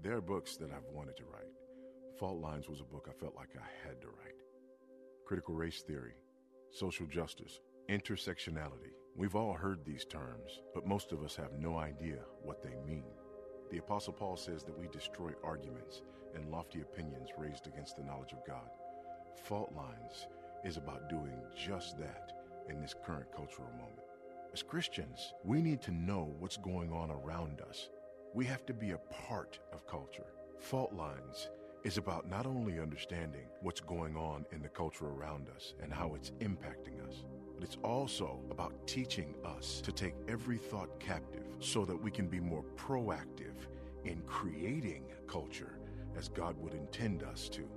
There 0.02 0.16
are 0.16 0.20
books 0.20 0.56
that 0.56 0.70
I've 0.72 0.92
wanted 0.92 1.16
to 1.18 1.24
write. 1.24 1.52
Fault 2.18 2.40
Lines 2.40 2.68
was 2.68 2.80
a 2.80 2.84
book 2.84 3.08
I 3.08 3.20
felt 3.20 3.36
like 3.36 3.50
I 3.56 3.88
had 3.88 4.00
to 4.00 4.08
write. 4.08 4.34
Critical 5.26 5.54
race 5.54 5.82
theory, 5.82 6.14
social 6.70 7.06
justice, 7.06 7.60
intersectionality. 7.88 8.92
We've 9.16 9.36
all 9.36 9.54
heard 9.54 9.84
these 9.84 10.04
terms, 10.04 10.62
but 10.74 10.86
most 10.86 11.12
of 11.12 11.22
us 11.22 11.36
have 11.36 11.52
no 11.58 11.78
idea 11.78 12.18
what 12.42 12.62
they 12.62 12.74
mean. 12.86 13.04
The 13.70 13.78
Apostle 13.78 14.12
Paul 14.12 14.36
says 14.36 14.64
that 14.64 14.78
we 14.78 14.88
destroy 14.88 15.32
arguments 15.44 16.02
and 16.34 16.50
lofty 16.50 16.80
opinions 16.80 17.30
raised 17.38 17.66
against 17.66 17.96
the 17.96 18.04
knowledge 18.04 18.32
of 18.32 18.44
God. 18.46 18.68
Fault 19.44 19.72
Lines 19.76 20.26
is 20.64 20.76
about 20.76 21.08
doing 21.08 21.38
just 21.56 21.98
that 21.98 22.32
in 22.68 22.80
this 22.80 22.94
current 23.04 23.26
cultural 23.34 23.70
moment. 23.70 24.00
As 24.52 24.62
Christians, 24.62 25.32
we 25.44 25.62
need 25.62 25.80
to 25.82 25.90
know 25.90 26.34
what's 26.38 26.56
going 26.56 26.92
on 26.92 27.10
around 27.10 27.60
us. 27.60 27.88
We 28.34 28.46
have 28.46 28.64
to 28.64 28.72
be 28.72 28.92
a 28.92 28.98
part 29.28 29.58
of 29.74 29.86
culture. 29.86 30.24
Fault 30.58 30.94
Lines 30.94 31.50
is 31.84 31.98
about 31.98 32.30
not 32.30 32.46
only 32.46 32.80
understanding 32.80 33.44
what's 33.60 33.80
going 33.80 34.16
on 34.16 34.46
in 34.52 34.62
the 34.62 34.70
culture 34.70 35.04
around 35.04 35.48
us 35.54 35.74
and 35.82 35.92
how 35.92 36.14
it's 36.14 36.30
impacting 36.40 37.06
us, 37.06 37.24
but 37.54 37.62
it's 37.62 37.76
also 37.84 38.40
about 38.50 38.86
teaching 38.86 39.34
us 39.44 39.82
to 39.82 39.92
take 39.92 40.14
every 40.28 40.56
thought 40.56 40.98
captive 40.98 41.44
so 41.60 41.84
that 41.84 42.02
we 42.02 42.10
can 42.10 42.26
be 42.26 42.40
more 42.40 42.64
proactive 42.74 43.68
in 44.06 44.22
creating 44.22 45.04
culture 45.26 45.78
as 46.16 46.30
God 46.30 46.56
would 46.58 46.72
intend 46.72 47.24
us 47.24 47.50
to. 47.50 47.68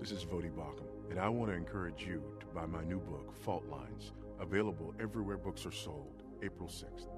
This 0.00 0.10
is 0.10 0.24
Voddie 0.24 0.50
Baucham, 0.50 0.88
and 1.10 1.20
I 1.20 1.28
want 1.28 1.52
to 1.52 1.56
encourage 1.56 2.04
you 2.04 2.24
to 2.40 2.46
buy 2.46 2.66
my 2.66 2.82
new 2.82 2.98
book, 2.98 3.32
Fault 3.44 3.66
Lines, 3.68 4.10
available 4.40 4.94
everywhere 4.98 5.36
books 5.36 5.64
are 5.64 5.70
sold, 5.70 6.24
April 6.42 6.68
6th. 6.68 7.17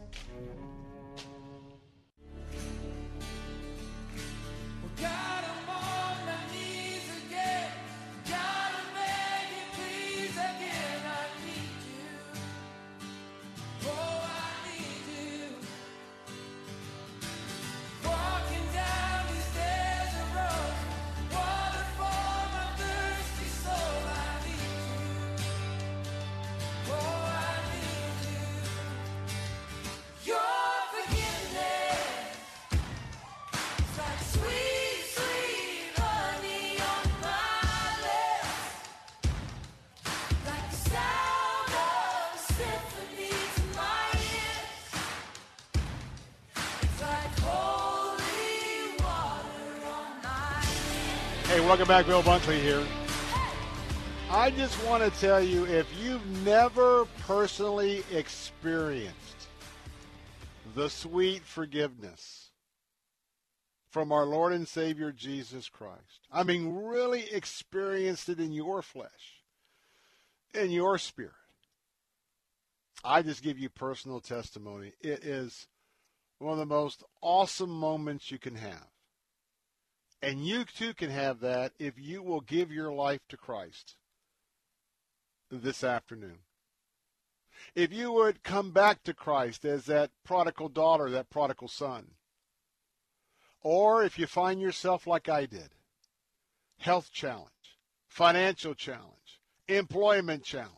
Welcome 51.81 51.95
back. 51.95 52.05
Bill 52.05 52.21
Bunkley 52.21 52.59
here. 52.59 52.85
I 54.29 54.51
just 54.51 54.85
want 54.85 55.03
to 55.03 55.19
tell 55.19 55.41
you 55.41 55.65
if 55.65 55.87
you've 55.99 56.23
never 56.45 57.05
personally 57.21 58.03
experienced 58.11 59.47
the 60.75 60.91
sweet 60.91 61.41
forgiveness 61.43 62.51
from 63.89 64.11
our 64.11 64.25
Lord 64.25 64.53
and 64.53 64.67
Savior 64.67 65.11
Jesus 65.11 65.69
Christ, 65.69 66.27
I 66.31 66.43
mean, 66.43 66.71
really 66.71 67.23
experienced 67.31 68.29
it 68.29 68.39
in 68.39 68.51
your 68.51 68.83
flesh, 68.83 69.41
in 70.53 70.69
your 70.69 70.99
spirit, 70.99 71.31
I 73.03 73.23
just 73.23 73.41
give 73.41 73.57
you 73.57 73.69
personal 73.69 74.19
testimony. 74.19 74.93
It 75.01 75.25
is 75.25 75.65
one 76.37 76.53
of 76.53 76.59
the 76.59 76.65
most 76.67 77.03
awesome 77.23 77.71
moments 77.71 78.29
you 78.29 78.37
can 78.37 78.53
have. 78.53 78.90
And 80.21 80.45
you 80.45 80.65
too 80.65 80.93
can 80.93 81.09
have 81.09 81.39
that 81.39 81.73
if 81.79 81.97
you 81.97 82.21
will 82.21 82.41
give 82.41 82.71
your 82.71 82.93
life 82.93 83.21
to 83.29 83.37
Christ 83.37 83.95
this 85.49 85.83
afternoon. 85.83 86.39
If 87.75 87.91
you 87.91 88.11
would 88.11 88.43
come 88.43 88.71
back 88.71 89.03
to 89.03 89.13
Christ 89.13 89.65
as 89.65 89.85
that 89.85 90.11
prodigal 90.23 90.69
daughter, 90.69 91.09
that 91.09 91.29
prodigal 91.29 91.67
son. 91.67 92.11
Or 93.61 94.03
if 94.03 94.17
you 94.17 94.27
find 94.27 94.61
yourself 94.61 95.07
like 95.07 95.29
I 95.29 95.45
did, 95.45 95.69
health 96.79 97.11
challenge, 97.11 97.77
financial 98.07 98.73
challenge, 98.73 99.41
employment 99.67 100.43
challenge, 100.43 100.77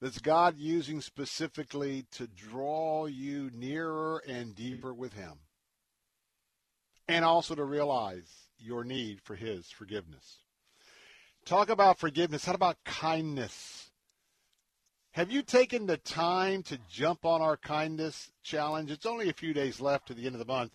that's 0.00 0.18
God 0.18 0.56
using 0.58 1.00
specifically 1.00 2.06
to 2.12 2.26
draw 2.26 3.06
you 3.06 3.50
nearer 3.52 4.22
and 4.26 4.54
deeper 4.54 4.94
with 4.94 5.14
Him 5.14 5.38
and 7.08 7.24
also 7.24 7.54
to 7.54 7.64
realize 7.64 8.30
your 8.58 8.84
need 8.84 9.20
for 9.22 9.34
His 9.34 9.70
forgiveness. 9.70 10.38
Talk 11.44 11.70
about 11.70 11.98
forgiveness. 11.98 12.44
How 12.44 12.54
about 12.54 12.84
kindness? 12.84 13.90
Have 15.12 15.32
you 15.32 15.42
taken 15.42 15.86
the 15.86 15.96
time 15.96 16.62
to 16.64 16.78
jump 16.90 17.24
on 17.24 17.40
our 17.40 17.56
kindness 17.56 18.30
challenge? 18.42 18.90
It's 18.90 19.06
only 19.06 19.30
a 19.30 19.34
few 19.34 19.54
days 19.54 19.80
left 19.80 20.08
to 20.08 20.14
the 20.14 20.26
end 20.26 20.34
of 20.34 20.38
the 20.38 20.52
month, 20.52 20.72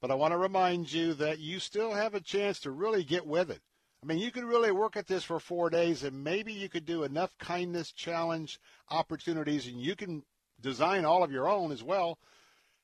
but 0.00 0.10
I 0.10 0.14
want 0.14 0.32
to 0.32 0.38
remind 0.38 0.92
you 0.92 1.14
that 1.14 1.38
you 1.38 1.58
still 1.58 1.92
have 1.92 2.14
a 2.14 2.20
chance 2.20 2.60
to 2.60 2.70
really 2.70 3.02
get 3.02 3.26
with 3.26 3.50
it. 3.50 3.62
I 4.02 4.06
mean, 4.06 4.18
you 4.18 4.30
could 4.30 4.44
really 4.44 4.70
work 4.70 4.96
at 4.96 5.06
this 5.06 5.24
for 5.24 5.40
four 5.40 5.70
days, 5.70 6.04
and 6.04 6.22
maybe 6.22 6.52
you 6.52 6.68
could 6.68 6.86
do 6.86 7.02
enough 7.02 7.36
kindness 7.38 7.92
challenge 7.92 8.60
opportunities, 8.90 9.66
and 9.66 9.80
you 9.80 9.96
can 9.96 10.22
design 10.60 11.04
all 11.04 11.24
of 11.24 11.32
your 11.32 11.48
own 11.48 11.72
as 11.72 11.82
well. 11.82 12.18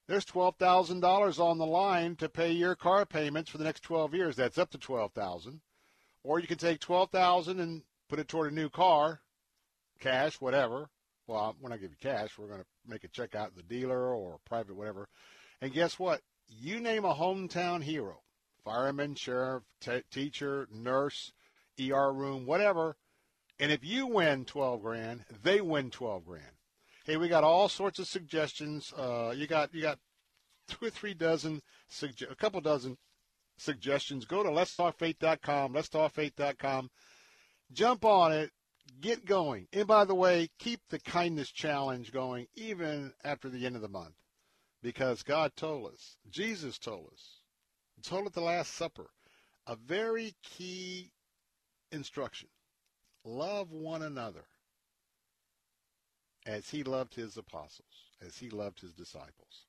There's 0.07 0.25
$12,000 0.25 1.41
on 1.41 1.59
the 1.59 1.67
line 1.67 2.17
to 2.17 2.29
pay 2.29 2.53
your 2.53 2.77
car 2.77 3.05
payments 3.05 3.51
for 3.51 3.59
the 3.59 3.65
next 3.65 3.83
12 3.83 4.15
years. 4.15 4.37
That's 4.37 4.59
up 4.59 4.71
to 4.71 4.79
12,000. 4.79 5.61
Or 6.23 6.39
you 6.39 6.47
can 6.47 6.59
take 6.59 6.81
12,000 6.81 7.59
and 7.59 7.83
put 8.09 8.19
it 8.19 8.29
toward 8.29 8.53
a 8.53 8.55
new 8.55 8.69
car, 8.69 9.21
cash, 10.01 10.41
whatever. 10.41 10.89
Well, 11.27 11.57
when 11.61 11.73
I 11.73 11.77
give 11.77 11.91
you 11.91 11.97
cash, 12.01 12.39
we're 12.39 12.47
going 12.47 12.61
to 12.61 12.67
make 12.87 13.03
a 13.03 13.09
check 13.09 13.35
out 13.35 13.51
to 13.51 13.57
the 13.57 13.63
dealer 13.63 14.15
or 14.15 14.39
private, 14.45 14.77
whatever. 14.77 15.09
And 15.61 15.73
guess 15.73 15.99
what? 15.99 16.23
You 16.49 16.79
name 16.81 17.05
a 17.05 17.15
hometown 17.15 17.83
hero 17.83 18.23
fireman, 18.67 19.15
sheriff, 19.15 19.63
t- 19.81 20.03
teacher, 20.11 20.69
nurse, 20.73 21.33
ER 21.81 22.13
room, 22.13 22.47
whatever. 22.47 22.97
And 23.61 23.71
if 23.71 23.85
you 23.85 24.07
win 24.09 24.45
12 24.45 24.83
grand, 24.83 25.25
they 25.43 25.61
win 25.61 25.91
12 25.91 26.27
grand. 26.27 26.56
Hey, 27.07 27.17
we 27.17 27.29
got 27.29 27.45
all 27.45 27.69
sorts 27.69 28.01
of 28.01 28.09
suggestions. 28.09 28.93
Uh, 28.93 29.33
you 29.33 29.47
got 29.47 29.73
you 29.73 29.81
got 29.81 30.01
two 30.67 30.87
or 30.87 30.91
three 30.91 31.15
dozen, 31.15 31.63
suge- 31.89 32.29
a 32.29 32.35
couple 32.35 32.61
dozen 32.61 32.99
suggestions. 33.59 34.25
Go 34.25 34.43
to 34.43 34.49
letstalkfaith.com, 34.49 35.73
letstalkfaith.com. 35.73 36.91
Jump 37.73 38.05
on 38.05 38.33
it, 38.33 38.51
get 39.01 39.25
going. 39.25 39.69
And 39.73 39.87
by 39.87 40.05
the 40.05 40.17
way, 40.17 40.49
keep 40.59 40.81
the 40.91 40.99
kindness 40.99 41.53
challenge 41.53 42.11
going 42.11 42.49
even 42.57 43.13
after 43.23 43.49
the 43.49 43.67
end 43.67 43.77
of 43.77 43.83
the 43.83 43.89
month. 43.89 44.17
Because 44.83 45.23
God 45.23 45.53
told 45.55 45.93
us, 45.93 46.17
Jesus 46.29 46.77
told 46.77 47.11
us, 47.13 47.41
told 48.03 48.27
at 48.27 48.33
the 48.33 48.41
Last 48.41 48.75
Supper, 48.75 49.11
a 49.69 49.77
very 49.77 50.35
key 50.43 51.13
instruction. 51.93 52.49
Love 53.25 53.71
one 53.71 54.03
another 54.03 54.47
as 56.47 56.71
he 56.71 56.83
loved 56.83 57.15
his 57.15 57.37
apostles, 57.37 58.11
as 58.25 58.39
he 58.39 58.49
loved 58.49 58.81
his 58.81 58.93
disciples. 58.93 59.67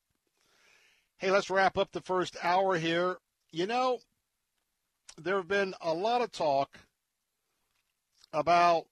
Hey, 1.18 1.32
let's 1.32 1.50
wrap 1.50 1.78
up 1.78 1.92
the 1.92 2.02
first 2.02 2.38
hour 2.44 2.78
here. 2.78 3.18
You 3.52 3.66
know, 3.66 4.00
there 5.18 5.38
have 5.38 5.48
been 5.48 5.74
a 5.82 5.94
lot 5.94 6.22
of 6.22 6.32
talk 6.32 6.78
about 8.32 8.86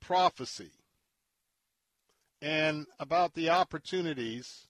prophecy 0.00 0.70
and 2.40 2.86
about 2.98 3.34
the 3.34 3.50
opportunities 3.50 4.68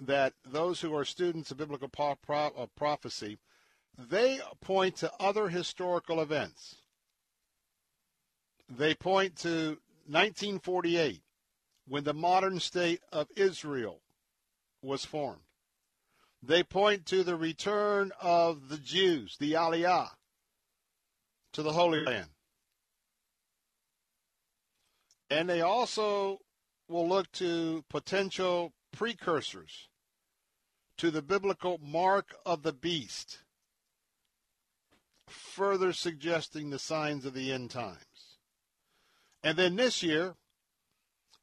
that 0.00 0.34
those 0.44 0.80
who 0.80 0.94
are 0.94 1.04
students 1.04 1.50
of 1.50 1.56
biblical 1.56 1.88
prophecy 1.88 3.38
they 3.96 4.40
point 4.60 4.96
to 4.96 5.12
other 5.20 5.48
historical 5.48 6.20
events. 6.20 6.76
They 8.68 8.94
point 8.94 9.36
to 9.38 9.78
1948 10.06 11.22
when 11.86 12.04
the 12.04 12.14
modern 12.14 12.60
state 12.60 13.00
of 13.12 13.28
Israel 13.36 14.00
was 14.82 15.04
formed. 15.04 15.42
They 16.42 16.62
point 16.62 17.06
to 17.06 17.24
the 17.24 17.36
return 17.36 18.12
of 18.20 18.68
the 18.68 18.76
Jews, 18.76 19.36
the 19.38 19.52
Aliyah, 19.52 20.10
to 21.52 21.62
the 21.62 21.72
Holy 21.72 22.00
Land. 22.00 22.28
And 25.30 25.48
they 25.48 25.62
also 25.62 26.40
will 26.88 27.08
look 27.08 27.32
to 27.32 27.84
potential 27.88 28.72
precursors 28.92 29.88
to 30.98 31.10
the 31.10 31.22
biblical 31.22 31.78
mark 31.82 32.34
of 32.44 32.62
the 32.62 32.72
beast, 32.72 33.38
further 35.26 35.92
suggesting 35.92 36.70
the 36.70 36.78
signs 36.78 37.24
of 37.24 37.34
the 37.34 37.52
end 37.52 37.70
times. 37.70 38.13
And 39.44 39.58
then 39.58 39.76
this 39.76 40.02
year, 40.02 40.36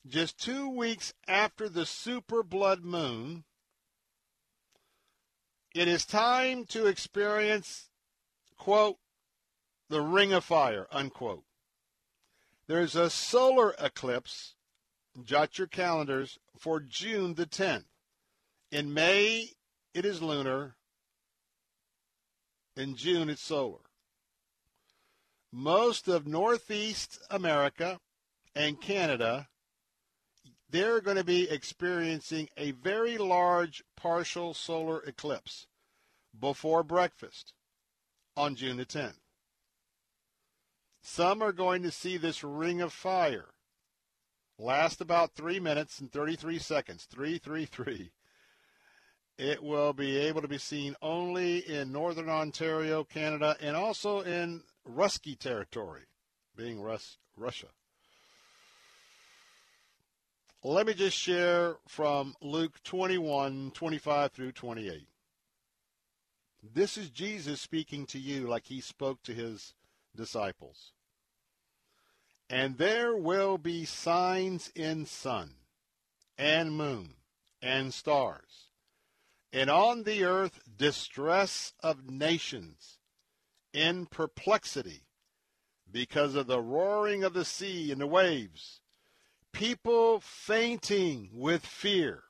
just 0.08 0.44
two 0.44 0.68
weeks 0.68 1.14
after 1.28 1.70
the 1.70 1.86
super 1.86 2.42
blood 2.42 2.84
moon, 2.84 3.44
it 5.76 5.88
is 5.88 6.04
time 6.04 6.66
to 6.66 6.88
experience, 6.88 7.92
quote, 8.58 8.98
the 9.90 10.02
ring 10.02 10.34
of 10.34 10.44
fire, 10.44 10.88
unquote. 10.92 11.44
There's 12.66 12.96
a 12.96 13.12
solar 13.12 13.76
eclipse, 13.78 14.56
jot 15.24 15.60
your 15.60 15.68
calendars, 15.68 16.40
for 16.58 16.80
June 16.80 17.36
the 17.36 17.46
10th. 17.46 17.86
In 18.72 18.96
May, 18.96 19.52
it 19.94 20.06
is 20.06 20.24
lunar. 20.24 20.76
In 22.76 22.96
June, 22.96 23.30
it's 23.30 23.44
solar. 23.44 23.91
Most 25.52 26.08
of 26.08 26.26
Northeast 26.26 27.20
America 27.30 28.00
and 28.56 28.80
Canada, 28.80 29.48
they're 30.70 31.02
going 31.02 31.18
to 31.18 31.24
be 31.24 31.50
experiencing 31.50 32.48
a 32.56 32.72
very 32.72 33.18
large 33.18 33.84
partial 33.98 34.54
solar 34.54 35.02
eclipse 35.02 35.68
before 36.40 36.84
breakfast 36.84 37.54
on 38.38 38.56
June 38.56 38.78
the 38.78 38.86
10th. 38.86 39.20
Some 41.02 41.42
are 41.42 41.52
going 41.52 41.84
to 41.84 41.92
see 41.92 42.16
this 42.16 42.44
ring 42.44 42.80
of 42.80 42.94
fire 42.94 43.50
last 44.58 45.02
about 45.02 45.34
3 45.34 45.60
minutes 45.60 46.00
and 46.00 46.12
33 46.12 46.60
seconds. 46.60 47.06
333. 47.12 48.12
It 49.38 49.64
will 49.64 49.92
be 49.92 50.18
able 50.18 50.42
to 50.42 50.48
be 50.48 50.60
seen 50.60 50.96
only 51.02 51.58
in 51.58 51.92
northern 51.92 52.30
Ontario, 52.30 53.04
Canada, 53.04 53.58
and 53.60 53.76
also 53.76 54.22
in 54.22 54.62
Ruski 54.88 55.38
territory, 55.38 56.04
being 56.56 56.82
Rus- 56.82 57.18
Russia. 57.36 57.68
Let 60.64 60.86
me 60.86 60.94
just 60.94 61.18
share 61.18 61.78
from 61.88 62.36
Luke 62.42 62.84
21, 62.84 63.72
25 63.72 64.32
through 64.32 64.52
28. 64.52 65.08
This 66.62 66.98
is 66.98 67.10
Jesus 67.10 67.60
speaking 67.60 68.06
to 68.08 68.20
you 68.20 68.48
like 68.48 68.66
he 68.66 68.80
spoke 68.80 69.24
to 69.24 69.34
his 69.34 69.74
disciples. 70.16 70.92
And 72.48 72.78
there 72.78 73.16
will 73.16 73.58
be 73.58 73.86
signs 73.86 74.72
in 74.76 75.06
sun 75.06 75.56
and 76.38 76.74
moon 76.74 77.16
and 77.62 77.94
stars, 77.94 78.70
and 79.54 79.70
on 79.70 80.04
the 80.04 80.24
earth 80.24 80.60
distress 80.78 81.74
of 81.82 82.10
nations 82.10 83.00
in 83.74 84.06
perplexity 84.06 85.04
because 85.92 86.36
of 86.36 86.48
the 86.48 86.62
roaring 86.62 87.24
of 87.24 87.34
the 87.34 87.46
sea 87.46 87.92
and 87.92 88.02
the 88.02 88.08
waves, 88.08 88.82
people 89.52 90.20
fainting 90.22 91.30
with 91.34 91.66
fear 91.66 92.24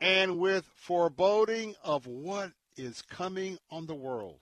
and 0.00 0.38
with 0.38 0.64
foreboding 0.74 1.74
of 1.84 2.06
what 2.06 2.52
is 2.76 3.02
coming 3.02 3.58
on 3.70 3.86
the 3.86 3.94
world. 3.94 4.40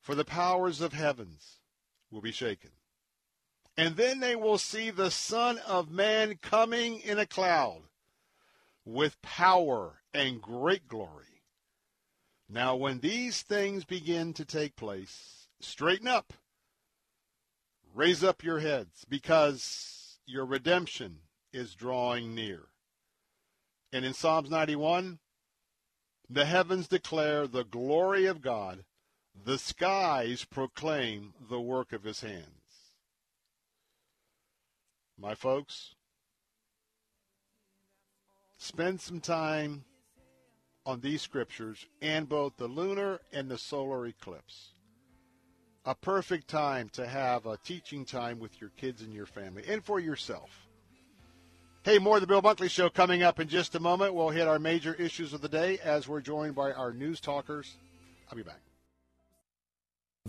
For 0.00 0.14
the 0.14 0.24
powers 0.24 0.80
of 0.80 0.94
heavens 0.94 1.58
will 2.10 2.22
be 2.22 2.32
shaken. 2.32 2.70
And 3.76 3.96
then 3.96 4.20
they 4.20 4.34
will 4.34 4.58
see 4.58 4.90
the 4.90 5.10
Son 5.10 5.58
of 5.58 5.90
Man 5.90 6.38
coming 6.40 7.00
in 7.00 7.18
a 7.18 7.26
cloud 7.26 7.82
with 8.84 9.20
power 9.22 10.00
and 10.14 10.40
great 10.40 10.88
glory. 10.88 11.27
Now, 12.48 12.76
when 12.76 13.00
these 13.00 13.42
things 13.42 13.84
begin 13.84 14.32
to 14.34 14.44
take 14.44 14.74
place, 14.74 15.48
straighten 15.60 16.08
up, 16.08 16.32
raise 17.94 18.24
up 18.24 18.42
your 18.42 18.60
heads, 18.60 19.04
because 19.06 20.18
your 20.24 20.46
redemption 20.46 21.18
is 21.52 21.74
drawing 21.74 22.34
near. 22.34 22.68
And 23.92 24.04
in 24.04 24.14
Psalms 24.14 24.50
91, 24.50 25.18
the 26.30 26.44
heavens 26.46 26.88
declare 26.88 27.46
the 27.46 27.64
glory 27.64 28.26
of 28.26 28.40
God, 28.40 28.84
the 29.44 29.58
skies 29.58 30.44
proclaim 30.44 31.34
the 31.50 31.60
work 31.60 31.92
of 31.92 32.04
his 32.04 32.20
hands. 32.20 32.44
My 35.18 35.34
folks, 35.34 35.94
spend 38.56 39.00
some 39.00 39.20
time 39.20 39.84
on 40.88 41.00
these 41.00 41.20
scriptures 41.20 41.84
and 42.00 42.26
both 42.26 42.56
the 42.56 42.66
lunar 42.66 43.20
and 43.30 43.50
the 43.50 43.58
solar 43.58 44.06
eclipse. 44.06 44.70
A 45.84 45.94
perfect 45.94 46.48
time 46.48 46.88
to 46.94 47.06
have 47.06 47.44
a 47.44 47.58
teaching 47.58 48.06
time 48.06 48.40
with 48.40 48.58
your 48.58 48.70
kids 48.70 49.02
and 49.02 49.12
your 49.12 49.26
family 49.26 49.64
and 49.68 49.84
for 49.84 50.00
yourself. 50.00 50.66
Hey, 51.82 51.98
more 51.98 52.16
of 52.16 52.22
the 52.22 52.26
Bill 52.26 52.40
Bunkley 52.40 52.70
Show 52.70 52.88
coming 52.88 53.22
up 53.22 53.38
in 53.38 53.48
just 53.48 53.74
a 53.74 53.80
moment. 53.80 54.14
We'll 54.14 54.30
hit 54.30 54.48
our 54.48 54.58
major 54.58 54.94
issues 54.94 55.34
of 55.34 55.42
the 55.42 55.48
day 55.48 55.78
as 55.84 56.08
we're 56.08 56.22
joined 56.22 56.54
by 56.54 56.72
our 56.72 56.94
news 56.94 57.20
talkers. 57.20 57.76
I'll 58.30 58.36
be 58.36 58.42
back. 58.42 58.60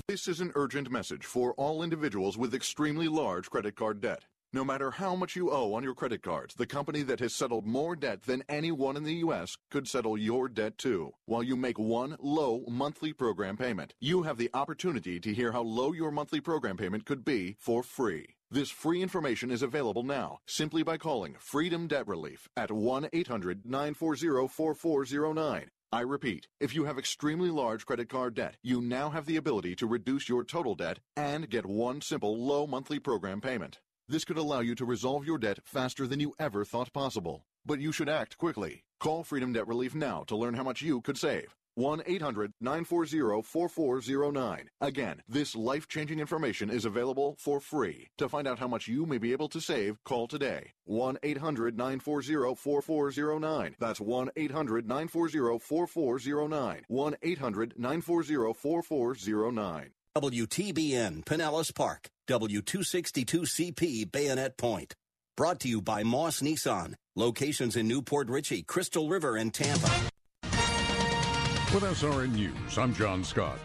This 0.10 0.28
is 0.28 0.42
an 0.42 0.52
urgent 0.56 0.92
message 0.92 1.26
for 1.26 1.54
all 1.54 1.84
individuals 1.84 2.38
with 2.38 2.54
extremely 2.54 3.08
large 3.08 3.50
credit 3.50 3.78
card 3.78 4.02
debt. 4.02 4.26
No 4.52 4.66
matter 4.66 4.90
how 4.90 5.16
much 5.16 5.36
you 5.36 5.52
owe 5.52 5.76
on 5.76 5.84
your 5.84 5.94
credit 5.94 6.24
cards, 6.24 6.56
the 6.56 6.66
company 6.66 7.04
that 7.04 7.20
has 7.20 7.36
settled 7.36 7.68
more 7.68 7.96
debt 7.96 8.24
than 8.24 8.44
anyone 8.50 8.98
in 8.98 9.04
the 9.04 9.22
U.S. 9.26 9.56
could 9.70 9.88
settle 9.88 10.18
your 10.18 10.50
debt 10.50 10.76
too. 10.80 11.12
While 11.26 11.44
you 11.44 11.56
make 11.56 11.78
one 11.78 12.18
low 12.20 12.64
monthly 12.68 13.14
program 13.14 13.58
payment, 13.58 13.94
you 14.00 14.24
have 14.24 14.38
the 14.38 14.50
opportunity 14.56 15.20
to 15.20 15.36
hear 15.36 15.52
how 15.52 15.62
low 15.62 15.94
your 15.94 16.10
monthly 16.10 16.42
program 16.42 16.78
payment 16.78 17.06
could 17.06 17.24
be 17.24 17.58
for 17.60 17.84
free. 17.84 18.38
This 18.50 18.72
free 18.72 19.04
information 19.04 19.52
is 19.52 19.62
available 19.62 20.02
now 20.02 20.40
simply 20.48 20.82
by 20.82 20.98
calling 20.98 21.36
Freedom 21.38 21.86
Debt 21.86 22.08
Relief 22.08 22.50
at 22.58 22.72
1 22.72 23.10
800 23.14 23.68
940 23.68 24.48
4409. 24.48 25.70
I 25.92 26.02
repeat, 26.02 26.48
if 26.60 26.74
you 26.74 26.86
have 26.86 26.98
extremely 26.98 27.52
large 27.52 27.86
credit 27.86 28.10
card 28.10 28.34
debt, 28.34 28.58
you 28.64 28.82
now 28.82 29.12
have 29.12 29.28
the 29.28 29.38
ability 29.38 29.76
to 29.76 29.86
reduce 29.86 30.28
your 30.28 30.44
total 30.44 30.74
debt 30.74 30.98
and 31.16 31.48
get 31.52 31.68
one 31.68 32.02
simple 32.02 32.44
low 32.44 32.66
monthly 32.66 32.98
program 32.98 33.42
payment. 33.42 33.80
This 34.10 34.26
could 34.26 34.40
allow 34.40 34.62
you 34.62 34.74
to 34.74 34.86
resolve 34.86 35.24
your 35.24 35.38
debt 35.38 35.60
faster 35.64 36.08
than 36.08 36.20
you 36.20 36.34
ever 36.40 36.66
thought 36.66 36.92
possible. 36.92 37.46
But 37.64 37.80
you 37.80 37.92
should 37.92 38.10
act 38.10 38.40
quickly. 38.40 38.84
Call 39.00 39.24
Freedom 39.24 39.54
Debt 39.54 39.68
Relief 39.68 39.94
now 39.94 40.24
to 40.30 40.36
learn 40.36 40.56
how 40.56 40.64
much 40.64 40.82
you 40.82 41.00
could 41.00 41.16
save. 41.16 41.56
1 41.76 42.02
800 42.08 42.54
940 42.60 43.44
4409. 43.44 44.70
Again, 44.82 45.22
this 45.28 45.56
life 45.56 45.88
changing 45.88 46.20
information 46.20 46.72
is 46.72 46.86
available 46.86 47.36
for 47.38 47.60
free. 47.60 48.08
To 48.18 48.28
find 48.28 48.48
out 48.48 48.58
how 48.58 48.68
much 48.68 48.88
you 48.88 49.06
may 49.06 49.20
be 49.20 49.32
able 49.32 49.48
to 49.50 49.62
save, 49.62 50.04
call 50.04 50.28
today. 50.28 50.72
1 50.86 51.20
800 51.22 51.78
940 51.78 52.56
4409. 52.56 53.76
That's 53.78 54.02
1 54.02 54.32
800 54.36 54.88
940 54.88 55.60
4409. 55.60 56.82
1 56.88 57.16
800 57.22 57.74
940 57.78 58.54
4409. 58.56 59.92
WTBN 60.18 61.24
Pinellas 61.24 61.74
Park, 61.74 62.10
W262CP 62.30 64.12
Bayonet 64.12 64.56
Point. 64.56 64.94
Brought 65.36 65.60
to 65.62 65.68
you 65.68 65.82
by 65.82 66.04
Moss 66.04 66.42
Nissan. 66.42 66.94
Locations 67.16 67.76
in 67.76 67.88
New 67.88 68.04
Port 68.04 68.30
Richey, 68.30 68.62
Crystal 68.62 69.10
River, 69.10 69.36
and 69.36 69.52
Tampa. 69.52 69.92
With 71.74 71.84
SRN 71.84 72.34
News, 72.34 72.78
I'm 72.78 72.94
John 72.94 73.24
Scott. 73.24 73.58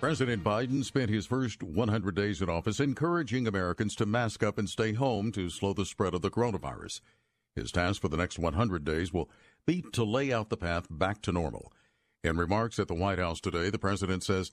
President 0.00 0.44
Biden 0.44 0.84
spent 0.84 1.08
his 1.08 1.24
first 1.24 1.62
100 1.62 2.14
days 2.14 2.42
in 2.42 2.50
office 2.50 2.78
encouraging 2.78 3.46
Americans 3.46 3.94
to 3.96 4.06
mask 4.06 4.42
up 4.42 4.58
and 4.58 4.68
stay 4.68 4.92
home 4.92 5.32
to 5.32 5.48
slow 5.48 5.72
the 5.72 5.86
spread 5.86 6.12
of 6.12 6.20
the 6.20 6.30
coronavirus. 6.30 7.00
His 7.54 7.72
task 7.72 8.02
for 8.02 8.08
the 8.08 8.16
next 8.18 8.38
100 8.38 8.84
days 8.84 9.14
will 9.14 9.30
be 9.66 9.82
to 9.92 10.04
lay 10.04 10.30
out 10.30 10.50
the 10.50 10.56
path 10.58 10.86
back 10.90 11.22
to 11.22 11.32
normal. 11.32 11.72
In 12.22 12.36
remarks 12.36 12.78
at 12.78 12.88
the 12.88 12.94
White 12.94 13.18
House 13.18 13.40
today, 13.40 13.70
the 13.70 13.78
president 13.78 14.22
says 14.22 14.50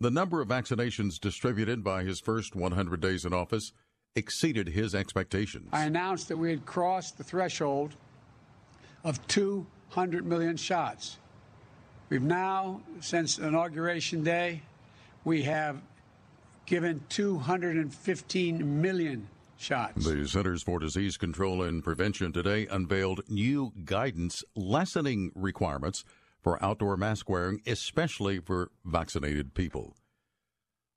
the 0.00 0.10
number 0.10 0.40
of 0.40 0.48
vaccinations 0.48 1.20
distributed 1.20 1.84
by 1.84 2.02
his 2.02 2.20
first 2.20 2.56
100 2.56 3.00
days 3.00 3.24
in 3.24 3.34
office 3.34 3.72
exceeded 4.16 4.68
his 4.68 4.94
expectations. 4.94 5.68
I 5.72 5.84
announced 5.84 6.28
that 6.28 6.38
we 6.38 6.50
had 6.50 6.64
crossed 6.64 7.18
the 7.18 7.24
threshold 7.24 7.94
of 9.04 9.24
200 9.28 10.26
million 10.26 10.56
shots. 10.56 11.18
We've 12.08 12.22
now, 12.22 12.80
since 13.00 13.38
Inauguration 13.38 14.24
Day, 14.24 14.62
we 15.24 15.42
have 15.42 15.80
given 16.66 17.02
215 17.08 18.82
million 18.82 19.28
shots. 19.58 20.04
The 20.04 20.26
Centers 20.26 20.62
for 20.62 20.80
Disease 20.80 21.16
Control 21.16 21.62
and 21.62 21.84
Prevention 21.84 22.32
today 22.32 22.66
unveiled 22.66 23.20
new 23.28 23.72
guidance 23.84 24.42
lessening 24.56 25.30
requirements 25.34 26.04
for 26.42 26.62
outdoor 26.62 26.96
mask 26.96 27.28
wearing, 27.28 27.60
especially 27.66 28.38
for 28.38 28.70
vaccinated 28.84 29.54
people. 29.54 29.94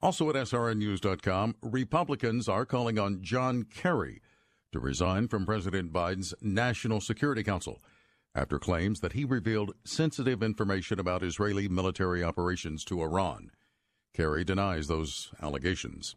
Also 0.02 0.30
at 0.30 0.36
SRNNews.com, 0.36 1.56
Republicans 1.62 2.50
are 2.50 2.66
calling 2.66 3.00
on 3.00 3.22
John 3.22 3.64
Kerry 3.64 4.22
to 4.74 4.80
resign 4.80 5.28
from 5.28 5.46
President 5.46 5.94
Biden's 5.94 6.34
National 6.42 7.00
Security 7.00 7.44
Council 7.44 7.82
after 8.36 8.60
claims 8.60 9.00
that 9.00 9.14
he 9.14 9.24
revealed 9.24 9.74
sensitive 9.86 10.42
information 10.42 11.00
about 11.00 11.24
Israeli 11.24 11.68
military 11.68 12.24
operations 12.24 12.84
to 12.86 13.02
Iran. 13.02 13.52
Kerry 14.14 14.44
denies 14.44 14.88
those 14.88 15.32
allegations. 15.42 16.16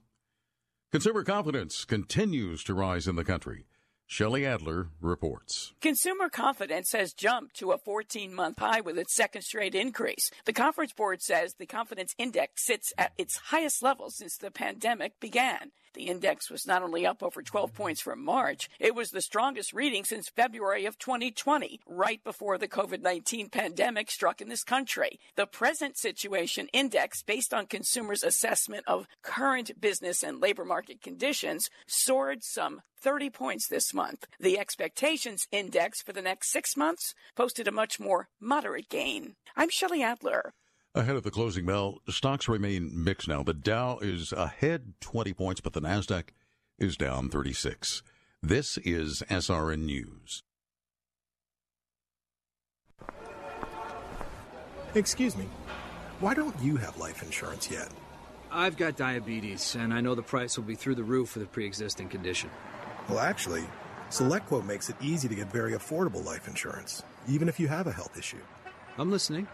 Consumer 0.92 1.24
confidence 1.24 1.84
continues 1.84 2.64
to 2.64 2.74
rise 2.74 3.06
in 3.06 3.16
the 3.16 3.24
country. 3.24 3.66
Shelley 4.08 4.46
Adler 4.46 4.88
reports. 5.00 5.72
Consumer 5.80 6.28
confidence 6.28 6.92
has 6.92 7.12
jumped 7.12 7.56
to 7.56 7.72
a 7.72 7.78
14 7.78 8.32
month 8.32 8.60
high 8.60 8.80
with 8.80 8.96
its 8.98 9.14
second 9.14 9.42
straight 9.42 9.74
increase. 9.74 10.30
The 10.44 10.52
Conference 10.52 10.92
Board 10.92 11.20
says 11.22 11.54
the 11.54 11.66
confidence 11.66 12.14
index 12.16 12.64
sits 12.64 12.92
at 12.96 13.12
its 13.18 13.36
highest 13.36 13.82
level 13.82 14.10
since 14.10 14.36
the 14.36 14.52
pandemic 14.52 15.18
began. 15.18 15.72
The 15.96 16.08
index 16.08 16.50
was 16.50 16.66
not 16.66 16.82
only 16.82 17.06
up 17.06 17.22
over 17.22 17.40
12 17.40 17.72
points 17.72 18.02
from 18.02 18.22
March, 18.22 18.68
it 18.78 18.94
was 18.94 19.10
the 19.10 19.22
strongest 19.22 19.72
reading 19.72 20.04
since 20.04 20.28
February 20.28 20.84
of 20.84 20.98
2020, 20.98 21.80
right 21.86 22.22
before 22.22 22.58
the 22.58 22.68
COVID 22.68 23.00
19 23.00 23.48
pandemic 23.48 24.10
struck 24.10 24.42
in 24.42 24.50
this 24.50 24.62
country. 24.62 25.18
The 25.36 25.46
present 25.46 25.96
situation 25.96 26.68
index, 26.74 27.22
based 27.22 27.54
on 27.54 27.64
consumers' 27.64 28.22
assessment 28.22 28.84
of 28.86 29.06
current 29.22 29.80
business 29.80 30.22
and 30.22 30.38
labor 30.38 30.66
market 30.66 31.00
conditions, 31.00 31.70
soared 31.86 32.44
some 32.44 32.82
30 33.00 33.30
points 33.30 33.66
this 33.66 33.94
month. 33.94 34.26
The 34.38 34.58
expectations 34.58 35.48
index 35.50 36.02
for 36.02 36.12
the 36.12 36.20
next 36.20 36.52
six 36.52 36.76
months 36.76 37.14
posted 37.34 37.66
a 37.66 37.72
much 37.72 37.98
more 37.98 38.28
moderate 38.38 38.90
gain. 38.90 39.36
I'm 39.56 39.70
Shelley 39.70 40.02
Adler. 40.02 40.52
Ahead 40.96 41.16
of 41.16 41.24
the 41.24 41.30
closing 41.30 41.66
bell, 41.66 42.00
stocks 42.08 42.48
remain 42.48 42.90
mixed 42.90 43.28
now. 43.28 43.42
The 43.42 43.52
Dow 43.52 43.98
is 43.98 44.32
ahead 44.32 44.94
20 45.02 45.34
points, 45.34 45.60
but 45.60 45.74
the 45.74 45.82
NASDAQ 45.82 46.30
is 46.78 46.96
down 46.96 47.28
36. 47.28 48.02
This 48.42 48.78
is 48.78 49.22
SRN 49.28 49.80
News. 49.80 50.42
Excuse 54.94 55.36
me, 55.36 55.46
why 56.20 56.32
don't 56.32 56.58
you 56.62 56.76
have 56.76 56.96
life 56.96 57.22
insurance 57.22 57.70
yet? 57.70 57.90
I've 58.50 58.78
got 58.78 58.96
diabetes, 58.96 59.74
and 59.74 59.92
I 59.92 60.00
know 60.00 60.14
the 60.14 60.22
price 60.22 60.56
will 60.56 60.64
be 60.64 60.76
through 60.76 60.94
the 60.94 61.04
roof 61.04 61.28
for 61.28 61.40
the 61.40 61.44
pre 61.44 61.66
existing 61.66 62.08
condition. 62.08 62.48
Well, 63.10 63.18
actually, 63.18 63.64
SelectQuote 64.08 64.64
makes 64.64 64.88
it 64.88 64.96
easy 65.02 65.28
to 65.28 65.34
get 65.34 65.52
very 65.52 65.72
affordable 65.72 66.24
life 66.24 66.48
insurance, 66.48 67.02
even 67.28 67.50
if 67.50 67.60
you 67.60 67.68
have 67.68 67.86
a 67.86 67.92
health 67.92 68.16
issue. 68.16 68.40
I'm 68.96 69.10
listening. 69.10 69.46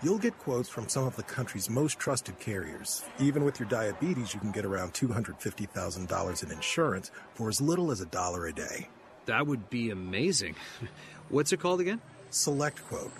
You'll 0.00 0.18
get 0.18 0.38
quotes 0.38 0.68
from 0.68 0.88
some 0.88 1.08
of 1.08 1.16
the 1.16 1.24
country's 1.24 1.68
most 1.68 1.98
trusted 1.98 2.38
carriers. 2.38 3.02
Even 3.18 3.44
with 3.44 3.58
your 3.58 3.68
diabetes, 3.68 4.32
you 4.32 4.38
can 4.38 4.52
get 4.52 4.64
around 4.64 4.94
$250,000 4.94 6.42
in 6.44 6.50
insurance 6.52 7.10
for 7.34 7.48
as 7.48 7.60
little 7.60 7.90
as 7.90 8.00
a 8.00 8.06
dollar 8.06 8.46
a 8.46 8.52
day. 8.52 8.88
That 9.26 9.48
would 9.48 9.68
be 9.70 9.90
amazing. 9.90 10.54
What's 11.30 11.52
it 11.52 11.58
called 11.58 11.80
again? 11.80 12.00
SelectQuote. 12.30 13.10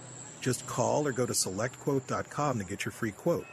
Just 0.41 0.66
call 0.68 1.05
or 1.07 1.12
go 1.12 1.26
to 1.26 1.33
selectquote.com 1.33 2.59
to 2.59 2.64
get 2.64 2.85
your 2.85 2.93
free 2.93 3.11
quote. 3.11 3.47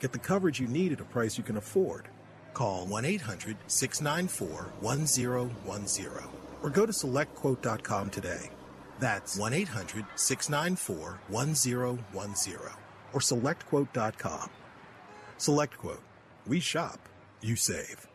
Get 0.00 0.10
the 0.10 0.18
coverage 0.18 0.58
you 0.58 0.66
need 0.66 0.92
at 0.92 1.00
a 1.00 1.04
price 1.04 1.38
you 1.38 1.44
can 1.44 1.56
afford. 1.56 2.08
Call 2.54 2.86
1 2.86 3.04
800 3.04 3.56
694 3.68 4.72
1010 4.80 6.28
or 6.62 6.70
go 6.70 6.86
to 6.86 6.92
selectquote.com 6.92 8.10
today. 8.10 8.50
That's 9.00 9.36
1 9.38 9.52
800 9.52 10.06
694 10.14 11.20
1010 11.28 12.58
or 13.12 13.20
selectquote.com. 13.20 14.50
SelectQuote. 15.38 16.00
We 16.46 16.60
shop, 16.60 16.98
you 17.40 17.56
save. 17.56 18.06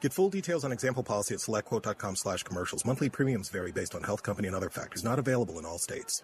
Get 0.00 0.12
full 0.12 0.30
details 0.30 0.64
on 0.64 0.72
example 0.72 1.02
policy 1.02 1.34
at 1.34 1.40
selectquote.com 1.40 2.16
slash 2.16 2.42
commercials. 2.42 2.84
Monthly 2.84 3.08
premiums 3.08 3.48
vary 3.48 3.72
based 3.72 3.94
on 3.94 4.02
health 4.02 4.22
company 4.22 4.48
and 4.48 4.56
other 4.56 4.68
factors. 4.68 5.02
Not 5.02 5.18
available 5.18 5.58
in 5.58 5.64
all 5.64 5.78
states. 5.78 6.22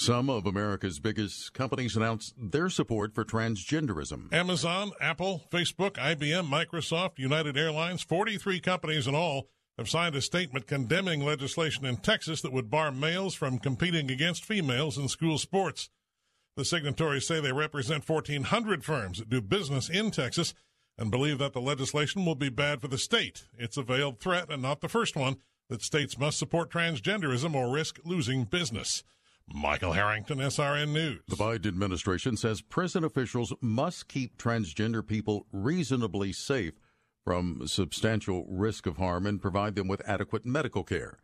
Some 0.00 0.28
of 0.28 0.44
America's 0.44 0.98
biggest 0.98 1.54
companies 1.54 1.96
announced 1.96 2.34
their 2.36 2.68
support 2.68 3.14
for 3.14 3.24
transgenderism. 3.24 4.32
Amazon, 4.32 4.92
Apple, 5.00 5.44
Facebook, 5.50 5.92
IBM, 5.92 6.48
Microsoft, 6.48 7.18
United 7.18 7.56
Airlines, 7.56 8.02
43 8.02 8.60
companies 8.60 9.06
in 9.06 9.14
all 9.14 9.48
have 9.78 9.88
signed 9.88 10.14
a 10.14 10.20
statement 10.20 10.66
condemning 10.66 11.24
legislation 11.24 11.84
in 11.84 11.96
Texas 11.96 12.40
that 12.42 12.52
would 12.52 12.70
bar 12.70 12.92
males 12.92 13.34
from 13.34 13.58
competing 13.58 14.10
against 14.10 14.44
females 14.44 14.96
in 14.96 15.08
school 15.08 15.38
sports. 15.38 15.90
The 16.56 16.64
signatories 16.64 17.26
say 17.26 17.40
they 17.40 17.52
represent 17.52 18.08
1,400 18.08 18.84
firms 18.84 19.18
that 19.18 19.28
do 19.28 19.40
business 19.40 19.90
in 19.90 20.10
Texas 20.12 20.54
and 20.96 21.10
believe 21.10 21.38
that 21.38 21.52
the 21.52 21.60
legislation 21.60 22.24
will 22.24 22.36
be 22.36 22.48
bad 22.48 22.80
for 22.80 22.88
the 22.88 22.98
state. 22.98 23.44
It's 23.58 23.76
a 23.76 23.82
veiled 23.82 24.20
threat 24.20 24.50
and 24.50 24.62
not 24.62 24.80
the 24.80 24.88
first 24.88 25.16
one 25.16 25.38
that 25.68 25.82
states 25.82 26.18
must 26.18 26.38
support 26.38 26.70
transgenderism 26.70 27.54
or 27.54 27.72
risk 27.72 27.98
losing 28.04 28.44
business. 28.44 29.02
Michael 29.52 29.92
Harrington, 29.92 30.38
SRN 30.38 30.92
News. 30.92 31.20
The 31.28 31.36
Biden 31.36 31.66
administration 31.66 32.36
says 32.36 32.62
prison 32.62 33.04
officials 33.04 33.52
must 33.60 34.08
keep 34.08 34.38
transgender 34.38 35.06
people 35.06 35.46
reasonably 35.52 36.32
safe 36.32 36.74
from 37.24 37.66
substantial 37.66 38.44
risk 38.48 38.86
of 38.86 38.98
harm 38.98 39.26
and 39.26 39.40
provide 39.40 39.74
them 39.74 39.88
with 39.88 40.06
adequate 40.06 40.44
medical 40.44 40.84
care. 40.84 41.18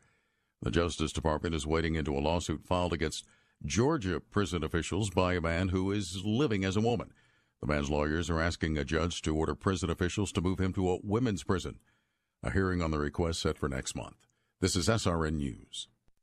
The 0.63 0.71
Justice 0.71 1.13
Department 1.13 1.55
is 1.55 1.67
wading 1.67 1.95
into 1.95 2.17
a 2.17 2.21
lawsuit 2.21 2.65
filed 2.65 2.93
against 2.93 3.27
Georgia 3.65 4.21
prison 4.21 4.65
officials 4.65 5.11
by 5.11 5.35
a 5.35 5.41
man 5.41 5.69
who 5.69 5.93
is 5.93 6.23
living 6.25 6.65
as 6.65 6.77
a 6.77 6.81
woman. 6.81 7.13
The 7.61 7.67
man's 7.67 7.91
lawyers 7.91 8.31
are 8.31 8.41
asking 8.41 8.79
a 8.79 8.85
judge 8.85 9.21
to 9.23 9.37
order 9.37 9.55
prison 9.55 9.91
officials 9.91 10.33
to 10.33 10.41
move 10.41 10.59
him 10.59 10.73
to 10.73 10.91
a 10.91 10.99
women's 11.03 11.45
prison. 11.45 11.79
A 12.43 12.51
hearing 12.51 12.81
on 12.81 12.91
the 12.91 12.99
request 12.99 13.41
set 13.41 13.59
for 13.59 13.69
next 13.69 13.95
month. 13.95 14.17
This 14.61 14.77
is 14.77 14.89
SRN 14.89 15.35
News. 15.35 15.89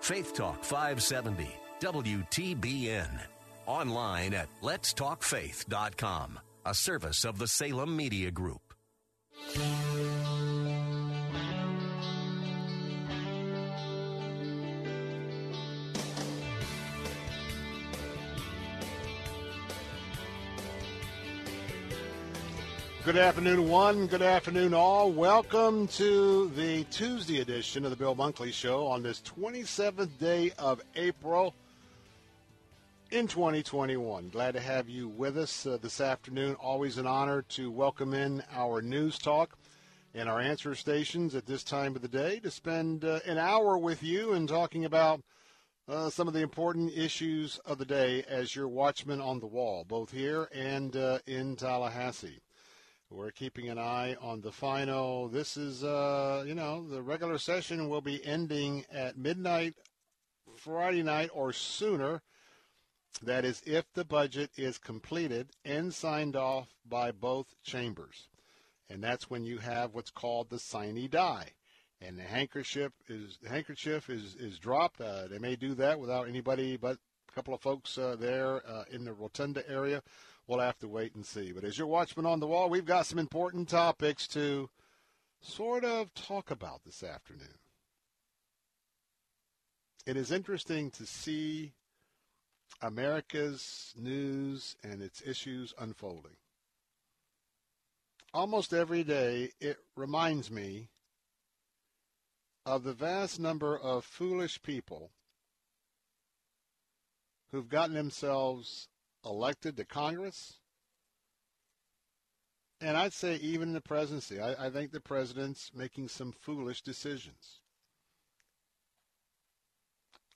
Faith 0.00 0.34
Talk 0.34 0.64
570, 0.64 1.48
WTBN. 1.80 3.08
Online 3.66 4.34
at 4.34 4.48
letstalkfaith.com, 4.62 6.40
a 6.66 6.74
service 6.74 7.24
of 7.24 7.38
the 7.38 7.46
Salem 7.46 7.96
Media 7.96 8.30
Group. 8.30 8.60
Good 23.10 23.18
afternoon, 23.18 23.68
one. 23.68 24.06
Good 24.06 24.22
afternoon, 24.22 24.72
all. 24.72 25.10
Welcome 25.10 25.88
to 25.88 26.48
the 26.50 26.84
Tuesday 26.92 27.40
edition 27.40 27.82
of 27.84 27.90
the 27.90 27.96
Bill 27.96 28.14
Bunkley 28.14 28.52
Show 28.52 28.86
on 28.86 29.02
this 29.02 29.20
27th 29.22 30.16
day 30.20 30.52
of 30.56 30.80
April 30.94 31.52
in 33.10 33.26
2021. 33.26 34.28
Glad 34.28 34.54
to 34.54 34.60
have 34.60 34.88
you 34.88 35.08
with 35.08 35.36
us 35.36 35.66
uh, 35.66 35.76
this 35.82 36.00
afternoon. 36.00 36.54
Always 36.54 36.98
an 36.98 37.06
honor 37.08 37.42
to 37.48 37.68
welcome 37.72 38.14
in 38.14 38.44
our 38.52 38.80
news 38.80 39.18
talk 39.18 39.58
and 40.14 40.28
our 40.28 40.38
answer 40.38 40.76
stations 40.76 41.34
at 41.34 41.46
this 41.46 41.64
time 41.64 41.96
of 41.96 42.02
the 42.02 42.08
day 42.08 42.38
to 42.38 42.50
spend 42.52 43.04
uh, 43.04 43.18
an 43.26 43.38
hour 43.38 43.76
with 43.76 44.04
you 44.04 44.34
and 44.34 44.48
talking 44.48 44.84
about 44.84 45.20
uh, 45.88 46.10
some 46.10 46.28
of 46.28 46.34
the 46.34 46.42
important 46.42 46.96
issues 46.96 47.58
of 47.66 47.78
the 47.78 47.84
day 47.84 48.22
as 48.28 48.54
your 48.54 48.68
watchman 48.68 49.20
on 49.20 49.40
the 49.40 49.48
wall, 49.48 49.84
both 49.88 50.12
here 50.12 50.48
and 50.54 50.94
uh, 50.94 51.18
in 51.26 51.56
Tallahassee. 51.56 52.38
We're 53.12 53.32
keeping 53.32 53.68
an 53.68 53.78
eye 53.78 54.14
on 54.20 54.40
the 54.40 54.52
final. 54.52 55.26
This 55.26 55.56
is, 55.56 55.82
uh, 55.82 56.44
you 56.46 56.54
know, 56.54 56.88
the 56.88 57.02
regular 57.02 57.38
session 57.38 57.88
will 57.88 58.00
be 58.00 58.24
ending 58.24 58.84
at 58.88 59.18
midnight 59.18 59.74
Friday 60.54 61.02
night 61.02 61.30
or 61.34 61.52
sooner. 61.52 62.22
That 63.20 63.44
is, 63.44 63.62
if 63.66 63.92
the 63.94 64.04
budget 64.04 64.50
is 64.56 64.78
completed 64.78 65.50
and 65.64 65.92
signed 65.92 66.36
off 66.36 66.68
by 66.88 67.10
both 67.10 67.56
chambers. 67.64 68.28
And 68.88 69.02
that's 69.02 69.28
when 69.28 69.44
you 69.44 69.58
have 69.58 69.92
what's 69.92 70.12
called 70.12 70.48
the 70.48 70.60
sine 70.60 71.08
die. 71.10 71.48
And 72.00 72.16
the 72.16 72.22
handkerchief 72.22 72.92
is 73.08 73.38
the 73.42 73.48
handkerchief 73.48 74.08
is 74.08 74.36
is 74.36 74.60
dropped. 74.60 75.00
Uh, 75.00 75.26
they 75.26 75.38
may 75.38 75.56
do 75.56 75.74
that 75.74 75.98
without 75.98 76.28
anybody 76.28 76.76
but 76.76 76.96
a 77.28 77.32
couple 77.32 77.54
of 77.54 77.60
folks 77.60 77.98
uh, 77.98 78.16
there 78.18 78.62
uh, 78.66 78.84
in 78.90 79.04
the 79.04 79.12
rotunda 79.12 79.68
area 79.68 80.00
we'll 80.50 80.58
have 80.58 80.78
to 80.80 80.88
wait 80.88 81.14
and 81.14 81.24
see. 81.24 81.52
But 81.52 81.62
as 81.62 81.78
your 81.78 81.86
watchman 81.86 82.26
on 82.26 82.40
the 82.40 82.46
wall, 82.48 82.68
we've 82.68 82.84
got 82.84 83.06
some 83.06 83.20
important 83.20 83.68
topics 83.68 84.26
to 84.28 84.68
sort 85.40 85.84
of 85.84 86.12
talk 86.12 86.50
about 86.50 86.82
this 86.84 87.04
afternoon. 87.04 87.60
It 90.06 90.16
is 90.16 90.32
interesting 90.32 90.90
to 90.90 91.06
see 91.06 91.72
America's 92.82 93.94
news 93.96 94.74
and 94.82 95.00
its 95.00 95.22
issues 95.24 95.72
unfolding. 95.78 96.36
Almost 98.34 98.74
every 98.74 99.04
day, 99.04 99.50
it 99.60 99.78
reminds 99.94 100.50
me 100.50 100.88
of 102.66 102.82
the 102.82 102.92
vast 102.92 103.38
number 103.38 103.78
of 103.78 104.04
foolish 104.04 104.60
people 104.62 105.12
who've 107.52 107.68
gotten 107.68 107.94
themselves 107.94 108.88
elected 109.24 109.76
to 109.76 109.84
Congress, 109.84 110.54
and 112.80 112.96
I'd 112.96 113.12
say 113.12 113.36
even 113.36 113.72
the 113.72 113.80
presidency. 113.80 114.40
I, 114.40 114.66
I 114.66 114.70
think 114.70 114.92
the 114.92 115.00
president's 115.00 115.70
making 115.74 116.08
some 116.08 116.32
foolish 116.32 116.82
decisions. 116.82 117.60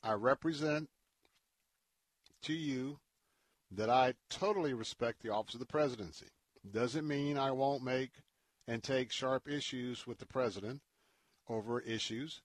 I 0.03 0.13
represent 0.13 0.91
to 2.43 2.53
you 2.53 2.99
that 3.71 3.89
I 3.89 4.15
totally 4.29 4.75
respect 4.75 5.23
the 5.23 5.31
office 5.31 5.55
of 5.55 5.61
the 5.61 5.67
presidency. 5.67 6.27
Doesn't 6.71 7.09
mean 7.09 7.39
I 7.39 7.51
won't 7.51 7.83
make 7.83 8.11
and 8.69 8.83
take 8.83 9.11
sharp 9.11 9.49
issues 9.49 10.07
with 10.07 10.19
the 10.19 10.27
president 10.27 10.81
over 11.49 11.81
issues. 11.81 12.43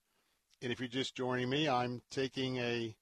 And 0.62 0.72
if 0.72 0.80
you're 0.80 0.88
just 0.88 1.14
joining 1.14 1.48
me, 1.50 1.68
I'm 1.68 2.02
taking 2.10 2.56
a 2.58 2.96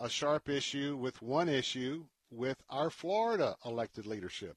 a 0.00 0.08
sharp 0.08 0.48
issue 0.48 0.96
with 0.96 1.22
one 1.22 1.48
issue 1.48 2.06
with 2.30 2.62
our 2.68 2.90
Florida 2.90 3.56
elected 3.64 4.06
leadership. 4.06 4.56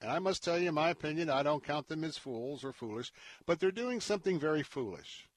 And 0.00 0.10
I 0.10 0.18
must 0.18 0.44
tell 0.44 0.58
you, 0.58 0.68
in 0.68 0.74
my 0.74 0.90
opinion, 0.90 1.30
I 1.30 1.42
don't 1.42 1.64
count 1.64 1.88
them 1.88 2.04
as 2.04 2.18
fools 2.18 2.64
or 2.64 2.72
foolish, 2.72 3.12
but 3.46 3.58
they're 3.58 3.70
doing 3.70 4.00
something 4.00 4.38
very 4.38 4.62
foolish. 4.62 5.28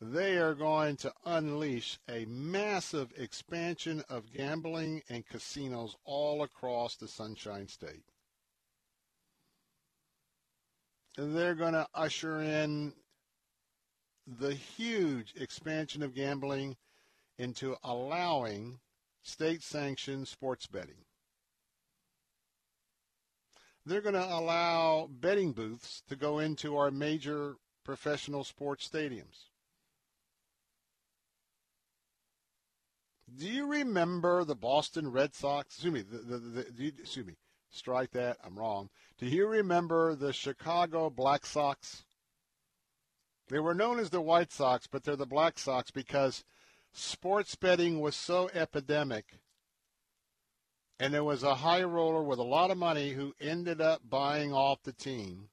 They 0.00 0.38
are 0.38 0.54
going 0.54 0.96
to 0.98 1.12
unleash 1.26 1.98
a 2.08 2.24
massive 2.24 3.12
expansion 3.18 4.02
of 4.08 4.32
gambling 4.32 5.02
and 5.10 5.26
casinos 5.26 5.94
all 6.04 6.42
across 6.42 6.96
the 6.96 7.06
Sunshine 7.06 7.68
State. 7.68 8.04
They're 11.18 11.54
going 11.54 11.74
to 11.74 11.86
usher 11.92 12.40
in 12.40 12.94
the 14.26 14.54
huge 14.54 15.34
expansion 15.36 16.02
of 16.02 16.14
gambling 16.14 16.76
into 17.36 17.76
allowing 17.84 18.78
state 19.22 19.62
sanctioned 19.62 20.28
sports 20.28 20.66
betting. 20.66 21.04
They're 23.86 24.00
going 24.00 24.14
to 24.14 24.24
allow 24.24 25.08
betting 25.10 25.52
booths 25.52 26.02
to 26.08 26.16
go 26.16 26.38
into 26.38 26.76
our 26.76 26.90
major 26.90 27.56
professional 27.84 28.44
sports 28.44 28.88
stadiums. 28.88 29.46
Do 33.36 33.48
you 33.48 33.66
remember 33.66 34.44
the 34.44 34.56
Boston 34.56 35.10
Red 35.10 35.34
Sox? 35.34 35.76
Excuse 35.76 35.92
me, 35.92 36.02
the, 36.02 36.38
the, 36.38 36.66
the, 36.70 36.88
excuse 36.98 37.26
me, 37.26 37.34
strike 37.70 38.10
that. 38.10 38.36
I'm 38.44 38.58
wrong. 38.58 38.90
Do 39.18 39.26
you 39.26 39.46
remember 39.46 40.14
the 40.14 40.32
Chicago 40.32 41.10
Black 41.10 41.46
Sox? 41.46 42.04
They 43.48 43.60
were 43.60 43.74
known 43.74 43.98
as 43.98 44.10
the 44.10 44.20
White 44.20 44.52
Sox, 44.52 44.86
but 44.86 45.04
they're 45.04 45.16
the 45.16 45.26
Black 45.26 45.58
Sox 45.58 45.90
because– 45.90 46.44
sports 46.92 47.54
betting 47.54 48.00
was 48.00 48.16
so 48.16 48.50
epidemic, 48.52 49.38
and 50.98 51.14
there 51.14 51.24
was 51.24 51.42
a 51.42 51.56
high 51.56 51.82
roller 51.82 52.22
with 52.22 52.38
a 52.38 52.44
lot 52.44 52.70
of 52.70 52.78
money 52.78 53.10
who 53.10 53.34
ended 53.40 53.80
up 53.80 54.02
buying 54.08 54.52
off 54.52 54.82
the 54.82 54.92
team. 54.92 55.48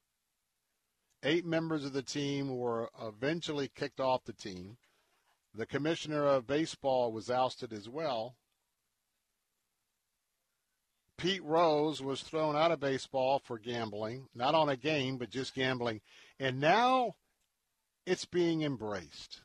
Eight 1.23 1.45
members 1.45 1.85
of 1.85 1.93
the 1.93 2.03
team 2.03 2.57
were 2.57 2.89
eventually 3.01 3.69
kicked 3.73 3.99
off 3.99 4.25
the 4.25 4.33
team. 4.33 4.77
The 5.53 5.65
commissioner 5.65 6.25
of 6.25 6.45
baseball 6.45 7.11
was 7.11 7.31
ousted 7.31 7.73
as 7.73 7.89
well. 7.89 8.35
Pete 11.17 11.43
Rose 11.43 12.01
was 12.01 12.21
thrown 12.21 12.55
out 12.55 12.71
of 12.71 12.79
baseball 12.79 13.39
for 13.39 13.57
gambling, 13.57 14.27
not 14.35 14.53
on 14.53 14.69
a 14.69 14.77
game, 14.77 15.17
but 15.17 15.31
just 15.31 15.55
gambling. 15.55 16.01
And 16.39 16.59
now 16.59 17.15
it's 18.05 18.25
being 18.25 18.61
embraced. 18.61 19.41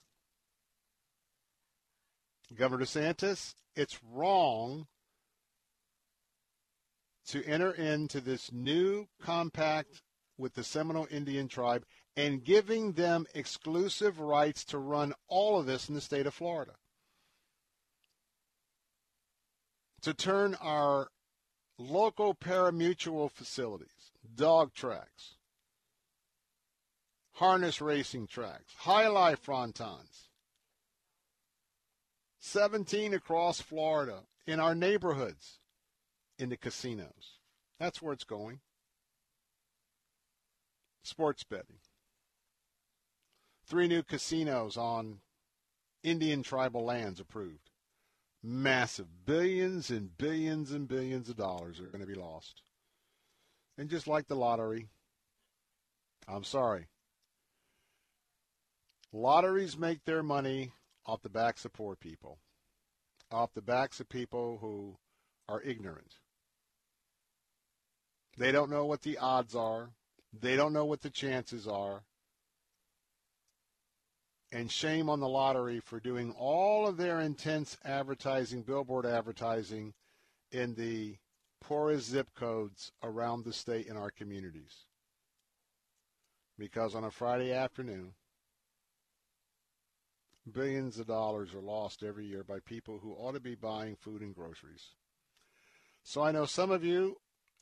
Governor 2.57 2.85
DeSantis, 2.85 3.55
it's 3.75 3.99
wrong 4.11 4.87
to 7.27 7.45
enter 7.45 7.73
into 7.73 8.21
this 8.21 8.53
new 8.53 9.07
compact 9.21 10.03
with 10.37 10.55
the 10.55 10.65
Seminole 10.65 11.07
Indian 11.11 11.49
tribe 11.49 11.85
and 12.17 12.45
giving 12.45 12.93
them 12.93 13.27
exclusive 13.35 14.21
rights 14.21 14.65
to 14.67 14.79
run 14.79 15.15
all 15.29 15.59
of 15.59 15.67
this 15.67 15.89
in 15.89 15.95
the 15.95 16.01
state 16.01 16.27
of 16.27 16.35
Florida. 16.35 16.73
To 20.03 20.13
turn 20.13 20.57
our 20.61 21.09
local 21.79 22.35
pari-mutuel 22.35 23.31
facilities, 23.31 24.11
dog 24.35 24.75
tracks, 24.75 25.37
harness 27.35 27.81
racing 27.81 28.27
tracks, 28.27 28.75
jai 28.85 29.05
alai 29.05 29.37
frontons, 29.39 30.29
17 32.45 33.15
across 33.15 33.61
Florida 33.61 34.25
in 34.49 34.59
our 34.59 34.75
neighborhoods 34.75 35.61
in 36.41 36.49
the 36.49 36.57
casinos. 36.57 37.39
That's 37.79 38.03
where 38.03 38.13
it's 38.13 38.25
going. 38.25 38.59
Sports 41.05 41.45
betting. 41.45 41.79
Three 43.65 43.87
new 43.87 44.03
casinos 44.03 44.77
on 44.77 45.21
Indian 46.03 46.43
tribal 46.43 46.85
lands 46.85 47.21
approved. 47.21 47.71
Massive 48.43 49.25
billions 49.25 49.89
and 49.89 50.19
billions 50.19 50.73
and 50.73 50.89
billions 50.89 51.29
of 51.29 51.37
dollars 51.37 51.79
are 51.79 51.87
going 51.87 52.01
to 52.01 52.13
be 52.13 52.21
lost. 52.21 52.63
And 53.79 53.89
just 53.89 54.09
like 54.09 54.27
the 54.27 54.35
lottery, 54.35 54.89
I'm 56.27 56.43
sorry. 56.43 56.89
Lotteries 59.13 59.79
make 59.79 60.05
their 60.05 60.25
money 60.25 60.73
off 61.07 61.23
the 61.23 61.29
backs 61.29 61.65
of 61.65 61.73
poor 61.73 61.97
people, 61.97 62.39
off 63.31 63.55
the 63.55 63.63
backs 63.63 64.01
of 64.01 64.09
people 64.09 64.59
who 64.61 64.97
are 65.49 65.63
ignorant. 65.63 66.17
They 68.39 68.53
don't 68.53 68.71
know 68.71 68.87
what 68.87 69.03
the 69.03 69.19
odds 69.19 69.55
are. 69.55 69.91
They 70.33 70.57
don't 70.57 70.73
know 70.73 70.87
what 70.87 71.03
the 71.03 71.11
chances 71.11 71.69
are. 71.69 72.05
And 74.51 74.71
shame 74.71 75.09
on 75.09 75.21
the 75.21 75.29
lottery 75.29 75.81
for 75.81 75.99
doing 75.99 76.35
all 76.39 76.87
of 76.87 76.97
their 76.97 77.21
intense 77.21 77.77
advertising, 77.85 78.63
billboard 78.63 79.07
advertising 79.07 79.95
in 80.51 80.75
the 80.75 81.17
poorest 81.61 82.11
zip 82.11 82.29
codes 82.35 82.93
around 83.03 83.45
the 83.45 83.53
state 83.53 83.87
in 83.87 83.97
our 83.97 84.11
communities. 84.11 84.87
Because 86.59 86.95
on 86.95 87.05
a 87.05 87.11
Friday 87.11 87.53
afternoon, 87.53 88.13
billions 90.51 90.99
of 90.99 91.07
dollars 91.07 91.55
are 91.55 91.61
lost 91.61 92.03
every 92.03 92.27
year 92.27 92.43
by 92.43 92.59
people 92.61 92.99
who 92.99 93.13
ought 93.13 93.33
to 93.33 93.41
be 93.41 93.55
buying 93.55 93.97
food 93.97 94.23
and 94.23 94.35
groceries. 94.35 94.91
So 96.03 96.23
I 96.23 96.33
know 96.33 96.47
some 96.47 96.71
of 96.71 96.85
you 96.85 97.19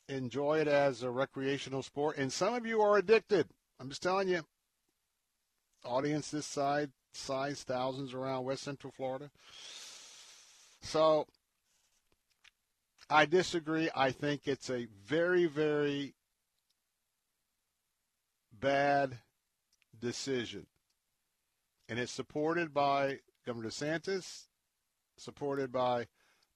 enjoy 0.08 0.60
it 0.60 0.68
as 0.68 1.02
a 1.02 1.10
recreational 1.10 1.82
sport, 1.82 2.16
and 2.16 2.32
some 2.32 2.54
of 2.54 2.66
you 2.66 2.80
are 2.80 2.96
addicted. 2.96 3.48
I'm 3.78 3.88
just 3.88 4.02
telling 4.02 4.28
you. 4.28 4.42
Audience 5.84 6.30
this 6.30 6.46
side, 6.46 6.90
size 7.12 7.62
thousands 7.62 8.12
around 8.12 8.44
West 8.44 8.62
Central 8.62 8.92
Florida. 8.92 9.30
So 10.82 11.26
I 13.08 13.26
disagree. 13.26 13.88
I 13.94 14.10
think 14.10 14.42
it's 14.46 14.70
a 14.70 14.86
very, 15.06 15.46
very 15.46 16.14
bad 18.52 19.18
decision. 19.98 20.66
And 21.90 21.98
it's 21.98 22.12
supported 22.12 22.72
by 22.72 23.18
Governor 23.44 23.68
DeSantis, 23.68 24.44
supported 25.18 25.72
by 25.72 26.06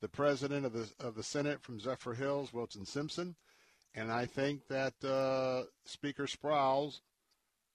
the 0.01 0.09
president 0.09 0.64
of 0.64 0.72
the 0.72 0.89
of 1.01 1.16
the 1.16 1.24
Senate 1.24 1.61
from 1.61 1.80
Zephyrhills, 1.80 2.53
Wilton 2.53 2.87
Simpson, 2.87 3.35
and 3.97 4.12
I 4.12 4.26
think 4.26 4.68
that 4.68 4.95
uh, 5.05 5.64
Speaker 5.87 6.28
Sprowls 6.28 7.01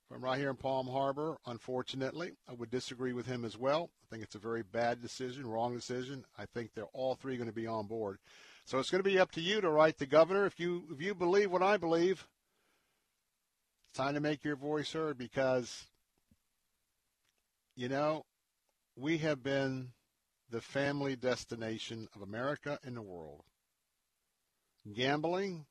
from 0.07 0.23
right 0.23 0.39
here 0.39 0.49
in 0.49 0.55
Palm 0.55 0.87
Harbor, 0.87 1.37
unfortunately, 1.45 2.31
I 2.47 2.53
would 2.53 2.71
disagree 2.71 3.11
with 3.11 3.25
him 3.25 3.43
as 3.43 3.57
well. 3.57 3.89
I 4.03 4.07
think 4.09 4.23
it's 4.23 4.35
a 4.35 4.39
very 4.39 4.63
bad 4.63 5.01
decision, 5.01 5.45
wrong 5.45 5.75
decision. 5.75 6.23
I 6.37 6.45
think 6.45 6.73
they're 6.73 6.85
all 6.93 7.15
three 7.15 7.35
going 7.35 7.49
to 7.49 7.53
be 7.53 7.67
on 7.67 7.87
board. 7.87 8.19
So 8.63 8.79
it's 8.79 8.89
going 8.89 9.03
to 9.03 9.09
be 9.09 9.19
up 9.19 9.31
to 9.33 9.41
you 9.41 9.59
to 9.59 9.69
write 9.69 9.97
the 9.97 10.05
governor. 10.05 10.45
If 10.45 10.61
you 10.61 10.85
if 10.93 11.01
you 11.01 11.13
believe 11.13 11.51
what 11.51 11.61
I 11.61 11.75
believe, 11.75 12.25
it's 13.83 13.97
time 13.97 14.13
to 14.13 14.21
make 14.21 14.45
your 14.45 14.55
voice 14.55 14.93
heard 14.93 15.17
because 15.17 15.87
you 17.79 17.87
know 17.87 18.25
we 18.97 19.19
have 19.19 19.41
been 19.41 19.87
the 20.49 20.59
family 20.59 21.15
destination 21.15 22.09
of 22.13 22.21
America 22.21 22.77
and 22.83 22.97
the 22.97 23.01
world. 23.01 23.43
Gambling 24.93 25.65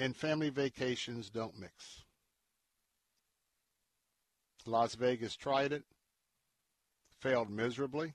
and 0.00 0.16
family 0.16 0.50
vacations 0.50 1.30
don't 1.30 1.56
mix. 1.60 2.02
Las 4.66 4.96
Vegas 4.96 5.36
tried 5.36 5.72
it, 5.72 5.84
failed 7.20 7.48
miserably, 7.48 8.14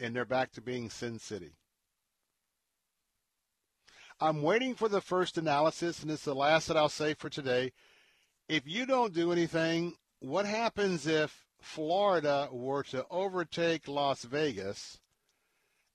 and 0.00 0.16
they're 0.16 0.24
back 0.24 0.50
to 0.52 0.62
being 0.62 0.88
Sin 0.88 1.18
City. 1.18 1.52
I'm 4.18 4.40
waiting 4.40 4.74
for 4.74 4.88
the 4.88 5.02
first 5.02 5.36
analysis, 5.36 6.00
and 6.00 6.10
it's 6.10 6.24
the 6.24 6.34
last 6.34 6.68
that 6.68 6.76
I'll 6.78 6.88
say 6.88 7.12
for 7.12 7.28
today. 7.28 7.72
If 8.48 8.62
you 8.66 8.86
don't 8.86 9.12
do 9.12 9.30
anything, 9.30 9.96
what 10.22 10.46
happens 10.46 11.06
if 11.06 11.44
Florida 11.60 12.48
were 12.52 12.84
to 12.84 13.04
overtake 13.10 13.88
Las 13.88 14.22
Vegas 14.22 15.00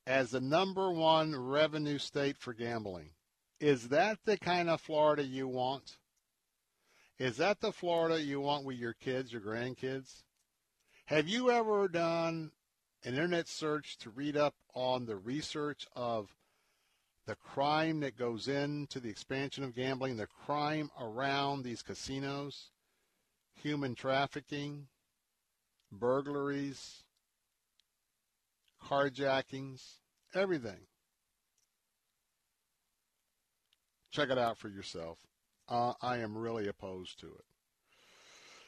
as 0.06 0.32
the 0.32 0.42
number 0.42 0.92
one 0.92 1.34
revenue 1.34 1.98
state 1.98 2.38
for 2.38 2.54
gambling? 2.54 3.12
Is 3.62 3.88
that 3.90 4.20
the 4.26 4.38
kind 4.38 4.70
of 4.70 4.82
Florida 4.82 5.24
you 5.24 5.48
want? 5.48 5.98
Is 7.18 7.38
that 7.38 7.62
the 7.62 7.72
Florida 7.72 8.22
you 8.22 8.42
want 8.42 8.66
with 8.66 8.78
your 8.78 8.94
kids, 8.94 9.32
your 9.32 9.42
grandkids? 9.42 10.24
Have 11.06 11.30
you 11.30 11.50
ever 11.50 11.88
done 11.88 12.52
an 13.06 13.14
internet 13.14 13.48
search 13.48 13.98
to 14.00 14.10
read 14.10 14.36
up 14.36 14.56
on 14.76 15.06
the 15.06 15.16
research 15.16 15.88
of 15.96 16.36
the 17.26 17.36
crime 17.36 18.02
that 18.02 18.18
goes 18.18 18.50
into 18.50 19.00
the 19.00 19.10
expansion 19.10 19.64
of 19.64 19.74
gambling, 19.74 20.18
the 20.18 20.28
crime 20.28 20.92
around 21.00 21.64
these 21.64 21.82
casinos, 21.82 22.72
human 23.62 23.95
trafficking, 23.95 24.88
burglaries, 25.91 27.03
carjackings, 28.84 29.82
everything? 30.34 30.88
Check 34.12 34.30
it 34.30 34.38
out 34.38 34.58
for 34.58 34.70
yourself. 34.70 35.20
Uh, 35.68 35.93
I 36.01 36.18
am 36.18 36.38
really 36.38 36.68
opposed 36.68 37.20
to 37.20 37.28
it. 37.28 37.45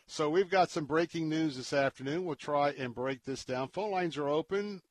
So 0.05 0.29
we've 0.29 0.49
got 0.49 0.71
some 0.71 0.85
breaking 0.85 1.29
news 1.29 1.55
this 1.55 1.71
afternoon. 1.71 2.25
We'll 2.25 2.35
try 2.35 2.71
and 2.71 2.95
break 2.95 3.23
this 3.23 3.45
down. 3.45 3.69
Phone 3.69 3.91
lines 3.91 4.17
are 4.17 4.27
open 4.27 4.81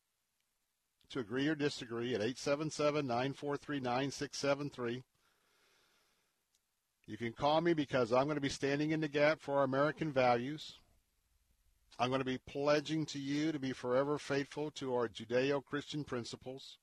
to 1.10 1.18
agree 1.18 1.48
or 1.48 1.54
disagree 1.54 2.14
at 2.14 2.20
877-943-9673. 2.20 5.02
You 7.08 7.16
can 7.16 7.32
call 7.32 7.62
me 7.62 7.72
because 7.72 8.12
I'm 8.12 8.24
going 8.24 8.34
to 8.34 8.40
be 8.42 8.50
standing 8.50 8.90
in 8.90 9.00
the 9.00 9.08
gap 9.08 9.40
for 9.40 9.56
our 9.56 9.64
American 9.64 10.12
values. 10.12 10.74
I'm 11.98 12.10
going 12.10 12.20
to 12.20 12.24
be 12.24 12.36
pledging 12.36 13.06
to 13.06 13.18
you 13.18 13.50
to 13.50 13.58
be 13.58 13.72
forever 13.72 14.18
faithful 14.18 14.70
to 14.72 14.94
our 14.94 15.08
Judeo-Christian 15.08 16.04
principles. 16.04 16.76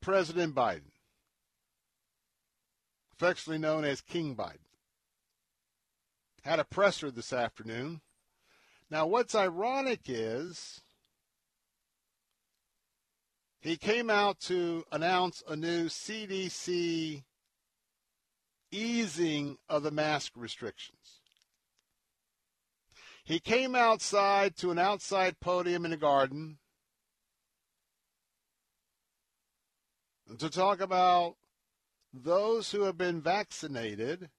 President 0.00 0.54
Biden, 0.54 0.92
affectionately 3.12 3.58
known 3.58 3.84
as 3.84 4.00
King 4.00 4.36
Biden, 4.36 4.70
had 6.44 6.60
a 6.60 6.64
presser 6.64 7.10
this 7.10 7.32
afternoon. 7.32 8.02
Now, 8.88 9.08
what's 9.08 9.34
ironic 9.34 10.02
is 10.06 10.80
he 13.58 13.76
came 13.76 14.08
out 14.08 14.38
to 14.42 14.84
announce 14.92 15.42
a 15.48 15.56
new 15.56 15.86
CDC 15.86 17.24
easing 18.70 19.58
of 19.68 19.82
the 19.82 19.90
mask 19.90 20.34
restrictions. 20.36 21.20
He 23.24 23.40
came 23.40 23.74
outside 23.74 24.56
to 24.58 24.70
an 24.70 24.78
outside 24.78 25.40
podium 25.40 25.84
in 25.84 25.92
a 25.92 25.96
garden 25.96 26.58
to 30.38 30.50
talk 30.50 30.80
about 30.80 31.36
those 32.12 32.70
who 32.70 32.82
have 32.82 32.96
been 32.96 33.20
vaccinated. 33.20 34.30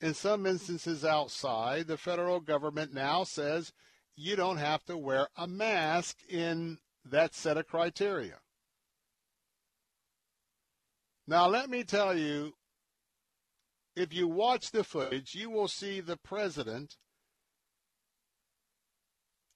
In 0.00 0.14
some 0.14 0.46
instances 0.46 1.04
outside, 1.04 1.86
the 1.86 1.96
federal 1.96 2.40
government 2.40 2.94
now 2.94 3.24
says 3.24 3.72
you 4.16 4.36
don't 4.36 4.58
have 4.58 4.84
to 4.84 4.96
wear 4.96 5.28
a 5.36 5.46
mask 5.46 6.18
in 6.28 6.78
that 7.04 7.34
set 7.34 7.56
of 7.56 7.66
criteria. 7.66 8.38
Now, 11.26 11.46
let 11.46 11.68
me 11.68 11.84
tell 11.84 12.16
you, 12.16 12.54
if 13.94 14.14
you 14.14 14.28
watch 14.28 14.70
the 14.70 14.82
footage, 14.82 15.34
you 15.34 15.50
will 15.50 15.68
see 15.68 16.00
the 16.00 16.16
president 16.16 16.96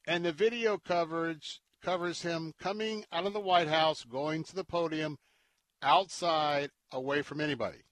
and 0.07 0.25
the 0.25 0.33
video 0.33 0.77
coverage 0.77 1.62
covers 1.83 2.23
him 2.23 2.53
coming 2.59 3.05
out 3.13 3.27
of 3.27 3.33
the 3.33 3.41
White 3.41 3.69
House, 3.69 4.05
going 4.05 4.45
to 4.45 4.55
the 4.55 4.65
podium 4.65 5.19
outside, 5.83 6.71
away 6.93 7.23
from 7.23 7.41
anybody. 7.41 7.85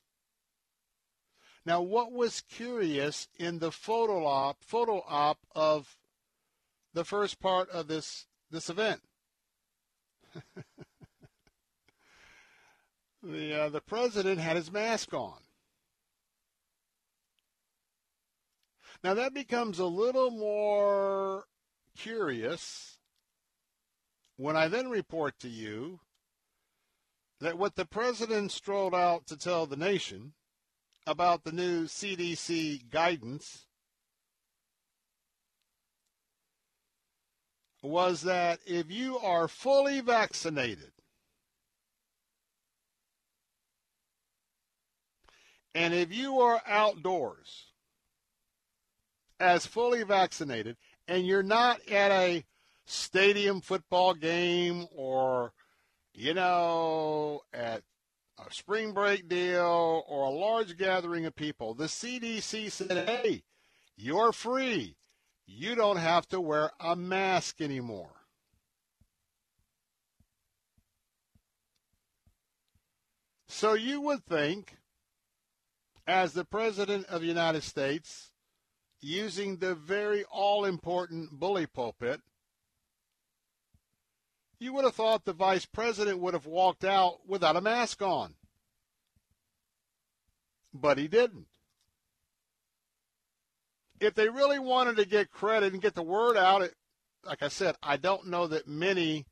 Now, 1.66 1.82
what 1.82 2.12
was 2.12 2.42
curious 2.42 3.28
in 3.38 3.58
the 3.58 3.72
photo 3.72 4.24
op, 4.24 4.62
photo 4.62 5.02
op 5.06 5.38
of 5.54 5.96
the 6.94 7.04
first 7.04 7.40
part 7.40 7.68
of 7.70 7.88
this 7.88 8.26
this 8.50 8.70
event? 8.70 9.02
the 13.22 13.62
uh, 13.62 13.68
the 13.68 13.80
president 13.80 14.40
had 14.40 14.56
his 14.56 14.72
mask 14.72 15.12
on. 15.12 15.38
Now 19.02 19.14
that 19.14 19.34
becomes 19.34 19.78
a 19.78 19.86
little 19.86 20.30
more 20.30 21.44
curious 21.96 22.99
when 24.40 24.56
I 24.56 24.68
then 24.68 24.88
report 24.88 25.38
to 25.40 25.50
you 25.50 26.00
that 27.40 27.58
what 27.58 27.76
the 27.76 27.84
president 27.84 28.50
strolled 28.50 28.94
out 28.94 29.26
to 29.26 29.36
tell 29.36 29.66
the 29.66 29.76
nation 29.76 30.32
about 31.06 31.44
the 31.44 31.52
new 31.52 31.84
CDC 31.84 32.88
guidance 32.88 33.66
was 37.82 38.22
that 38.22 38.60
if 38.64 38.90
you 38.90 39.18
are 39.18 39.46
fully 39.46 40.00
vaccinated 40.00 40.92
and 45.74 45.92
if 45.92 46.14
you 46.14 46.40
are 46.40 46.62
outdoors 46.66 47.66
as 49.38 49.66
fully 49.66 50.02
vaccinated 50.02 50.78
and 51.06 51.26
you're 51.26 51.42
not 51.42 51.86
at 51.90 52.10
a 52.10 52.42
stadium 52.90 53.60
football 53.60 54.14
game 54.14 54.86
or, 54.94 55.52
you 56.12 56.34
know, 56.34 57.40
at 57.54 57.82
a 58.38 58.52
spring 58.52 58.92
break 58.92 59.28
deal 59.28 60.04
or 60.08 60.24
a 60.24 60.30
large 60.30 60.76
gathering 60.76 61.24
of 61.24 61.34
people, 61.36 61.74
the 61.74 61.84
CDC 61.84 62.70
said, 62.70 63.08
hey, 63.08 63.42
you're 63.96 64.32
free. 64.32 64.96
You 65.46 65.74
don't 65.74 65.98
have 65.98 66.26
to 66.28 66.40
wear 66.40 66.70
a 66.80 66.96
mask 66.96 67.60
anymore. 67.60 68.14
So 73.46 73.74
you 73.74 74.00
would 74.00 74.24
think, 74.24 74.76
as 76.06 76.32
the 76.32 76.44
President 76.44 77.06
of 77.06 77.20
the 77.20 77.26
United 77.26 77.62
States, 77.62 78.30
using 79.00 79.56
the 79.56 79.74
very 79.74 80.24
all 80.24 80.64
important 80.64 81.32
bully 81.32 81.66
pulpit, 81.66 82.20
you 84.61 84.74
would 84.74 84.85
have 84.85 84.95
thought 84.95 85.24
the 85.24 85.32
vice 85.32 85.65
president 85.65 86.20
would 86.20 86.35
have 86.35 86.47
walked 86.47 86.85
out 86.85 87.27
without 87.27 87.57
a 87.57 87.61
mask 87.62 88.03
on. 88.03 88.35
But 90.73 90.99
he 90.99 91.09
didn't. 91.09 91.47
If 93.99 94.15
they 94.15 94.28
really 94.28 94.59
wanted 94.59 94.97
to 94.99 95.07
get 95.07 95.31
credit 95.31 95.73
and 95.73 95.82
get 95.82 95.95
the 95.95 96.03
word 96.03 96.37
out, 96.37 96.62
it, 96.62 96.74
like 97.24 97.43
I 97.43 97.49
said, 97.49 97.77
I 97.82 97.97
don't 97.97 98.28
know 98.28 98.47
that 98.47 98.69
many 98.69 99.27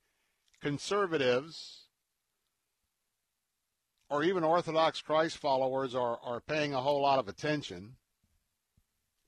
conservatives 0.61 1.89
or 4.11 4.25
even 4.25 4.43
Orthodox 4.43 5.03
Christ 5.03 5.37
followers 5.37 5.95
are, 5.95 6.19
are 6.23 6.41
paying 6.41 6.75
a 6.75 6.81
whole 6.81 7.03
lot 7.03 7.19
of 7.19 7.29
attention. 7.29 7.97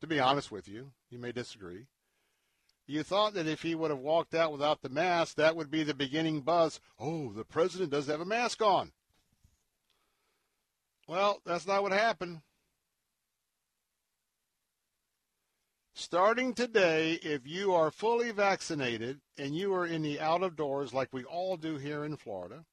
To 0.01 0.07
be 0.07 0.19
honest 0.19 0.51
with 0.51 0.67
you, 0.67 0.93
you 1.11 1.19
may 1.19 1.33
disagree. 1.33 1.87
You 2.91 3.05
thought 3.05 3.35
that 3.35 3.47
if 3.47 3.62
he 3.62 3.77
would 3.77 3.93
have 3.93 4.01
walked 4.01 4.35
out 4.35 4.51
without 4.51 4.83
the 4.83 4.89
mask, 4.89 5.37
that 5.37 5.55
would 5.55 5.71
be 5.71 5.85
the 5.85 5.95
beginning 5.95 6.41
buzz. 6.41 6.81
Oh, 6.99 7.33
the 7.33 7.45
president 7.45 7.93
doesn't 7.93 8.11
have 8.11 8.21
a 8.21 8.25
mask 8.25 8.61
on. 8.61 8.91
Well, 11.07 11.41
that's 11.47 11.69
not 11.69 11.85
what 11.85 11.93
happened. 11.93 12.41
Starting 15.95 16.53
today, 16.53 17.12
if 17.23 17.47
you 17.47 17.73
are 17.73 17.93
fully 17.93 18.33
vaccinated 18.33 19.21
and 19.39 19.55
you 19.55 19.73
are 19.73 19.87
in 19.87 20.03
the 20.03 20.19
out 20.19 20.43
of 20.43 20.57
doors 20.57 20.93
like 20.93 21.12
we 21.12 21.23
all 21.23 21.57
do 21.57 21.77
here 21.77 22.05
in 22.05 22.17
Florida, 22.17 22.65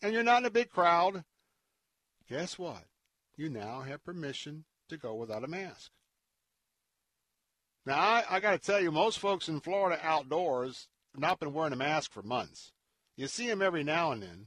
and 0.00 0.14
you're 0.14 0.22
not 0.22 0.38
in 0.38 0.46
a 0.46 0.50
big 0.50 0.70
crowd, 0.70 1.22
guess 2.30 2.58
what? 2.58 2.84
You 3.36 3.50
now 3.50 3.82
have 3.82 4.02
permission 4.04 4.64
to 4.88 4.96
go 4.96 5.14
without 5.14 5.44
a 5.44 5.48
mask. 5.48 5.90
Now, 7.86 7.98
I, 7.98 8.24
I 8.28 8.40
got 8.40 8.52
to 8.52 8.58
tell 8.58 8.80
you, 8.80 8.90
most 8.90 9.18
folks 9.18 9.48
in 9.48 9.60
Florida 9.60 9.98
outdoors 10.02 10.88
have 11.14 11.20
not 11.20 11.40
been 11.40 11.52
wearing 11.52 11.72
a 11.72 11.76
mask 11.76 12.12
for 12.12 12.22
months. 12.22 12.72
You 13.16 13.26
see 13.26 13.46
them 13.46 13.62
every 13.62 13.84
now 13.84 14.12
and 14.12 14.22
then. 14.22 14.46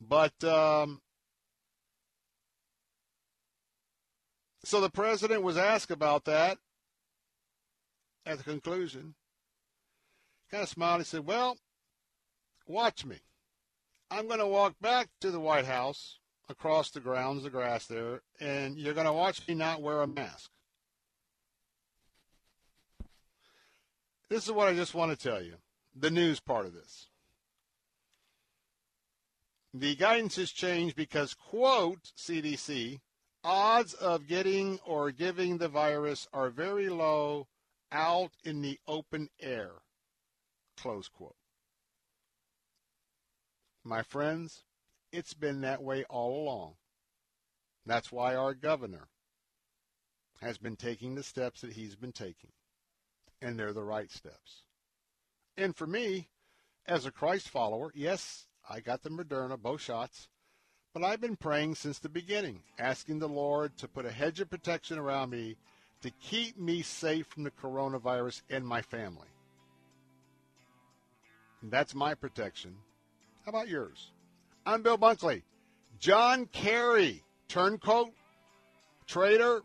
But, 0.00 0.42
um, 0.44 1.00
so 4.64 4.80
the 4.80 4.90
president 4.90 5.42
was 5.42 5.56
asked 5.56 5.90
about 5.90 6.24
that 6.24 6.58
at 8.26 8.38
the 8.38 8.44
conclusion. 8.44 9.14
Kind 10.50 10.62
of 10.62 10.68
smiled. 10.68 11.00
He 11.00 11.04
said, 11.04 11.26
Well, 11.26 11.56
watch 12.66 13.04
me. 13.04 13.18
I'm 14.10 14.26
going 14.26 14.40
to 14.40 14.46
walk 14.46 14.74
back 14.80 15.08
to 15.20 15.30
the 15.30 15.40
White 15.40 15.66
House 15.66 16.18
across 16.48 16.90
the 16.90 17.00
grounds, 17.00 17.44
the 17.44 17.50
grass 17.50 17.86
there, 17.86 18.22
and 18.40 18.76
you're 18.76 18.94
going 18.94 19.06
to 19.06 19.12
watch 19.12 19.46
me 19.46 19.54
not 19.54 19.82
wear 19.82 20.02
a 20.02 20.06
mask. 20.06 20.50
This 24.30 24.46
is 24.46 24.52
what 24.52 24.68
I 24.68 24.74
just 24.74 24.94
want 24.94 25.10
to 25.10 25.28
tell 25.28 25.42
you 25.42 25.56
the 25.94 26.10
news 26.10 26.38
part 26.38 26.64
of 26.64 26.72
this. 26.72 27.08
The 29.74 29.96
guidance 29.96 30.36
has 30.36 30.52
changed 30.52 30.94
because, 30.94 31.34
quote, 31.34 32.12
CDC, 32.16 33.00
odds 33.42 33.92
of 33.94 34.28
getting 34.28 34.78
or 34.86 35.10
giving 35.10 35.58
the 35.58 35.68
virus 35.68 36.28
are 36.32 36.48
very 36.48 36.88
low 36.88 37.48
out 37.90 38.30
in 38.44 38.62
the 38.62 38.78
open 38.86 39.28
air, 39.40 39.70
close 40.76 41.08
quote. 41.08 41.34
My 43.82 44.02
friends, 44.02 44.62
it's 45.10 45.34
been 45.34 45.60
that 45.62 45.82
way 45.82 46.04
all 46.08 46.40
along. 46.40 46.74
That's 47.84 48.12
why 48.12 48.36
our 48.36 48.54
governor 48.54 49.08
has 50.40 50.56
been 50.56 50.76
taking 50.76 51.16
the 51.16 51.24
steps 51.24 51.62
that 51.62 51.72
he's 51.72 51.96
been 51.96 52.12
taking 52.12 52.50
and 53.42 53.58
they're 53.58 53.72
the 53.72 53.82
right 53.82 54.10
steps. 54.10 54.62
And 55.56 55.74
for 55.76 55.86
me, 55.86 56.28
as 56.86 57.06
a 57.06 57.10
Christ 57.10 57.48
follower, 57.48 57.92
yes, 57.94 58.46
I 58.68 58.80
got 58.80 59.02
the 59.02 59.10
Moderna, 59.10 59.60
both 59.60 59.80
shots, 59.80 60.28
but 60.92 61.04
I've 61.04 61.20
been 61.20 61.36
praying 61.36 61.76
since 61.76 61.98
the 61.98 62.08
beginning, 62.08 62.62
asking 62.78 63.18
the 63.18 63.28
Lord 63.28 63.76
to 63.78 63.88
put 63.88 64.06
a 64.06 64.10
hedge 64.10 64.40
of 64.40 64.50
protection 64.50 64.98
around 64.98 65.30
me 65.30 65.56
to 66.02 66.10
keep 66.20 66.58
me 66.58 66.82
safe 66.82 67.26
from 67.26 67.44
the 67.44 67.50
coronavirus 67.50 68.42
and 68.50 68.66
my 68.66 68.82
family. 68.82 69.28
That's 71.62 71.94
my 71.94 72.14
protection. 72.14 72.74
How 73.44 73.50
about 73.50 73.68
yours? 73.68 74.12
I'm 74.64 74.82
Bill 74.82 74.98
Bunkley. 74.98 75.42
John 75.98 76.46
Kerry, 76.46 77.22
turncoat, 77.48 78.12
traitor. 79.06 79.62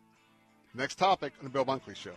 Next 0.73 0.95
topic 0.95 1.31
on 1.39 1.45
the 1.45 1.49
Bill 1.49 1.65
Bunkley 1.65 1.95
Show. 1.95 2.11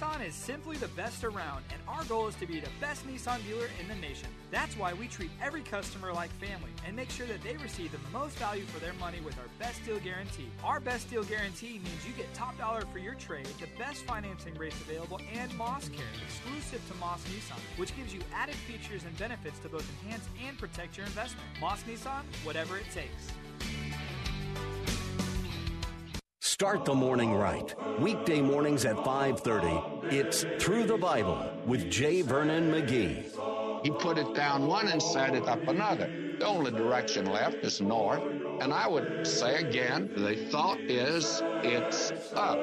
Nissan 0.00 0.26
is 0.26 0.34
simply 0.34 0.78
the 0.78 0.88
best 0.88 1.24
around, 1.24 1.62
and 1.70 1.80
our 1.86 2.04
goal 2.04 2.26
is 2.26 2.34
to 2.36 2.46
be 2.46 2.58
the 2.58 2.70
best 2.80 3.06
Nissan 3.06 3.44
dealer 3.46 3.68
in 3.78 3.86
the 3.86 3.94
nation. 3.96 4.28
That's 4.50 4.74
why 4.78 4.94
we 4.94 5.08
treat 5.08 5.30
every 5.42 5.60
customer 5.60 6.10
like 6.10 6.30
family 6.40 6.70
and 6.86 6.96
make 6.96 7.10
sure 7.10 7.26
that 7.26 7.42
they 7.42 7.58
receive 7.58 7.92
the 7.92 7.98
most 8.10 8.38
value 8.38 8.64
for 8.64 8.80
their 8.80 8.94
money 8.94 9.20
with 9.20 9.36
our 9.36 9.44
best 9.58 9.84
deal 9.84 9.98
guarantee. 9.98 10.48
Our 10.64 10.80
best 10.80 11.10
deal 11.10 11.22
guarantee 11.22 11.80
means 11.84 12.06
you 12.06 12.14
get 12.14 12.32
top 12.32 12.56
dollar 12.56 12.82
for 12.90 12.98
your 12.98 13.14
trade, 13.14 13.46
the 13.60 13.66
best 13.78 14.04
financing 14.04 14.54
rates 14.54 14.80
available, 14.80 15.20
and 15.34 15.54
Moss 15.58 15.90
Care, 15.90 16.06
exclusive 16.24 16.80
to 16.88 16.94
Moss 16.94 17.22
Nissan, 17.24 17.60
which 17.78 17.94
gives 17.94 18.14
you 18.14 18.20
added 18.34 18.54
features 18.54 19.04
and 19.04 19.14
benefits 19.18 19.58
to 19.58 19.68
both 19.68 19.86
enhance 20.02 20.24
and 20.46 20.56
protect 20.56 20.96
your 20.96 21.04
investment. 21.06 21.46
Moss 21.60 21.82
Nissan, 21.82 22.22
whatever 22.42 22.78
it 22.78 22.86
takes. 22.90 23.28
Start 26.60 26.84
the 26.84 26.94
morning 26.94 27.32
right. 27.32 27.74
Weekday 28.00 28.42
mornings 28.42 28.84
at 28.84 28.96
5:30. 28.96 30.12
It's 30.12 30.44
Through 30.62 30.84
the 30.84 30.98
Bible 30.98 31.50
with 31.64 31.90
J. 31.90 32.20
Vernon 32.20 32.70
McGee. 32.70 33.82
He 33.82 33.90
put 33.90 34.18
it 34.18 34.34
down 34.34 34.66
one 34.66 34.88
and 34.88 35.02
set 35.02 35.34
it 35.34 35.48
up 35.48 35.66
another. 35.68 36.10
The 36.38 36.44
only 36.44 36.70
direction 36.70 37.24
left 37.32 37.64
is 37.64 37.80
north. 37.80 38.22
And 38.60 38.74
I 38.74 38.86
would 38.86 39.26
say 39.26 39.54
again, 39.54 40.10
the 40.14 40.36
thought 40.50 40.78
is 40.80 41.40
it's 41.64 42.12
up. 42.34 42.58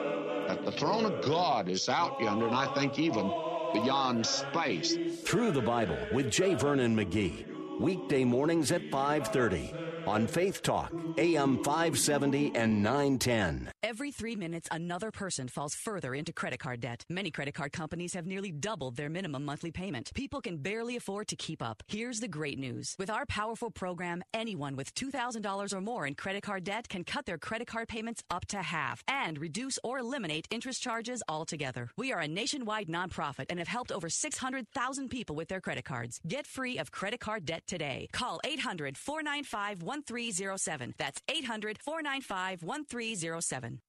That 0.48 0.64
the 0.64 0.74
throne 0.74 1.06
of 1.06 1.26
God 1.26 1.68
is 1.68 1.90
out 1.90 2.20
yonder, 2.20 2.46
and 2.46 2.56
I 2.56 2.68
think 2.76 3.00
even 3.00 3.34
beyond 3.74 4.28
space. 4.28 4.96
Through 5.24 5.54
the 5.54 5.68
Bible 5.76 5.98
with 6.14 6.30
J. 6.30 6.54
Vernon 6.54 6.96
McGee. 6.96 7.80
Weekday 7.80 8.26
mornings 8.26 8.72
at 8.72 8.92
5:30 8.92 9.74
on 10.08 10.26
Faith 10.26 10.62
Talk, 10.62 10.92
AM 11.18 11.64
570 11.64 12.54
and 12.56 12.82
910. 12.82 13.70
Every 13.84 14.12
three 14.12 14.36
minutes, 14.36 14.70
another 14.72 15.12
person 15.12 15.48
falls 15.50 15.76
further 15.76 16.16
into 16.16 16.32
credit 16.32 16.60
card 16.60 16.80
debt. 16.80 17.04
Many 17.10 17.30
credit 17.30 17.54
card 17.54 17.74
companies 17.74 18.14
have 18.14 18.26
nearly 18.26 18.52
doubled 18.52 18.96
their 18.96 19.10
minimum 19.10 19.44
monthly 19.44 19.72
payment. 19.72 20.12
People 20.14 20.40
can 20.42 20.58
barely 20.58 20.96
afford 20.96 21.28
to 21.28 21.36
keep 21.36 21.62
up. 21.62 21.84
Here's 21.88 22.20
the 22.20 22.28
great 22.28 22.58
news. 22.58 22.96
With 22.98 23.10
our 23.10 23.26
powerful 23.26 23.70
program, 23.70 24.24
anyone 24.34 24.76
with 24.76 24.94
$2,000 24.96 25.74
or 25.74 25.82
more 25.82 26.08
in 26.08 26.16
credit 26.16 26.44
card 26.44 26.64
debt 26.64 26.88
can 26.88 27.04
cut 27.04 27.26
their 27.26 27.38
credit 27.38 27.68
card 27.68 27.88
payments 27.88 28.24
up 28.30 28.46
to 28.48 28.58
half 28.58 29.04
and 29.08 29.38
reduce 29.38 29.78
or 29.84 30.00
eliminate 30.00 30.48
interest 30.52 30.82
charges 30.82 31.22
altogether. 31.28 31.90
We 31.98 32.14
are 32.14 32.20
a 32.20 32.28
nationwide 32.28 32.88
nonprofit 32.88 33.46
and 33.50 33.60
have 33.60 33.68
helped 33.68 33.92
over 33.92 34.10
600,000 34.10 35.10
people 35.10 35.36
with 35.36 35.50
their 35.50 35.62
credit 35.62 35.86
cards. 35.86 36.20
Get 36.28 36.48
free 36.48 36.78
of 36.78 36.92
credit 36.92 37.20
card 37.20 37.46
debt 37.46 37.64
today. 37.68 38.08
Call 38.14 38.40
800 38.46 38.98
495 38.98 39.84
1307. 39.98 40.94
That's 40.98 41.22
800 41.30 41.78
495 41.80 42.64
1307. 42.64 43.82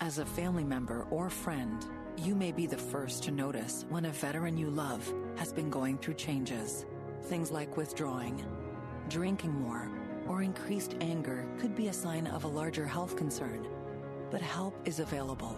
As 0.00 0.18
a 0.18 0.26
family 0.26 0.64
member 0.64 1.06
or 1.10 1.30
friend, 1.30 1.86
you 2.16 2.34
may 2.34 2.52
be 2.52 2.66
the 2.66 2.76
first 2.76 3.22
to 3.24 3.30
notice 3.30 3.86
when 3.88 4.04
a 4.04 4.10
veteran 4.10 4.56
you 4.56 4.68
love 4.68 5.12
has 5.36 5.52
been 5.52 5.70
going 5.70 5.98
through 5.98 6.14
changes. 6.14 6.86
Things 7.24 7.50
like 7.50 7.76
withdrawing, 7.76 8.44
drinking 9.08 9.52
more, 9.52 9.88
or 10.26 10.42
increased 10.42 10.96
anger 11.00 11.46
could 11.58 11.74
be 11.74 11.88
a 11.88 11.92
sign 11.92 12.26
of 12.26 12.44
a 12.44 12.48
larger 12.48 12.86
health 12.86 13.16
concern. 13.16 13.66
But 14.30 14.42
help 14.42 14.74
is 14.84 14.98
available. 14.98 15.56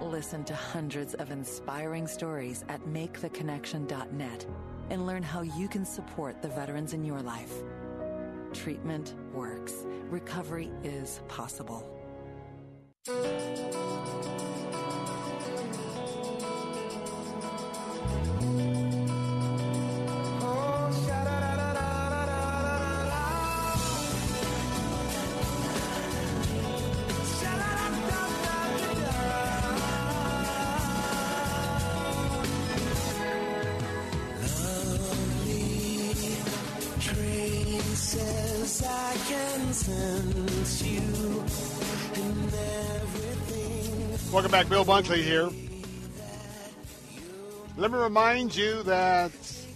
Listen 0.00 0.44
to 0.44 0.54
hundreds 0.54 1.14
of 1.14 1.30
inspiring 1.30 2.06
stories 2.06 2.64
at 2.68 2.80
maketheconnection.net 2.86 4.46
and 4.90 5.06
learn 5.06 5.22
how 5.22 5.42
you 5.42 5.68
can 5.68 5.84
support 5.84 6.42
the 6.42 6.48
veterans 6.48 6.92
in 6.92 7.04
your 7.04 7.22
life. 7.22 7.62
Treatment 8.54 9.14
works. 9.32 9.74
Recovery 10.08 10.70
is 10.84 11.20
possible. 11.28 11.90
Back, 44.54 44.68
Bill 44.68 44.84
Bunkley 44.84 45.20
here. 45.20 45.50
Let 47.76 47.90
me 47.90 47.98
remind 47.98 48.54
you 48.54 48.84
that 48.84 49.32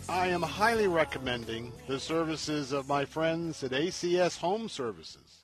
I 0.09 0.29
am 0.29 0.41
highly 0.41 0.87
recommending 0.87 1.73
the 1.89 1.99
services 1.99 2.71
of 2.71 2.87
my 2.87 3.05
friends 3.05 3.65
at 3.65 3.73
ACS 3.73 4.39
Home 4.39 4.69
Services. 4.69 5.43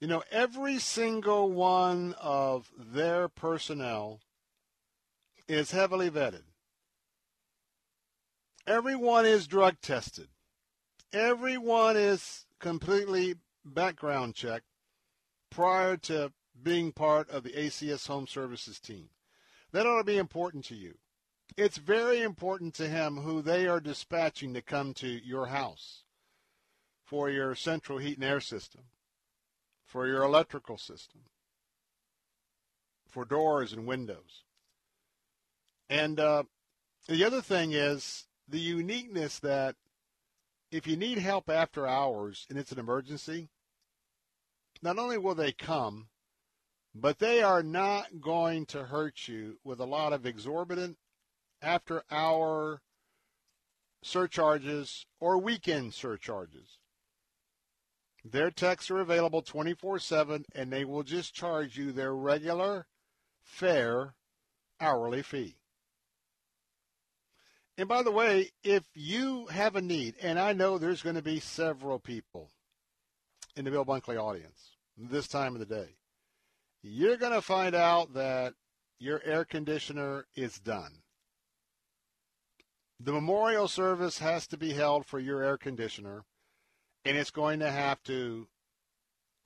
You 0.00 0.08
know, 0.08 0.22
every 0.30 0.78
single 0.78 1.52
one 1.52 2.14
of 2.18 2.70
their 2.78 3.28
personnel 3.28 4.20
is 5.46 5.72
heavily 5.72 6.08
vetted. 6.08 6.44
Everyone 8.66 9.26
is 9.26 9.46
drug 9.46 9.82
tested. 9.82 10.28
Everyone 11.12 11.98
is 11.98 12.46
completely 12.58 13.34
background 13.66 14.34
checked 14.34 14.64
prior 15.50 15.98
to 15.98 16.32
being 16.64 16.90
part 16.90 17.30
of 17.30 17.44
the 17.44 17.52
ACS 17.52 18.08
Home 18.08 18.26
Services 18.26 18.80
team. 18.80 19.10
That 19.72 19.86
ought 19.86 19.98
to 19.98 20.04
be 20.04 20.16
important 20.16 20.64
to 20.66 20.74
you. 20.74 20.94
It's 21.56 21.76
very 21.76 22.22
important 22.22 22.74
to 22.74 22.88
him 22.88 23.18
who 23.18 23.42
they 23.42 23.68
are 23.68 23.80
dispatching 23.80 24.54
to 24.54 24.62
come 24.62 24.94
to 24.94 25.06
your 25.06 25.46
house 25.46 26.02
for 27.04 27.30
your 27.30 27.54
central 27.54 27.98
heat 27.98 28.16
and 28.16 28.24
air 28.24 28.40
system, 28.40 28.82
for 29.84 30.06
your 30.06 30.22
electrical 30.22 30.78
system, 30.78 31.20
for 33.06 33.24
doors 33.24 33.72
and 33.72 33.86
windows. 33.86 34.42
And 35.88 36.18
uh, 36.18 36.44
the 37.06 37.24
other 37.24 37.42
thing 37.42 37.72
is 37.72 38.24
the 38.48 38.58
uniqueness 38.58 39.38
that 39.40 39.76
if 40.70 40.86
you 40.86 40.96
need 40.96 41.18
help 41.18 41.48
after 41.48 41.86
hours 41.86 42.46
and 42.48 42.58
it's 42.58 42.72
an 42.72 42.78
emergency, 42.78 43.48
not 44.82 44.98
only 44.98 45.18
will 45.18 45.34
they 45.34 45.52
come, 45.52 46.08
but 46.94 47.18
they 47.18 47.42
are 47.42 47.62
not 47.62 48.20
going 48.20 48.66
to 48.66 48.84
hurt 48.84 49.26
you 49.26 49.58
with 49.64 49.80
a 49.80 49.86
lot 49.86 50.12
of 50.12 50.24
exorbitant 50.24 50.96
after 51.60 52.04
hour 52.10 52.82
surcharges 54.02 55.06
or 55.18 55.38
weekend 55.38 55.92
surcharges. 55.92 56.78
Their 58.24 58.50
techs 58.50 58.90
are 58.90 59.00
available 59.00 59.42
24 59.42 59.98
7 59.98 60.44
and 60.54 60.72
they 60.72 60.84
will 60.84 61.02
just 61.02 61.34
charge 61.34 61.76
you 61.76 61.90
their 61.90 62.14
regular, 62.14 62.86
fair, 63.42 64.14
hourly 64.80 65.22
fee. 65.22 65.56
And 67.76 67.88
by 67.88 68.02
the 68.02 68.12
way, 68.12 68.50
if 68.62 68.84
you 68.94 69.46
have 69.46 69.74
a 69.74 69.82
need, 69.82 70.14
and 70.22 70.38
I 70.38 70.52
know 70.52 70.78
there's 70.78 71.02
going 71.02 71.16
to 71.16 71.22
be 71.22 71.40
several 71.40 71.98
people 71.98 72.52
in 73.56 73.64
the 73.64 73.70
Bill 73.72 73.84
Bunkley 73.84 74.16
audience 74.16 74.76
this 74.96 75.26
time 75.26 75.54
of 75.54 75.58
the 75.58 75.66
day, 75.66 75.96
you're 76.84 77.16
going 77.16 77.32
to 77.32 77.40
find 77.40 77.74
out 77.74 78.12
that 78.12 78.54
your 78.98 79.20
air 79.24 79.44
conditioner 79.44 80.26
is 80.36 80.58
done. 80.58 81.02
The 83.00 83.12
memorial 83.12 83.68
service 83.68 84.18
has 84.18 84.46
to 84.48 84.56
be 84.56 84.74
held 84.74 85.06
for 85.06 85.18
your 85.18 85.42
air 85.42 85.56
conditioner, 85.56 86.24
and 87.04 87.16
it's 87.16 87.30
going 87.30 87.60
to 87.60 87.70
have 87.70 88.02
to 88.04 88.46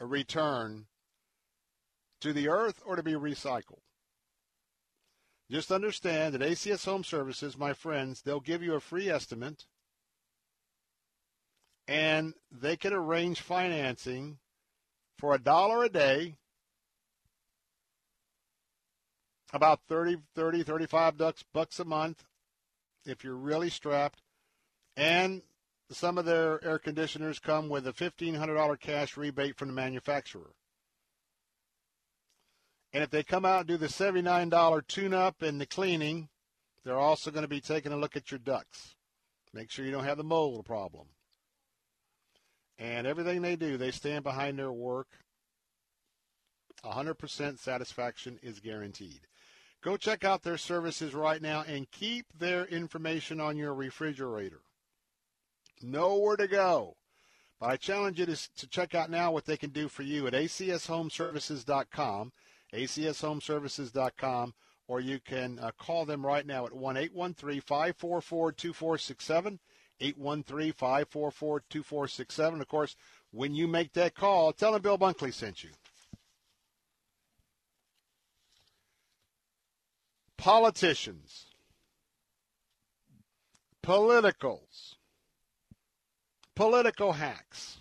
return 0.01 0.87
to 2.21 2.33
the 2.33 2.49
earth 2.49 2.83
or 2.85 2.97
to 2.97 3.03
be 3.03 3.13
recycled. 3.13 3.83
Just 5.51 5.71
understand 5.71 6.35
that 6.35 6.43
ACS 6.43 6.85
Home 6.85 7.05
Services, 7.05 7.57
my 7.57 7.73
friends, 7.73 8.21
they'll 8.21 8.41
give 8.41 8.63
you 8.63 8.75
a 8.75 8.81
free 8.81 9.09
estimate 9.09 9.65
and 11.87 12.35
they 12.51 12.77
can 12.77 12.93
arrange 12.93 13.41
financing 13.41 14.39
for 15.19 15.35
a 15.35 15.39
dollar 15.39 15.85
a 15.85 15.89
day, 15.89 16.37
about 19.53 19.81
30, 19.89 20.19
30, 20.35 20.63
35 20.63 21.17
bucks, 21.17 21.45
bucks 21.53 21.81
a 21.81 21.85
month 21.85 22.25
if 23.05 23.25
you're 23.25 23.37
really 23.37 23.71
strapped. 23.71 24.21
And 24.97 25.43
some 25.91 26.19
of 26.19 26.25
their 26.25 26.63
air 26.65 26.79
conditioners 26.79 27.39
come 27.39 27.69
with 27.69 27.87
a 27.87 27.93
$1,500 27.93 28.81
cash 28.81 29.17
rebate 29.17 29.57
from 29.57 29.69
the 29.69 29.75
manufacturer. 29.75 30.51
And 32.93 33.03
if 33.03 33.11
they 33.11 33.23
come 33.23 33.45
out 33.45 33.61
and 33.61 33.69
do 33.69 33.77
the 33.77 33.87
$79 33.87 34.87
tune 34.87 35.15
up 35.15 35.43
and 35.43 35.61
the 35.61 35.67
cleaning, 35.67 36.29
they're 36.85 36.99
also 36.99 37.31
going 37.31 37.43
to 37.43 37.49
be 37.49 37.61
taking 37.61 37.93
a 37.93 37.97
look 37.97 38.17
at 38.17 38.31
your 38.31 38.39
ducts. 38.39 38.95
Make 39.53 39.71
sure 39.71 39.85
you 39.85 39.91
don't 39.91 40.05
have 40.05 40.17
the 40.17 40.25
mold 40.25 40.65
problem. 40.65 41.07
And 42.79 43.07
everything 43.07 43.43
they 43.43 43.57
do, 43.57 43.77
they 43.77 43.91
stand 43.91 44.25
behind 44.25 44.59
their 44.59 44.73
work. 44.73 45.09
100% 46.85 47.59
satisfaction 47.59 48.39
is 48.43 48.61
guaranteed. 48.61 49.28
Go 49.83 49.97
check 49.97 50.25
out 50.25 50.43
their 50.43 50.59
services 50.59 51.15
right 51.15 51.41
now 51.41 51.65
and 51.67 51.91
keep 51.91 52.27
their 52.37 52.65
information 52.65 53.41
on 53.41 53.57
your 53.57 53.75
refrigerator. 53.75 54.61
Know 55.81 56.17
where 56.17 56.37
to 56.37 56.49
go. 56.49 56.97
But 57.61 57.71
I 57.71 57.77
challenge 57.77 58.19
you 58.19 58.27
to, 58.27 58.55
to 58.57 58.69
check 58.69 58.95
out 58.95 59.11
now 59.11 59.33
what 59.33 59.45
they 59.45 59.57
can 59.57 59.71
do 59.71 59.89
for 59.89 60.03
you 60.03 60.27
at 60.27 60.33
acshomeservices.com, 60.33 62.33
acshomeservices.com, 62.73 64.55
or 64.89 65.01
you 65.01 65.21
can 65.21 65.59
uh, 65.61 65.71
call 65.79 66.05
them 66.05 66.25
right 66.25 66.47
now 66.47 66.67
at 66.67 66.73
1 66.73 66.97
813 66.97 67.61
544 67.61 68.53
2467. 68.53 69.61
813 70.01 70.73
544 70.73 71.63
2467. 71.69 72.61
Of 72.61 72.69
course, 72.69 72.97
when 73.33 73.55
you 73.55 73.67
make 73.67 73.93
that 73.95 74.15
call, 74.15 74.53
tell 74.53 74.73
them 74.73 74.83
Bill 74.83 74.99
Bunkley 74.99 75.35
sent 75.35 75.65
you. 75.65 75.71
Politicians, 80.39 81.47
politicals, 83.83 84.97
political 86.55 87.13
hacks. 87.13 87.81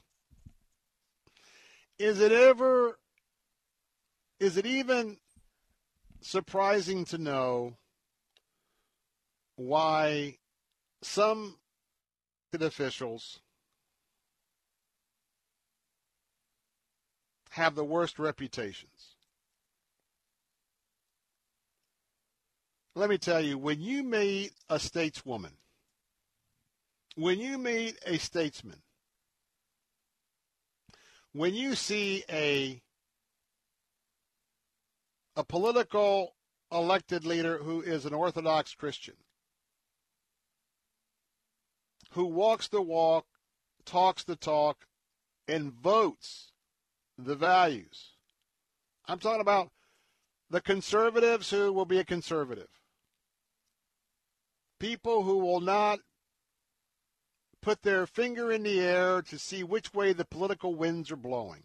Is 1.97 2.19
it 2.19 2.31
ever, 2.31 2.99
is 4.39 4.57
it 4.57 4.65
even 4.65 5.17
surprising 6.21 7.05
to 7.05 7.17
know 7.17 7.77
why 9.55 10.38
some 11.01 11.55
officials 12.53 13.39
have 17.51 17.75
the 17.75 17.84
worst 17.84 18.19
reputations. 18.19 18.97
Let 22.98 23.11
me 23.11 23.19
tell 23.19 23.41
you, 23.41 23.60
when 23.60 23.80
you 23.80 24.02
meet 24.02 24.53
a 24.72 24.78
stateswoman, 24.78 25.52
when 27.14 27.38
you 27.38 27.60
meet 27.60 27.95
a 28.07 28.18
statesman, 28.18 28.82
when 31.32 31.53
you 31.53 31.76
see 31.76 32.24
a 32.28 32.82
a 35.36 35.44
political 35.44 36.34
elected 36.72 37.24
leader 37.24 37.60
who 37.60 37.82
is 37.82 38.07
an 38.07 38.15
Orthodox 38.15 38.74
Christian, 38.74 39.14
who 42.14 42.26
walks 42.26 42.68
the 42.68 42.82
walk, 42.82 43.28
talks 43.86 44.24
the 44.24 44.36
talk, 44.36 44.88
and 45.48 45.72
votes 45.72 46.52
the 47.15 47.36
values. 47.36 48.14
I'm 49.06 49.19
talking 49.19 49.41
about 49.41 49.69
the 50.49 50.61
conservatives 50.61 51.52
who 51.52 51.72
will 51.72 51.86
be 51.86 51.99
a 51.99 52.03
conservative. 52.03 52.69
People 54.79 55.23
who 55.23 55.39
will 55.39 55.61
not 55.61 55.99
put 57.61 57.81
their 57.81 58.05
finger 58.05 58.51
in 58.51 58.63
the 58.63 58.79
air 58.79 59.21
to 59.23 59.39
see 59.39 59.63
which 59.63 59.93
way 59.93 60.13
the 60.13 60.25
political 60.25 60.75
winds 60.75 61.11
are 61.11 61.17
blowing. 61.17 61.63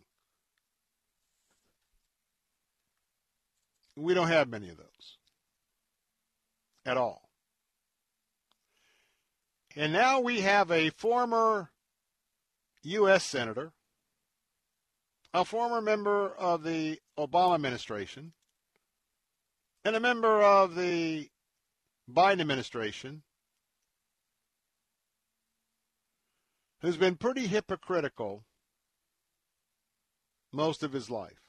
We 3.95 4.15
don't 4.15 4.29
have 4.29 4.49
many 4.49 4.71
of 4.71 4.79
those 4.79 5.19
at 6.87 6.97
all. 6.97 7.29
And 9.77 9.93
now 9.93 10.21
we 10.21 10.41
have 10.41 10.71
a 10.71 10.91
former 10.91 11.71
U.S. 12.83 13.25
Senator, 13.25 13.73
a 15.33 15.45
former 15.45 15.81
member 15.81 16.29
of 16.29 16.63
the 16.63 16.99
Obama 17.19 17.55
administration, 17.55 18.33
and 19.85 19.97
a 19.97 20.01
member 20.01 20.43
of 20.43 20.75
the 20.75 21.29
Biden 22.13 22.41
administration 22.41 23.23
who's 26.81 26.97
been 26.97 27.17
pretty 27.17 27.47
hypocritical 27.47 28.45
most 30.53 30.83
of 30.83 30.93
his 30.93 31.09
life. 31.09 31.41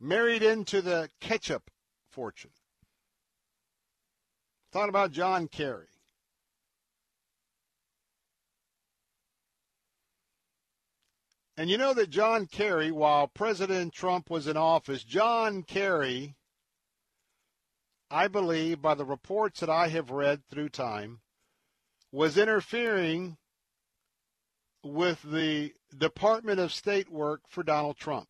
Married 0.00 0.42
into 0.42 0.80
the 0.80 1.10
ketchup 1.20 1.70
fortune. 2.08 2.50
Thought 4.72 4.88
about 4.88 5.12
John 5.12 5.48
Kerry. 5.48 5.88
And 11.56 11.68
you 11.68 11.76
know 11.76 11.92
that 11.92 12.08
John 12.08 12.46
Kerry, 12.46 12.90
while 12.90 13.28
President 13.28 13.92
Trump 13.92 14.30
was 14.30 14.46
in 14.46 14.56
office, 14.56 15.04
John 15.04 15.62
Kerry, 15.62 16.34
I 18.12 18.28
believe 18.28 18.82
by 18.82 18.94
the 18.94 19.06
reports 19.06 19.60
that 19.60 19.70
I 19.70 19.88
have 19.88 20.10
read 20.10 20.42
through 20.50 20.68
time, 20.68 21.22
was 22.10 22.36
interfering 22.36 23.38
with 24.84 25.22
the 25.22 25.72
Department 25.96 26.60
of 26.60 26.74
State 26.74 27.08
work 27.08 27.40
for 27.48 27.62
Donald 27.62 27.96
Trump. 27.96 28.28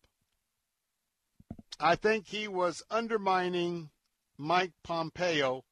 I 1.81 1.97
think 1.97 2.27
he 2.27 2.47
was 2.47 2.81
undermining 2.89 3.89
Mike 4.37 4.71
Pompeo 4.85 5.65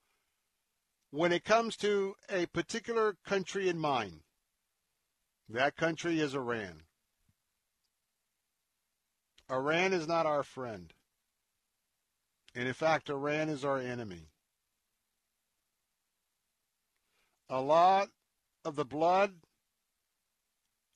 when 1.11 1.31
it 1.31 1.45
comes 1.45 1.77
to 1.77 2.15
a 2.29 2.47
particular 2.47 3.15
country 3.25 3.69
in 3.69 3.77
mind. 3.77 4.23
That 5.47 5.77
country 5.77 6.19
is 6.19 6.35
Iran. 6.35 6.83
Iran 9.49 9.93
is 9.93 10.05
not 10.05 10.25
our 10.25 10.43
friend. 10.43 10.93
And 12.53 12.67
in 12.67 12.73
fact, 12.73 13.09
Iran 13.09 13.49
is 13.49 13.63
our 13.63 13.79
enemy. 13.79 14.27
A 17.49 17.61
lot 17.61 18.09
of 18.65 18.75
the 18.75 18.85
blood 18.85 19.33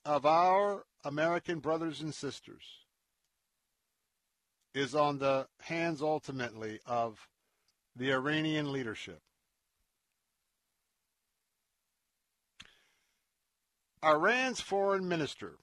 of 0.03 0.25
our 0.25 0.85
American 1.03 1.59
brothers 1.59 2.01
and 2.01 2.13
sisters 2.13 2.63
is 4.73 4.93
on 4.93 5.19
the 5.19 5.47
hands 5.61 6.01
ultimately 6.01 6.79
of 6.85 7.27
the 7.95 8.11
Iranian 8.11 8.71
leadership. 8.71 9.21
Iran's 14.03 14.61
foreign 14.61 15.07
minister 15.07 15.53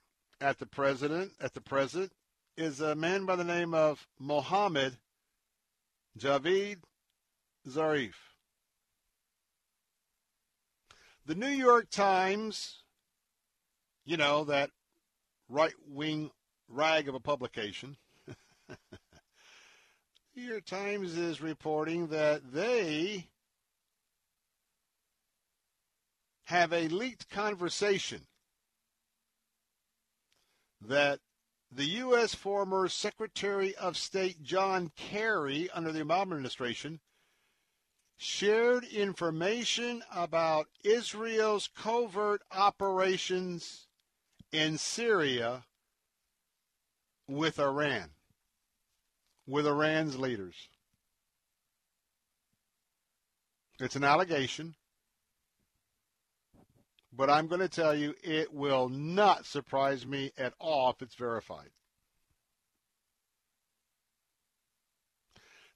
at 0.40 0.58
the 0.58 0.66
president 0.66 1.32
at 1.40 1.54
the 1.54 1.60
present 1.60 2.12
is 2.56 2.80
a 2.80 2.94
man 2.94 3.24
by 3.24 3.36
the 3.36 3.44
name 3.44 3.72
of 3.74 4.08
Mohammed 4.18 4.96
Javad 6.18 6.78
Zarif. 7.68 8.14
The 11.24 11.34
New 11.34 11.46
York 11.46 11.88
Times, 11.90 12.82
you 14.04 14.16
know, 14.16 14.44
that 14.44 14.70
right 15.48 15.74
wing 15.86 16.30
rag 16.68 17.08
of 17.08 17.14
a 17.14 17.20
publication, 17.20 17.96
the 18.26 18.36
New 20.36 20.42
York 20.42 20.64
Times 20.64 21.16
is 21.16 21.40
reporting 21.40 22.08
that 22.08 22.52
they 22.52 23.28
have 26.44 26.72
a 26.72 26.88
leaked 26.88 27.30
conversation 27.30 28.26
that 30.80 31.20
the 31.74 31.84
U.S. 31.86 32.34
former 32.34 32.86
Secretary 32.88 33.74
of 33.76 33.96
State 33.96 34.42
John 34.42 34.92
Kerry 34.94 35.70
under 35.70 35.90
the 35.90 36.04
Obama 36.04 36.22
administration 36.22 37.00
shared 38.18 38.84
information 38.84 40.02
about 40.14 40.66
Israel's 40.84 41.68
covert 41.74 42.42
operations 42.52 43.88
in 44.52 44.76
Syria 44.76 45.64
with 47.26 47.58
Iran, 47.58 48.10
with 49.46 49.66
Iran's 49.66 50.18
leaders. 50.18 50.68
It's 53.80 53.96
an 53.96 54.04
allegation. 54.04 54.74
But 57.12 57.28
I'm 57.28 57.46
going 57.46 57.60
to 57.60 57.68
tell 57.68 57.94
you, 57.94 58.14
it 58.22 58.54
will 58.54 58.88
not 58.88 59.44
surprise 59.44 60.06
me 60.06 60.32
at 60.38 60.54
all 60.58 60.90
if 60.90 61.02
it's 61.02 61.14
verified. 61.14 61.70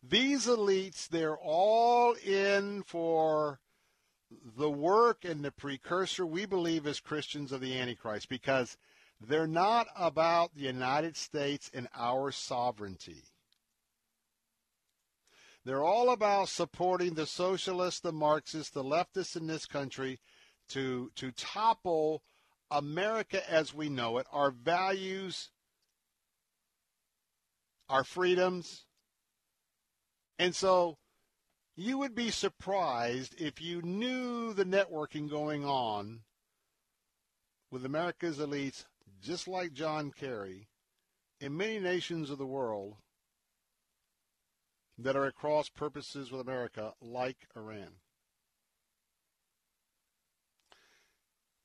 These 0.03 0.47
elites, 0.47 1.09
they're 1.09 1.37
all 1.37 2.15
in 2.15 2.85
for 2.85 3.61
the 4.57 4.71
work 4.71 5.25
and 5.25 5.45
the 5.45 5.51
precursor 5.51 6.25
we 6.25 6.47
believe 6.47 6.87
as 6.87 7.01
Christians 7.01 7.53
of 7.53 7.61
the 7.61 7.79
Antichrist 7.79 8.29
because 8.29 8.77
they're 9.21 9.47
not 9.47 9.89
about 9.97 10.55
the 10.55 10.63
United 10.63 11.17
States 11.17 11.71
and 11.75 11.89
our 11.95 12.31
sovereignty. 12.31 13.25
They're 15.65 15.85
all 15.85 16.11
about 16.11 16.49
supporting 16.49 17.15
the 17.15 17.27
socialists, 17.27 18.01
the 18.01 18.13
Marxists, 18.13 18.71
the 18.71 18.85
leftists 18.85 19.37
in 19.37 19.49
this 19.49 19.67
country 19.67 20.21
to 20.70 21.10
to 21.16 21.32
topple 21.32 22.22
America 22.70 23.48
as 23.51 23.72
we 23.72 23.88
know 23.88 24.18
it, 24.18 24.26
our 24.32 24.51
values, 24.51 25.51
our 27.88 28.05
freedoms. 28.05 28.84
And 30.38 30.55
so 30.55 30.98
you 31.76 31.98
would 31.98 32.14
be 32.14 32.30
surprised 32.30 33.40
if 33.40 33.60
you 33.60 33.82
knew 33.82 34.52
the 34.52 34.64
networking 34.64 35.28
going 35.28 35.64
on 35.64 36.20
with 37.70 37.84
America's 37.84 38.38
elites, 38.38 38.84
just 39.20 39.47
like 39.47 39.72
John 39.72 40.10
Kerry, 40.10 40.68
in 41.40 41.56
many 41.56 41.78
nations 41.78 42.30
of 42.30 42.38
the 42.38 42.47
world 42.47 42.97
that 44.98 45.16
are 45.16 45.26
at 45.26 45.34
cross 45.34 45.68
purposes 45.68 46.30
with 46.30 46.40
America, 46.40 46.94
like 47.01 47.47
Iran. 47.55 48.01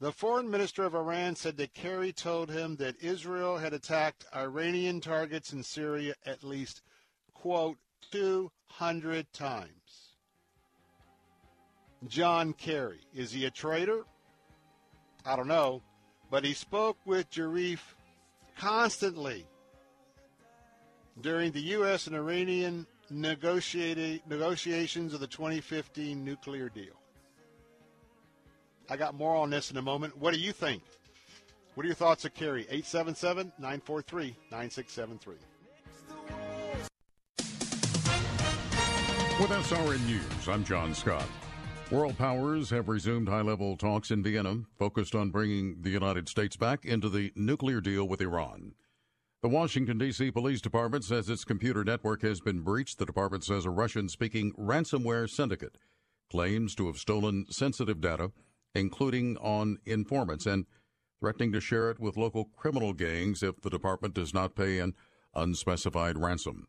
The 0.02 0.12
foreign 0.12 0.50
minister 0.50 0.84
of 0.84 0.96
Iran 0.96 1.36
said 1.36 1.58
that 1.58 1.76
Kerry 1.76 2.12
told 2.12 2.50
him 2.50 2.76
that 2.78 3.04
Israel 3.04 3.60
had 3.60 3.72
attacked 3.72 4.26
Iranian 4.36 5.00
targets 5.00 5.54
in 5.54 5.62
Syria 5.62 6.16
at 6.26 6.44
least, 6.44 6.82
quote, 7.36 7.78
200 8.10 9.32
times. 9.32 10.16
John 12.08 12.54
Kerry, 12.54 13.02
is 13.14 13.32
he 13.32 13.46
a 13.46 13.52
traitor? 13.52 14.06
I 15.24 15.36
don't 15.36 15.48
know, 15.48 15.84
but 16.32 16.44
he 16.44 16.56
spoke 16.56 16.98
with 17.06 17.30
Zarif 17.30 17.82
constantly 18.58 19.46
during 21.22 21.52
the 21.52 21.62
U.S. 21.78 22.08
and 22.08 22.16
Iranian 22.16 22.88
negotiations 23.12 25.14
of 25.14 25.20
the 25.20 25.28
2015 25.28 26.26
nuclear 26.26 26.70
deal. 26.70 27.01
I 28.92 28.98
got 28.98 29.16
more 29.16 29.38
on 29.38 29.50
this 29.50 29.72
in 29.72 29.78
a 29.78 29.82
moment. 29.82 30.18
What 30.18 30.34
do 30.34 30.40
you 30.42 30.52
think? 30.52 30.84
What 31.76 31.86
are 31.86 31.88
your 31.88 31.96
thoughts 31.96 32.26
of 32.26 32.34
Kerry? 32.34 32.64
877 32.64 33.54
943 33.58 34.36
9673. 34.52 35.36
With 39.40 39.50
SRN 39.50 40.06
News, 40.06 40.50
I'm 40.50 40.66
John 40.66 40.94
Scott. 40.94 41.26
World 41.90 42.18
powers 42.18 42.70
have 42.72 42.90
resumed 42.90 43.30
high 43.30 43.42
level 43.42 43.78
talks 43.78 44.12
in 44.12 44.24
Vienna 44.24 44.64
focused 44.78 45.16
on 45.16 45.30
bringing 45.30 45.78
the 45.84 45.90
United 45.90 46.28
States 46.28 46.58
back 46.58 46.84
into 46.84 47.08
the 47.08 47.32
nuclear 47.34 47.80
deal 47.80 48.06
with 48.06 48.20
Iran. 48.20 48.74
The 49.42 49.48
Washington, 49.48 50.00
D.C. 50.00 50.32
Police 50.32 50.60
Department 50.60 51.06
says 51.06 51.30
its 51.30 51.46
computer 51.46 51.86
network 51.86 52.24
has 52.24 52.42
been 52.42 52.60
breached. 52.60 53.00
The 53.00 53.06
department 53.06 53.46
says 53.46 53.64
a 53.64 53.70
Russian 53.70 54.10
speaking 54.10 54.52
ransomware 54.60 55.30
syndicate 55.30 55.78
claims 56.30 56.76
to 56.76 56.88
have 56.88 56.98
stolen 56.98 57.46
sensitive 57.50 58.02
data 58.02 58.32
including 58.76 59.38
on 59.38 59.78
informants, 59.86 60.46
and 60.46 60.66
threatening 61.20 61.52
to 61.52 61.60
share 61.62 61.92
it 61.92 62.00
with 62.00 62.18
local 62.18 62.46
criminal 62.46 62.94
gangs 62.94 63.44
if 63.44 63.62
the 63.62 63.70
department 63.70 64.14
does 64.14 64.34
not 64.34 64.56
pay 64.56 64.80
an 64.80 64.94
unspecified 65.36 66.18
ransom. 66.18 66.68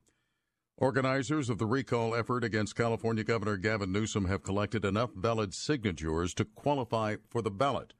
Organizers 0.76 1.48
of 1.48 1.58
the 1.58 1.66
recall 1.66 2.14
effort 2.14 2.44
against 2.44 2.76
California 2.76 3.24
Governor 3.24 3.56
Gavin 3.56 3.92
Newsom 3.92 4.24
have 4.24 4.42
collected 4.42 4.84
enough 4.84 5.10
valid 5.14 5.54
signatures 5.54 6.34
to 6.34 6.44
qualify 6.44 7.16
for 7.28 7.40
the 7.42 7.50
ballot. 7.50 7.94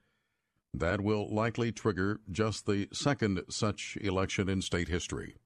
That 0.74 1.01
will 1.01 1.33
likely 1.33 1.70
trigger 1.70 2.20
just 2.31 2.66
the 2.66 2.89
second 2.93 3.43
such 3.51 3.99
election 4.01 4.49
in 4.49 4.62
state 4.62 4.89
history. 4.89 5.37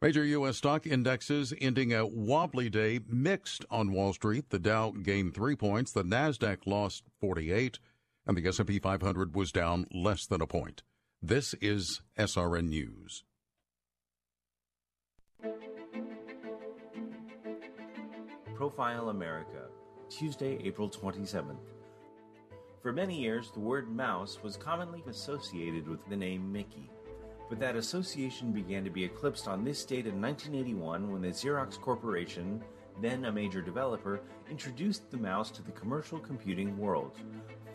Major 0.00 0.24
U.S. 0.24 0.58
stock 0.58 0.86
indexes 0.86 1.52
ending 1.60 1.92
a 1.92 2.06
wobbly 2.06 2.70
day 2.70 3.00
mixed 3.08 3.64
on 3.68 3.90
Wall 3.90 4.12
Street. 4.12 4.50
The 4.50 4.60
Dow 4.60 4.92
gained 4.92 5.34
three 5.34 5.56
points, 5.56 5.90
the 5.90 6.04
Nasdaq 6.04 6.58
lost 6.66 7.02
48, 7.20 7.80
and 8.24 8.36
the 8.36 8.46
S&P 8.46 8.78
500 8.78 9.34
was 9.34 9.50
down 9.50 9.86
less 9.92 10.24
than 10.24 10.40
a 10.40 10.46
point. 10.46 10.84
This 11.20 11.52
is 11.54 12.00
SRN 12.16 12.68
News. 12.68 13.24
Profile 18.54 19.08
America, 19.08 19.66
Tuesday, 20.08 20.60
April 20.62 20.88
27th. 20.88 21.56
For 22.82 22.92
many 22.92 23.20
years, 23.20 23.50
the 23.50 23.58
word 23.58 23.90
mouse 23.90 24.44
was 24.44 24.56
commonly 24.56 25.02
associated 25.08 25.88
with 25.88 26.08
the 26.08 26.16
name 26.16 26.52
Mickey 26.52 26.88
but 27.48 27.58
that 27.60 27.76
association 27.76 28.52
began 28.52 28.84
to 28.84 28.90
be 28.90 29.04
eclipsed 29.04 29.48
on 29.48 29.64
this 29.64 29.84
date 29.84 30.06
in 30.06 30.20
1981 30.20 31.10
when 31.10 31.22
the 31.22 31.28
Xerox 31.28 31.80
Corporation, 31.80 32.62
then 33.00 33.24
a 33.24 33.32
major 33.32 33.62
developer, 33.62 34.20
introduced 34.50 35.10
the 35.10 35.16
mouse 35.16 35.50
to 35.52 35.62
the 35.62 35.72
commercial 35.72 36.18
computing 36.18 36.76
world. 36.76 37.18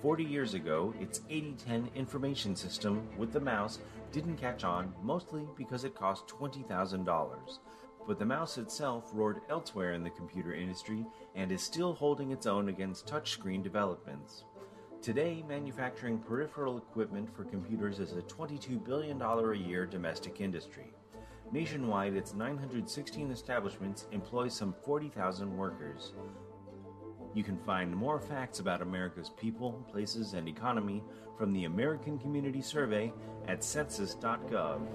40 0.01 0.23
years 0.23 0.53
ago, 0.53 0.93
its 0.99 1.21
8010 1.29 1.89
information 1.95 2.55
system 2.55 3.07
with 3.17 3.31
the 3.31 3.39
mouse 3.39 3.79
didn't 4.11 4.37
catch 4.37 4.63
on, 4.63 4.93
mostly 5.01 5.47
because 5.57 5.85
it 5.85 5.95
cost 5.95 6.27
$20,000. 6.27 7.59
But 8.05 8.19
the 8.19 8.25
mouse 8.25 8.57
itself 8.57 9.09
roared 9.13 9.39
elsewhere 9.49 9.93
in 9.93 10.03
the 10.03 10.09
computer 10.09 10.53
industry 10.53 11.05
and 11.35 11.51
is 11.51 11.63
still 11.63 11.93
holding 11.93 12.31
its 12.31 12.45
own 12.45 12.67
against 12.67 13.07
touchscreen 13.07 13.63
developments. 13.63 14.43
Today, 15.03 15.43
manufacturing 15.49 16.17
peripheral 16.17 16.77
equipment 16.77 17.27
for 17.35 17.43
computers 17.43 17.99
is 17.99 18.13
a 18.13 18.21
$22 18.21 18.81
billion 18.85 19.21
a 19.21 19.53
year 19.53 19.85
domestic 19.85 20.39
industry. 20.39 20.93
Nationwide, 21.51 22.13
its 22.13 22.33
916 22.33 23.29
establishments 23.29 24.07
employ 24.13 24.47
some 24.47 24.73
40,000 24.85 25.57
workers. 25.57 26.13
You 27.33 27.43
can 27.43 27.57
find 27.57 27.93
more 27.93 28.17
facts 28.17 28.59
about 28.59 28.81
America's 28.81 29.31
people, 29.31 29.73
places, 29.91 30.35
and 30.35 30.47
economy 30.47 31.03
from 31.37 31.51
the 31.51 31.65
American 31.65 32.17
Community 32.17 32.61
Survey 32.61 33.11
at 33.49 33.61
census.gov. 33.61 34.87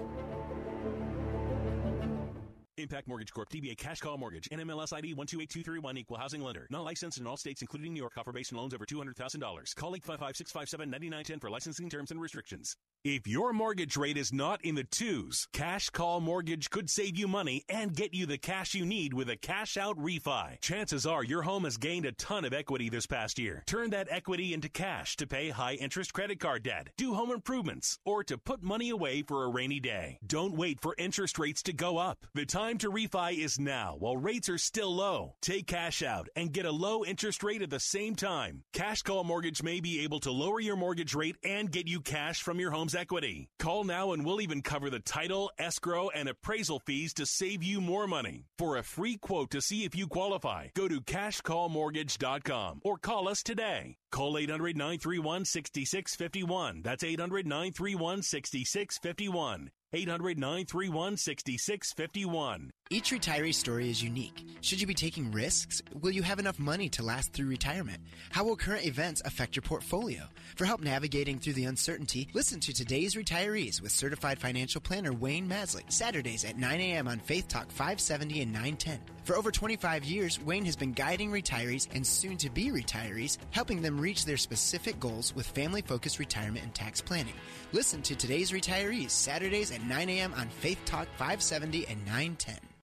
Impact 2.89 3.07
Mortgage 3.07 3.31
Corp. 3.31 3.49
DBA 3.49 3.77
Cash 3.77 3.99
Call 3.99 4.17
Mortgage. 4.17 4.49
NMLS 4.49 4.93
ID 4.93 5.13
128231. 5.13 5.97
Equal 5.97 6.17
housing 6.17 6.41
lender. 6.41 6.65
Not 6.71 6.83
licensed 6.83 7.19
in 7.19 7.27
all 7.27 7.37
states, 7.37 7.61
including 7.61 7.93
New 7.93 7.99
York. 7.99 8.13
Offer 8.17 8.31
based 8.31 8.51
on 8.51 8.57
loans 8.57 8.73
over 8.73 8.83
$200,000. 8.83 9.75
Call 9.75 9.93
855-657-9910 9.93 11.39
for 11.39 11.51
licensing 11.51 11.87
terms 11.87 12.09
and 12.09 12.19
restrictions. 12.19 12.75
If 13.03 13.27
your 13.27 13.53
mortgage 13.53 13.95
rate 13.95 14.17
is 14.17 14.33
not 14.33 14.65
in 14.65 14.73
the 14.75 14.83
twos, 14.83 15.47
Cash 15.53 15.91
Call 15.91 16.19
Mortgage 16.19 16.69
could 16.69 16.89
save 16.89 17.15
you 17.15 17.27
money 17.27 17.63
and 17.69 17.95
get 17.95 18.13
you 18.13 18.25
the 18.25 18.37
cash 18.37 18.73
you 18.73 18.85
need 18.85 19.13
with 19.13 19.29
a 19.29 19.37
cash 19.37 19.77
out 19.77 19.97
refi. 19.97 20.59
Chances 20.59 21.05
are 21.05 21.23
your 21.23 21.43
home 21.43 21.63
has 21.63 21.77
gained 21.77 22.05
a 22.05 22.11
ton 22.13 22.43
of 22.43 22.53
equity 22.53 22.89
this 22.89 23.05
past 23.05 23.39
year. 23.39 23.63
Turn 23.67 23.91
that 23.91 24.07
equity 24.09 24.53
into 24.53 24.67
cash 24.67 25.15
to 25.15 25.27
pay 25.27 25.49
high 25.49 25.75
interest 25.75 26.11
credit 26.11 26.39
card 26.39 26.63
debt, 26.63 26.89
do 26.97 27.13
home 27.13 27.31
improvements, 27.31 27.99
or 28.03 28.23
to 28.23 28.37
put 28.37 28.63
money 28.63 28.89
away 28.89 29.21
for 29.21 29.45
a 29.45 29.49
rainy 29.49 29.79
day. 29.79 30.19
Don't 30.25 30.57
wait 30.57 30.81
for 30.81 30.95
interest 30.97 31.39
rates 31.39 31.63
to 31.63 31.71
go 31.71 31.99
up. 31.99 32.25
The 32.33 32.45
time 32.45 32.78
to 32.79 32.91
refi 32.91 33.37
is 33.37 33.59
now 33.59 33.95
while 33.99 34.17
rates 34.17 34.49
are 34.49 34.57
still 34.57 34.95
low. 34.95 35.35
Take 35.41 35.67
cash 35.67 36.01
out 36.01 36.29
and 36.35 36.51
get 36.51 36.65
a 36.65 36.71
low 36.71 37.05
interest 37.05 37.43
rate 37.43 37.61
at 37.61 37.69
the 37.69 37.79
same 37.79 38.15
time. 38.15 38.63
Cash 38.73 39.03
Call 39.03 39.23
Mortgage 39.23 39.61
may 39.61 39.79
be 39.79 40.03
able 40.03 40.19
to 40.21 40.31
lower 40.31 40.59
your 40.59 40.75
mortgage 40.75 41.13
rate 41.13 41.35
and 41.43 41.71
get 41.71 41.87
you 41.87 42.01
cash 42.01 42.41
from 42.41 42.59
your 42.59 42.71
home's 42.71 42.95
equity. 42.95 43.49
Call 43.59 43.83
now 43.83 44.13
and 44.13 44.25
we'll 44.25 44.41
even 44.41 44.61
cover 44.61 44.89
the 44.89 44.99
title, 44.99 45.51
escrow, 45.59 46.09
and 46.09 46.27
appraisal 46.27 46.79
fees 46.79 47.13
to 47.13 47.25
save 47.25 47.63
you 47.63 47.79
more 47.79 48.07
money. 48.07 48.45
For 48.57 48.77
a 48.77 48.83
free 48.83 49.17
quote 49.17 49.51
to 49.51 49.61
see 49.61 49.83
if 49.83 49.95
you 49.95 50.07
qualify, 50.07 50.69
go 50.75 50.87
to 50.87 51.01
cashcallmortgage.com 51.01 52.81
or 52.83 52.97
call 52.97 53.27
us 53.27 53.43
today. 53.43 53.98
Call 54.11 54.37
800 54.37 54.75
931 54.75 55.45
6651. 55.45 56.81
That's 56.81 57.03
800 57.03 57.45
931 57.45 58.23
6651. 58.23 59.71
800 59.93 60.39
931 60.39 61.17
6651. 61.17 62.71
Each 62.91 63.11
retiree 63.11 63.53
story 63.53 63.91
is 63.91 64.01
unique. 64.01 64.47
Should 64.61 64.81
you 64.81 64.87
be 64.87 64.95
taking 64.95 65.31
risks? 65.31 65.79
Will 66.01 66.09
you 66.09 66.23
have 66.23 66.39
enough 66.39 66.57
money 66.57 66.89
to 66.89 67.03
last 67.03 67.31
through 67.33 67.45
retirement? 67.45 67.99
How 68.31 68.43
will 68.43 68.55
current 68.55 68.83
events 68.83 69.21
affect 69.25 69.55
your 69.55 69.61
portfolio? 69.61 70.23
For 70.55 70.65
help 70.65 70.81
navigating 70.81 71.37
through 71.37 71.53
the 71.53 71.65
uncertainty, 71.65 72.27
listen 72.33 72.59
to 72.61 72.73
today's 72.73 73.13
retirees 73.13 73.79
with 73.79 73.91
certified 73.91 74.39
financial 74.39 74.81
planner 74.81 75.13
Wayne 75.13 75.47
Maslick, 75.47 75.91
Saturdays 75.91 76.43
at 76.43 76.57
9 76.57 76.81
a.m. 76.81 77.07
on 77.07 77.19
Faith 77.19 77.47
Talk 77.47 77.69
570 77.69 78.41
and 78.41 78.51
910. 78.51 78.99
For 79.23 79.35
over 79.35 79.51
25 79.51 80.03
years, 80.03 80.41
Wayne 80.43 80.65
has 80.65 80.75
been 80.75 80.93
guiding 80.93 81.29
retirees 81.29 81.87
and 81.93 82.05
soon 82.05 82.37
to 82.37 82.49
be 82.49 82.71
retirees, 82.71 83.37
helping 83.51 83.83
them 83.83 84.01
reach 84.01 84.25
their 84.25 84.35
specific 84.35 84.99
goals 84.99 85.35
with 85.35 85.45
family 85.45 85.83
focused 85.83 86.17
retirement 86.17 86.65
and 86.65 86.73
tax 86.73 87.01
planning. 87.01 87.35
Listen 87.71 88.01
to 88.01 88.15
today's 88.15 88.49
retirees 88.49 89.11
Saturdays 89.11 89.71
at 89.71 89.85
9 89.85 90.09
a.m. 90.09 90.33
on 90.33 90.49
Faith 90.49 90.79
Talk 90.85 91.07
570 91.17 91.85
and 91.85 92.03
910. 92.07 92.57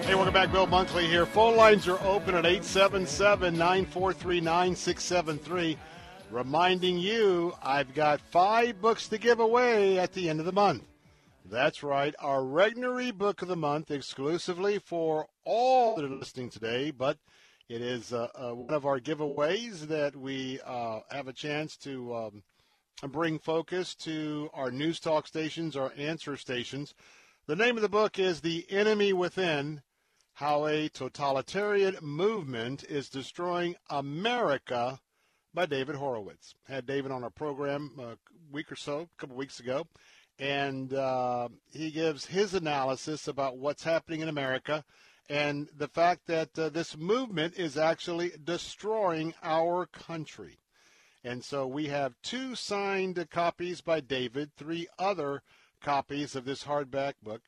Hey, 0.00 0.14
welcome 0.14 0.32
back. 0.32 0.50
Bill 0.50 0.66
Bunkley 0.66 1.06
here. 1.06 1.26
Phone 1.26 1.54
lines 1.54 1.86
are 1.86 2.00
open 2.02 2.34
at 2.34 2.46
877 2.46 3.52
943 3.52 4.40
9673. 4.40 5.78
Reminding 6.30 6.98
you, 6.98 7.54
I've 7.62 7.92
got 7.94 8.20
five 8.20 8.80
books 8.80 9.06
to 9.08 9.18
give 9.18 9.38
away 9.38 9.98
at 9.98 10.12
the 10.14 10.30
end 10.30 10.40
of 10.40 10.46
the 10.46 10.52
month. 10.52 10.84
That's 11.44 11.82
right, 11.82 12.14
our 12.20 12.40
Regnery 12.40 13.12
Book 13.12 13.42
of 13.42 13.48
the 13.48 13.56
Month 13.56 13.90
exclusively 13.90 14.78
for 14.78 15.26
all 15.44 15.96
that 15.96 16.04
are 16.04 16.08
listening 16.08 16.48
today, 16.48 16.90
but 16.90 17.18
it 17.68 17.82
is 17.82 18.12
uh, 18.12 18.28
uh, 18.34 18.54
one 18.54 18.74
of 18.74 18.86
our 18.86 18.98
giveaways 18.98 19.86
that 19.88 20.16
we 20.16 20.58
uh, 20.64 21.00
have 21.10 21.28
a 21.28 21.32
chance 21.32 21.76
to 21.78 22.14
um, 22.14 22.42
bring 23.10 23.38
focus 23.38 23.94
to 23.96 24.48
our 24.54 24.70
news 24.70 25.00
talk 25.00 25.26
stations, 25.26 25.76
our 25.76 25.92
answer 25.98 26.36
stations. 26.36 26.94
The 27.52 27.56
name 27.56 27.76
of 27.76 27.82
the 27.82 27.88
book 27.90 28.18
is 28.18 28.40
The 28.40 28.64
Enemy 28.70 29.12
Within 29.12 29.82
How 30.32 30.64
a 30.64 30.88
Totalitarian 30.88 31.98
Movement 32.00 32.82
is 32.84 33.10
Destroying 33.10 33.76
America 33.90 34.98
by 35.52 35.66
David 35.66 35.96
Horowitz. 35.96 36.54
Had 36.66 36.86
David 36.86 37.12
on 37.12 37.22
our 37.22 37.28
program 37.28 37.90
a 38.00 38.16
week 38.50 38.72
or 38.72 38.76
so, 38.76 39.00
a 39.00 39.20
couple 39.20 39.36
weeks 39.36 39.60
ago, 39.60 39.86
and 40.38 40.94
uh, 40.94 41.50
he 41.70 41.90
gives 41.90 42.24
his 42.24 42.54
analysis 42.54 43.28
about 43.28 43.58
what's 43.58 43.84
happening 43.84 44.22
in 44.22 44.30
America 44.30 44.82
and 45.28 45.68
the 45.76 45.88
fact 45.88 46.26
that 46.28 46.58
uh, 46.58 46.70
this 46.70 46.96
movement 46.96 47.58
is 47.58 47.76
actually 47.76 48.32
destroying 48.42 49.34
our 49.42 49.84
country. 49.84 50.56
And 51.22 51.44
so 51.44 51.66
we 51.66 51.88
have 51.88 52.14
two 52.22 52.54
signed 52.54 53.22
copies 53.30 53.82
by 53.82 54.00
David, 54.00 54.52
three 54.56 54.88
other 54.98 55.42
copies 55.82 56.36
of 56.36 56.44
this 56.44 56.64
hardback 56.64 57.14
book. 57.22 57.40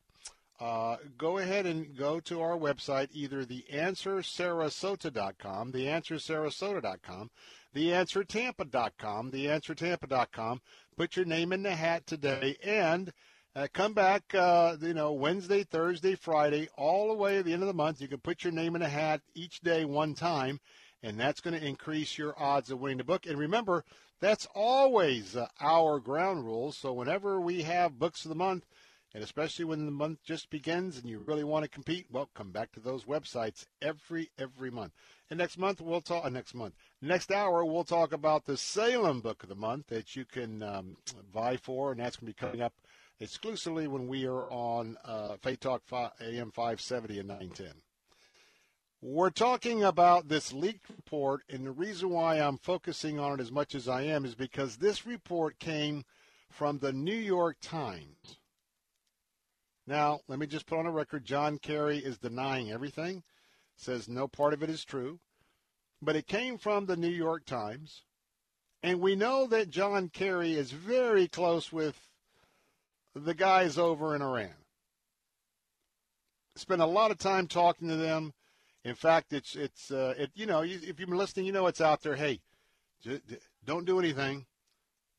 Uh, 0.60 0.96
go 1.18 1.38
ahead 1.38 1.66
and 1.66 1.96
go 1.96 2.20
to 2.20 2.40
our 2.40 2.56
website, 2.56 3.08
either 3.12 3.44
theanswersarasota.com, 3.44 5.72
theanswersarasota.com, 5.72 7.30
theanswertampa.com, 7.74 9.32
theanswertampa.com. 9.32 10.60
Put 10.96 11.16
your 11.16 11.24
name 11.24 11.52
in 11.52 11.64
the 11.64 11.74
hat 11.74 12.06
today 12.06 12.56
and 12.62 13.12
uh, 13.56 13.66
come 13.72 13.94
back, 13.94 14.32
uh, 14.34 14.76
you 14.80 14.94
know, 14.94 15.12
Wednesday, 15.12 15.64
Thursday, 15.64 16.14
Friday, 16.14 16.68
all 16.76 17.08
the 17.08 17.14
way 17.14 17.36
to 17.36 17.42
the 17.42 17.52
end 17.52 17.62
of 17.62 17.68
the 17.68 17.74
month. 17.74 18.00
You 18.00 18.08
can 18.08 18.20
put 18.20 18.44
your 18.44 18.52
name 18.52 18.76
in 18.76 18.82
a 18.82 18.88
hat 18.88 19.22
each 19.34 19.60
day 19.60 19.84
one 19.84 20.14
time, 20.14 20.60
and 21.02 21.18
that's 21.18 21.40
going 21.40 21.58
to 21.58 21.66
increase 21.66 22.16
your 22.16 22.40
odds 22.40 22.70
of 22.70 22.78
winning 22.80 22.98
the 22.98 23.04
book. 23.04 23.26
And 23.26 23.38
remember, 23.38 23.84
that's 24.24 24.48
always 24.54 25.36
our 25.60 26.00
ground 26.00 26.46
rules. 26.46 26.78
So 26.78 26.94
whenever 26.94 27.40
we 27.40 27.62
have 27.62 27.98
books 27.98 28.24
of 28.24 28.30
the 28.30 28.34
month, 28.34 28.64
and 29.12 29.22
especially 29.22 29.66
when 29.66 29.84
the 29.84 29.92
month 29.92 30.20
just 30.24 30.48
begins 30.48 30.96
and 30.96 31.08
you 31.08 31.18
really 31.18 31.44
want 31.44 31.64
to 31.64 31.68
compete, 31.68 32.06
well, 32.10 32.30
come 32.34 32.50
back 32.50 32.72
to 32.72 32.80
those 32.80 33.04
websites 33.04 33.66
every 33.82 34.30
every 34.38 34.70
month. 34.70 34.92
And 35.28 35.38
next 35.38 35.58
month 35.58 35.80
we'll 35.80 36.00
talk. 36.00 36.24
Uh, 36.24 36.30
next 36.30 36.54
month, 36.54 36.74
next 37.02 37.30
hour 37.30 37.64
we'll 37.64 37.84
talk 37.84 38.12
about 38.12 38.46
the 38.46 38.56
Salem 38.56 39.20
Book 39.20 39.42
of 39.42 39.50
the 39.50 39.54
Month 39.54 39.88
that 39.88 40.16
you 40.16 40.24
can 40.24 40.62
um, 40.62 40.96
vie 41.32 41.58
for, 41.58 41.92
and 41.92 42.00
that's 42.00 42.16
going 42.16 42.32
to 42.32 42.34
be 42.34 42.46
coming 42.46 42.62
up 42.62 42.72
exclusively 43.20 43.86
when 43.86 44.08
we 44.08 44.26
are 44.26 44.50
on 44.50 44.96
uh, 45.04 45.36
Faith 45.42 45.60
Talk 45.60 45.82
AM 45.92 46.50
570 46.50 47.18
and 47.18 47.28
910. 47.28 47.83
We're 49.06 49.28
talking 49.28 49.84
about 49.84 50.28
this 50.28 50.50
leaked 50.50 50.88
report, 50.88 51.42
and 51.50 51.66
the 51.66 51.72
reason 51.72 52.08
why 52.08 52.36
I'm 52.36 52.56
focusing 52.56 53.18
on 53.20 53.34
it 53.34 53.42
as 53.42 53.52
much 53.52 53.74
as 53.74 53.86
I 53.86 54.00
am 54.00 54.24
is 54.24 54.34
because 54.34 54.78
this 54.78 55.04
report 55.04 55.58
came 55.58 56.06
from 56.48 56.78
the 56.78 56.90
New 56.90 57.14
York 57.14 57.58
Times. 57.60 58.38
Now, 59.86 60.20
let 60.26 60.38
me 60.38 60.46
just 60.46 60.64
put 60.64 60.78
on 60.78 60.86
a 60.86 60.90
record 60.90 61.26
John 61.26 61.58
Kerry 61.58 61.98
is 61.98 62.16
denying 62.16 62.72
everything, 62.72 63.24
says 63.76 64.08
no 64.08 64.26
part 64.26 64.54
of 64.54 64.62
it 64.62 64.70
is 64.70 64.86
true, 64.86 65.20
but 66.00 66.16
it 66.16 66.26
came 66.26 66.56
from 66.56 66.86
the 66.86 66.96
New 66.96 67.06
York 67.06 67.44
Times. 67.44 68.04
And 68.82 69.02
we 69.02 69.16
know 69.16 69.46
that 69.48 69.68
John 69.68 70.08
Kerry 70.08 70.54
is 70.54 70.70
very 70.70 71.28
close 71.28 71.70
with 71.70 72.08
the 73.14 73.34
guys 73.34 73.76
over 73.76 74.16
in 74.16 74.22
Iran. 74.22 74.54
Spent 76.56 76.80
a 76.80 76.86
lot 76.86 77.10
of 77.10 77.18
time 77.18 77.48
talking 77.48 77.88
to 77.88 77.96
them. 77.96 78.32
In 78.84 78.94
fact, 78.94 79.32
it's 79.32 79.56
it's 79.56 79.90
uh, 79.90 80.14
it 80.16 80.30
you 80.34 80.46
know 80.46 80.62
if 80.62 80.84
you've 80.86 80.96
been 80.96 81.16
listening, 81.16 81.46
you 81.46 81.52
know 81.52 81.66
it's 81.66 81.80
out 81.80 82.02
there. 82.02 82.16
Hey, 82.16 82.40
don't 83.64 83.86
do 83.86 83.98
anything 83.98 84.46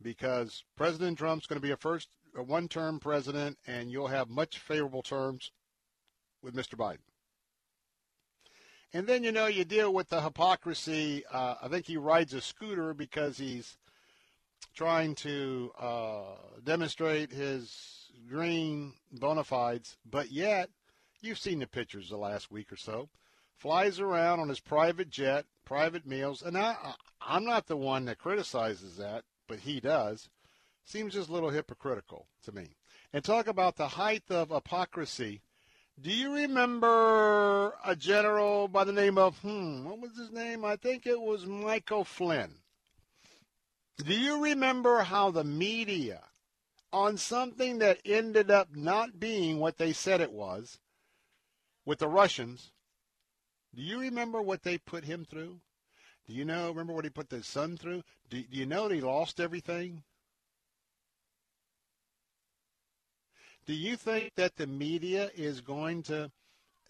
because 0.02 0.64
President 0.76 1.18
Trump's 1.18 1.48
going 1.48 1.60
to 1.60 1.66
be 1.66 1.72
a 1.72 1.78
first 1.78 2.10
a 2.36 2.44
one-term 2.44 3.00
president, 3.00 3.58
and 3.66 3.90
you'll 3.90 4.08
have 4.08 4.30
much 4.30 4.60
favorable 4.60 5.02
terms 5.02 5.52
with 6.42 6.54
Mr. 6.54 6.76
Biden. 6.76 7.00
And 8.94 9.08
then 9.08 9.24
you 9.24 9.32
know 9.32 9.48
you 9.48 9.66
deal 9.66 9.94
with 9.94 10.10
the 10.10 10.22
hypocrisy. 10.22 11.24
Uh, 11.32 11.56
I 11.62 11.68
think 11.68 11.88
he 11.88 11.98
rides 11.98 12.34
a 12.34 12.42
scooter 12.42 12.94
because 12.94 13.38
he's 13.38 13.78
trying 14.76 15.16
to 15.16 15.72
uh, 15.80 16.36
demonstrate 16.64 17.32
his 17.32 18.12
green 18.30 18.94
bona 19.12 19.44
fides, 19.44 19.98
but 20.10 20.32
yet 20.32 20.70
you've 21.22 21.40
seen 21.40 21.60
the 21.60 21.68
pictures 21.68 22.10
the 22.10 22.18
last 22.18 22.52
week 22.52 22.72
or 22.72 22.78
so. 22.78 23.10
Flies 23.57 23.99
around 23.99 24.40
on 24.40 24.49
his 24.49 24.60
private 24.60 25.10
jet, 25.10 25.45
private 25.64 26.06
meals, 26.06 26.41
and 26.41 26.57
I, 26.57 26.76
I'm 27.22 27.45
not 27.45 27.68
the 27.68 27.77
one 27.77 28.06
that 28.06 28.19
criticizes 28.19 28.98
that, 28.98 29.23
but 29.48 29.60
he 29.60 29.80
does. 29.80 30.30
Seems 30.84 31.14
just 31.14 31.30
a 31.30 31.34
little 31.34 31.49
hypocritical 31.49 32.27
to 32.44 32.52
me. 32.52 32.76
And 33.11 33.23
talk 33.23 33.48
about 33.48 33.76
the 33.76 33.88
height 33.88 34.23
of 34.30 34.49
hypocrisy. 34.49 35.41
Do 35.99 36.11
you 36.11 36.34
remember 36.34 37.73
a 37.86 37.95
general 37.95 38.68
by 38.68 38.84
the 38.84 38.91
name 38.91 39.18
of, 39.18 39.40
hmm, 39.40 39.86
what 39.86 39.99
was 39.99 40.18
his 40.18 40.32
name? 40.32 40.65
I 40.65 40.76
think 40.76 41.07
it 41.07 41.19
was 41.19 41.45
Michael 41.45 42.03
Flynn. 42.03 42.56
Do 44.03 44.14
you 44.14 44.44
remember 44.44 45.03
how 45.03 45.32
the 45.32 45.45
media, 45.45 46.22
on 46.91 47.18
something 47.18 47.80
that 47.80 47.99
ended 48.03 48.52
up 48.52 48.76
not 48.76 49.19
being 49.19 49.57
what 49.60 49.77
they 49.77 49.94
said 49.94 50.19
it 50.19 50.34
was, 50.34 50.80
with 51.86 51.99
the 51.99 52.10
Russians, 52.10 52.72
do 53.76 53.81
you 53.81 53.99
remember 53.99 54.41
what 54.41 54.64
they 54.64 54.77
put 54.77 55.03
him 55.03 55.26
through? 55.26 55.60
Do 56.27 56.34
you 56.34 56.45
know, 56.45 56.69
remember 56.69 56.93
what 56.93 57.03
he 57.03 57.10
put 57.10 57.30
his 57.30 57.45
son 57.45 57.77
through? 57.77 58.03
Do, 58.30 58.41
do 58.41 58.57
you 58.57 58.65
know 58.65 58.88
that 58.88 58.95
he 58.95 59.02
lost 59.02 59.39
everything? 59.39 60.03
Do 63.65 63.73
you 63.73 63.95
think 63.95 64.34
that 64.35 64.56
the 64.56 64.68
media 64.68 65.30
is 65.35 65.61
going 65.61 66.03
to 66.03 66.31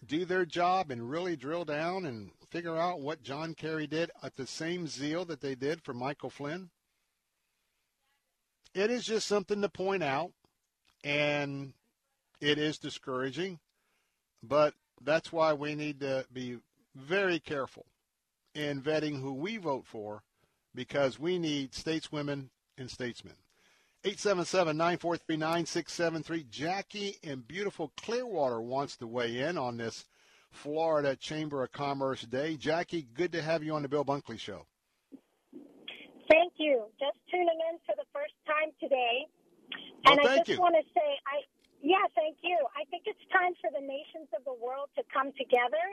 do 0.06 0.24
their 0.24 0.44
job 0.44 0.90
and 0.90 1.10
really 1.10 1.36
drill 1.36 1.64
down 1.64 2.06
and 2.06 2.30
figure 2.50 2.76
out 2.76 3.00
what 3.00 3.22
John 3.22 3.54
Kerry 3.54 3.86
did 3.86 4.10
at 4.22 4.36
the 4.36 4.46
same 4.46 4.86
zeal 4.86 5.24
that 5.24 5.40
they 5.40 5.54
did 5.54 5.82
for 5.82 5.94
Michael 5.94 6.30
Flynn? 6.30 6.70
it 8.76 8.90
is 8.90 9.04
just 9.06 9.26
something 9.26 9.62
to 9.62 9.70
point 9.70 10.02
out, 10.02 10.32
and 11.02 11.72
it 12.40 12.58
is 12.58 12.78
discouraging, 12.78 13.58
but 14.42 14.74
that's 15.02 15.32
why 15.32 15.54
we 15.54 15.74
need 15.74 16.00
to 16.00 16.26
be 16.30 16.58
very 16.96 17.38
careful 17.38 17.84
in 18.54 18.80
vetting 18.80 19.20
who 19.20 19.34
we 19.34 19.58
vote 19.58 19.84
for 19.86 20.22
because 20.74 21.18
we 21.18 21.38
need 21.38 21.72
stateswomen 21.72 22.48
and 22.78 22.90
statesmen. 22.90 23.34
877-943-9673. 24.04 26.48
Jackie 26.48 27.16
in 27.22 27.40
beautiful 27.40 27.92
Clearwater 27.96 28.60
wants 28.60 28.96
to 28.98 29.06
weigh 29.06 29.38
in 29.40 29.56
on 29.58 29.76
this 29.76 30.04
Florida 30.50 31.16
Chamber 31.16 31.64
of 31.64 31.72
Commerce 31.72 32.22
Day. 32.22 32.56
Jackie, 32.56 33.08
good 33.14 33.32
to 33.32 33.42
have 33.42 33.64
you 33.64 33.74
on 33.74 33.82
the 33.82 33.88
Bill 33.88 34.04
Bunkley 34.04 34.38
Show. 34.38 34.64
Thank 36.30 36.52
you. 36.56 36.84
Just 36.98 37.18
tuning 37.30 37.58
in 37.70 37.78
for 37.84 37.94
the 37.96 38.04
first 38.12 38.34
time 38.46 38.70
today. 38.80 39.26
Well, 40.04 40.18
and 40.18 40.28
I 40.28 40.36
just 40.38 40.48
you. 40.50 40.60
want 40.60 40.74
to 40.74 40.82
say, 40.94 41.18
I 41.26 41.42
yeah, 41.86 42.02
thank 42.18 42.42
you. 42.42 42.58
I 42.74 42.82
think 42.90 43.06
it's 43.06 43.22
time 43.30 43.54
for 43.62 43.70
the 43.70 43.84
nations 43.84 44.26
of 44.34 44.42
the 44.42 44.56
world 44.58 44.90
to 44.98 45.06
come 45.14 45.30
together. 45.38 45.84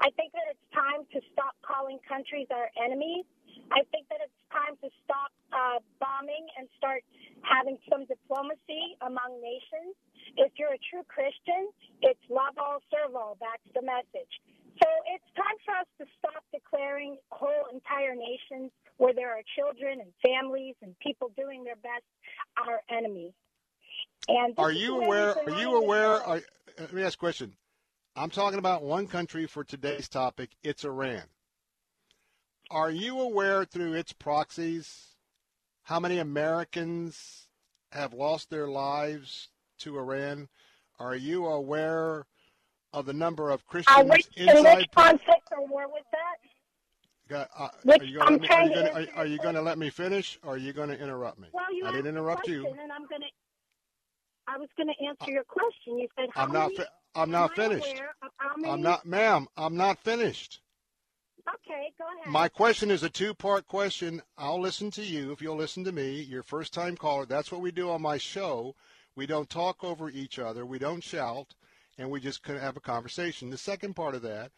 I 0.00 0.08
think 0.16 0.32
that 0.32 0.48
it's 0.48 0.66
time 0.72 1.04
to 1.12 1.20
stop 1.36 1.52
calling 1.60 2.00
countries 2.08 2.48
our 2.48 2.72
enemies. 2.80 3.28
I 3.68 3.84
think 3.92 4.08
that 4.08 4.24
it's 4.24 4.40
time 4.48 4.80
to 4.80 4.88
stop 5.04 5.28
uh, 5.52 5.84
bombing 6.00 6.48
and 6.56 6.64
start 6.80 7.04
having 7.44 7.76
some 7.92 8.08
diplomacy 8.08 8.96
among 9.04 9.44
nations. 9.44 9.92
If 10.40 10.56
you're 10.56 10.72
a 10.72 10.82
true 10.88 11.04
Christian, 11.12 11.68
it's 12.00 12.24
love 12.32 12.56
all, 12.56 12.80
serve 12.88 13.12
all. 13.12 13.36
That's 13.36 13.68
the 13.76 13.84
message. 13.84 14.32
So 14.80 14.88
it's 15.12 15.28
time 15.36 15.58
for 15.68 15.76
us 15.76 15.90
to 16.00 16.04
stop 16.18 16.42
declaring 16.48 17.20
whole 17.28 17.68
entire 17.72 18.16
nations 18.16 18.72
where 18.96 19.12
there 19.12 19.28
are 19.30 19.44
children 19.54 20.00
and 20.00 20.10
families 20.24 20.74
and 20.80 20.96
people 21.04 21.30
doing 21.36 21.64
their 21.64 21.76
best 21.84 22.08
our 22.56 22.80
enemies. 22.88 23.36
And 24.28 24.54
Are 24.58 24.72
you 24.72 25.02
aware? 25.02 25.34
Are 25.48 25.58
you 25.60 25.76
aware? 25.76 26.22
Are, 26.22 26.36
uh, 26.36 26.40
let 26.78 26.92
me 26.92 27.02
ask 27.02 27.14
a 27.14 27.18
question. 27.18 27.54
I'm 28.14 28.30
talking 28.30 28.58
about 28.58 28.82
one 28.82 29.06
country 29.06 29.46
for 29.46 29.64
today's 29.64 30.08
topic. 30.08 30.50
It's 30.62 30.84
Iran. 30.84 31.22
Are 32.70 32.90
you 32.90 33.20
aware 33.20 33.64
through 33.64 33.94
its 33.94 34.12
proxies 34.12 35.16
how 35.82 35.98
many 36.00 36.18
Americans 36.18 37.48
have 37.90 38.12
lost 38.14 38.48
their 38.50 38.68
lives 38.68 39.48
to 39.78 39.98
Iran? 39.98 40.48
Are 40.98 41.16
you 41.16 41.46
aware 41.46 42.26
of 42.92 43.06
the 43.06 43.12
number 43.12 43.50
of 43.50 43.60
Uh, 43.60 43.70
Christians 43.70 44.10
which, 44.10 44.28
in 44.36 44.48
inside? 44.48 44.76
which 44.76 44.90
conflict 44.92 45.48
or 45.52 45.66
war 45.66 45.88
was 45.88 46.04
that? 46.12 47.48
Uh, 47.56 47.68
Which- 47.84 48.02
are 48.02 48.04
you 48.04 48.18
going 48.18 48.40
to 48.40 48.46
trying 48.46 48.60
are 48.60 48.64
you 48.66 48.68
to 48.68 48.74
gonna, 48.74 49.00
answer 49.00 49.12
are, 49.14 49.18
are 49.20 49.26
you 49.26 49.38
going 49.38 49.54
to 49.54 49.62
let 49.62 49.78
me 49.78 49.88
finish, 49.88 50.38
or 50.42 50.54
are 50.54 50.58
you 50.58 50.74
going 50.74 50.90
to 50.90 50.98
interrupt 50.98 51.38
me? 51.38 51.48
Well, 51.52 51.72
you 51.74 51.86
I 51.86 51.90
didn't 51.92 52.08
interrupt 52.08 52.46
you. 52.46 52.66
and 52.66 52.92
I'm 52.92 53.06
going 53.06 53.22
to. 53.22 53.28
I 54.48 54.58
was 54.58 54.68
going 54.76 54.88
to 54.88 55.06
answer 55.06 55.30
your 55.30 55.44
question. 55.44 55.98
You 55.98 56.08
said 56.16 56.28
I'm 56.36 56.52
not. 56.52 56.72
Fi- 56.72 56.84
I'm 57.14 57.30
not 57.30 57.54
finished. 57.54 57.92
aware 57.92 58.14
of 58.22 58.30
how 58.38 58.56
many? 58.56 58.72
I'm 58.72 58.82
not, 58.82 59.04
ma'am. 59.04 59.46
I'm 59.56 59.76
not 59.76 59.98
finished. 59.98 60.60
Okay, 61.48 61.92
go 61.98 62.04
ahead. 62.04 62.32
My 62.32 62.48
question 62.48 62.90
is 62.90 63.02
a 63.02 63.10
two-part 63.10 63.66
question. 63.66 64.22
I'll 64.38 64.60
listen 64.60 64.90
to 64.92 65.02
you 65.02 65.32
if 65.32 65.42
you'll 65.42 65.56
listen 65.56 65.84
to 65.84 65.92
me. 65.92 66.22
Your 66.22 66.42
first-time 66.42 66.96
caller. 66.96 67.26
That's 67.26 67.50
what 67.50 67.60
we 67.60 67.70
do 67.70 67.90
on 67.90 68.00
my 68.00 68.16
show. 68.16 68.74
We 69.16 69.26
don't 69.26 69.50
talk 69.50 69.84
over 69.84 70.08
each 70.08 70.38
other. 70.38 70.64
We 70.64 70.78
don't 70.78 71.02
shout, 71.02 71.54
and 71.98 72.10
we 72.10 72.20
just 72.20 72.46
have 72.46 72.76
a 72.76 72.80
conversation. 72.80 73.50
The 73.50 73.58
second 73.58 73.94
part 73.94 74.14
of 74.14 74.22
that, 74.22 74.52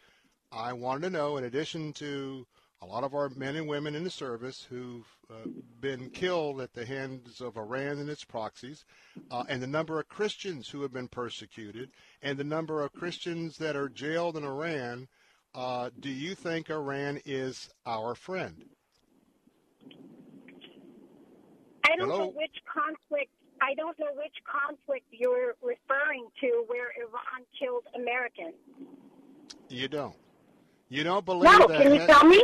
I 0.52 0.72
wanted 0.74 1.02
to 1.02 1.10
know, 1.10 1.36
in 1.36 1.44
addition 1.44 1.92
to 1.94 2.46
a 2.82 2.86
lot 2.86 3.04
of 3.04 3.14
our 3.14 3.28
men 3.30 3.56
and 3.56 3.66
women 3.66 3.94
in 3.94 4.04
the 4.04 4.10
service 4.10 4.66
who've 4.68 5.06
uh, 5.30 5.48
been 5.80 6.10
killed 6.10 6.60
at 6.60 6.74
the 6.74 6.84
hands 6.84 7.40
of 7.40 7.56
Iran 7.56 7.98
and 7.98 8.10
its 8.10 8.24
proxies, 8.24 8.84
uh, 9.30 9.44
and 9.48 9.62
the 9.62 9.66
number 9.66 9.98
of 9.98 10.08
Christians 10.08 10.68
who 10.68 10.82
have 10.82 10.92
been 10.92 11.08
persecuted, 11.08 11.90
and 12.22 12.36
the 12.38 12.44
number 12.44 12.82
of 12.82 12.92
Christians 12.92 13.56
that 13.58 13.74
are 13.76 13.88
jailed 13.88 14.36
in 14.36 14.44
Iran, 14.44 15.08
uh, 15.54 15.90
do 15.98 16.10
you 16.10 16.34
think 16.34 16.68
Iran 16.68 17.20
is 17.24 17.70
our 17.86 18.14
friend? 18.14 18.64
I 21.86 21.96
don't 21.96 22.08
know 22.08 22.32
which 22.34 22.56
conflict. 22.72 23.30
I 23.62 23.74
don't 23.74 23.98
know 23.98 24.12
which 24.16 24.34
conflict 24.44 25.06
you're 25.10 25.54
referring 25.62 26.26
to 26.40 26.64
where 26.66 26.90
Iran 26.98 27.46
killed 27.58 27.84
Americans. 27.94 28.54
You 29.68 29.88
don't. 29.88 30.16
You 30.88 31.04
don't 31.04 31.24
believe 31.24 31.44
No, 31.50 31.66
that. 31.66 31.80
can 31.82 31.94
you 31.94 32.06
tell 32.06 32.24
me? 32.24 32.42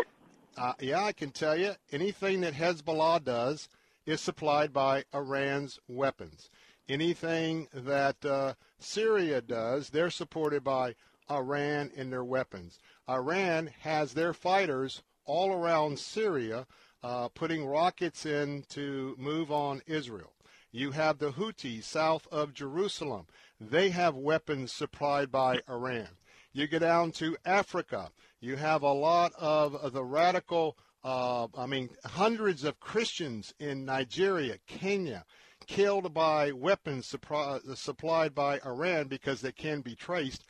Uh, 0.61 0.75
yeah, 0.79 1.03
I 1.03 1.13
can 1.13 1.31
tell 1.31 1.57
you. 1.57 1.73
Anything 1.91 2.43
that 2.43 2.53
Hezbollah 2.53 3.25
does 3.25 3.67
is 4.05 4.21
supplied 4.21 4.75
by 4.75 5.05
Iran's 5.15 5.79
weapons. 5.89 6.51
Anything 6.87 7.67
that 7.73 8.23
uh, 8.27 8.53
Syria 8.79 9.41
does, 9.41 9.89
they're 9.89 10.11
supported 10.11 10.63
by 10.63 10.97
Iran 11.31 11.91
and 11.97 12.13
their 12.13 12.25
weapons. 12.25 12.79
Iran 13.09 13.71
has 13.81 14.13
their 14.13 14.35
fighters 14.35 15.03
all 15.25 15.51
around 15.51 15.99
Syria 15.99 16.67
uh, 17.03 17.29
putting 17.29 17.65
rockets 17.65 18.27
in 18.27 18.65
to 18.69 19.15
move 19.17 19.51
on 19.51 19.81
Israel. 19.87 20.35
You 20.73 20.91
have 20.91 21.17
the 21.17 21.33
Houthis 21.33 21.85
south 21.85 22.29
of 22.31 22.53
Jerusalem. 22.53 23.29
They 23.59 23.89
have 23.91 24.15
weapons 24.15 24.75
supplied 24.75 25.33
by 25.33 25.61
Iran. 25.71 26.09
You 26.53 26.67
get 26.67 26.81
down 26.81 27.13
to 27.13 27.37
Africa. 27.47 28.11
You 28.41 28.57
have 28.57 28.83
a 28.83 28.93
lot 28.93 29.33
of 29.39 29.93
the 29.93 30.03
radical, 30.05 30.77
uh, 31.05 31.47
I 31.57 31.67
mean, 31.67 31.91
hundreds 32.05 32.65
of 32.65 32.81
Christians 32.81 33.55
in 33.59 33.85
Nigeria, 33.85 34.57
Kenya, 34.67 35.25
killed 35.67 36.15
by 36.15 36.53
weapons 36.53 37.11
suppri- 37.11 37.77
supplied 37.77 38.35
by 38.35 38.59
Iran 38.65 39.09
because 39.09 39.43
they 39.43 39.53
can 39.53 39.83
be 39.83 39.95
traced. 39.95 40.45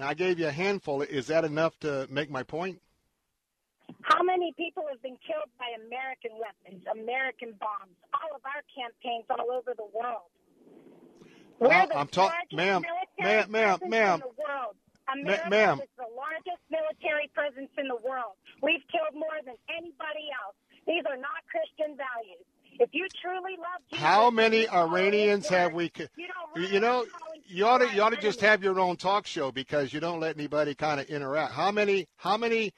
Now, 0.00 0.08
I 0.08 0.14
gave 0.14 0.38
you 0.38 0.48
a 0.48 0.52
handful. 0.52 1.02
Is 1.02 1.28
that 1.28 1.44
enough 1.44 1.78
to 1.80 2.06
make 2.10 2.30
my 2.30 2.42
point? 2.42 2.80
How 4.02 4.22
many 4.22 4.52
people 4.56 4.84
have 4.90 5.00
been 5.02 5.16
killed 5.26 5.48
by 5.58 5.66
American 5.86 6.32
weapons, 6.38 6.84
American 6.92 7.52
bombs? 7.58 7.96
All 8.14 8.34
of 8.36 8.42
our 8.44 8.62
campaigns 8.74 9.24
all 9.30 9.50
over 9.56 9.74
the 9.76 9.86
world. 9.96 10.28
We're 11.58 11.72
Uh, 11.72 11.86
the 11.86 11.98
I'm 11.98 12.06
talk- 12.08 12.32
largest 12.32 12.52
ma'am, 12.52 12.82
ma'am, 13.18 13.50
ma'am, 13.50 13.78
ma'am. 13.86 14.22
World. 15.16 15.26
Ma- 15.26 15.46
America 15.46 15.50
ma'am. 15.50 15.80
is 15.80 15.88
the 15.96 16.10
largest 16.16 16.62
military 16.70 17.30
presence 17.34 17.70
in 17.78 17.88
the 17.88 17.96
world. 17.96 18.34
We've 18.62 18.82
killed 18.92 19.14
more 19.14 19.38
than 19.44 19.54
anybody 19.68 20.28
else. 20.44 20.54
These 20.86 21.04
are 21.08 21.16
not 21.16 21.40
Christian 21.50 21.96
values. 21.96 22.44
If 22.80 22.90
you 22.92 23.06
truly 23.20 23.56
love 23.58 23.82
Jesus, 23.90 24.04
How 24.04 24.30
many 24.30 24.60
you 24.62 24.66
follow 24.68 24.86
his 24.86 24.92
Iranians 24.94 25.48
have 25.48 25.72
we? 25.72 25.88
ki- 25.88 26.06
You 26.16 26.26
don't 26.54 26.72
You 26.72 26.80
know, 26.80 27.04
you 27.46 27.66
ought 27.66 27.78
to 27.78 27.92
you 27.94 28.02
ought 28.02 28.10
to 28.10 28.16
just 28.20 28.40
have 28.40 28.62
your 28.62 28.78
own 28.78 28.96
talk 28.96 29.26
show 29.26 29.50
because 29.50 29.92
you 29.92 30.00
don't 30.00 30.20
let 30.20 30.36
anybody 30.36 30.74
kind 30.74 31.00
of 31.00 31.06
interact. 31.08 31.52
How 31.52 31.72
many? 31.72 32.06
How 32.16 32.36
many? 32.36 32.72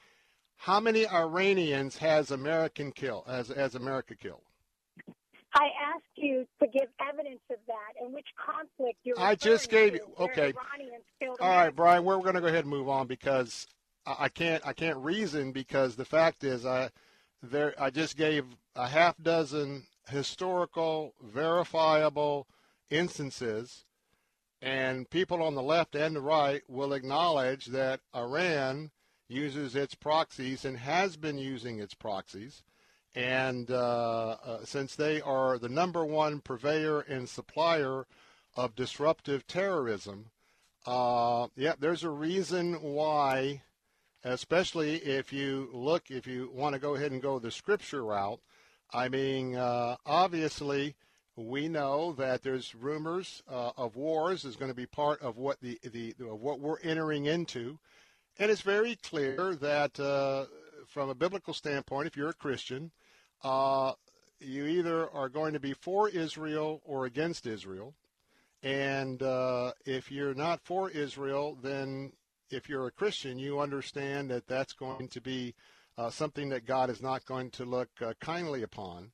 How 0.57 0.79
many 0.79 1.07
Iranians 1.07 1.97
has 1.97 2.31
American 2.31 2.91
killed? 2.91 3.25
Has 3.27 3.49
has 3.49 3.75
America 3.75 4.15
killed? 4.15 4.41
I 5.53 5.67
asked 5.93 6.03
you 6.15 6.45
to 6.61 6.67
give 6.67 6.87
evidence 6.99 7.41
of 7.49 7.57
that 7.67 8.01
and 8.01 8.13
which 8.13 8.27
conflict 8.37 8.99
you're 9.03 9.19
I 9.19 9.35
just 9.35 9.69
gave 9.69 9.95
you. 9.95 10.07
Okay. 10.19 10.53
All 11.39 11.49
right, 11.49 11.75
Brian. 11.75 12.03
We're, 12.03 12.17
we're 12.17 12.23
going 12.23 12.35
to 12.35 12.41
go 12.41 12.47
ahead 12.47 12.63
and 12.63 12.69
move 12.69 12.87
on 12.87 13.07
because 13.07 13.67
I, 14.05 14.15
I 14.19 14.29
can't 14.29 14.65
I 14.65 14.73
can't 14.73 14.97
reason 14.97 15.51
because 15.51 15.95
the 15.95 16.05
fact 16.05 16.43
is 16.43 16.65
I 16.65 16.91
there 17.41 17.73
I 17.77 17.89
just 17.89 18.15
gave 18.17 18.45
a 18.75 18.87
half 18.87 19.15
dozen 19.21 19.87
historical 20.07 21.13
verifiable 21.21 22.47
instances 22.89 23.85
and 24.61 25.09
people 25.09 25.41
on 25.41 25.55
the 25.55 25.61
left 25.61 25.95
and 25.95 26.15
the 26.15 26.21
right 26.21 26.61
will 26.67 26.93
acknowledge 26.93 27.67
that 27.67 27.99
Iran 28.15 28.91
uses 29.27 29.75
its 29.75 29.95
proxies 29.95 30.65
and 30.65 30.77
has 30.77 31.17
been 31.17 31.37
using 31.37 31.79
its 31.79 31.93
proxies 31.93 32.63
and 33.15 33.69
uh, 33.69 34.37
uh, 34.43 34.65
since 34.65 34.95
they 34.95 35.21
are 35.21 35.57
the 35.57 35.69
number 35.69 36.05
one 36.05 36.39
purveyor 36.39 37.01
and 37.01 37.27
supplier 37.27 38.05
of 38.55 38.75
disruptive 38.75 39.45
terrorism, 39.47 40.27
uh, 40.85 41.47
yeah, 41.55 41.73
there's 41.79 42.03
a 42.03 42.09
reason 42.09 42.75
why, 42.81 43.61
especially 44.23 44.95
if 44.97 45.33
you 45.33 45.69
look, 45.73 46.09
if 46.09 46.25
you 46.25 46.49
want 46.53 46.73
to 46.73 46.79
go 46.79 46.95
ahead 46.95 47.11
and 47.11 47.21
go 47.21 47.39
the 47.39 47.51
scripture 47.51 48.03
route. 48.03 48.39
I 48.93 49.07
mean, 49.09 49.55
uh, 49.55 49.97
obviously, 50.05 50.95
we 51.35 51.67
know 51.67 52.13
that 52.13 52.43
there's 52.43 52.75
rumors 52.75 53.41
uh, 53.49 53.71
of 53.77 53.95
wars 53.95 54.43
is 54.43 54.55
going 54.55 54.71
to 54.71 54.75
be 54.75 54.85
part 54.85 55.21
of 55.21 55.37
what 55.37 55.61
the, 55.61 55.79
the 55.83 56.13
of 56.19 56.41
what 56.41 56.59
we're 56.59 56.79
entering 56.79 57.25
into, 57.25 57.79
and 58.39 58.51
it's 58.51 58.61
very 58.61 58.95
clear 58.95 59.55
that 59.55 59.99
uh, 59.99 60.45
from 60.87 61.09
a 61.09 61.15
biblical 61.15 61.53
standpoint, 61.53 62.07
if 62.07 62.17
you're 62.17 62.29
a 62.29 62.33
Christian, 62.33 62.91
uh, 63.43 63.93
you 64.39 64.65
either 64.65 65.09
are 65.09 65.29
going 65.29 65.53
to 65.53 65.59
be 65.59 65.73
for 65.73 66.09
Israel 66.09 66.81
or 66.85 67.05
against 67.05 67.45
Israel. 67.45 67.93
And 68.63 69.21
uh, 69.21 69.71
if 69.85 70.11
you're 70.11 70.35
not 70.35 70.61
for 70.63 70.89
Israel, 70.89 71.57
then 71.61 72.13
if 72.49 72.69
you're 72.69 72.87
a 72.87 72.91
Christian, 72.91 73.39
you 73.39 73.59
understand 73.59 74.29
that 74.29 74.47
that's 74.47 74.73
going 74.73 75.07
to 75.09 75.21
be 75.21 75.55
uh, 75.97 76.09
something 76.09 76.49
that 76.49 76.65
God 76.65 76.89
is 76.89 77.01
not 77.01 77.25
going 77.25 77.49
to 77.51 77.65
look 77.65 77.89
uh, 78.01 78.13
kindly 78.19 78.63
upon. 78.63 79.11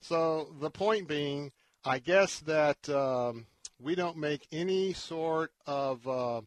So 0.00 0.54
the 0.60 0.70
point 0.70 1.08
being, 1.08 1.52
I 1.84 1.98
guess 1.98 2.40
that 2.40 2.88
um, 2.88 3.46
we 3.80 3.94
don't 3.94 4.16
make 4.16 4.46
any 4.52 4.92
sort 4.92 5.52
of 5.66 6.06
uh, 6.06 6.40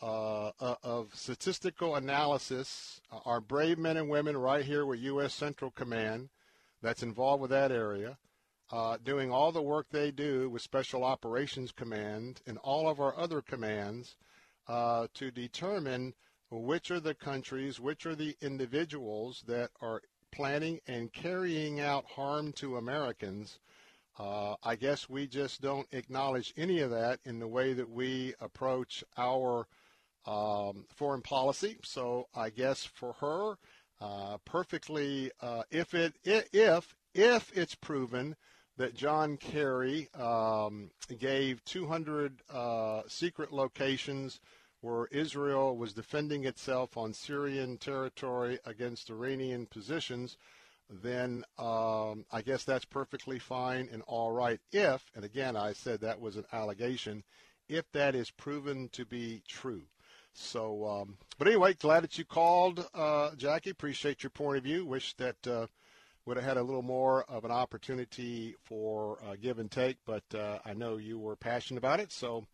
uh, 0.00 0.52
uh, 0.60 0.74
of 0.82 1.10
statistical 1.14 1.96
analysis. 1.96 3.00
Our 3.24 3.40
brave 3.40 3.78
men 3.78 3.96
and 3.96 4.08
women 4.08 4.36
right 4.36 4.64
here 4.64 4.86
with 4.86 5.00
U.S. 5.00 5.34
Central 5.34 5.70
Command, 5.72 6.28
that's 6.82 7.02
involved 7.02 7.42
with 7.42 7.50
that 7.50 7.72
area, 7.72 8.18
uh, 8.70 8.98
doing 9.02 9.30
all 9.30 9.52
the 9.52 9.62
work 9.62 9.86
they 9.90 10.10
do 10.10 10.50
with 10.50 10.62
Special 10.62 11.04
Operations 11.04 11.72
Command 11.72 12.40
and 12.46 12.58
all 12.58 12.88
of 12.88 13.00
our 13.00 13.16
other 13.16 13.40
commands 13.40 14.16
uh, 14.68 15.06
to 15.14 15.30
determine 15.30 16.14
which 16.50 16.90
are 16.90 17.00
the 17.00 17.14
countries, 17.14 17.80
which 17.80 18.06
are 18.06 18.14
the 18.14 18.36
individuals 18.40 19.42
that 19.46 19.70
are 19.80 20.02
planning 20.30 20.80
and 20.86 21.12
carrying 21.12 21.80
out 21.80 22.04
harm 22.06 22.52
to 22.52 22.76
Americans. 22.76 23.58
Uh, 24.18 24.56
I 24.62 24.76
guess 24.76 25.08
we 25.08 25.26
just 25.26 25.60
don't 25.60 25.86
acknowledge 25.92 26.52
any 26.56 26.80
of 26.80 26.90
that 26.90 27.20
in 27.24 27.38
the 27.38 27.48
way 27.48 27.72
that 27.72 27.88
we 27.88 28.34
approach 28.40 29.04
our 29.16 29.68
um, 30.26 30.84
foreign 30.94 31.22
policy. 31.22 31.78
So 31.82 32.28
I 32.34 32.50
guess 32.50 32.84
for 32.84 33.14
her, 33.14 33.58
uh, 34.00 34.38
perfectly, 34.44 35.30
uh, 35.40 35.62
if 35.70 35.94
it 35.94 36.14
if 36.24 36.94
if 37.14 37.56
it's 37.56 37.74
proven 37.74 38.36
that 38.76 38.94
John 38.94 39.36
Kerry 39.36 40.08
um, 40.14 40.90
gave 41.18 41.64
200 41.64 42.42
uh, 42.48 43.02
secret 43.08 43.52
locations 43.52 44.40
where 44.80 45.06
Israel 45.06 45.76
was 45.76 45.92
defending 45.92 46.44
itself 46.44 46.96
on 46.96 47.12
Syrian 47.12 47.76
territory 47.78 48.60
against 48.64 49.10
Iranian 49.10 49.66
positions, 49.66 50.36
then 50.88 51.44
um, 51.58 52.24
I 52.30 52.42
guess 52.44 52.62
that's 52.62 52.84
perfectly 52.84 53.40
fine 53.40 53.88
and 53.92 54.02
all 54.06 54.30
right 54.30 54.60
if, 54.70 55.10
and 55.16 55.24
again, 55.24 55.56
I 55.56 55.72
said 55.72 56.00
that 56.00 56.20
was 56.20 56.36
an 56.36 56.44
allegation, 56.52 57.24
if 57.68 57.90
that 57.92 58.14
is 58.14 58.30
proven 58.30 58.88
to 58.90 59.04
be 59.04 59.42
true. 59.48 59.82
So, 60.34 60.86
um, 60.86 61.16
but 61.38 61.48
anyway, 61.48 61.74
glad 61.74 62.04
that 62.04 62.18
you 62.18 62.24
called, 62.24 62.86
uh, 62.94 63.34
Jackie. 63.36 63.70
Appreciate 63.70 64.22
your 64.22 64.30
point 64.30 64.58
of 64.58 64.64
view. 64.64 64.86
Wish 64.86 65.14
that 65.14 65.46
uh, 65.46 65.66
would 66.24 66.36
have 66.36 66.46
had 66.46 66.56
a 66.56 66.62
little 66.62 66.82
more 66.82 67.24
of 67.24 67.44
an 67.44 67.50
opportunity 67.50 68.54
for 68.62 69.18
uh, 69.26 69.34
give 69.40 69.58
and 69.58 69.70
take, 69.70 69.96
but 70.04 70.22
uh, 70.34 70.58
I 70.64 70.74
know 70.74 70.96
you 70.96 71.18
were 71.18 71.36
passionate 71.36 71.78
about 71.78 72.00
it, 72.00 72.12
so 72.12 72.44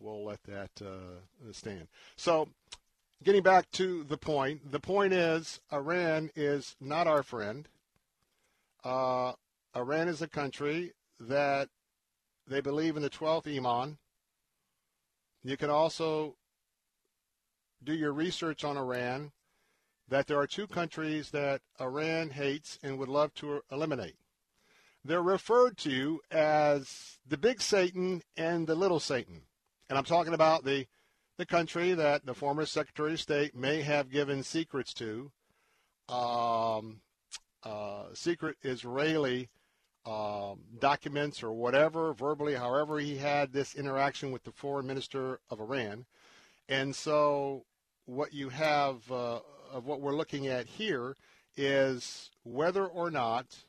we'll 0.00 0.24
let 0.24 0.42
that 0.44 0.70
uh, 0.80 1.52
stand. 1.52 1.88
So, 2.16 2.48
getting 3.22 3.42
back 3.42 3.70
to 3.72 4.04
the 4.04 4.18
point, 4.18 4.72
the 4.72 4.80
point 4.80 5.12
is 5.12 5.60
Iran 5.72 6.30
is 6.34 6.74
not 6.80 7.06
our 7.06 7.22
friend. 7.22 7.68
Uh, 8.84 9.34
Iran 9.76 10.08
is 10.08 10.20
a 10.20 10.28
country 10.28 10.92
that 11.20 11.68
they 12.46 12.60
believe 12.60 12.96
in 12.96 13.02
the 13.02 13.10
12th 13.10 13.46
Imam. 13.46 13.98
You 15.44 15.56
can 15.56 15.70
also 15.70 16.34
do 17.84 17.94
your 17.94 18.12
research 18.12 18.64
on 18.64 18.76
Iran 18.76 19.32
that 20.08 20.26
there 20.26 20.38
are 20.38 20.46
two 20.46 20.66
countries 20.66 21.30
that 21.30 21.62
Iran 21.80 22.30
hates 22.30 22.78
and 22.82 22.98
would 22.98 23.08
love 23.08 23.32
to 23.34 23.62
eliminate. 23.70 24.16
They're 25.04 25.22
referred 25.22 25.78
to 25.78 26.20
as 26.30 27.18
the 27.26 27.38
big 27.38 27.60
Satan 27.60 28.22
and 28.36 28.66
the 28.66 28.74
little 28.74 29.00
Satan. 29.00 29.42
And 29.88 29.98
I'm 29.98 30.04
talking 30.04 30.34
about 30.34 30.64
the, 30.64 30.86
the 31.38 31.46
country 31.46 31.92
that 31.92 32.24
the 32.24 32.34
former 32.34 32.66
Secretary 32.66 33.14
of 33.14 33.20
State 33.20 33.56
may 33.56 33.82
have 33.82 34.10
given 34.10 34.42
secrets 34.42 34.94
to, 34.94 35.32
um, 36.08 37.00
uh, 37.64 38.04
secret 38.14 38.56
Israeli 38.62 39.48
um, 40.04 40.60
documents 40.78 41.42
or 41.42 41.52
whatever, 41.52 42.12
verbally, 42.12 42.54
however 42.54 42.98
he 42.98 43.16
had 43.16 43.52
this 43.52 43.74
interaction 43.74 44.30
with 44.32 44.44
the 44.44 44.52
foreign 44.52 44.86
minister 44.86 45.40
of 45.48 45.60
Iran. 45.60 46.06
And 46.68 46.94
so 46.94 47.64
what 48.06 48.32
you 48.32 48.48
have 48.48 49.10
uh, 49.10 49.40
of 49.72 49.86
what 49.86 50.00
we're 50.00 50.16
looking 50.16 50.46
at 50.46 50.66
here 50.66 51.16
is 51.56 52.30
whether 52.44 52.86
or 52.86 53.10
not 53.10 53.64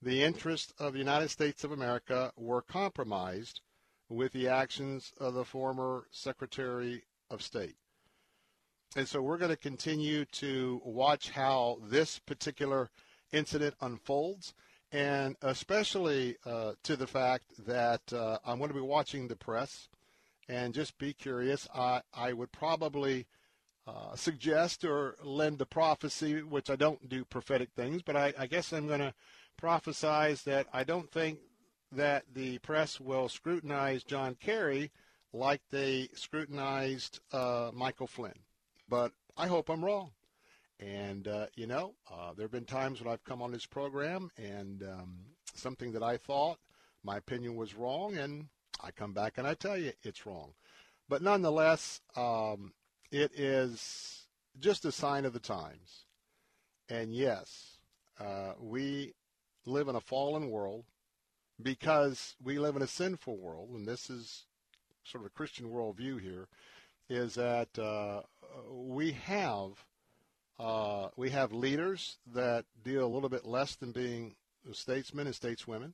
the 0.00 0.22
interests 0.22 0.72
of 0.78 0.92
the 0.92 0.98
United 0.98 1.30
States 1.30 1.64
of 1.64 1.72
America 1.72 2.32
were 2.36 2.62
compromised 2.62 3.60
with 4.08 4.32
the 4.32 4.48
actions 4.48 5.12
of 5.18 5.34
the 5.34 5.44
former 5.44 6.06
Secretary 6.10 7.02
of 7.30 7.42
State. 7.42 7.76
And 8.94 9.08
so 9.08 9.22
we're 9.22 9.38
going 9.38 9.50
to 9.50 9.56
continue 9.56 10.24
to 10.26 10.82
watch 10.84 11.30
how 11.30 11.78
this 11.82 12.18
particular 12.18 12.90
incident 13.32 13.74
unfolds, 13.80 14.52
and 14.90 15.36
especially 15.40 16.36
uh, 16.44 16.72
to 16.82 16.96
the 16.96 17.06
fact 17.06 17.44
that 17.66 18.12
uh, 18.12 18.38
I'm 18.44 18.58
going 18.58 18.68
to 18.68 18.74
be 18.74 18.80
watching 18.80 19.28
the 19.28 19.36
press 19.36 19.88
and 20.52 20.74
just 20.74 20.98
be 20.98 21.14
curious. 21.14 21.66
I, 21.74 22.02
I 22.12 22.34
would 22.34 22.52
probably 22.52 23.26
uh, 23.86 24.14
suggest 24.14 24.84
or 24.84 25.16
lend 25.24 25.58
the 25.58 25.66
prophecy, 25.66 26.42
which 26.42 26.68
I 26.68 26.76
don't 26.76 27.08
do 27.08 27.24
prophetic 27.24 27.70
things, 27.74 28.02
but 28.02 28.16
I, 28.16 28.34
I 28.38 28.46
guess 28.46 28.72
I'm 28.72 28.86
going 28.86 29.00
to 29.00 29.14
prophesize 29.60 30.44
that 30.44 30.66
I 30.72 30.84
don't 30.84 31.10
think 31.10 31.38
that 31.90 32.24
the 32.34 32.58
press 32.58 33.00
will 33.00 33.28
scrutinize 33.28 34.04
John 34.04 34.36
Kerry 34.40 34.90
like 35.32 35.62
they 35.70 36.08
scrutinized 36.14 37.20
uh, 37.32 37.70
Michael 37.72 38.06
Flynn. 38.06 38.40
But 38.88 39.12
I 39.36 39.46
hope 39.46 39.70
I'm 39.70 39.84
wrong. 39.84 40.10
And, 40.78 41.28
uh, 41.28 41.46
you 41.54 41.66
know, 41.66 41.94
uh, 42.12 42.34
there 42.34 42.44
have 42.44 42.52
been 42.52 42.64
times 42.64 43.00
when 43.00 43.10
I've 43.10 43.24
come 43.24 43.40
on 43.40 43.52
this 43.52 43.66
program 43.66 44.30
and 44.36 44.82
um, 44.82 45.18
something 45.54 45.92
that 45.92 46.02
I 46.02 46.18
thought 46.18 46.58
my 47.04 47.16
opinion 47.16 47.56
was 47.56 47.74
wrong, 47.74 48.16
and 48.16 48.46
I 48.82 48.90
come 48.90 49.12
back 49.12 49.38
and 49.38 49.46
I 49.46 49.54
tell 49.54 49.76
you 49.76 49.92
it's 50.02 50.26
wrong. 50.26 50.52
But 51.08 51.22
nonetheless, 51.22 52.00
um, 52.16 52.72
it 53.10 53.32
is 53.34 54.26
just 54.58 54.84
a 54.84 54.92
sign 54.92 55.24
of 55.24 55.32
the 55.32 55.40
times. 55.40 56.06
And 56.88 57.14
yes, 57.14 57.78
uh, 58.18 58.52
we 58.60 59.14
live 59.64 59.88
in 59.88 59.96
a 59.96 60.00
fallen 60.00 60.50
world 60.50 60.84
because 61.62 62.34
we 62.42 62.58
live 62.58 62.76
in 62.76 62.82
a 62.82 62.86
sinful 62.86 63.36
world, 63.36 63.70
and 63.70 63.86
this 63.86 64.10
is 64.10 64.44
sort 65.04 65.22
of 65.22 65.26
a 65.26 65.36
Christian 65.36 65.70
worldview 65.70 66.20
here, 66.20 66.48
is 67.08 67.34
that 67.34 67.78
uh, 67.78 68.22
we 68.70 69.12
have 69.12 69.84
uh, 70.58 71.08
we 71.16 71.30
have 71.30 71.52
leaders 71.52 72.18
that 72.34 72.64
deal 72.84 73.04
a 73.04 73.12
little 73.12 73.28
bit 73.28 73.44
less 73.44 73.74
than 73.74 73.90
being 73.90 74.34
statesmen 74.72 75.26
and 75.26 75.34
stateswomen, 75.34 75.92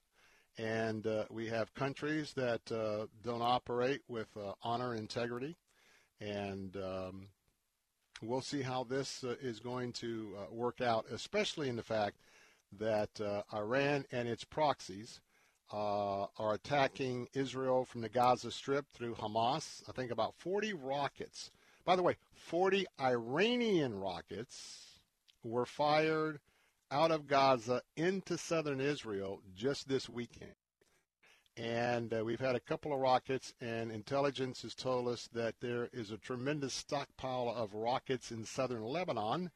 and 0.58 1.06
uh, 1.06 1.24
we 1.30 1.46
have 1.46 1.72
countries 1.74 2.32
that 2.34 2.60
uh, 2.72 3.06
don't 3.22 3.42
operate 3.42 4.00
with 4.08 4.26
uh, 4.36 4.52
honor 4.62 4.94
integrity, 4.94 5.56
and 6.20 6.76
um, 6.76 7.28
we'll 8.20 8.40
see 8.40 8.62
how 8.62 8.82
this 8.82 9.22
uh, 9.22 9.36
is 9.40 9.60
going 9.60 9.92
to 9.92 10.36
work 10.50 10.80
out, 10.80 11.06
especially 11.12 11.68
in 11.68 11.76
the 11.76 11.82
fact 11.82 12.16
that 12.78 13.08
Iran 13.54 14.04
and 14.10 14.28
its 14.28 14.44
proxies 14.44 15.20
are 15.70 16.54
attacking 16.54 17.28
Israel 17.34 17.84
from 17.84 18.00
the 18.00 18.08
Gaza 18.08 18.50
Strip 18.50 18.86
through 18.92 19.14
Hamas. 19.14 19.82
I 19.88 19.92
think 19.92 20.10
about 20.10 20.34
40 20.38 20.72
rockets. 20.74 21.50
By 21.84 21.96
the 21.96 22.02
way, 22.02 22.16
40 22.34 22.86
Iranian 23.00 23.98
rockets 23.98 24.86
were 25.42 25.66
fired 25.66 26.40
out 26.90 27.10
of 27.10 27.26
Gaza 27.26 27.82
into 27.96 28.38
southern 28.38 28.80
Israel 28.80 29.40
just 29.54 29.88
this 29.88 30.08
weekend. 30.08 30.54
And 31.56 32.14
uh, 32.14 32.24
we've 32.24 32.40
had 32.40 32.54
a 32.54 32.60
couple 32.60 32.92
of 32.92 33.00
rockets, 33.00 33.52
and 33.60 33.90
intelligence 33.90 34.62
has 34.62 34.74
told 34.74 35.08
us 35.08 35.28
that 35.32 35.56
there 35.60 35.88
is 35.92 36.12
a 36.12 36.16
tremendous 36.16 36.72
stockpile 36.72 37.52
of 37.54 37.74
rockets 37.74 38.30
in 38.30 38.44
southern 38.44 38.84
Lebanon 38.84 39.50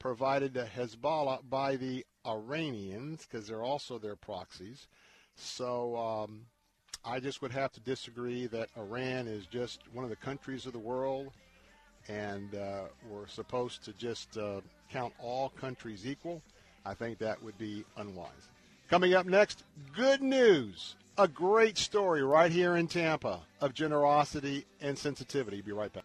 provided 0.00 0.54
to 0.54 0.64
Hezbollah 0.64 1.48
by 1.48 1.76
the 1.76 2.04
Iranians, 2.26 3.24
because 3.24 3.46
they're 3.46 3.62
also 3.62 3.98
their 3.98 4.16
proxies. 4.16 4.88
So 5.36 5.96
um, 5.96 6.46
I 7.04 7.20
just 7.20 7.40
would 7.40 7.52
have 7.52 7.70
to 7.72 7.80
disagree 7.80 8.46
that 8.48 8.68
Iran 8.76 9.28
is 9.28 9.46
just 9.46 9.80
one 9.92 10.04
of 10.04 10.10
the 10.10 10.16
countries 10.16 10.66
of 10.66 10.72
the 10.72 10.78
world, 10.78 11.28
and 12.08 12.54
uh, 12.54 12.82
we're 13.08 13.28
supposed 13.28 13.84
to 13.84 13.92
just 13.92 14.36
uh, 14.36 14.60
count 14.90 15.12
all 15.20 15.50
countries 15.50 16.04
equal. 16.04 16.42
I 16.88 16.94
think 16.94 17.18
that 17.18 17.42
would 17.42 17.58
be 17.58 17.84
unwise. 17.98 18.48
Coming 18.88 19.12
up 19.12 19.26
next, 19.26 19.62
good 19.94 20.22
news 20.22 20.94
a 21.18 21.28
great 21.28 21.76
story 21.76 22.22
right 22.22 22.50
here 22.50 22.76
in 22.76 22.86
Tampa 22.86 23.40
of 23.60 23.74
generosity 23.74 24.64
and 24.80 24.96
sensitivity. 24.96 25.60
Be 25.60 25.72
right 25.72 25.92
back. 25.92 26.04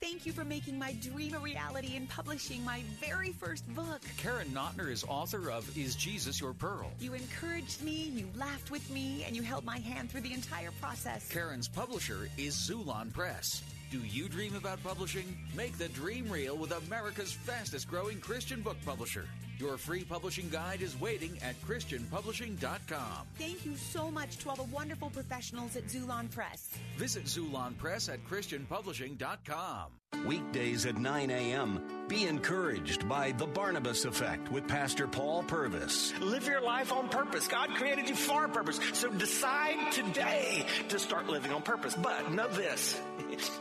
Thank 0.00 0.26
you 0.26 0.32
for 0.32 0.44
making 0.44 0.78
my 0.78 0.94
dream 0.94 1.32
a 1.34 1.38
reality 1.38 1.94
and 1.96 2.08
publishing 2.08 2.64
my 2.64 2.82
very 3.00 3.30
first 3.30 3.68
book. 3.72 4.00
Karen 4.16 4.48
Notner 4.48 4.90
is 4.90 5.04
author 5.04 5.50
of 5.50 5.76
Is 5.78 5.94
Jesus 5.94 6.40
Your 6.40 6.52
Pearl? 6.52 6.90
You 6.98 7.14
encouraged 7.14 7.82
me, 7.84 8.10
you 8.14 8.28
laughed 8.36 8.72
with 8.72 8.90
me, 8.90 9.22
and 9.24 9.36
you 9.36 9.42
held 9.42 9.64
my 9.64 9.78
hand 9.78 10.10
through 10.10 10.22
the 10.22 10.32
entire 10.32 10.72
process. 10.80 11.28
Karen's 11.28 11.68
publisher 11.68 12.28
is 12.36 12.54
Xulon 12.54 13.12
Press. 13.12 13.62
Do 13.90 14.00
you 14.00 14.28
dream 14.28 14.54
about 14.54 14.82
publishing? 14.82 15.24
Make 15.56 15.78
the 15.78 15.88
dream 15.88 16.30
real 16.30 16.58
with 16.58 16.72
America's 16.72 17.32
fastest 17.32 17.88
growing 17.88 18.20
Christian 18.20 18.60
book 18.60 18.76
publisher. 18.84 19.24
Your 19.58 19.78
free 19.78 20.04
publishing 20.04 20.50
guide 20.50 20.82
is 20.82 21.00
waiting 21.00 21.36
at 21.42 21.60
ChristianPublishing.com. 21.62 23.26
Thank 23.38 23.64
you 23.64 23.76
so 23.76 24.10
much 24.10 24.36
to 24.38 24.50
all 24.50 24.56
the 24.56 24.62
wonderful 24.64 25.10
professionals 25.10 25.74
at 25.74 25.86
Xulon 25.86 26.30
Press. 26.30 26.68
Visit 26.96 27.24
Xulon 27.24 27.76
Press 27.78 28.08
at 28.08 28.24
ChristianPublishing.com. 28.28 29.86
Weekdays 30.26 30.86
at 30.86 30.96
9 30.96 31.30
a.m. 31.30 31.82
Be 32.08 32.26
encouraged 32.26 33.08
by 33.08 33.32
The 33.32 33.46
Barnabas 33.46 34.04
Effect 34.04 34.50
with 34.50 34.66
Pastor 34.68 35.06
Paul 35.06 35.42
Purvis. 35.42 36.12
Live 36.20 36.46
your 36.46 36.62
life 36.62 36.92
on 36.92 37.08
purpose. 37.08 37.46
God 37.48 37.70
created 37.70 38.08
you 38.08 38.14
for 38.14 38.44
a 38.44 38.48
purpose. 38.48 38.80
So 38.94 39.10
decide 39.10 39.92
today 39.92 40.64
to 40.88 40.98
start 40.98 41.26
living 41.28 41.52
on 41.52 41.62
purpose. 41.62 41.94
But 41.94 42.32
know 42.32 42.48
this 42.48 42.98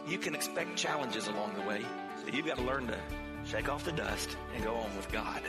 you 0.07 0.17
can 0.17 0.35
expect 0.35 0.75
challenges 0.75 1.27
along 1.27 1.53
the 1.55 1.67
way. 1.67 1.81
So 2.21 2.35
you've 2.35 2.45
got 2.45 2.57
to 2.57 2.63
learn 2.63 2.87
to 2.87 2.97
shake 3.45 3.69
off 3.69 3.83
the 3.83 3.91
dust 3.91 4.37
and 4.55 4.63
go 4.63 4.75
on 4.75 4.95
with 4.95 5.11
God. 5.11 5.41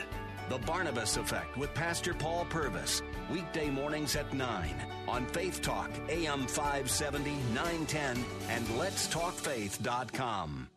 The 0.49 0.57
Barnabas 0.59 1.17
Effect 1.17 1.57
with 1.57 1.73
Pastor 1.73 2.13
Paul 2.13 2.45
Purvis. 2.49 3.01
Weekday 3.31 3.69
mornings 3.69 4.15
at 4.15 4.33
9 4.33 4.75
on 5.07 5.25
Faith 5.27 5.61
Talk, 5.61 5.91
AM 6.09 6.47
570, 6.47 7.31
910, 7.53 8.25
and 8.49 8.65
letstalkfaith.com. 8.69 10.67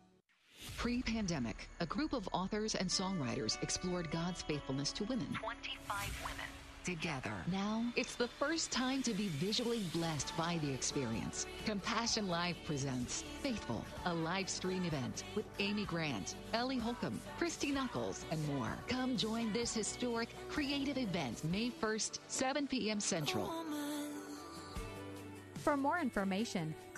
Pre 0.77 1.01
pandemic, 1.01 1.69
a 1.79 1.85
group 1.85 2.13
of 2.13 2.29
authors 2.33 2.75
and 2.75 2.89
songwriters 2.89 3.61
explored 3.63 4.11
God's 4.11 4.41
faithfulness 4.41 4.91
to 4.93 5.05
women. 5.05 5.27
25 5.39 6.21
women. 6.23 6.42
Together. 6.83 7.31
Now, 7.51 7.85
it's 7.95 8.15
the 8.15 8.27
first 8.27 8.71
time 8.71 9.01
to 9.03 9.13
be 9.13 9.29
visually 9.29 9.83
blessed 9.93 10.35
by 10.37 10.59
the 10.61 10.73
experience. 10.73 11.45
Compassion 11.65 12.27
Live 12.27 12.57
presents 12.65 13.23
Faithful, 13.41 13.85
a 14.05 14.13
live 14.13 14.49
stream 14.49 14.83
event 14.83 15.23
with 15.33 15.45
Amy 15.59 15.85
Grant, 15.85 16.35
Ellie 16.53 16.77
Holcomb, 16.77 17.21
Christy 17.37 17.71
Nockels, 17.71 18.25
and 18.31 18.45
more. 18.49 18.77
Come 18.87 19.15
join 19.15 19.53
this 19.53 19.73
historic, 19.73 20.29
creative 20.49 20.97
event 20.97 21.43
May 21.45 21.69
1st, 21.69 22.19
7 22.27 22.67
p.m. 22.67 22.99
Central. 22.99 23.49
For 25.59 25.77
more 25.77 25.99
information, 25.99 26.75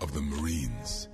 of 0.00 0.12
the 0.14 0.20
Marines. 0.20 1.08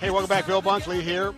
Hey, 0.00 0.10
welcome 0.10 0.28
back. 0.28 0.46
Bill 0.46 0.60
Bunkley 0.60 1.00
here. 1.00 1.32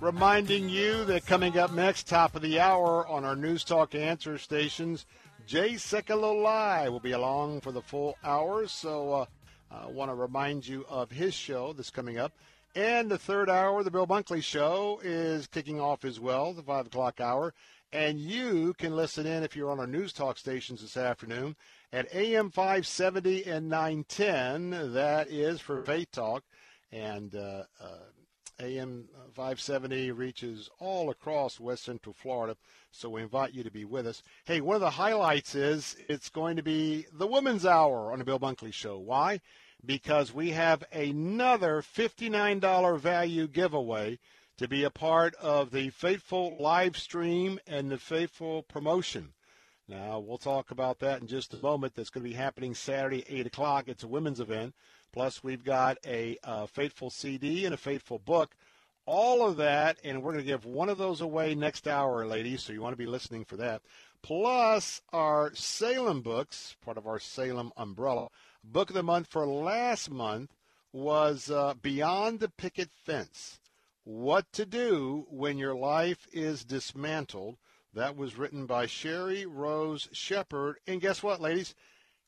Reminding 0.00 0.70
you 0.70 1.04
that 1.04 1.26
coming 1.26 1.58
up 1.58 1.74
next, 1.74 2.08
top 2.08 2.34
of 2.34 2.40
the 2.40 2.58
hour 2.58 3.06
on 3.06 3.22
our 3.26 3.36
News 3.36 3.64
Talk 3.64 3.94
answer 3.94 4.38
stations, 4.38 5.04
Jay 5.46 5.74
Sekulow 5.74 6.90
will 6.90 7.00
be 7.00 7.12
along 7.12 7.60
for 7.60 7.70
the 7.70 7.82
full 7.82 8.16
hour. 8.24 8.66
So 8.66 9.12
uh, 9.12 9.26
I 9.70 9.88
want 9.88 10.10
to 10.10 10.14
remind 10.14 10.66
you 10.66 10.86
of 10.88 11.10
his 11.10 11.34
show 11.34 11.74
that's 11.74 11.90
coming 11.90 12.16
up. 12.16 12.32
And 12.74 13.10
the 13.10 13.18
third 13.18 13.50
hour, 13.50 13.82
the 13.82 13.90
Bill 13.90 14.06
Bunkley 14.06 14.42
Show, 14.42 15.00
is 15.04 15.46
kicking 15.46 15.78
off 15.78 16.06
as 16.06 16.18
well, 16.18 16.54
the 16.54 16.62
5 16.62 16.86
o'clock 16.86 17.20
hour. 17.20 17.52
And 17.92 18.18
you 18.18 18.72
can 18.78 18.96
listen 18.96 19.26
in 19.26 19.42
if 19.42 19.54
you're 19.54 19.70
on 19.70 19.80
our 19.80 19.86
News 19.86 20.14
Talk 20.14 20.38
stations 20.38 20.80
this 20.80 20.96
afternoon 20.96 21.56
at 21.92 22.14
AM 22.14 22.50
570 22.50 23.44
and 23.44 23.68
910. 23.68 24.94
That 24.94 25.30
is 25.30 25.60
for 25.60 25.82
Faith 25.82 26.10
Talk 26.10 26.42
and 26.90 27.34
uh, 27.34 27.64
uh, 27.80 27.86
AM 28.60 29.08
570 29.34 30.10
reaches 30.12 30.68
all 30.78 31.10
across 31.10 31.58
West 31.58 31.84
Central 31.84 32.12
Florida. 32.12 32.56
So 32.90 33.08
we 33.08 33.22
invite 33.22 33.54
you 33.54 33.62
to 33.62 33.70
be 33.70 33.84
with 33.84 34.06
us. 34.06 34.22
Hey, 34.44 34.60
one 34.60 34.74
of 34.74 34.80
the 34.80 34.90
highlights 34.90 35.54
is 35.54 35.96
it's 36.08 36.28
going 36.28 36.56
to 36.56 36.62
be 36.62 37.06
the 37.12 37.26
Women's 37.26 37.64
Hour 37.64 38.12
on 38.12 38.18
the 38.18 38.24
Bill 38.24 38.38
Bunkley 38.38 38.72
Show. 38.72 38.98
Why? 38.98 39.40
Because 39.84 40.34
we 40.34 40.50
have 40.50 40.84
another 40.92 41.82
$59 41.82 42.98
value 42.98 43.48
giveaway 43.48 44.18
to 44.58 44.68
be 44.68 44.84
a 44.84 44.90
part 44.90 45.34
of 45.36 45.70
the 45.70 45.88
Faithful 45.90 46.56
live 46.60 46.98
stream 46.98 47.58
and 47.66 47.90
the 47.90 47.98
Faithful 47.98 48.62
promotion. 48.62 49.32
Now, 49.88 50.20
we'll 50.20 50.38
talk 50.38 50.70
about 50.70 51.00
that 51.00 51.20
in 51.20 51.26
just 51.26 51.52
a 51.54 51.62
moment. 51.62 51.94
That's 51.96 52.10
going 52.10 52.22
to 52.22 52.30
be 52.30 52.36
happening 52.36 52.74
Saturday, 52.74 53.24
8 53.26 53.46
o'clock. 53.46 53.88
It's 53.88 54.04
a 54.04 54.08
women's 54.08 54.38
event. 54.38 54.74
Plus, 55.12 55.42
we've 55.42 55.64
got 55.64 55.98
a 56.06 56.36
uh, 56.44 56.66
Faithful 56.66 57.10
CD 57.10 57.64
and 57.64 57.74
a 57.74 57.78
Faithful 57.78 58.18
book. 58.18 58.54
All 59.06 59.44
of 59.46 59.56
that, 59.56 59.98
and 60.04 60.22
we're 60.22 60.32
going 60.32 60.44
to 60.44 60.50
give 60.50 60.64
one 60.64 60.88
of 60.88 60.98
those 60.98 61.20
away 61.20 61.54
next 61.54 61.88
hour, 61.88 62.26
ladies, 62.26 62.62
so 62.62 62.72
you 62.72 62.80
want 62.80 62.92
to 62.92 63.04
be 63.04 63.06
listening 63.06 63.44
for 63.44 63.56
that. 63.56 63.82
plus 64.22 65.00
our 65.12 65.52
Salem 65.54 66.20
books, 66.20 66.76
part 66.84 66.96
of 66.96 67.06
our 67.06 67.18
Salem 67.18 67.72
umbrella. 67.76 68.28
Book 68.62 68.90
of 68.90 68.94
the 68.94 69.02
month 69.02 69.26
for 69.26 69.46
last 69.46 70.10
month 70.10 70.54
was 70.92 71.50
uh, 71.50 71.74
Beyond 71.80 72.40
the 72.40 72.48
Picket 72.50 72.90
Fence 73.04 73.58
What 74.04 74.52
to 74.52 74.66
Do 74.66 75.26
When 75.30 75.58
Your 75.58 75.74
Life 75.74 76.26
is 76.32 76.64
Dismantled. 76.64 77.56
That 77.94 78.16
was 78.16 78.38
written 78.38 78.66
by 78.66 78.86
Sheri 78.86 79.44
Rose 79.48 80.08
Shepherd. 80.12 80.76
And 80.86 81.00
guess 81.00 81.22
what, 81.22 81.40
ladies? 81.40 81.74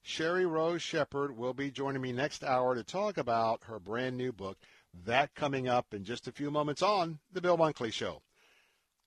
Sheri 0.05 0.51
Rose 0.51 0.83
Shepherd 0.83 1.37
will 1.37 1.55
be 1.55 1.71
joining 1.71 2.03
me 2.03 2.13
next 2.13 2.43
hour 2.43 2.75
to 2.75 2.83
talk 2.83 3.17
about 3.17 3.65
her 3.65 3.79
brand 3.79 4.17
new 4.17 4.33
book. 4.33 4.59
That 5.05 5.35
coming 5.35 5.69
up 5.69 5.95
in 5.95 6.05
just 6.05 6.27
a 6.27 6.33
few 6.33 6.51
moments 6.51 6.83
on 6.83 7.21
The 7.33 7.41
Bill 7.41 7.57
Bunkley 7.57 7.93
Show. 7.93 8.23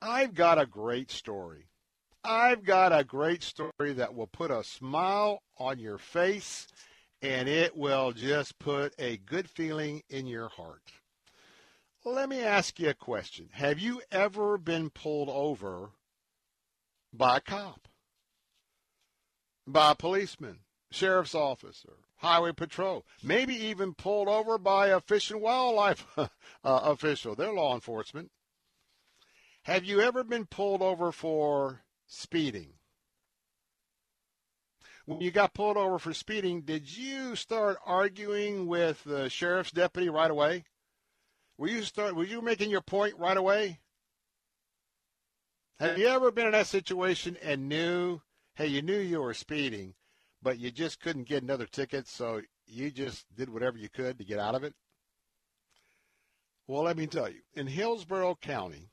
I've 0.02 0.34
got 0.34 0.58
a 0.58 0.66
great 0.66 1.12
story. 1.12 1.68
I've 2.24 2.64
got 2.64 2.98
a 2.98 3.04
great 3.04 3.44
story 3.44 3.94
that 3.94 4.16
will 4.16 4.28
put 4.28 4.52
a 4.52 4.64
smile 4.64 5.44
on 5.58 5.80
your 5.80 5.98
face 5.98 6.68
and 7.22 7.48
it 7.48 7.76
will 7.76 8.12
just 8.12 8.58
put 8.58 8.94
a 8.98 9.18
good 9.18 9.50
feeling 9.50 10.02
in 10.10 10.28
your 10.28 10.50
heart. 10.50 10.92
Let 12.04 12.30
me 12.30 12.42
ask 12.42 12.80
you 12.80 12.90
a 12.90 12.94
question. 12.94 13.50
Have 13.54 13.80
you 13.80 14.02
ever 14.12 14.58
been 14.58 14.90
pulled 14.90 15.30
over 15.30 15.92
by 17.12 17.38
a 17.38 17.42
cop, 17.42 17.88
by 19.68 19.92
a 19.92 19.96
policeman, 19.96 20.60
sheriff's 20.92 21.36
officer, 21.36 21.94
highway 22.18 22.52
patrol, 22.52 23.06
maybe 23.24 23.56
even 23.56 23.94
pulled 23.94 24.28
over 24.28 24.58
by 24.58 24.88
a 24.88 25.00
fish 25.00 25.32
and 25.32 25.42
wildlife 25.42 26.06
uh, 26.18 26.28
official. 26.64 27.36
They're 27.36 27.54
law 27.54 27.74
enforcement. 27.74 28.32
Have 29.64 29.84
you 29.84 30.02
ever 30.02 30.24
been 30.24 30.46
pulled 30.46 30.82
over 30.82 31.12
for 31.12 31.82
speeding? 32.06 32.74
When 35.06 35.22
you 35.22 35.32
got 35.32 35.54
pulled 35.54 35.78
over 35.78 36.00
for 36.00 36.14
speeding, 36.14 36.62
did 36.62 36.98
you 36.98 37.36
start 37.36 37.78
arguing 37.86 38.66
with 38.66 39.04
the 39.04 39.30
sheriff's 39.30 39.72
deputy 39.72 40.10
right 40.10 40.32
away? 40.32 40.66
Were 41.58 41.68
you 41.68 41.84
start 41.84 42.16
were 42.16 42.26
you 42.26 42.42
making 42.42 42.70
your 42.70 42.82
point 42.82 43.16
right 43.18 43.38
away? 43.38 43.80
Have 45.80 45.98
you 45.98 46.08
ever 46.08 46.32
been 46.32 46.48
in 46.48 46.54
that 46.54 46.68
situation 46.68 47.38
and 47.42 47.68
knew, 47.68 48.22
hey, 48.56 48.68
you 48.68 48.82
knew 48.82 48.98
you 48.98 49.22
were 49.22 49.34
speeding, 49.34 49.94
but 50.46 50.60
you 50.60 50.70
just 50.70 51.02
couldn't 51.02 51.28
get 51.28 51.42
another 51.42 51.66
ticket, 51.66 52.08
so 52.08 52.40
you 52.68 52.92
just 52.92 53.26
did 53.36 53.50
whatever 53.50 53.80
you 53.80 53.90
could 53.90 54.20
to 54.20 54.24
get 54.24 54.38
out 54.38 54.54
of 54.54 54.64
it? 54.64 54.76
Well, 56.68 56.84
let 56.84 56.98
me 56.98 57.08
tell 57.08 57.28
you, 57.28 57.40
in 57.56 57.66
Hillsborough 57.66 58.38
County, 58.40 58.92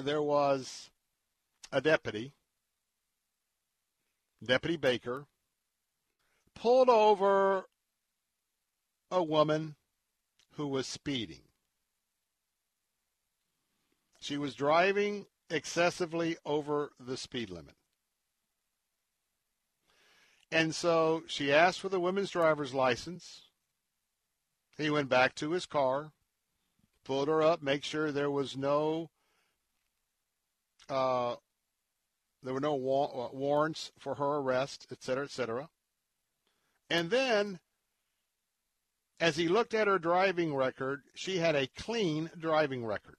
there 0.00 0.22
was 0.22 0.90
a 1.72 1.80
deputy, 1.80 2.32
Deputy 4.44 4.76
Baker, 4.76 5.26
pulled 6.54 6.88
over 6.88 7.64
a 9.10 9.22
woman 9.22 9.74
who 10.52 10.68
was 10.68 10.86
speeding. 10.86 11.42
She 14.20 14.38
was 14.38 14.54
driving 14.54 15.26
excessively 15.50 16.36
over 16.46 16.92
the 17.00 17.16
speed 17.16 17.50
limit. 17.50 17.74
And 20.50 20.74
so 20.74 21.24
she 21.26 21.52
asked 21.52 21.80
for 21.80 21.88
the 21.88 22.00
woman's 22.00 22.30
driver's 22.30 22.72
license. 22.72 23.42
He 24.76 24.90
went 24.90 25.08
back 25.08 25.34
to 25.36 25.50
his 25.50 25.66
car, 25.66 26.12
pulled 27.04 27.28
her 27.28 27.42
up, 27.42 27.62
make 27.62 27.84
sure 27.84 28.10
there 28.10 28.30
was 28.30 28.56
no 28.56 29.10
uh, 30.88 31.36
there 32.42 32.54
were 32.54 32.60
no 32.60 32.74
wa- 32.74 33.26
uh, 33.26 33.28
warrants 33.32 33.92
for 33.98 34.14
her 34.14 34.36
arrest, 34.36 34.86
et 34.90 35.02
cetera, 35.02 35.24
et 35.24 35.30
cetera. 35.30 35.68
And 36.88 37.10
then, 37.10 37.58
as 39.20 39.36
he 39.36 39.48
looked 39.48 39.74
at 39.74 39.88
her 39.88 39.98
driving 39.98 40.54
record, 40.54 41.02
she 41.14 41.38
had 41.38 41.56
a 41.56 41.66
clean 41.66 42.30
driving 42.38 42.86
record. 42.86 43.16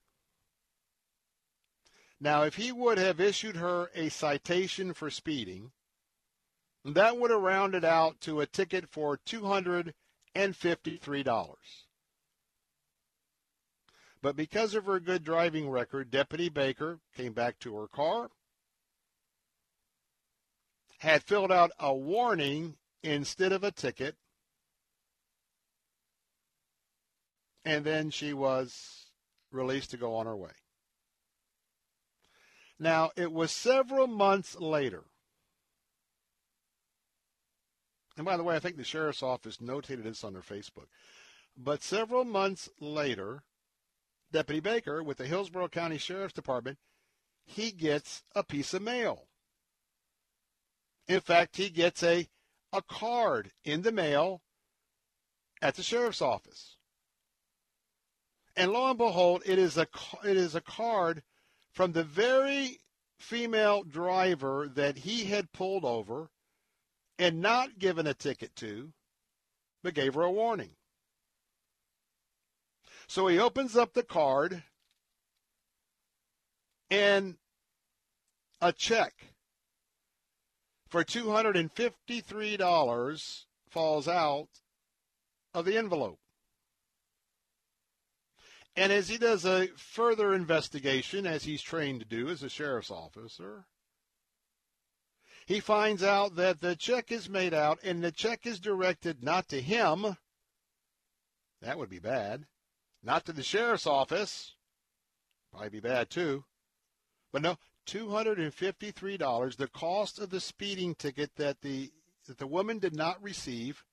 Now, 2.19 2.43
if 2.43 2.56
he 2.56 2.72
would 2.72 2.97
have 2.97 3.19
issued 3.19 3.57
her 3.57 3.91
a 3.93 4.10
citation 4.10 4.93
for 4.93 5.10
speeding, 5.10 5.72
that 6.85 7.18
would 7.18 7.31
have 7.31 7.41
rounded 7.41 7.84
out 7.84 8.22
to 8.22 8.41
a 8.41 8.45
ticket 8.45 8.88
for 8.89 9.18
$253. 9.18 11.56
But 14.22 14.35
because 14.35 14.76
of 14.76 14.85
her 14.85 14.99
good 14.99 15.23
driving 15.23 15.69
record, 15.69 16.11
Deputy 16.11 16.49
Baker 16.49 16.99
came 17.15 17.34
back 17.34 17.57
to 17.60 17.76
her 17.77 17.88
car, 17.88 18.30
had 20.99 21.23
filled 21.23 21.51
out 21.51 21.72
a 21.80 21.93
warning 21.93 22.76
instead 23.01 23.53
of 23.53 23.64
a 23.64 23.72
ticket, 23.72 24.15
and 27.64 27.85
then 27.85 28.10
she 28.10 28.34
was 28.34 29.06
released 29.51 29.91
to 29.91 29.97
go 29.97 30.15
on 30.15 30.26
her 30.26 30.35
way. 30.35 30.51
Now, 32.77 33.11
it 33.15 33.31
was 33.31 33.51
several 33.51 34.07
months 34.07 34.60
later. 34.60 35.06
And 38.20 38.26
by 38.26 38.36
the 38.36 38.44
way, 38.44 38.54
I 38.54 38.60
think 38.60 38.76
the 38.76 38.84
sheriff's 38.84 39.24
office 39.24 39.60
notated 39.60 40.04
this 40.04 40.26
on 40.26 40.34
their 40.34 40.41
Facebook. 40.41 40.88
But 41.56 41.82
several 41.82 42.26
months 42.26 42.68
later, 42.78 43.44
Deputy 44.30 44.60
Baker 44.60 45.02
with 45.02 45.20
the 45.20 45.26
Hillsborough 45.26 45.70
County 45.70 45.98
Sheriff's 45.98 46.34
Department, 46.34 46.80
he 47.46 47.72
gets 47.72 48.24
a 48.36 48.44
piece 48.44 48.74
of 48.74 48.82
mail. 48.82 49.30
In 51.08 51.22
fact, 51.22 51.56
he 51.56 51.70
gets 51.70 52.04
a, 52.04 52.28
a 52.74 52.82
card 52.82 53.52
in 53.64 53.84
the 53.84 53.91
mail 53.94 54.41
at 55.62 55.76
the 55.76 55.82
sheriff's 55.82 56.22
office. 56.22 56.76
And 58.54 58.74
lo 58.74 58.90
and 58.90 58.98
behold, 58.98 59.44
it 59.46 59.58
is 59.58 59.78
a, 59.78 59.88
it 60.26 60.36
is 60.36 60.56
a 60.56 60.62
card 60.62 61.24
from 61.72 61.94
the 61.94 62.04
very 62.04 62.80
female 63.18 63.84
driver 63.84 64.70
that 64.76 64.98
he 64.98 65.24
had 65.24 65.54
pulled 65.54 65.86
over 65.86 66.32
and 67.20 67.40
not 67.41 67.78
given 67.78 68.08
a 68.08 68.16
ticket 68.16 68.56
to, 68.56 68.94
but 69.84 69.94
gave 69.94 70.16
her 70.16 70.24
a 70.24 70.32
warning. 70.32 70.72
So 73.08 73.28
he 73.28 73.38
opens 73.38 73.76
up 73.76 73.94
the 73.94 74.04
card 74.04 74.64
and 76.90 77.36
a 78.62 78.72
check 78.72 79.34
for 80.88 81.04
$253 81.04 83.44
falls 83.70 84.08
out 84.08 84.48
of 85.54 85.66
the 85.66 85.78
envelope. 85.78 86.20
And 88.76 88.91
as 88.94 89.10
he 89.10 89.18
does 89.18 89.46
a 89.46 89.68
further 89.76 90.34
investigation, 90.34 91.28
as 91.28 91.44
he's 91.44 91.62
trained 91.62 92.00
to 92.00 92.06
do 92.06 92.30
as 92.30 92.44
a 92.44 92.50
sheriff's 92.50 92.91
officer, 92.91 93.66
he 95.49 95.59
finds 95.59 96.03
out 96.03 96.35
that 96.35 96.61
the 96.61 96.76
check 96.76 97.11
is 97.11 97.27
made 97.27 97.55
out 97.55 97.80
and 97.84 98.03
the 98.03 98.11
check 98.11 98.45
is 98.45 98.59
directed 98.59 99.23
not 99.23 99.47
to 99.47 99.59
him. 99.59 100.15
That 101.59 101.80
would 101.80 101.89
be 101.89 101.97
bad. 101.97 102.45
Not 103.01 103.26
to 103.26 103.34
the 103.34 103.41
sheriff's 103.41 103.88
office. 103.88 104.53
Probably 105.51 105.69
be 105.69 105.80
bad 105.80 106.11
too. 106.11 106.45
But 107.34 107.41
no, 107.41 107.57
$253, 107.88 109.55
the 109.57 109.67
cost 109.69 110.19
of 110.19 110.30
the 110.30 110.39
speeding 110.39 110.93
ticket 110.93 111.31
that 111.38 111.61
the 111.61 111.91
that 112.27 112.38
the 112.38 112.45
woman 112.45 112.77
did 112.77 112.95
not 112.95 113.23
receive 113.23 113.84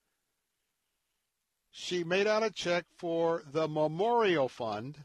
she 1.70 2.04
made 2.04 2.26
out 2.26 2.42
a 2.42 2.50
check 2.50 2.84
for 2.98 3.42
the 3.50 3.66
Memorial 3.66 4.50
Fund 4.50 5.04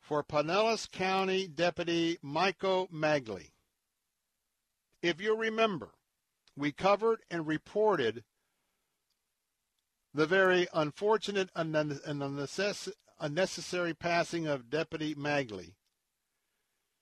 for 0.00 0.24
Pinellas 0.24 0.90
County 0.90 1.46
Deputy 1.46 2.18
Michael 2.20 2.88
Magli. 2.92 3.50
If 5.06 5.20
you 5.20 5.36
remember, 5.36 5.90
we 6.56 6.72
covered 6.72 7.20
and 7.30 7.46
reported 7.46 8.24
the 10.12 10.26
very 10.26 10.66
unfortunate 10.74 11.48
and 11.54 11.76
unnecessary 13.20 13.94
passing 13.94 14.48
of 14.48 14.68
Deputy 14.68 15.14
Magli. 15.14 15.76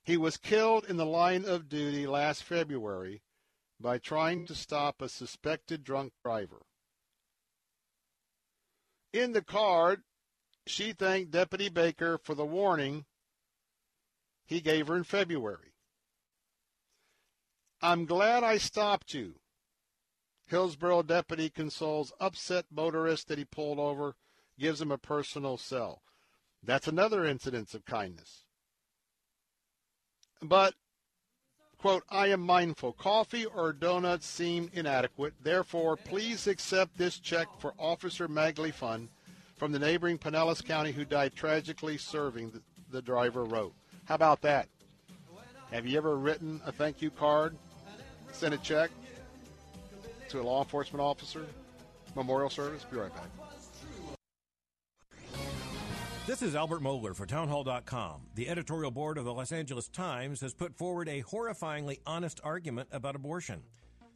He 0.03 0.19
was 0.19 0.37
killed 0.37 0.85
in 0.85 0.99
the 0.99 1.07
line 1.07 1.47
of 1.47 1.71
duty 1.71 2.07
last 2.07 2.43
February 2.43 3.23
by 3.81 3.97
trying 3.97 4.45
to 4.49 4.55
stop 4.55 5.01
a 5.01 5.09
suspected 5.09 5.83
drunk 5.83 6.13
driver. 6.23 6.61
In 9.15 9.33
the 9.33 9.43
card, 9.43 10.03
she 10.67 10.93
thanked 10.93 11.31
Deputy 11.31 11.71
Baker 11.71 12.19
for 12.19 12.35
the 12.35 12.45
warning 12.45 13.07
he 14.45 14.61
gave 14.61 14.89
her 14.89 14.97
in 14.97 15.05
February. 15.05 15.74
I'm 17.85 18.07
glad 18.07 18.43
I 18.43 18.57
stopped 18.57 19.13
you. 19.13 19.35
Hillsborough 20.47 21.03
deputy 21.03 21.51
consoles 21.51 22.15
upset 22.19 22.65
motorist 22.75 23.29
that 23.29 23.37
he 23.37 23.45
pulled 23.45 23.79
over, 23.79 24.17
gives 24.59 24.81
him 24.81 24.91
a 24.91 24.97
personal 24.97 25.59
cell. 25.59 26.01
That's 26.63 26.89
another 26.89 27.27
incident 27.27 27.75
of 27.75 27.85
kindness. 27.85 28.47
But, 30.41 30.73
quote, 31.77 32.05
I 32.09 32.29
am 32.29 32.41
mindful. 32.41 32.95
Coffee 32.95 33.45
or 33.45 33.75
donuts 33.75 34.27
seem 34.27 34.71
inadequate. 34.73 35.35
Therefore, 35.43 35.99
please 35.99 36.47
accept 36.47 36.97
this 36.97 37.19
check 37.19 37.49
for 37.59 37.75
Officer 37.79 38.29
Magli 38.29 38.73
from 38.73 39.73
the 39.73 39.79
neighboring 39.79 40.17
Pinellas 40.17 40.65
County 40.65 40.93
who 40.93 41.05
died 41.05 41.35
tragically 41.37 41.99
serving, 41.99 42.51
the, 42.51 42.63
the 42.91 43.03
driver 43.03 43.45
wrote. 43.45 43.75
How 44.07 44.15
about 44.15 44.41
that? 44.41 44.69
Have 45.71 45.87
you 45.87 45.99
ever 45.99 46.17
written 46.17 46.63
a 46.65 46.73
thank 46.73 47.03
you 47.03 47.11
card, 47.11 47.57
sent 48.35 48.55
a 48.55 48.59
check 48.59 48.91
to 50.29 50.41
a 50.41 50.43
law 50.43 50.63
enforcement 50.63 51.01
officer? 51.01 51.47
Memorial 52.15 52.51
service? 52.51 52.85
Be 52.85 52.97
right 52.97 53.13
back. 53.15 53.29
This 56.27 56.41
is 56.41 56.55
Albert 56.55 56.81
Mohler 56.81 57.15
for 57.15 57.27
Townhall.com. 57.27 58.23
The 58.35 58.49
editorial 58.49 58.91
board 58.91 59.19
of 59.19 59.27
the 59.27 59.35
Los 59.35 59.53
Angeles 59.53 59.89
Times 59.89 60.41
has 60.41 60.55
put 60.55 60.75
forward 60.75 61.07
a 61.09 61.23
horrifyingly 61.23 62.01
honest 62.07 62.41
argument 62.43 62.89
about 62.93 63.15
abortion. 63.15 63.63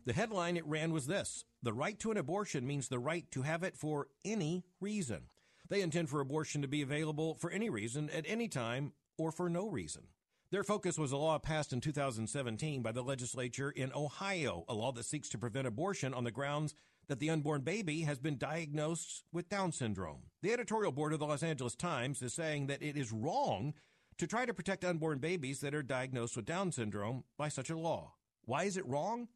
The 0.07 0.15
headline 0.15 0.57
it 0.57 0.67
ran 0.67 0.91
was 0.91 1.07
this 1.07 1.45
The 1.63 1.75
right 1.75 1.99
to 1.99 2.11
an 2.11 2.17
abortion 2.17 2.67
means 2.67 2.89
the 2.89 2.99
right 2.99 3.31
to 3.33 3.43
have 3.43 3.63
it 3.63 3.77
for 3.77 4.09
any 4.25 4.65
reason. 4.81 5.25
They 5.69 5.83
intend 5.83 6.09
for 6.09 6.21
abortion 6.21 6.63
to 6.63 6.69
be 6.69 6.81
available 6.81 7.35
for 7.35 7.51
any 7.51 7.69
reason, 7.69 8.09
at 8.09 8.25
any 8.27 8.49
time, 8.49 8.93
or 9.19 9.31
for 9.31 9.51
no 9.51 9.69
reason. 9.69 10.05
Their 10.51 10.65
focus 10.65 10.97
was 10.97 11.13
a 11.13 11.19
law 11.19 11.39
passed 11.39 11.75
in 11.75 11.83
2017 11.83 12.81
by 12.81 12.91
the 12.91 13.03
legislature 13.03 13.71
in 13.71 13.93
Ohio, 13.95 14.65
a 14.67 14.73
law 14.73 14.93
that 14.93 15.05
seeks 15.05 15.29
to 15.29 15.39
prevent 15.39 15.67
abortion 15.67 16.15
on 16.15 16.25
the 16.25 16.31
grounds 16.31 16.75
that 17.07 17.21
the 17.21 17.29
unborn 17.29 17.61
baby 17.61 18.01
has 18.03 18.19
been 18.19 18.39
diagnosed 18.39 19.25
with 19.31 19.51
Down 19.51 19.73
syndrome. 19.73 20.23
The 20.41 20.55
editorial 20.55 20.91
board 20.91 21.13
of 21.13 21.19
the 21.19 21.27
Los 21.27 21.43
Angeles 21.43 21.75
Times 21.75 22.23
is 22.23 22.33
saying 22.33 22.69
that 22.69 22.83
it 22.83 22.97
is 22.97 23.13
wrong 23.13 23.75
to 24.17 24.27
try 24.27 24.47
to 24.47 24.55
protect 24.55 24.87
unborn 24.87 25.19
babies 25.19 25.61
that 25.61 25.75
are 25.75 25.83
diagnosed 25.83 26.35
with 26.35 26.47
Down 26.47 26.73
syndrome 26.73 27.25
by 27.37 27.51
such 27.51 27.69
a 27.69 27.77
law. 27.77 28.15
Why 28.47 28.65
is 28.65 28.79
it 28.79 28.87
wrong? 28.87 29.29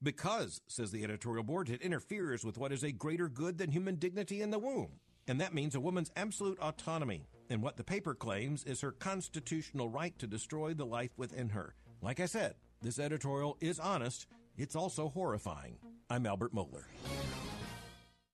Because, 0.00 0.60
says 0.68 0.92
the 0.92 1.02
editorial 1.02 1.42
board, 1.42 1.68
it 1.68 1.82
interferes 1.82 2.44
with 2.44 2.58
what 2.58 2.70
is 2.70 2.84
a 2.84 2.92
greater 2.92 3.28
good 3.28 3.58
than 3.58 3.72
human 3.72 3.96
dignity 3.96 4.40
in 4.40 4.50
the 4.50 4.58
womb. 4.60 5.00
And 5.30 5.40
that 5.40 5.54
means 5.54 5.74
a 5.76 5.80
woman's 5.80 6.10
absolute 6.16 6.58
autonomy. 6.58 7.28
And 7.50 7.62
what 7.62 7.76
the 7.76 7.84
paper 7.84 8.14
claims 8.14 8.64
is 8.64 8.80
her 8.80 8.90
constitutional 8.90 9.88
right 9.88 10.18
to 10.18 10.26
destroy 10.26 10.74
the 10.74 10.84
life 10.84 11.12
within 11.16 11.50
her. 11.50 11.76
Like 12.02 12.18
I 12.18 12.26
said, 12.26 12.56
this 12.82 12.98
editorial 12.98 13.56
is 13.60 13.78
honest. 13.78 14.26
It's 14.56 14.74
also 14.74 15.08
horrifying. 15.08 15.78
I'm 16.10 16.26
Albert 16.26 16.52
Mohler. 16.52 16.86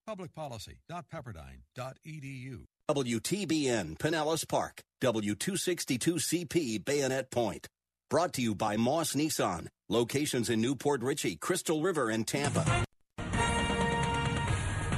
Publicpolicy.pepperdine.edu. 0.08 2.64
WTBN 2.90 3.98
Pinellas 3.98 4.48
Park, 4.48 4.80
W262CP 5.02 6.82
Bayonet 6.82 7.30
Point. 7.30 7.68
Brought 8.08 8.32
to 8.32 8.40
you 8.40 8.54
by 8.54 8.78
Moss 8.78 9.14
Nissan. 9.14 9.66
Locations 9.90 10.48
in 10.48 10.62
New 10.62 10.74
Port 10.74 11.02
Richey, 11.02 11.36
Crystal 11.36 11.82
River, 11.82 12.08
and 12.08 12.26
Tampa. 12.26 12.85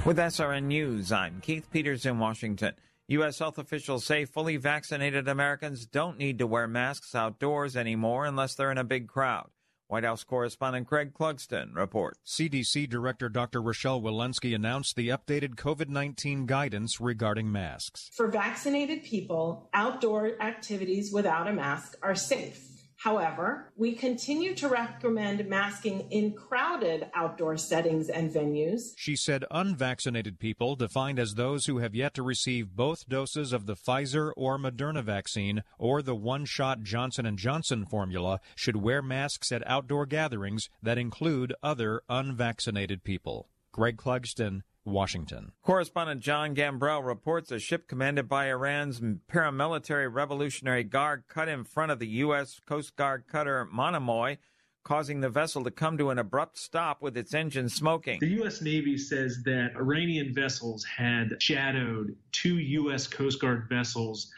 With 0.09 0.17
SRN 0.17 0.63
News, 0.63 1.13
I'm 1.13 1.43
Keith 1.43 1.71
Peters 1.71 2.07
in 2.07 2.19
Washington. 2.19 2.73
U.S. 3.09 3.41
health 3.41 3.59
officials 3.59 4.07
say 4.07 4.25
fully 4.25 4.57
vaccinated 4.57 5.29
Americans 5.29 5.85
don't 5.85 6.17
need 6.17 6.39
to 6.39 6.47
wear 6.47 6.67
masks 6.67 7.15
outdoors 7.15 7.77
anymore 7.77 8.25
unless 8.25 8.55
they're 8.55 8.73
in 8.73 8.79
a 8.79 8.85
big 8.85 9.07
crowd. 9.07 9.51
White 9.87 10.05
House 10.05 10.25
correspondent 10.25 10.87
Greg 10.87 11.13
Clugston 11.13 11.75
reports. 11.75 12.21
CDC 12.25 12.89
Director 12.89 13.29
Dr. 13.29 13.61
Rochelle 13.61 14.01
Walensky 14.01 14.55
announced 14.55 14.97
the 14.97 15.09
updated 15.09 15.57
COVID 15.57 15.91
19 15.91 16.47
guidance 16.47 17.03
regarding 17.03 17.53
masks. 17.53 18.09
For 18.15 18.29
vaccinated 18.29 19.03
people, 19.03 19.69
outdoor 19.75 20.41
activities 20.41 21.13
without 21.13 21.49
a 21.49 21.53
mask 21.53 21.99
are 22.03 22.15
safe. 22.15 22.68
However, 22.99 23.73
we 23.77 23.93
continue 23.93 24.57
to 24.57 24.69
recommend 24.69 25.49
masking 25.49 26.11
in 26.11 26.33
crowded 26.33 27.09
outdoor 27.15 27.57
settings 27.57 28.09
and 28.09 28.29
venues. 28.29 28.93
She 28.97 29.15
said 29.15 29.45
unvaccinated 29.53 30.41
people, 30.41 30.75
defined 30.75 31.21
as 31.21 31.35
those 31.35 31.67
who 31.67 31.79
have 31.79 31.95
yet 31.95 32.13
to 32.15 32.25
receive 32.25 32.75
both 32.75 33.09
doses 33.09 33.53
of 33.53 33.67
the 33.67 33.77
Pfizer 33.77 34.33
or 34.37 34.59
Moderna 34.59 35.05
vaccine 35.05 35.63
or 35.79 36.03
the 36.03 36.17
one-shot 36.17 36.83
Johnson 36.83 37.37
& 37.37 37.39
Johnson 37.39 37.87
formula, 37.87 38.41
should 38.57 38.77
wear 38.77 39.01
masks 39.01 39.53
at 39.53 39.65
outdoor 39.65 40.05
gatherings 40.05 40.69
that 40.83 40.99
include 40.99 41.55
other 41.63 42.03
unvaccinated 42.09 43.05
people. 43.05 43.49
Greg 43.71 43.97
Clugston, 43.97 44.63
Washington. 44.89 45.53
Correspondent 45.63 46.21
John 46.21 46.55
Gambrell 46.55 47.05
reports 47.05 47.51
a 47.51 47.59
ship 47.59 47.89
commanded 47.89 48.29
by 48.29 48.49
Iran's 48.49 49.01
paramilitary 49.31 50.13
Revolutionary 50.13 50.85
Guard 50.85 51.25
cut 51.29 51.49
in 51.49 51.65
front 51.65 51.93
of 51.93 51.99
the 51.99 52.07
U.S. 52.07 52.61
Coast 52.67 52.97
Guard 52.97 53.25
cutter 53.29 53.67
Monomoy, 53.71 54.39
causing 54.85 55.21
the 55.21 55.29
vessel 55.29 55.63
to 55.65 55.71
come 55.71 55.99
to 55.99 56.11
an 56.11 56.19
abrupt 56.19 56.59
stop 56.59 57.03
with 57.03 57.17
its 57.17 57.35
engine 57.35 57.69
smoking. 57.69 58.19
The 58.21 58.29
U.S. 58.29 58.63
Navy 58.63 58.97
says 58.97 59.43
that 59.45 59.73
Iranian 59.77 60.35
vessels 60.35 60.85
had 60.85 61.41
shadowed 61.41 62.17
two 62.33 62.59
U.S. 62.59 63.07
Coast 63.07 63.41
Guard 63.41 63.69
vessels 63.69 64.33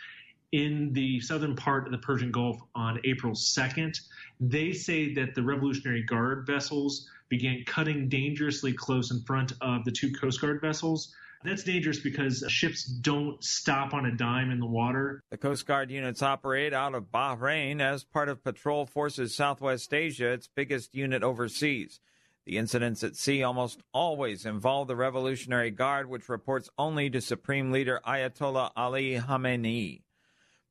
in 0.52 0.92
the 0.92 1.20
southern 1.20 1.54
part 1.54 1.86
of 1.86 1.92
the 1.92 1.98
Persian 1.98 2.32
Gulf 2.32 2.60
on 2.74 3.00
April 3.04 3.34
2nd. 3.34 3.96
They 4.40 4.72
say 4.72 5.14
that 5.14 5.34
the 5.34 5.42
Revolutionary 5.42 6.02
Guard 6.02 6.46
vessels 6.46 7.08
began 7.30 7.64
cutting 7.66 8.08
dangerously 8.08 8.74
close 8.74 9.10
in 9.10 9.22
front 9.22 9.52
of 9.62 9.84
the 9.84 9.90
two 9.90 10.12
Coast 10.12 10.40
Guard 10.40 10.60
vessels. 10.60 11.14
That's 11.42 11.62
dangerous 11.62 11.98
because 11.98 12.44
ships 12.48 12.84
don't 12.84 13.42
stop 13.42 13.94
on 13.94 14.04
a 14.04 14.14
dime 14.14 14.50
in 14.50 14.60
the 14.60 14.66
water. 14.66 15.22
The 15.30 15.38
Coast 15.38 15.64
Guard 15.64 15.90
units 15.90 16.20
operate 16.20 16.74
out 16.74 16.94
of 16.94 17.04
Bahrain 17.04 17.80
as 17.80 18.04
part 18.04 18.28
of 18.28 18.44
Patrol 18.44 18.84
Forces 18.84 19.34
Southwest 19.34 19.94
Asia, 19.94 20.32
its 20.32 20.48
biggest 20.48 20.94
unit 20.94 21.22
overseas. 21.22 22.00
The 22.44 22.58
incidents 22.58 23.02
at 23.02 23.16
sea 23.16 23.42
almost 23.42 23.80
always 23.94 24.44
involve 24.44 24.88
the 24.88 24.96
Revolutionary 24.96 25.70
Guard, 25.70 26.10
which 26.10 26.28
reports 26.28 26.68
only 26.76 27.08
to 27.08 27.22
Supreme 27.22 27.70
Leader 27.70 28.00
Ayatollah 28.06 28.72
Ali 28.76 29.14
Khamenei. 29.14 30.02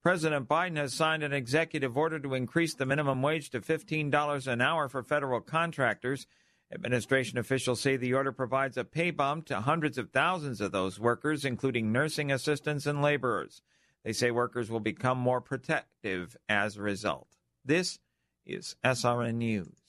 President 0.02 0.48
Biden 0.48 0.78
has 0.78 0.94
signed 0.94 1.24
an 1.24 1.34
executive 1.34 1.98
order 1.98 2.20
to 2.20 2.34
increase 2.34 2.74
the 2.74 2.86
minimum 2.86 3.22
wage 3.22 3.50
to 3.50 3.60
$15 3.60 4.48
an 4.48 4.62
hour 4.62 4.88
for 4.88 5.04
federal 5.04 5.42
contractors. 5.42 6.26
Administration 6.72 7.40
officials 7.40 7.82
say 7.82 7.98
the 7.98 8.14
order 8.14 8.32
provides 8.32 8.78
a 8.78 8.84
pay 8.84 9.10
bump 9.10 9.46
to 9.48 9.62
hundreds 9.62 9.98
of 9.98 10.12
thousands 10.12 10.62
of 10.62 10.72
those 10.72 11.00
workers, 11.00 11.44
including 11.44 11.92
nursing 11.92 12.32
assistants 12.32 12.86
and 12.86 13.02
laborers. 13.02 13.62
They 14.04 14.14
say 14.14 14.30
workers 14.30 14.70
will 14.70 14.80
become 14.80 15.18
more 15.18 15.42
protective 15.42 16.38
as 16.48 16.78
a 16.78 16.82
result. 16.82 17.28
This 17.66 18.00
is 18.46 18.76
SRN 18.84 19.36
News. 19.36 19.89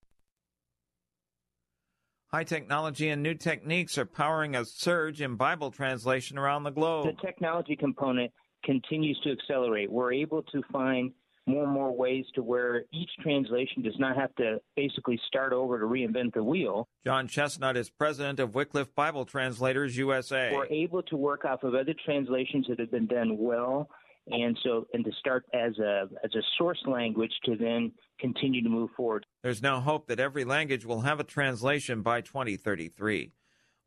High 2.33 2.45
technology 2.45 3.09
and 3.09 3.21
new 3.21 3.33
techniques 3.33 3.97
are 3.97 4.05
powering 4.05 4.55
a 4.55 4.63
surge 4.63 5.19
in 5.19 5.35
Bible 5.35 5.69
translation 5.69 6.37
around 6.37 6.63
the 6.63 6.69
globe. 6.69 7.07
The 7.07 7.21
technology 7.27 7.75
component 7.75 8.31
continues 8.63 9.19
to 9.25 9.33
accelerate. 9.33 9.91
We're 9.91 10.13
able 10.13 10.41
to 10.43 10.61
find 10.71 11.11
more 11.45 11.65
and 11.65 11.73
more 11.73 11.93
ways 11.93 12.23
to 12.35 12.41
where 12.41 12.85
each 12.93 13.09
translation 13.21 13.81
does 13.81 13.99
not 13.99 14.15
have 14.15 14.33
to 14.35 14.61
basically 14.77 15.19
start 15.27 15.51
over 15.51 15.77
to 15.77 15.85
reinvent 15.85 16.33
the 16.33 16.41
wheel. 16.41 16.87
John 17.03 17.27
Chesnut 17.27 17.75
is 17.75 17.89
president 17.89 18.39
of 18.39 18.55
Wycliffe 18.55 18.95
Bible 18.95 19.25
Translators 19.25 19.97
USA. 19.97 20.51
We're 20.55 20.67
able 20.67 21.03
to 21.03 21.17
work 21.17 21.43
off 21.43 21.63
of 21.63 21.75
other 21.75 21.95
translations 22.05 22.67
that 22.69 22.79
have 22.79 22.91
been 22.91 23.07
done 23.07 23.39
well 23.39 23.89
and 24.27 24.57
so 24.63 24.87
and 24.93 25.03
to 25.05 25.11
start 25.19 25.45
as 25.53 25.77
a 25.79 26.07
as 26.23 26.33
a 26.35 26.41
source 26.57 26.81
language 26.85 27.33
to 27.45 27.55
then 27.55 27.91
continue 28.19 28.61
to 28.61 28.69
move 28.69 28.91
forward. 28.95 29.25
There's 29.43 29.61
now 29.61 29.79
hope 29.79 30.07
that 30.07 30.19
every 30.19 30.45
language 30.45 30.85
will 30.85 31.01
have 31.01 31.19
a 31.19 31.23
translation 31.23 32.01
by 32.01 32.21
2033. 32.21 33.31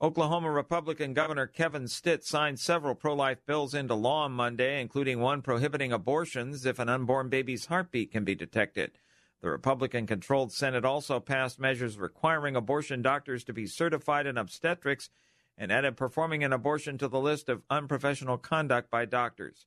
Oklahoma 0.03 0.51
Republican 0.51 1.15
Governor 1.15 1.47
Kevin 1.47 1.87
Stitt 1.87 2.25
signed 2.25 2.59
several 2.59 2.95
pro 2.95 3.15
life 3.15 3.47
bills 3.47 3.75
into 3.75 3.95
law 3.95 4.25
on 4.25 4.33
Monday, 4.33 4.81
including 4.81 5.21
one 5.21 5.41
prohibiting 5.41 5.93
abortions 5.93 6.67
if 6.67 6.79
an 6.79 6.89
unborn 6.89 7.29
baby's 7.29 7.67
heartbeat 7.67 8.11
can 8.11 8.25
be 8.25 8.35
detected. 8.35 8.99
The 9.41 9.51
Republican 9.51 10.07
controlled 10.07 10.53
Senate 10.53 10.85
also 10.85 11.21
passed 11.21 11.61
measures 11.61 11.99
requiring 11.99 12.57
abortion 12.57 13.03
doctors 13.03 13.45
to 13.45 13.53
be 13.53 13.67
certified 13.67 14.27
in 14.27 14.37
obstetrics 14.37 15.11
and 15.57 15.71
added 15.71 15.97
performing 15.97 16.43
an 16.43 16.53
abortion 16.53 16.99
to 16.99 17.09
the 17.09 17.21
list 17.21 17.49
of 17.49 17.63
unprofessional 17.71 18.39
conduct 18.39 18.91
by 18.91 19.05
doctors. 19.05 19.67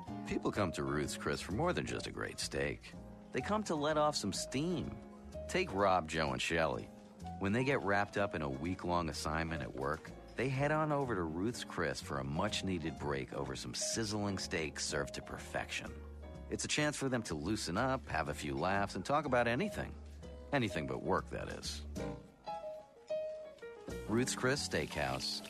People 0.31 0.49
come 0.49 0.71
to 0.71 0.83
Ruth's 0.83 1.17
Chris 1.17 1.41
for 1.41 1.51
more 1.51 1.73
than 1.73 1.85
just 1.85 2.07
a 2.07 2.09
great 2.09 2.39
steak. 2.39 2.93
They 3.33 3.41
come 3.41 3.63
to 3.63 3.75
let 3.75 3.97
off 3.97 4.15
some 4.15 4.31
steam. 4.31 4.95
Take 5.49 5.75
Rob, 5.75 6.07
Joe, 6.07 6.31
and 6.31 6.41
Shelley. 6.41 6.89
When 7.39 7.51
they 7.51 7.65
get 7.65 7.81
wrapped 7.81 8.17
up 8.17 8.33
in 8.33 8.41
a 8.41 8.47
week 8.47 8.85
long 8.85 9.09
assignment 9.09 9.61
at 9.61 9.75
work, 9.75 10.09
they 10.37 10.47
head 10.47 10.71
on 10.71 10.93
over 10.93 11.15
to 11.15 11.23
Ruth's 11.23 11.65
Chris 11.65 11.99
for 11.99 12.19
a 12.19 12.23
much 12.23 12.63
needed 12.63 12.97
break 12.97 13.33
over 13.33 13.57
some 13.57 13.73
sizzling 13.73 14.37
steak 14.37 14.79
served 14.79 15.15
to 15.15 15.21
perfection. 15.21 15.91
It's 16.49 16.63
a 16.63 16.69
chance 16.69 16.95
for 16.95 17.09
them 17.09 17.23
to 17.23 17.35
loosen 17.35 17.75
up, 17.75 18.07
have 18.07 18.29
a 18.29 18.33
few 18.33 18.55
laughs, 18.55 18.95
and 18.95 19.03
talk 19.03 19.25
about 19.25 19.49
anything. 19.49 19.91
Anything 20.53 20.87
but 20.87 21.03
work, 21.03 21.29
that 21.31 21.49
is. 21.49 21.81
Ruth's 24.07 24.35
Chris 24.35 24.65
Steakhouse, 24.65 25.41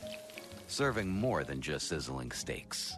serving 0.66 1.08
more 1.08 1.44
than 1.44 1.62
just 1.62 1.88
sizzling 1.88 2.32
steaks. 2.32 2.98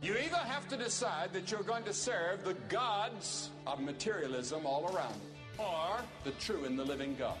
You 0.00 0.12
either 0.12 0.36
have 0.36 0.68
to 0.68 0.76
decide 0.76 1.32
that 1.32 1.50
you're 1.50 1.64
going 1.64 1.82
to 1.82 1.92
serve 1.92 2.44
the 2.44 2.54
gods 2.68 3.50
of 3.66 3.80
materialism 3.80 4.64
all 4.64 4.94
around, 4.94 5.20
or 5.58 5.98
the 6.22 6.30
true 6.32 6.64
and 6.66 6.78
the 6.78 6.84
living 6.84 7.16
God. 7.18 7.36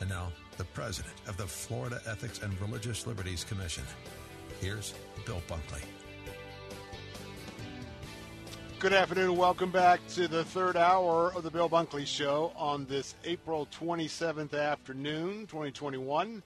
And 0.00 0.10
now, 0.10 0.30
the 0.58 0.64
president 0.64 1.14
of 1.26 1.38
the 1.38 1.46
Florida 1.46 1.98
Ethics 2.06 2.42
and 2.42 2.60
Religious 2.60 3.06
Liberties 3.06 3.42
Commission. 3.42 3.84
Here's 4.60 4.92
Bill 5.24 5.40
Bunkley. 5.48 5.82
Good 8.80 8.92
afternoon. 8.92 9.38
Welcome 9.38 9.70
back 9.70 10.06
to 10.08 10.28
the 10.28 10.44
third 10.44 10.76
hour 10.76 11.32
of 11.34 11.42
the 11.42 11.50
Bill 11.50 11.70
Bunkley 11.70 12.06
Show 12.06 12.52
on 12.54 12.84
this 12.84 13.14
April 13.24 13.66
27th 13.72 14.52
afternoon, 14.52 15.46
2021. 15.46 16.42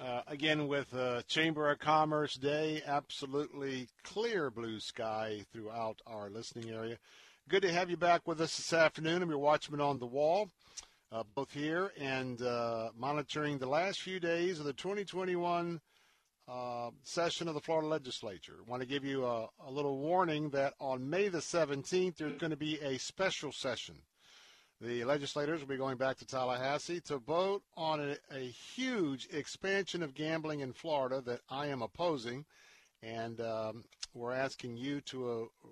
Uh, 0.00 0.22
again, 0.28 0.66
with 0.66 0.94
uh, 0.94 1.20
Chamber 1.28 1.70
of 1.70 1.78
Commerce 1.78 2.34
Day, 2.34 2.80
absolutely 2.86 3.86
clear 4.02 4.50
blue 4.50 4.80
sky 4.80 5.44
throughout 5.52 6.00
our 6.06 6.30
listening 6.30 6.70
area. 6.70 6.96
Good 7.50 7.60
to 7.62 7.72
have 7.72 7.90
you 7.90 7.98
back 7.98 8.26
with 8.26 8.40
us 8.40 8.56
this 8.56 8.72
afternoon. 8.72 9.22
I'm 9.22 9.28
your 9.28 9.38
watchman 9.38 9.82
on 9.82 9.98
the 9.98 10.06
wall, 10.06 10.48
uh, 11.12 11.24
both 11.34 11.52
here 11.52 11.92
and 12.00 12.40
uh, 12.40 12.90
monitoring 12.96 13.58
the 13.58 13.68
last 13.68 14.00
few 14.00 14.20
days 14.20 14.58
of 14.58 14.64
the 14.64 14.72
2021 14.72 15.82
uh, 16.48 16.90
session 17.02 17.46
of 17.46 17.52
the 17.52 17.60
Florida 17.60 17.88
Legislature. 17.88 18.56
I 18.66 18.70
want 18.70 18.80
to 18.80 18.88
give 18.88 19.04
you 19.04 19.26
a, 19.26 19.48
a 19.66 19.70
little 19.70 19.98
warning 19.98 20.48
that 20.50 20.72
on 20.80 21.10
May 21.10 21.28
the 21.28 21.38
17th, 21.40 22.16
there's 22.16 22.38
going 22.38 22.52
to 22.52 22.56
be 22.56 22.80
a 22.80 22.98
special 22.98 23.52
session. 23.52 23.96
The 24.82 25.04
legislators 25.04 25.60
will 25.60 25.68
be 25.68 25.76
going 25.76 25.98
back 25.98 26.16
to 26.18 26.26
Tallahassee 26.26 27.02
to 27.02 27.18
vote 27.18 27.62
on 27.76 28.00
a, 28.00 28.16
a, 28.34 28.48
huge 28.48 29.28
expansion 29.30 30.02
of 30.02 30.14
gambling 30.14 30.60
in 30.60 30.72
Florida 30.72 31.20
that 31.26 31.40
I 31.50 31.66
am 31.66 31.82
opposing. 31.82 32.46
And 33.02 33.42
um, 33.42 33.84
we're 34.14 34.32
asking 34.32 34.78
you 34.78 35.02
to 35.02 35.30
uh, 35.30 35.68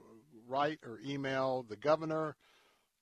write 0.47 0.81
or 0.85 1.01
email 1.07 1.65
the 1.67 1.77
governor, 1.77 2.37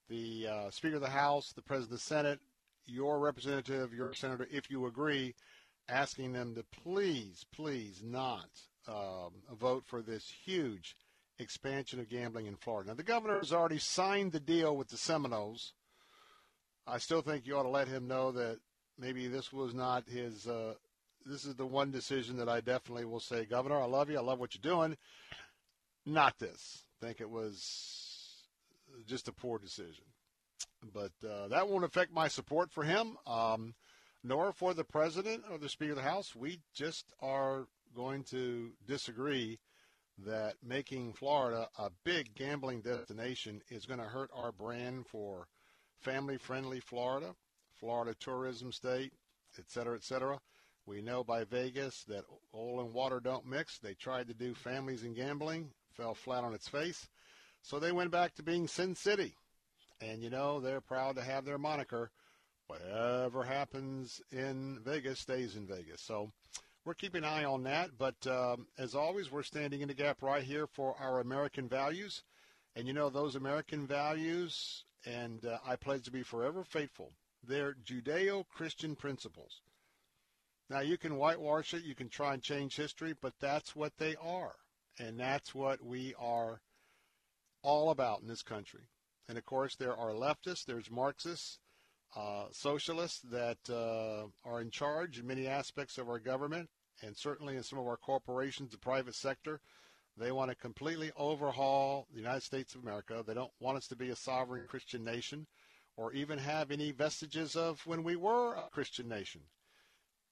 the 0.09 0.47
uh, 0.49 0.71
Speaker 0.71 0.97
of 0.97 1.01
the 1.01 1.09
House, 1.09 1.53
the 1.53 1.63
President 1.63 1.95
of 1.95 1.99
the 1.99 2.05
Senate, 2.05 2.41
your 2.87 3.19
representative, 3.19 3.93
your 3.93 4.15
senator, 4.15 4.47
if 4.49 4.71
you 4.71 4.87
agree, 4.87 5.35
asking 5.89 6.33
them 6.33 6.55
to 6.55 6.65
please, 6.85 7.45
please 7.53 8.01
not 8.05 8.49
um, 8.87 9.33
vote 9.59 9.85
for 9.85 10.03
this 10.03 10.33
huge 10.45 10.95
expansion 11.41 11.99
of 11.99 12.09
gambling 12.09 12.47
in 12.47 12.55
Florida. 12.55 12.91
Now, 12.91 12.95
the 12.95 13.03
governor 13.03 13.39
has 13.39 13.53
already 13.53 13.79
signed 13.79 14.31
the 14.31 14.41
deal 14.41 14.77
with 14.77 14.89
the 14.89 14.97
Seminoles. 14.97 15.73
I 16.87 16.99
still 16.99 17.21
think 17.21 17.47
you 17.47 17.57
ought 17.57 17.65
to 17.65 17.69
let 17.69 17.89
him 17.89 18.07
know 18.07 18.31
that 18.33 18.59
maybe 18.99 19.27
this 19.27 19.53
was 19.53 19.75
not 19.75 20.09
his. 20.09 20.47
Uh, 20.47 20.75
this 21.25 21.45
is 21.45 21.57
the 21.57 21.67
one 21.67 21.91
decision 21.91 22.37
that 22.37 22.49
I 22.49 22.61
definitely 22.61 23.05
will 23.05 23.21
say, 23.21 23.45
Governor, 23.45 23.81
I 23.81 23.87
love 23.87 24.09
you. 24.09 24.19
I 24.19 24.23
love 24.23 24.39
what 24.39 24.55
you're 24.55 24.75
doing. 24.75 24.97
Not 26.05 26.39
this. 26.39 26.85
I 27.03 27.07
think 27.07 27.21
it 27.21 27.29
was 27.29 28.47
just 29.07 29.27
a 29.27 29.33
poor 29.33 29.59
decision. 29.59 30.05
But 30.95 31.13
uh, 31.29 31.49
that 31.49 31.69
won't 31.69 31.85
affect 31.85 32.13
my 32.13 32.29
support 32.29 32.71
for 32.71 32.85
him, 32.85 33.17
um, 33.27 33.75
nor 34.23 34.53
for 34.53 34.73
the 34.73 34.85
president 34.85 35.43
or 35.51 35.59
the 35.59 35.69
Speaker 35.69 35.93
of 35.93 35.97
the 35.97 36.03
House. 36.03 36.37
We 36.37 36.61
just 36.73 37.13
are 37.21 37.67
going 37.95 38.23
to 38.25 38.71
disagree 38.87 39.59
that 40.25 40.55
making 40.63 41.15
Florida 41.15 41.69
a 41.79 41.91
big 42.05 42.35
gambling 42.35 42.83
destination 42.83 43.63
is 43.69 43.85
going 43.85 44.01
to 44.01 44.07
hurt 44.07 44.31
our 44.35 44.53
brand 44.53 45.07
for 45.07 45.49
family 46.01 46.39
friendly 46.39 46.81
Florida, 46.81 47.35
Florida 47.79 48.15
tourism 48.19 48.73
state, 48.73 49.13
et 49.59 49.65
cetera, 49.69 49.97
et 49.97 50.05
cetera. 50.05 50.39
We 50.87 51.03
know 51.03 51.25
by 51.25 51.45
Vegas 51.45 52.05
that 52.05 52.25
oil 52.55 52.81
and 52.81 52.95
water 52.95 53.19
don't 53.19 53.45
mix. 53.45 53.79
They 53.79 53.95
tried 53.95 54.29
to 54.29 54.35
do 54.35 54.55
families 54.55 55.03
and 55.03 55.17
gambling, 55.17 55.71
fell 55.93 56.15
flat 56.15 56.45
on 56.45 56.55
its 56.55 56.69
face. 56.69 57.09
So 57.63 57.81
they 57.81 57.91
went 57.91 58.13
back 58.13 58.35
to 58.37 58.45
being 58.45 58.69
Sin 58.69 58.95
City. 58.95 59.35
And, 60.01 60.23
you 60.23 60.31
know, 60.31 60.61
they're 60.61 60.81
proud 60.81 61.17
to 61.17 61.23
have 61.23 61.45
their 61.45 61.59
moniker. 61.59 62.11
Whatever 62.69 63.43
happens 63.43 64.21
in 64.31 64.79
Vegas 64.85 65.19
stays 65.19 65.57
in 65.57 65.67
Vegas. 65.67 66.01
So 66.03 66.31
we're 66.85 66.95
keeping 66.95 67.25
an 67.25 67.31
eye 67.31 67.45
on 67.45 67.65
that. 67.65 67.91
But 67.99 68.27
um, 68.27 68.69
as 68.79 68.95
always, 68.95 69.33
we're 69.33 69.43
standing 69.43 69.81
in 69.81 69.89
the 69.89 69.95
gap 69.95 70.23
right 70.23 70.43
here 70.43 70.67
for 70.69 70.95
our 71.01 71.19
American 71.19 71.69
values. 71.69 72.23
And, 72.77 72.87
you 72.87 72.93
know, 72.93 73.11
those 73.11 73.35
American 73.35 73.87
values 73.87 74.85
and 75.07 75.45
uh, 75.47 75.59
I 75.65 75.77
pledge 75.77 76.05
to 76.05 76.11
be 76.11 76.23
forever 76.23 76.65
faithful. 76.65 77.13
They're 77.47 77.75
Judeo 77.75 78.45
Christian 78.49 78.97
principles. 78.97 79.61
Now, 80.69 80.81
you 80.81 80.99
can 80.99 81.17
whitewash 81.17 81.75
it, 81.75 81.85
you 81.85 81.95
can 81.95 82.09
try 82.09 82.35
and 82.35 82.43
change 82.43 82.77
history, 82.77 83.15
but 83.21 83.35
that's 83.41 83.77
what 83.77 83.93
they 83.99 84.17
are. 84.17 84.57
And 84.99 85.21
that's 85.21 85.55
what 85.55 85.85
we 85.85 86.15
are 86.19 86.61
all 87.63 87.91
about 87.91 88.21
in 88.23 88.29
this 88.29 88.43
country. 88.43 88.89
And 89.29 89.39
of 89.39 89.45
course, 89.45 89.77
there 89.77 89.97
are 89.97 90.11
leftists, 90.11 90.65
there's 90.65 90.91
Marxists, 90.91 91.59
uh, 92.17 92.47
socialists 92.51 93.21
that 93.31 93.59
uh, 93.71 94.27
are 94.49 94.61
in 94.61 94.71
charge 94.71 95.19
in 95.19 95.27
many 95.27 95.47
aspects 95.47 95.99
of 95.99 96.09
our 96.09 96.19
government 96.19 96.69
and 97.03 97.17
certainly 97.17 97.57
in 97.57 97.63
some 97.63 97.79
of 97.79 97.87
our 97.87 97.97
corporations, 97.97 98.71
the 98.71 98.79
private 98.79 99.15
sector. 99.15 99.61
They 100.19 100.33
want 100.33 100.51
to 100.51 100.57
completely 100.57 101.13
overhaul 101.17 102.07
the 102.11 102.21
United 102.21 102.43
States 102.43 102.75
of 102.75 102.83
America. 102.83 103.23
They 103.27 103.35
don't 103.35 103.53
want 103.61 103.77
us 103.77 103.87
to 103.89 103.97
be 103.97 104.11
a 104.11 104.17
sovereign 104.17 104.67
Christian 104.67 105.05
nation 105.05 105.47
or 105.97 106.13
even 106.13 106.39
have 106.39 106.71
any 106.71 106.91
vestiges 106.91 107.57
of 107.57 107.81
when 107.87 108.03
we 108.03 108.17
were 108.17 108.55
a 108.55 108.69
Christian 108.71 109.09
nation. 109.09 109.43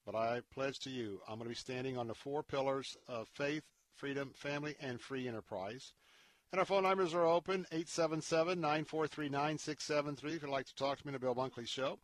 But 0.07 0.15
I 0.15 0.41
pledge 0.53 0.81
to 0.81 0.91
you, 0.91 1.21
I'm 1.27 1.37
going 1.37 1.45
to 1.45 1.51
be 1.51 1.55
standing 1.55 1.97
on 1.97 2.09
the 2.09 2.15
four 2.15 2.43
pillars 2.43 2.97
of 3.09 3.29
faith, 3.29 3.63
freedom, 3.95 4.33
family, 4.35 4.77
and 4.81 5.01
free 5.01 5.27
enterprise. 5.29 5.95
And 6.53 6.59
our 6.59 6.67
phone 6.67 6.83
numbers 6.85 7.15
are 7.15 7.25
open, 7.25 7.67
877-943-9673 7.73 10.37
if 10.37 10.43
you'd 10.43 10.51
like 10.51 10.67
to 10.67 10.75
talk 10.75 10.99
to 10.99 11.07
me 11.07 11.11
on 11.11 11.15
the 11.15 11.19
Bill 11.19 11.35
Bunkley 11.35 11.67
Show. 11.67 11.99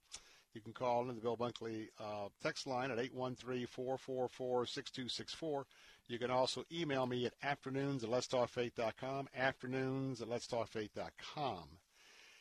You 0.55 0.61
can 0.61 0.73
call 0.73 1.03
into 1.03 1.15
the 1.15 1.21
Bill 1.21 1.37
Bunkley 1.37 1.87
uh, 2.01 2.29
text 2.43 2.67
line 2.67 2.91
at 2.91 2.99
813-444-6264. 2.99 5.65
You 6.11 6.19
can 6.19 6.33
also 6.33 6.65
email 6.73 7.07
me 7.07 7.25
at 7.25 7.35
afternoons 7.41 8.03
at 8.03 8.11
letstalkfaith.com, 8.11 9.29
afternoons 9.33 10.21
at 10.21 10.29
letstalkfaith.com. 10.29 11.69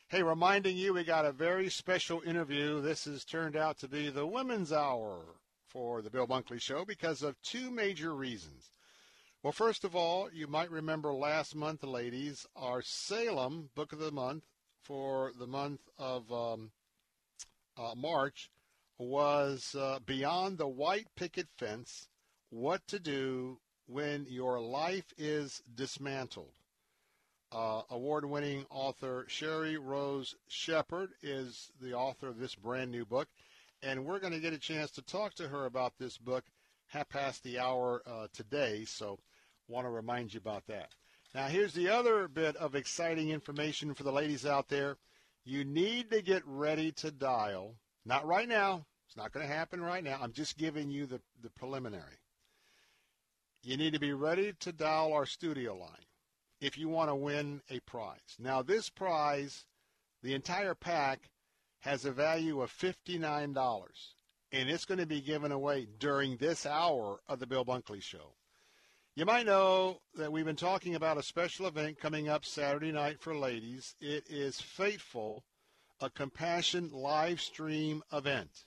Hey, 0.08 0.24
reminding 0.24 0.76
you 0.76 0.96
we 0.96 1.04
got 1.04 1.28
a 1.28 1.32
very 1.32 1.70
special 1.70 2.20
interview. 2.26 2.82
This 2.82 3.06
has 3.06 3.24
turned 3.24 3.56
out 3.56 3.78
to 3.78 3.88
be 3.88 4.10
the 4.10 4.26
Women's 4.26 4.74
Hour 4.74 5.20
for 5.68 6.02
the 6.02 6.10
Bill 6.10 6.26
Bunkley 6.26 6.60
Show 6.60 6.84
because 6.84 7.22
of 7.22 7.40
two 7.44 7.70
major 7.70 8.16
reasons. 8.16 8.72
Well, 9.44 9.54
first 9.54 9.84
of 9.84 9.96
all, 9.96 10.32
you 10.34 10.48
might 10.48 10.72
remember 10.72 11.14
last 11.14 11.56
month, 11.56 11.84
ladies, 11.84 12.48
our 12.56 12.82
Salem 12.82 13.70
Book 13.76 13.94
of 13.94 14.00
the 14.00 14.12
Month 14.12 14.46
for 14.82 15.32
the 15.38 15.46
month 15.46 15.82
of 16.00 16.32
um, 16.32 16.72
uh, 17.78 17.94
March 17.96 18.50
was 18.98 19.76
uh, 19.78 20.00
Beyond 20.04 20.58
the 20.58 20.68
White 20.68 21.10
Picket 21.16 21.50
Fence 21.56 22.08
What 22.52 22.88
to 22.88 22.98
Do 22.98 23.60
When 23.86 24.26
Your 24.28 24.60
Life 24.60 25.14
is 25.20 25.62
Dismantled. 25.76 26.54
Uh, 27.52 27.84
award 27.92 28.26
winning 28.26 28.66
author 28.72 29.28
Sheri 29.30 29.78
Rose 29.80 30.36
Shepherd 30.48 31.12
is 31.22 31.72
the 31.80 31.94
author 31.94 32.28
of 32.28 32.40
this 32.40 32.56
brand 32.56 32.90
new 32.90 33.06
book, 33.06 33.28
and 33.84 34.04
we're 34.04 34.18
going 34.18 34.34
to 34.34 34.40
get 34.40 34.54
a 34.54 34.58
chance 34.58 34.90
to 34.92 35.04
talk 35.04 35.36
to 35.36 35.48
her 35.48 35.68
about 35.68 35.94
this 36.00 36.18
book 36.18 36.44
half 36.88 37.08
past 37.10 37.44
the 37.44 37.60
hour 37.60 38.02
uh, 38.08 38.26
today, 38.34 38.84
so 38.84 39.20
want 39.68 39.86
to 39.86 39.92
remind 39.92 40.34
you 40.34 40.40
about 40.40 40.66
that. 40.66 40.90
Now, 41.36 41.46
here's 41.50 41.74
the 41.74 41.90
other 41.90 42.28
bit 42.28 42.56
of 42.56 42.74
exciting 42.74 43.30
information 43.30 43.94
for 43.94 44.02
the 44.02 44.12
ladies 44.12 44.48
out 44.48 44.70
there. 44.70 44.98
You 45.46 45.64
need 45.64 46.10
to 46.10 46.24
get 46.24 46.42
ready 46.48 46.92
to 46.94 47.12
dial. 47.12 47.76
Not 48.06 48.26
right 48.26 48.50
now. 48.50 48.88
It's 49.06 49.16
not 49.16 49.34
going 49.34 49.48
to 49.48 49.54
happen 49.54 49.82
right 49.82 50.04
now. 50.04 50.18
I'm 50.20 50.34
just 50.34 50.58
giving 50.58 50.90
you 50.90 51.06
the, 51.06 51.22
the 51.44 51.52
preliminary. 51.52 52.18
You 53.70 53.78
need 53.78 53.94
to 53.94 54.00
be 54.00 54.14
ready 54.14 54.54
to 54.62 54.72
dial 54.72 55.14
our 55.14 55.28
studio 55.28 55.78
line 55.78 56.08
if 56.60 56.76
you 56.76 56.90
want 56.90 57.12
to 57.12 57.16
win 57.16 57.62
a 57.70 57.80
prize. 57.82 58.36
Now, 58.40 58.64
this 58.64 58.90
prize, 58.90 59.64
the 60.24 60.34
entire 60.34 60.74
pack, 60.74 61.30
has 61.82 62.04
a 62.04 62.12
value 62.12 62.64
of 62.64 62.76
$59, 62.76 63.54
and 64.52 64.70
it's 64.72 64.86
going 64.86 64.98
to 64.98 65.06
be 65.06 65.22
given 65.22 65.52
away 65.52 65.88
during 66.00 66.38
this 66.38 66.66
hour 66.66 67.20
of 67.28 67.38
the 67.38 67.46
Bill 67.46 67.64
Bunkley 67.64 68.02
Show. 68.02 68.34
You 69.16 69.26
might 69.26 69.46
know 69.46 70.00
that 70.16 70.32
we've 70.32 70.46
been 70.46 70.56
talking 70.56 70.96
about 70.96 71.20
a 71.20 71.22
special 71.22 71.68
event 71.68 72.00
coming 72.00 72.28
up 72.28 72.46
Saturday 72.46 72.92
night 72.92 73.22
for 73.22 73.36
ladies. 73.36 73.94
It 74.02 74.24
is 74.32 74.60
Faithful, 74.60 75.44
a 76.02 76.10
compassion 76.10 76.90
live 76.92 77.40
stream 77.40 78.02
event. 78.12 78.64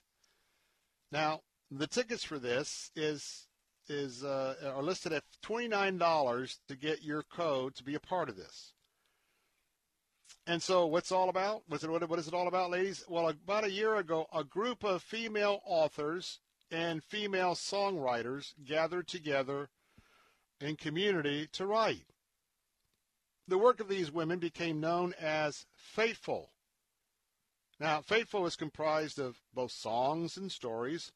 Now, 1.11 1.41
the 1.73 1.89
tickets 1.89 2.23
for 2.23 2.39
this 2.39 2.93
is 2.95 3.49
is 3.89 4.25
uh, 4.25 4.55
are 4.75 4.83
listed 4.83 5.13
at 5.13 5.25
twenty 5.43 5.69
nine 5.69 5.99
dollars 5.99 6.61
to 6.69 6.77
get 6.77 7.03
your 7.03 7.23
code 7.23 7.75
to 7.77 7.85
be 7.85 7.95
a 7.95 8.01
part 8.01 8.29
of 8.29 8.37
this. 8.37 8.73
And 10.47 10.61
so, 10.61 10.87
what's 10.87 11.13
all 11.13 11.29
about? 11.29 11.63
What's 11.69 11.85
it, 11.85 11.91
what 11.91 12.19
is 12.19 12.27
it 12.27 12.35
all 12.35 12.49
about, 12.49 12.71
ladies? 12.71 13.05
Well, 13.09 13.29
about 13.29 13.65
a 13.65 13.71
year 13.71 13.97
ago, 13.97 14.27
a 14.35 14.43
group 14.43 14.83
of 14.83 15.03
female 15.03 15.61
authors 15.65 16.41
and 16.71 17.05
female 17.05 17.55
songwriters 17.55 18.55
gathered 18.65 19.07
together 19.07 19.69
in 20.61 20.77
community 20.77 21.49
to 21.53 21.67
write. 21.67 22.07
The 23.47 23.59
work 23.59 23.81
of 23.81 23.89
these 23.89 24.11
women 24.11 24.39
became 24.39 24.81
known 24.81 25.15
as 25.21 25.67
Faithful. 25.77 26.51
Now, 27.79 28.01
Faithful 28.01 28.47
is 28.47 28.57
comprised 28.57 29.19
of 29.19 29.41
both 29.53 29.73
songs 29.73 30.37
and 30.37 30.51
stories 30.51 31.13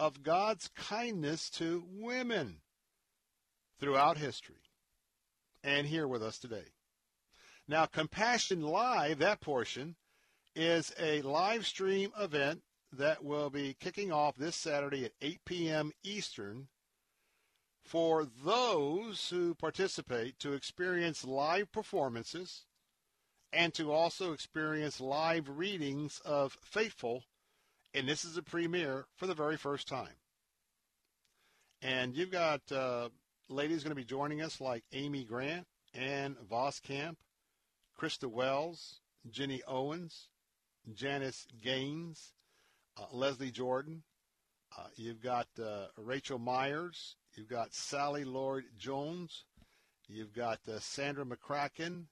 of 0.00 0.22
God's 0.22 0.70
kindness 0.74 1.50
to 1.50 1.84
women 1.86 2.62
throughout 3.78 4.16
history 4.16 4.62
and 5.62 5.86
here 5.86 6.08
with 6.08 6.22
us 6.22 6.38
today. 6.38 6.64
Now, 7.68 7.84
Compassion 7.84 8.62
Live, 8.62 9.18
that 9.18 9.42
portion, 9.42 9.96
is 10.56 10.90
a 10.98 11.20
live 11.20 11.66
stream 11.66 12.12
event 12.18 12.62
that 12.90 13.22
will 13.22 13.50
be 13.50 13.76
kicking 13.78 14.10
off 14.10 14.36
this 14.36 14.56
Saturday 14.56 15.04
at 15.04 15.12
8 15.20 15.40
p.m. 15.44 15.92
Eastern 16.02 16.68
for 17.84 18.24
those 18.24 19.28
who 19.28 19.54
participate 19.54 20.38
to 20.38 20.54
experience 20.54 21.26
live 21.26 21.70
performances 21.72 22.64
and 23.52 23.74
to 23.74 23.92
also 23.92 24.32
experience 24.32 24.98
live 24.98 25.46
readings 25.46 26.22
of 26.24 26.56
Faithful 26.64 27.24
and 27.94 28.08
this 28.08 28.24
is 28.24 28.36
a 28.36 28.42
premiere 28.42 29.06
for 29.16 29.26
the 29.26 29.34
very 29.34 29.56
first 29.56 29.88
time. 29.88 30.14
And 31.82 32.14
you've 32.14 32.30
got 32.30 32.60
uh, 32.70 33.08
ladies 33.48 33.82
going 33.82 33.90
to 33.90 33.96
be 33.96 34.04
joining 34.04 34.42
us 34.42 34.60
like 34.60 34.84
Amy 34.92 35.24
Grant, 35.24 35.66
Ann 35.94 36.36
Voskamp, 36.50 37.16
Christa 37.98 38.30
Wells, 38.30 39.00
Jenny 39.30 39.62
Owens, 39.66 40.28
Janice 40.92 41.46
Gaines, 41.62 42.32
uh, 42.98 43.06
Leslie 43.12 43.50
Jordan. 43.50 44.02
Uh, 44.76 44.86
you've 44.96 45.20
got 45.20 45.48
uh, 45.62 45.86
Rachel 45.96 46.38
Myers. 46.38 47.16
You've 47.34 47.48
got 47.48 47.74
Sally 47.74 48.24
Lord 48.24 48.64
Jones. 48.78 49.44
You've 50.08 50.32
got 50.32 50.58
uh, 50.68 50.80
Sandra 50.80 51.24
McCracken, 51.24 52.06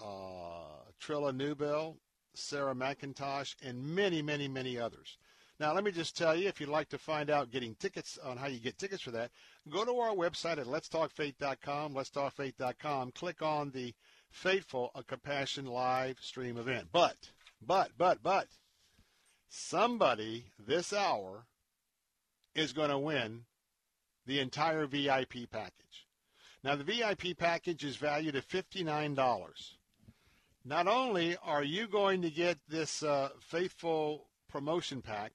uh, 0.00 0.84
Trillia 1.02 1.34
Newbell, 1.34 1.96
Sarah 2.34 2.74
Macintosh, 2.74 3.54
and 3.62 3.94
many, 3.94 4.22
many, 4.22 4.48
many 4.48 4.78
others. 4.78 5.16
Now, 5.60 5.72
let 5.72 5.84
me 5.84 5.92
just 5.92 6.16
tell 6.16 6.34
you, 6.34 6.48
if 6.48 6.60
you'd 6.60 6.68
like 6.68 6.88
to 6.88 6.98
find 6.98 7.30
out 7.30 7.52
getting 7.52 7.76
tickets 7.76 8.18
on 8.18 8.36
how 8.36 8.48
you 8.48 8.58
get 8.58 8.76
tickets 8.76 9.02
for 9.02 9.12
that, 9.12 9.30
go 9.68 9.84
to 9.84 9.92
our 9.98 10.14
website 10.14 10.58
at 10.58 10.66
letstalkfaith.com, 10.66 11.94
letstalkfaith.com, 11.94 13.12
click 13.12 13.40
on 13.40 13.70
the 13.70 13.94
Faithful 14.30 14.90
a 14.96 15.04
Compassion 15.04 15.66
live 15.66 16.18
stream 16.20 16.56
event. 16.56 16.88
But, 16.90 17.30
but, 17.64 17.92
but, 17.96 18.20
but, 18.20 18.48
somebody 19.48 20.46
this 20.58 20.92
hour 20.92 21.46
is 22.56 22.72
going 22.72 22.90
to 22.90 22.98
win 22.98 23.44
the 24.26 24.40
entire 24.40 24.86
VIP 24.86 25.48
package. 25.50 26.08
Now, 26.64 26.74
the 26.74 26.84
VIP 26.84 27.38
package 27.38 27.84
is 27.84 27.96
valued 27.96 28.34
at 28.34 28.48
$59 28.48 29.14
not 30.64 30.88
only 30.88 31.36
are 31.42 31.62
you 31.62 31.86
going 31.86 32.22
to 32.22 32.30
get 32.30 32.58
this 32.68 33.02
uh, 33.02 33.28
faithful 33.40 34.28
promotion 34.48 35.02
pack, 35.02 35.32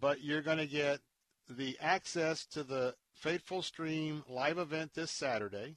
but 0.00 0.22
you're 0.22 0.42
going 0.42 0.58
to 0.58 0.66
get 0.66 1.00
the 1.48 1.76
access 1.80 2.44
to 2.46 2.62
the 2.62 2.94
Faithful 3.14 3.62
Stream 3.62 4.22
live 4.28 4.58
event 4.58 4.92
this 4.94 5.10
Saturday. 5.10 5.76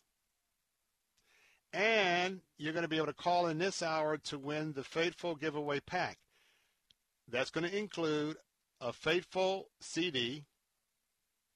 And 1.72 2.42
you're 2.58 2.74
going 2.74 2.84
to 2.84 2.90
be 2.90 2.98
able 2.98 3.08
to 3.08 3.14
call 3.14 3.48
in 3.48 3.58
this 3.58 3.82
hour 3.82 4.18
to 4.18 4.38
win 4.38 4.74
the 4.74 4.84
Faithful 4.84 5.36
giveaway 5.36 5.80
pack. 5.80 6.18
That's 7.30 7.50
going 7.50 7.70
to 7.70 7.78
include 7.78 8.36
a 8.82 8.92
Faithful 8.92 9.70
CD, 9.80 10.44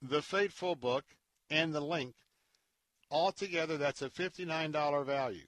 the 0.01 0.21
Faithful 0.21 0.75
book, 0.75 1.03
and 1.49 1.73
the 1.73 1.81
link. 1.81 2.15
Altogether, 3.11 3.77
that's 3.77 4.01
a 4.01 4.09
$59 4.09 5.05
value. 5.05 5.47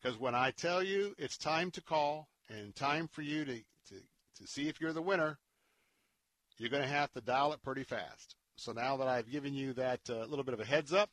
because 0.00 0.16
when 0.16 0.36
I 0.36 0.52
tell 0.52 0.80
you 0.80 1.16
it's 1.18 1.36
time 1.36 1.72
to 1.72 1.80
call 1.80 2.28
and 2.48 2.72
time 2.76 3.08
for 3.08 3.22
you 3.22 3.44
to, 3.44 3.56
to, 3.56 3.96
to 4.38 4.46
see 4.46 4.68
if 4.68 4.80
you're 4.80 4.92
the 4.92 5.02
winner, 5.02 5.40
you're 6.56 6.70
going 6.70 6.84
to 6.84 6.88
have 6.88 7.12
to 7.14 7.20
dial 7.20 7.52
it 7.52 7.64
pretty 7.64 7.82
fast. 7.82 8.36
So 8.54 8.70
now 8.70 8.96
that 8.98 9.08
I've 9.08 9.28
given 9.28 9.54
you 9.54 9.72
that 9.72 10.08
uh, 10.08 10.24
little 10.26 10.44
bit 10.44 10.54
of 10.54 10.60
a 10.60 10.64
heads 10.64 10.92
up, 10.92 11.10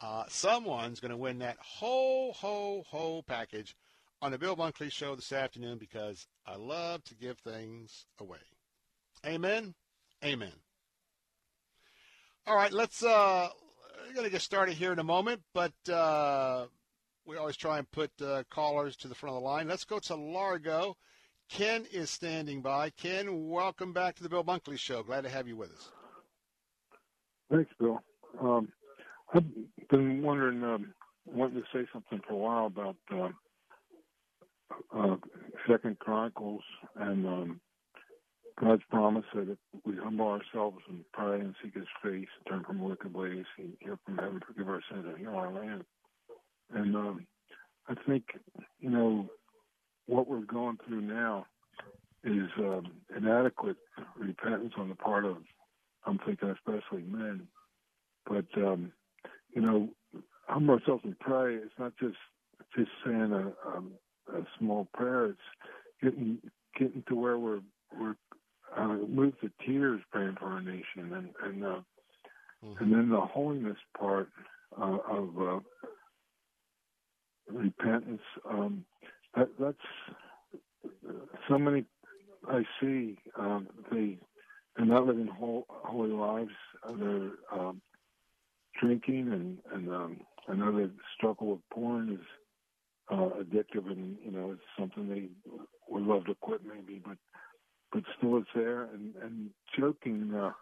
uh, 0.00 0.24
someone's 0.28 1.00
going 1.00 1.10
to 1.10 1.16
win 1.16 1.38
that 1.38 1.56
whole, 1.60 2.32
whole, 2.32 2.84
whole 2.88 3.22
package 3.22 3.76
on 4.20 4.32
the 4.32 4.38
Bill 4.38 4.56
Bunkley 4.56 4.90
Show 4.90 5.14
this 5.14 5.32
afternoon 5.32 5.78
because 5.78 6.26
I 6.46 6.56
love 6.56 7.04
to 7.04 7.14
give 7.14 7.38
things 7.38 8.06
away. 8.18 8.38
Amen. 9.26 9.74
Amen. 10.24 10.52
All 12.46 12.56
right, 12.56 12.72
let's. 12.72 13.02
Uh, 13.02 13.48
we're 14.06 14.14
going 14.14 14.26
to 14.26 14.30
get 14.30 14.42
started 14.42 14.74
here 14.74 14.92
in 14.92 14.98
a 14.98 15.04
moment, 15.04 15.42
but 15.54 15.72
uh, 15.90 16.66
we 17.26 17.36
always 17.36 17.56
try 17.56 17.78
and 17.78 17.90
put 17.90 18.10
uh, 18.22 18.44
callers 18.50 18.96
to 18.96 19.08
the 19.08 19.14
front 19.14 19.34
of 19.34 19.42
the 19.42 19.48
line. 19.48 19.66
Let's 19.66 19.84
go 19.84 19.98
to 20.00 20.14
Largo. 20.14 20.96
Ken 21.48 21.86
is 21.92 22.10
standing 22.10 22.62
by. 22.62 22.90
Ken, 22.90 23.48
welcome 23.48 23.92
back 23.92 24.14
to 24.16 24.22
the 24.22 24.28
Bill 24.28 24.44
Bunkley 24.44 24.78
Show. 24.78 25.02
Glad 25.02 25.22
to 25.24 25.30
have 25.30 25.48
you 25.48 25.56
with 25.56 25.72
us. 25.72 25.90
Thanks, 27.50 27.70
Bill. 27.78 28.02
Um, 28.40 28.68
I've 29.32 29.44
been 29.88 30.22
wondering, 30.22 30.62
um, 30.62 30.94
wanting 31.26 31.62
to 31.62 31.66
say 31.72 31.86
something 31.92 32.20
for 32.26 32.34
a 32.34 32.36
while 32.36 32.66
about 32.66 32.96
uh, 33.12 33.28
uh, 34.96 35.16
Second 35.68 35.98
Chronicles 35.98 36.62
and 36.96 37.26
um, 37.26 37.60
God's 38.60 38.82
promise 38.90 39.24
that 39.34 39.50
if 39.50 39.58
we 39.84 39.96
humble 39.96 40.28
ourselves 40.28 40.78
and 40.88 41.04
pray 41.12 41.40
and 41.40 41.54
seek 41.62 41.74
His 41.74 41.84
face, 42.02 42.28
and 42.36 42.46
turn 42.48 42.64
from 42.64 42.82
wicked 42.82 43.12
ways, 43.12 43.44
He 43.56 43.76
hear 43.80 43.98
from 44.04 44.18
heaven, 44.18 44.40
forgive 44.46 44.68
our 44.68 44.82
sins, 44.90 45.04
and 45.08 45.18
heal 45.18 45.34
our 45.34 45.52
land. 45.52 45.84
And 46.72 46.94
um, 46.96 47.26
I 47.88 47.94
think, 48.06 48.24
you 48.80 48.90
know, 48.90 49.28
what 50.06 50.28
we're 50.28 50.40
going 50.40 50.78
through 50.86 51.02
now 51.02 51.46
is 52.24 52.48
um, 52.58 52.92
inadequate 53.16 53.76
repentance 54.18 54.72
on 54.78 54.88
the 54.88 54.94
part 54.94 55.24
of, 55.24 55.38
I'm 56.06 56.18
thinking 56.26 56.50
especially 56.50 57.02
men. 57.02 57.48
But 58.26 58.46
um, 58.56 58.92
you 59.54 59.62
know, 59.62 59.88
humble 60.48 60.74
ourselves 60.74 61.02
and 61.04 61.18
pray. 61.18 61.54
It's 61.56 61.78
not 61.78 61.92
just 62.00 62.16
just 62.76 62.90
saying 63.04 63.32
a, 63.32 63.48
a, 63.68 64.38
a 64.38 64.46
small 64.58 64.88
prayer. 64.94 65.26
It's 65.26 65.38
getting 66.02 66.38
getting 66.78 67.04
to 67.08 67.14
where 67.14 67.38
we're 67.38 67.60
we're 67.98 68.16
uh, 68.76 68.96
moved 69.08 69.40
to 69.42 69.50
tears 69.64 70.00
praying 70.10 70.36
for 70.38 70.46
our 70.46 70.60
nation, 70.60 71.12
and 71.12 71.28
and 71.44 71.64
uh, 71.64 71.80
mm-hmm. 72.64 72.84
and 72.84 72.92
then 72.92 73.08
the 73.10 73.20
holiness 73.20 73.78
part 73.98 74.28
uh, 74.80 74.98
of 75.08 75.28
uh, 75.40 75.60
repentance. 77.48 78.22
Um, 78.48 78.84
that, 79.36 79.48
that's 79.58 79.76
so 81.48 81.58
many 81.58 81.84
I 82.48 82.62
see. 82.80 83.18
Um, 83.38 83.68
they 83.90 84.18
they're 84.76 84.86
not 84.86 85.06
living 85.06 85.26
whole, 85.26 85.66
holy 85.68 86.10
lives. 86.10 86.50
They're 86.98 87.30
um, 87.52 87.80
drinking, 88.80 89.32
and 89.32 89.58
and 89.72 89.88
um, 89.94 90.20
I 90.48 90.54
know 90.54 90.72
the 90.72 90.90
struggle 91.16 91.48
with 91.48 91.60
porn 91.70 92.12
is 92.12 92.26
uh, 93.10 93.42
addictive, 93.42 93.90
and 93.90 94.16
you 94.24 94.30
know 94.30 94.52
it's 94.52 94.62
something 94.78 95.08
they 95.08 95.28
would 95.88 96.04
love 96.04 96.26
to 96.26 96.34
quit 96.40 96.62
maybe, 96.64 97.00
but 97.04 97.16
but 97.92 98.02
still 98.18 98.38
it's 98.38 98.48
there, 98.54 98.84
and 98.84 99.14
and 99.22 99.50
joking. 99.78 100.34
Uh, 100.34 100.52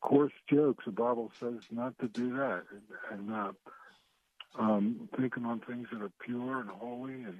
coarse 0.00 0.32
jokes. 0.48 0.84
The 0.86 0.92
Bible 0.92 1.30
says 1.38 1.60
not 1.70 1.98
to 1.98 2.08
do 2.08 2.34
that, 2.36 2.64
and, 2.70 3.20
and 3.20 3.32
uh, 3.34 3.52
um, 4.58 5.08
thinking 5.18 5.44
on 5.44 5.60
things 5.60 5.88
that 5.92 6.02
are 6.02 6.12
pure 6.24 6.60
and 6.60 6.70
holy, 6.70 7.24
and 7.24 7.38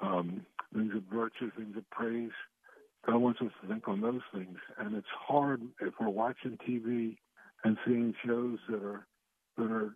um, 0.00 0.46
things 0.74 0.94
of 0.94 1.02
virtue, 1.12 1.50
things 1.56 1.76
of 1.76 1.88
praise. 1.90 2.30
God 3.06 3.18
wants 3.18 3.40
us 3.40 3.52
to 3.60 3.68
think 3.68 3.86
on 3.88 4.00
those 4.00 4.22
things, 4.34 4.58
and 4.78 4.96
it's 4.96 5.06
hard 5.16 5.62
if 5.80 5.94
we're 6.00 6.08
watching 6.08 6.58
TV 6.68 7.18
and 7.66 7.76
seeing 7.84 8.14
shows 8.24 8.58
that 8.68 8.82
are 8.82 9.06
that 9.58 9.70
are 9.70 9.94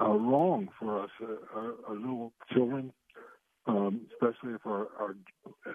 uh, 0.00 0.14
wrong 0.14 0.68
for 0.78 1.02
us, 1.02 1.10
uh, 1.22 1.58
our, 1.58 1.72
our 1.88 1.94
little 1.96 2.32
children, 2.52 2.92
um, 3.66 4.02
especially 4.12 4.54
if 4.54 4.64
our, 4.66 4.86
our 5.00 5.16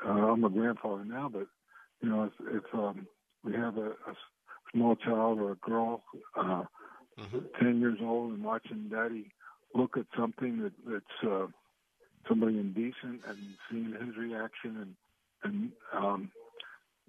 uh, 0.05 0.31
I'm 0.31 0.43
a 0.43 0.49
grandfather 0.49 1.03
now, 1.03 1.29
but 1.31 1.47
you 2.01 2.09
know, 2.09 2.23
if, 2.23 2.63
if 2.63 2.63
um, 2.73 3.07
we 3.43 3.53
have 3.53 3.77
a, 3.77 3.89
a 3.89 4.15
small 4.71 4.95
child 4.95 5.39
or 5.39 5.51
a 5.51 5.55
girl, 5.55 6.03
uh, 6.37 6.63
mm-hmm. 7.19 7.39
ten 7.59 7.79
years 7.81 7.97
old, 8.01 8.33
and 8.33 8.43
watching 8.43 8.89
daddy 8.89 9.31
look 9.73 9.97
at 9.97 10.05
something 10.17 10.61
that, 10.61 10.73
that's 10.87 11.29
uh, 11.29 11.47
somebody 12.29 12.59
indecent 12.59 13.21
and 13.27 13.37
seeing 13.69 13.91
his 13.91 14.15
reaction, 14.15 14.77
and 14.77 14.95
and 15.43 15.71
um, 15.93 16.31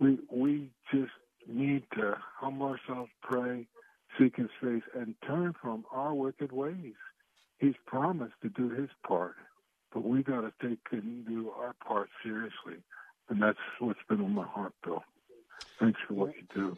we 0.00 0.18
we 0.32 0.70
just 0.92 1.12
need 1.46 1.84
to 1.94 2.16
humble 2.40 2.66
ourselves, 2.66 3.10
pray, 3.22 3.66
seek 4.18 4.36
his 4.36 4.50
face, 4.60 4.82
and 4.94 5.14
turn 5.26 5.54
from 5.60 5.84
our 5.92 6.14
wicked 6.14 6.52
ways. 6.52 6.94
He's 7.58 7.74
promised 7.86 8.34
to 8.42 8.48
do 8.50 8.68
his 8.70 8.90
part, 9.06 9.36
but 9.92 10.04
we 10.04 10.22
got 10.22 10.42
to 10.42 10.52
take 10.60 10.78
and 10.92 11.26
do 11.26 11.50
our 11.50 11.74
part 11.86 12.08
seriously. 12.22 12.82
And 13.28 13.42
that's 13.42 13.58
what's 13.80 13.98
been 14.08 14.20
on 14.20 14.34
my 14.34 14.46
heart, 14.46 14.72
Bill. 14.84 15.02
Thanks 15.80 15.98
for 16.06 16.14
what 16.14 16.34
you 16.36 16.42
do. 16.54 16.76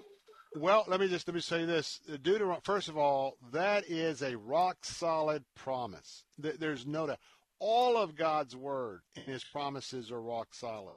Well, 0.56 0.85
let 0.89 1.01
me 1.01 1.09
just 1.09 1.28
let 1.28 1.35
me 1.35 1.40
say 1.40 1.65
this. 1.65 2.01
Deuteronomy, 2.23 2.60
first 2.65 2.89
of 2.89 2.97
all, 2.97 3.36
that 3.52 3.85
is 3.89 4.23
a 4.23 4.36
rock 4.36 4.78
solid 4.82 5.44
promise. 5.55 6.24
There's 6.39 6.86
no 6.86 7.06
doubt. 7.06 7.19
All 7.60 7.97
of 7.97 8.16
God's 8.16 8.56
word 8.56 9.01
and 9.16 9.27
His 9.27 9.44
promises 9.44 10.10
are 10.10 10.20
rock 10.20 10.48
solid. 10.52 10.97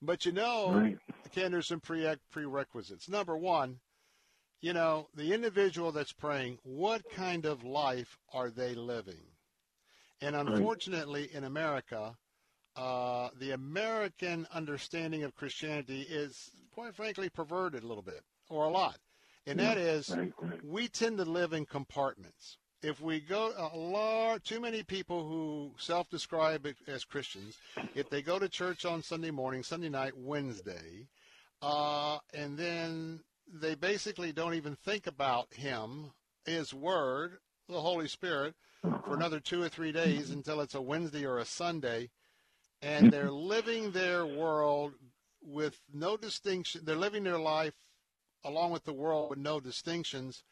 But 0.00 0.24
you 0.24 0.32
know, 0.32 0.72
right. 0.72 0.98
Ken, 1.32 1.52
there's 1.52 1.68
some 1.68 1.80
prerequisites. 1.80 3.08
Number 3.08 3.36
one, 3.36 3.80
you 4.60 4.72
know, 4.72 5.08
the 5.14 5.32
individual 5.32 5.92
that's 5.92 6.12
praying, 6.12 6.58
what 6.62 7.02
kind 7.10 7.44
of 7.44 7.64
life 7.64 8.18
are 8.32 8.50
they 8.50 8.74
living? 8.74 9.22
And 10.20 10.34
unfortunately, 10.34 11.28
in 11.32 11.44
America, 11.44 12.16
uh, 12.74 13.28
the 13.38 13.52
American 13.52 14.46
understanding 14.52 15.24
of 15.24 15.34
Christianity 15.34 16.02
is, 16.02 16.50
quite 16.74 16.94
frankly, 16.94 17.28
perverted 17.28 17.82
a 17.82 17.86
little 17.86 18.02
bit 18.02 18.22
or 18.48 18.64
a 18.64 18.70
lot. 18.70 18.96
And 19.46 19.60
that 19.60 19.78
is, 19.78 20.14
we 20.64 20.88
tend 20.88 21.18
to 21.18 21.24
live 21.24 21.52
in 21.52 21.66
compartments. 21.66 22.58
If 22.82 23.00
we 23.00 23.20
go 23.20 23.52
a 23.56 23.76
lot, 23.76 24.44
too 24.44 24.60
many 24.60 24.82
people 24.82 25.26
who 25.26 25.72
self-describe 25.78 26.66
as 26.86 27.04
Christians, 27.04 27.56
if 27.94 28.10
they 28.10 28.22
go 28.22 28.38
to 28.38 28.48
church 28.48 28.84
on 28.84 29.02
Sunday 29.02 29.30
morning, 29.30 29.62
Sunday 29.62 29.88
night, 29.88 30.12
Wednesday, 30.16 31.06
uh, 31.62 32.18
and 32.34 32.58
then 32.58 33.20
they 33.52 33.74
basically 33.74 34.32
don't 34.32 34.54
even 34.54 34.76
think 34.76 35.06
about 35.06 35.54
him, 35.54 36.12
his 36.44 36.74
word, 36.74 37.38
the 37.68 37.80
Holy 37.80 38.08
Spirit, 38.08 38.54
for 38.82 39.14
another 39.14 39.40
two 39.40 39.62
or 39.62 39.68
three 39.68 39.92
days 39.92 40.30
until 40.30 40.60
it's 40.60 40.74
a 40.74 40.80
Wednesday 40.80 41.24
or 41.24 41.38
a 41.38 41.44
Sunday, 41.44 42.10
and 42.82 43.12
they're 43.12 43.30
living 43.30 43.90
their 43.90 44.26
world 44.26 44.94
with 45.42 45.80
no 45.92 46.16
distinction. 46.16 46.82
They're 46.84 46.96
living 46.96 47.24
their 47.24 47.38
life 47.38 47.74
along 48.44 48.70
with 48.70 48.84
the 48.84 48.92
world 48.92 49.30
with 49.30 49.38
no 49.38 49.60
distinctions. 49.60 50.44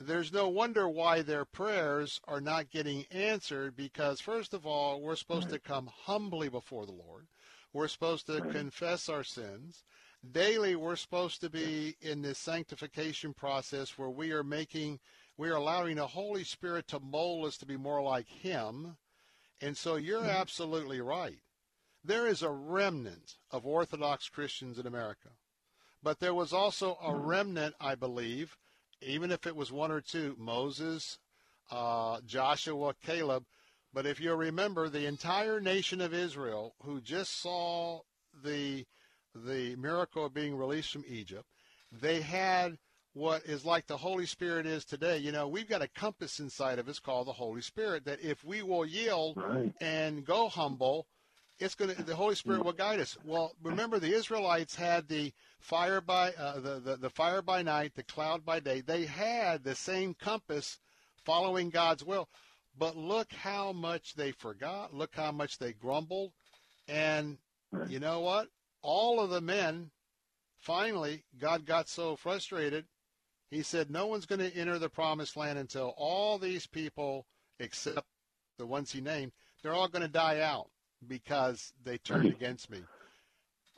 There's 0.00 0.32
no 0.32 0.48
wonder 0.48 0.88
why 0.88 1.22
their 1.22 1.44
prayers 1.44 2.20
are 2.28 2.40
not 2.40 2.70
getting 2.70 3.04
answered 3.10 3.76
because, 3.76 4.20
first 4.20 4.54
of 4.54 4.66
all, 4.66 5.00
we're 5.00 5.16
supposed 5.16 5.50
to 5.50 5.58
come 5.58 5.90
humbly 6.04 6.48
before 6.48 6.86
the 6.86 6.92
Lord. 6.92 7.26
We're 7.72 7.88
supposed 7.88 8.26
to 8.26 8.40
confess 8.40 9.08
our 9.08 9.24
sins 9.24 9.84
daily 10.32 10.74
we're 10.74 10.96
supposed 10.96 11.40
to 11.40 11.50
be 11.50 11.96
in 12.00 12.22
this 12.22 12.38
sanctification 12.38 13.32
process 13.32 13.96
where 13.96 14.10
we 14.10 14.32
are 14.32 14.42
making 14.42 14.98
we 15.36 15.48
are 15.48 15.56
allowing 15.56 15.96
the 15.96 16.06
holy 16.06 16.42
spirit 16.42 16.88
to 16.88 16.98
mold 16.98 17.46
us 17.46 17.56
to 17.58 17.66
be 17.66 17.76
more 17.76 18.02
like 18.02 18.26
him. 18.28 18.96
And 19.60 19.76
so 19.76 19.94
you're 19.94 20.20
mm-hmm. 20.20 20.30
absolutely 20.30 21.00
right. 21.00 21.38
There 22.02 22.26
is 22.26 22.42
a 22.42 22.50
remnant 22.50 23.36
of 23.50 23.64
orthodox 23.64 24.28
christians 24.28 24.78
in 24.78 24.86
america. 24.86 25.30
But 26.02 26.20
there 26.20 26.34
was 26.34 26.52
also 26.52 26.98
a 27.00 27.10
mm-hmm. 27.10 27.26
remnant 27.26 27.74
i 27.80 27.94
believe 27.94 28.56
even 29.00 29.30
if 29.30 29.46
it 29.46 29.54
was 29.54 29.70
one 29.70 29.92
or 29.92 30.00
two 30.00 30.34
moses 30.38 31.18
uh, 31.70 32.20
joshua 32.26 32.94
caleb. 33.04 33.44
But 33.92 34.06
if 34.06 34.20
you 34.20 34.34
remember 34.34 34.88
the 34.88 35.06
entire 35.06 35.60
nation 35.60 36.00
of 36.00 36.12
israel 36.12 36.74
who 36.82 37.00
just 37.00 37.40
saw 37.40 38.00
the 38.42 38.86
the 39.44 39.76
miracle 39.76 40.26
of 40.26 40.34
being 40.34 40.56
released 40.56 40.92
from 40.92 41.04
Egypt, 41.08 41.46
they 41.92 42.20
had 42.20 42.78
what 43.14 43.44
is 43.44 43.64
like 43.64 43.86
the 43.86 43.96
Holy 43.96 44.26
Spirit 44.26 44.66
is 44.66 44.84
today. 44.84 45.18
You 45.18 45.32
know, 45.32 45.48
we've 45.48 45.68
got 45.68 45.82
a 45.82 45.88
compass 45.88 46.38
inside 46.38 46.78
of 46.78 46.88
us 46.88 46.98
called 46.98 47.26
the 47.26 47.32
Holy 47.32 47.62
Spirit 47.62 48.04
that 48.04 48.20
if 48.20 48.44
we 48.44 48.62
will 48.62 48.86
yield 48.86 49.36
right. 49.36 49.72
and 49.80 50.24
go 50.24 50.48
humble, 50.48 51.06
it's 51.58 51.74
going 51.74 51.94
to 51.94 52.02
the 52.02 52.14
Holy 52.14 52.36
Spirit 52.36 52.64
will 52.64 52.72
guide 52.72 53.00
us. 53.00 53.16
Well, 53.24 53.52
remember 53.62 53.98
the 53.98 54.14
Israelites 54.14 54.76
had 54.76 55.08
the 55.08 55.32
fire 55.58 56.00
by 56.00 56.32
uh, 56.32 56.60
the, 56.60 56.80
the 56.80 56.96
the 56.96 57.10
fire 57.10 57.42
by 57.42 57.62
night, 57.62 57.94
the 57.96 58.04
cloud 58.04 58.44
by 58.44 58.60
day. 58.60 58.80
They 58.80 59.06
had 59.06 59.64
the 59.64 59.74
same 59.74 60.14
compass 60.14 60.78
following 61.24 61.70
God's 61.70 62.04
will. 62.04 62.28
But 62.78 62.96
look 62.96 63.32
how 63.32 63.72
much 63.72 64.14
they 64.14 64.30
forgot. 64.30 64.94
Look 64.94 65.16
how 65.16 65.32
much 65.32 65.58
they 65.58 65.72
grumbled. 65.72 66.32
And 66.86 67.38
you 67.88 67.98
know 67.98 68.20
what? 68.20 68.48
All 68.82 69.20
of 69.20 69.30
the 69.30 69.40
men, 69.40 69.90
finally, 70.58 71.24
God 71.38 71.66
got 71.66 71.88
so 71.88 72.16
frustrated, 72.16 72.86
he 73.50 73.62
said, 73.62 73.90
No 73.90 74.06
one's 74.06 74.26
going 74.26 74.40
to 74.40 74.54
enter 74.54 74.78
the 74.78 74.88
promised 74.88 75.36
land 75.36 75.58
until 75.58 75.94
all 75.96 76.38
these 76.38 76.66
people, 76.66 77.26
except 77.58 78.06
the 78.58 78.66
ones 78.66 78.92
he 78.92 79.00
named, 79.00 79.32
they're 79.62 79.74
all 79.74 79.88
going 79.88 80.02
to 80.02 80.08
die 80.08 80.40
out. 80.40 80.70
because 81.06 81.72
they 81.84 81.98
turned 81.98 82.26
against 82.26 82.70
me. 82.70 82.80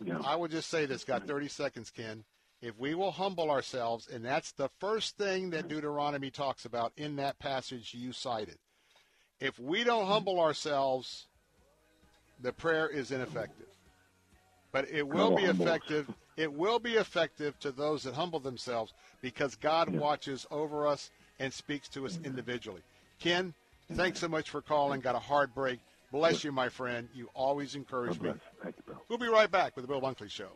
Yeah. 0.02 0.20
I 0.24 0.36
will 0.36 0.48
just 0.48 0.70
say 0.70 0.86
this, 0.86 1.04
got 1.04 1.26
30 1.26 1.48
seconds, 1.48 1.90
Ken. 1.90 2.24
If 2.62 2.78
we 2.78 2.94
will 2.94 3.10
humble 3.10 3.50
ourselves, 3.50 4.08
and 4.08 4.24
that's 4.24 4.52
the 4.52 4.70
first 4.80 5.16
thing 5.16 5.50
that 5.50 5.68
Deuteronomy 5.68 6.30
talks 6.30 6.64
about 6.64 6.92
in 6.96 7.16
that 7.16 7.38
passage 7.38 7.94
you 7.94 8.12
cited. 8.12 8.58
If 9.40 9.58
we 9.58 9.84
don't 9.84 10.06
humble 10.06 10.40
ourselves, 10.40 11.26
the 12.40 12.52
prayer 12.52 12.88
is 12.88 13.10
ineffective. 13.10 13.66
But 14.72 14.88
it 14.90 15.06
will 15.06 15.36
be 15.36 15.44
effective. 15.44 16.08
It 16.36 16.52
will 16.52 16.78
be 16.78 16.94
effective 16.94 17.58
to 17.60 17.72
those 17.72 18.04
that 18.04 18.14
humble 18.14 18.40
themselves 18.40 18.92
because 19.20 19.56
God 19.56 19.88
watches 19.88 20.46
over 20.50 20.86
us 20.86 21.10
and 21.38 21.52
speaks 21.52 21.88
to 21.90 22.06
us 22.06 22.18
individually. 22.24 22.82
Ken, 23.18 23.52
thanks 23.92 24.20
so 24.20 24.28
much 24.28 24.50
for 24.50 24.62
calling. 24.62 25.00
Got 25.00 25.16
a 25.16 25.20
hard 25.20 25.54
break. 25.54 25.80
Bless 26.12 26.44
you, 26.44 26.52
my 26.52 26.68
friend. 26.68 27.08
You 27.14 27.28
always 27.34 27.74
encourage 27.74 28.20
me. 28.20 28.32
Thank 28.62 28.76
you, 28.76 28.82
Bill. 28.86 29.02
We'll 29.08 29.18
be 29.18 29.28
right 29.28 29.50
back 29.50 29.76
with 29.76 29.84
the 29.84 29.88
Bill 29.88 30.00
Bunkley 30.00 30.30
Show. 30.30 30.50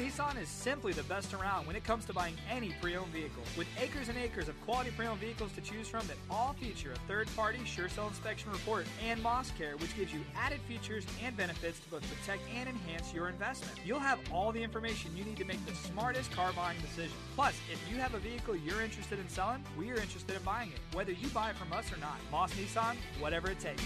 Nissan 0.00 0.40
is 0.40 0.48
simply 0.48 0.94
the 0.94 1.02
best 1.02 1.34
around 1.34 1.66
when 1.66 1.76
it 1.76 1.84
comes 1.84 2.06
to 2.06 2.14
buying 2.14 2.34
any 2.50 2.72
pre-owned 2.80 3.12
vehicle. 3.12 3.42
With 3.58 3.66
acres 3.78 4.08
and 4.08 4.16
acres 4.16 4.48
of 4.48 4.58
quality 4.64 4.90
pre-owned 4.96 5.20
vehicles 5.20 5.52
to 5.52 5.60
choose 5.60 5.88
from 5.88 6.06
that 6.06 6.16
all 6.30 6.54
feature 6.54 6.92
a 6.92 6.98
third-party 7.00 7.58
sure 7.66 7.90
sale 7.90 8.08
inspection 8.08 8.50
report 8.50 8.86
and 9.06 9.22
Moss 9.22 9.50
Care, 9.58 9.76
which 9.76 9.94
gives 9.94 10.10
you 10.10 10.20
added 10.34 10.58
features 10.62 11.04
and 11.22 11.36
benefits 11.36 11.80
to 11.80 11.90
both 11.90 12.02
protect 12.08 12.40
and 12.56 12.66
enhance 12.66 13.12
your 13.12 13.28
investment. 13.28 13.78
You'll 13.84 13.98
have 13.98 14.18
all 14.32 14.52
the 14.52 14.62
information 14.62 15.14
you 15.14 15.24
need 15.24 15.36
to 15.36 15.44
make 15.44 15.64
the 15.66 15.74
smartest 15.74 16.32
car 16.32 16.50
buying 16.54 16.80
decision. 16.80 17.16
Plus, 17.34 17.54
if 17.70 17.78
you 17.92 18.00
have 18.00 18.14
a 18.14 18.18
vehicle 18.20 18.56
you're 18.56 18.80
interested 18.80 19.18
in 19.18 19.28
selling, 19.28 19.62
we 19.76 19.90
are 19.90 20.00
interested 20.00 20.34
in 20.34 20.42
buying 20.44 20.70
it, 20.70 20.80
whether 20.96 21.12
you 21.12 21.28
buy 21.28 21.50
it 21.50 21.56
from 21.56 21.74
us 21.74 21.92
or 21.92 21.98
not. 21.98 22.16
Moss 22.32 22.54
Nissan, 22.54 22.96
whatever 23.20 23.50
it 23.50 23.60
takes. 23.60 23.82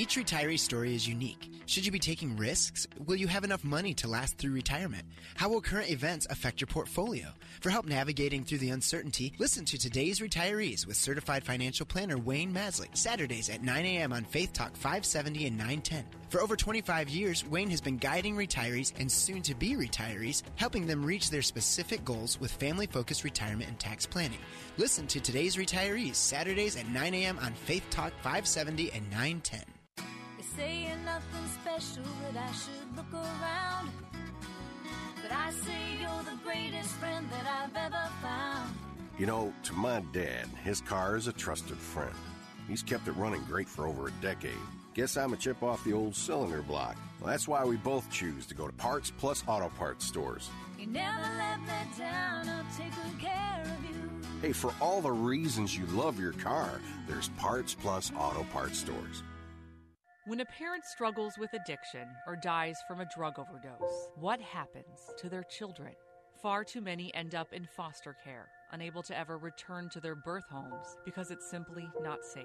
Each 0.00 0.16
retiree 0.16 0.58
story 0.58 0.94
is 0.94 1.06
unique. 1.06 1.50
Should 1.66 1.84
you 1.84 1.92
be 1.92 1.98
taking 1.98 2.34
risks? 2.34 2.86
Will 3.04 3.16
you 3.16 3.26
have 3.26 3.44
enough 3.44 3.62
money 3.62 3.92
to 3.96 4.08
last 4.08 4.38
through 4.38 4.52
retirement? 4.52 5.04
How 5.34 5.50
will 5.50 5.60
current 5.60 5.90
events 5.90 6.26
affect 6.30 6.58
your 6.58 6.68
portfolio? 6.68 7.26
For 7.60 7.68
help 7.68 7.84
navigating 7.84 8.42
through 8.42 8.60
the 8.64 8.70
uncertainty, 8.70 9.34
listen 9.38 9.66
to 9.66 9.76
today's 9.76 10.20
retirees 10.20 10.86
with 10.86 10.96
certified 10.96 11.44
financial 11.44 11.84
planner 11.84 12.16
Wayne 12.16 12.50
Masley, 12.50 12.88
Saturdays 12.96 13.50
at 13.50 13.62
9 13.62 13.84
a.m. 13.84 14.14
on 14.14 14.24
Faith 14.24 14.54
Talk 14.54 14.74
570 14.74 15.48
and 15.48 15.58
910. 15.58 16.06
For 16.30 16.40
over 16.40 16.56
25 16.56 17.10
years, 17.10 17.46
Wayne 17.46 17.68
has 17.68 17.82
been 17.82 17.98
guiding 17.98 18.36
retirees 18.36 18.94
and 18.98 19.12
soon 19.12 19.42
to 19.42 19.54
be 19.54 19.74
retirees, 19.74 20.44
helping 20.54 20.86
them 20.86 21.04
reach 21.04 21.28
their 21.28 21.42
specific 21.42 22.06
goals 22.06 22.40
with 22.40 22.52
family 22.52 22.86
focused 22.86 23.22
retirement 23.22 23.68
and 23.68 23.78
tax 23.78 24.06
planning. 24.06 24.38
Listen 24.78 25.06
to 25.08 25.20
today's 25.20 25.56
retirees, 25.56 26.14
Saturdays 26.14 26.76
at 26.76 26.88
9 26.88 27.12
a.m. 27.12 27.38
on 27.38 27.52
Faith 27.52 27.84
Talk 27.90 28.14
570 28.22 28.92
and 28.92 29.04
910. 29.10 29.60
They 30.56 30.62
say 30.62 30.86
you're 30.88 30.96
nothing 31.04 31.46
special, 31.62 32.02
that 32.22 32.42
I 32.42 32.52
should 32.52 32.96
look 32.96 33.12
around. 33.12 33.90
But 35.22 35.32
I 35.32 35.50
say 35.50 36.00
you're 36.00 36.22
the 36.22 36.38
greatest 36.42 36.90
friend 36.94 37.26
that 37.30 37.46
I've 37.46 37.76
ever 37.76 38.10
found. 38.22 38.74
You 39.18 39.26
know, 39.26 39.52
to 39.64 39.72
my 39.74 40.02
dad, 40.12 40.46
his 40.64 40.80
car 40.80 41.16
is 41.16 41.26
a 41.26 41.32
trusted 41.32 41.76
friend. 41.76 42.14
He's 42.68 42.82
kept 42.82 43.06
it 43.08 43.12
running 43.12 43.42
great 43.44 43.68
for 43.68 43.86
over 43.86 44.08
a 44.08 44.12
decade. 44.22 44.52
Guess 44.94 45.16
I'm 45.16 45.32
a 45.32 45.36
chip 45.36 45.62
off 45.62 45.84
the 45.84 45.92
old 45.92 46.16
cylinder 46.16 46.62
block. 46.62 46.96
Well, 47.20 47.30
that's 47.30 47.46
why 47.46 47.64
we 47.64 47.76
both 47.76 48.10
choose 48.10 48.46
to 48.46 48.54
go 48.54 48.66
to 48.66 48.72
Parts 48.72 49.12
Plus 49.18 49.44
Auto 49.46 49.68
Parts 49.78 50.04
stores. 50.06 50.48
You 50.78 50.86
never 50.86 51.20
let 51.38 51.60
me 51.60 51.98
down, 51.98 52.48
I'll 52.48 52.64
take 52.76 52.94
good 52.94 53.20
care 53.20 53.62
of 53.64 53.84
you. 53.84 54.10
Hey, 54.40 54.52
for 54.52 54.72
all 54.80 55.00
the 55.00 55.12
reasons 55.12 55.76
you 55.76 55.84
love 55.86 56.18
your 56.18 56.32
car, 56.32 56.80
there's 57.06 57.28
Parts 57.30 57.74
Plus 57.74 58.10
Auto 58.16 58.44
Parts 58.52 58.78
stores. 58.78 59.22
When 60.26 60.40
a 60.40 60.44
parent 60.44 60.84
struggles 60.84 61.38
with 61.38 61.54
addiction 61.54 62.06
or 62.26 62.36
dies 62.36 62.76
from 62.86 63.00
a 63.00 63.08
drug 63.16 63.38
overdose, 63.38 64.10
what 64.16 64.38
happens 64.38 65.00
to 65.16 65.30
their 65.30 65.44
children? 65.44 65.94
Far 66.42 66.62
too 66.62 66.82
many 66.82 67.12
end 67.14 67.34
up 67.34 67.54
in 67.54 67.64
foster 67.64 68.14
care, 68.22 68.48
unable 68.70 69.02
to 69.04 69.18
ever 69.18 69.38
return 69.38 69.88
to 69.88 70.00
their 70.00 70.14
birth 70.14 70.44
homes 70.50 70.98
because 71.06 71.30
it's 71.30 71.50
simply 71.50 71.88
not 72.02 72.22
safe. 72.22 72.44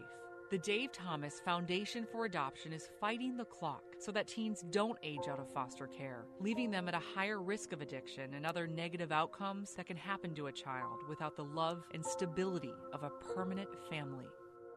The 0.51 0.59
Dave 0.59 0.93
Thomas 0.93 1.41
Foundation 1.43 2.07
for 2.09 2.23
Adoption 2.23 2.71
is 2.71 2.87
fighting 3.01 3.35
the 3.35 3.43
clock 3.43 3.83
so 3.99 4.09
that 4.13 4.29
teens 4.29 4.63
don't 4.71 4.97
age 5.03 5.27
out 5.29 5.41
of 5.41 5.51
foster 5.51 5.87
care, 5.87 6.23
leaving 6.39 6.71
them 6.71 6.87
at 6.87 6.95
a 6.95 7.03
higher 7.13 7.41
risk 7.41 7.73
of 7.73 7.81
addiction 7.81 8.35
and 8.35 8.45
other 8.45 8.67
negative 8.67 9.11
outcomes 9.11 9.75
that 9.75 9.87
can 9.87 9.97
happen 9.97 10.33
to 10.35 10.47
a 10.47 10.51
child 10.51 10.99
without 11.09 11.35
the 11.35 11.43
love 11.43 11.83
and 11.93 12.05
stability 12.05 12.73
of 12.93 13.03
a 13.03 13.11
permanent 13.33 13.67
family. 13.89 14.27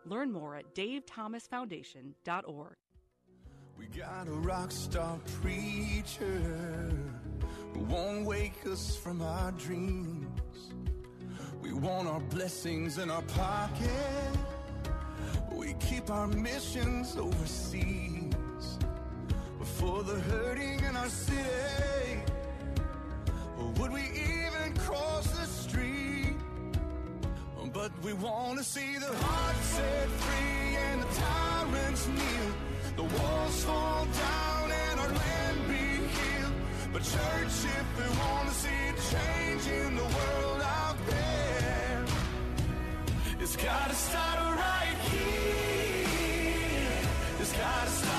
Learn 0.05 0.33
more 0.33 0.57
at 0.57 0.75
davethomasfoundation.org. 0.75 2.77
We 3.79 3.87
got 3.87 4.27
a 4.27 4.33
rock 4.33 4.73
star 4.73 5.19
preacher 5.41 6.43
who 7.73 7.81
won't 7.81 8.27
wake 8.27 8.67
us 8.67 8.97
from 8.97 9.23
our 9.23 9.53
dreams. 9.53 10.27
We 11.63 11.73
want 11.73 12.09
our 12.09 12.21
blessings 12.21 12.99
in 12.99 13.11
our 13.11 13.23
pocket. 13.23 14.37
We 15.53 15.75
keep 15.75 16.11
our 16.11 16.27
missions 16.27 17.17
overseas. 17.17 18.35
For 19.79 20.03
the 20.03 20.19
hurting 20.21 20.81
in 20.81 20.97
our 20.97 21.09
city, 21.09 22.21
or 23.59 23.67
would 23.79 23.93
we 23.93 24.03
even 24.03 24.77
cross 24.79 25.31
the 25.31 25.45
street? 25.47 26.35
But 27.73 27.93
we 28.03 28.13
want 28.15 28.59
to 28.59 28.65
see 28.65 28.99
the 28.99 29.15
heart 29.15 29.57
set 29.57 30.09
free 30.09 30.77
and 30.77 31.03
the 31.03 31.07
tyrants 31.15 32.09
kneel. 32.09 32.68
The 32.99 33.05
walls 33.05 33.63
fall 33.63 34.07
down 34.07 34.73
and 34.73 34.99
our 34.99 35.09
land 35.09 35.69
be 35.69 36.03
healed. 36.17 36.53
But 36.93 37.03
church, 37.05 37.57
if 37.79 37.87
we 37.97 38.19
want 38.19 38.49
to 38.49 38.55
see 38.55 38.87
change 39.15 39.65
in 39.69 39.95
the 39.95 40.03
world 40.03 40.63
out 40.63 40.97
there, 41.07 42.05
it's 43.39 43.55
gotta 43.55 43.95
start 43.95 44.57
right 44.57 44.99
here. 45.13 45.39
It's 47.39 47.53
gotta 47.53 47.91
start 47.91 48.18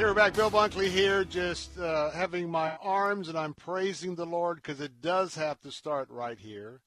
Here 0.00 0.08
we're 0.08 0.14
back. 0.14 0.32
Bill 0.32 0.50
Bunkley 0.50 0.88
here, 0.88 1.24
just 1.24 1.78
uh, 1.78 2.08
having 2.12 2.50
my 2.50 2.74
arms, 2.76 3.28
and 3.28 3.36
I'm 3.36 3.52
praising 3.52 4.14
the 4.14 4.24
Lord 4.24 4.56
because 4.56 4.80
it 4.80 5.02
does 5.02 5.34
have 5.34 5.60
to 5.60 5.70
start 5.70 6.08
right 6.08 6.38
here. 6.38 6.80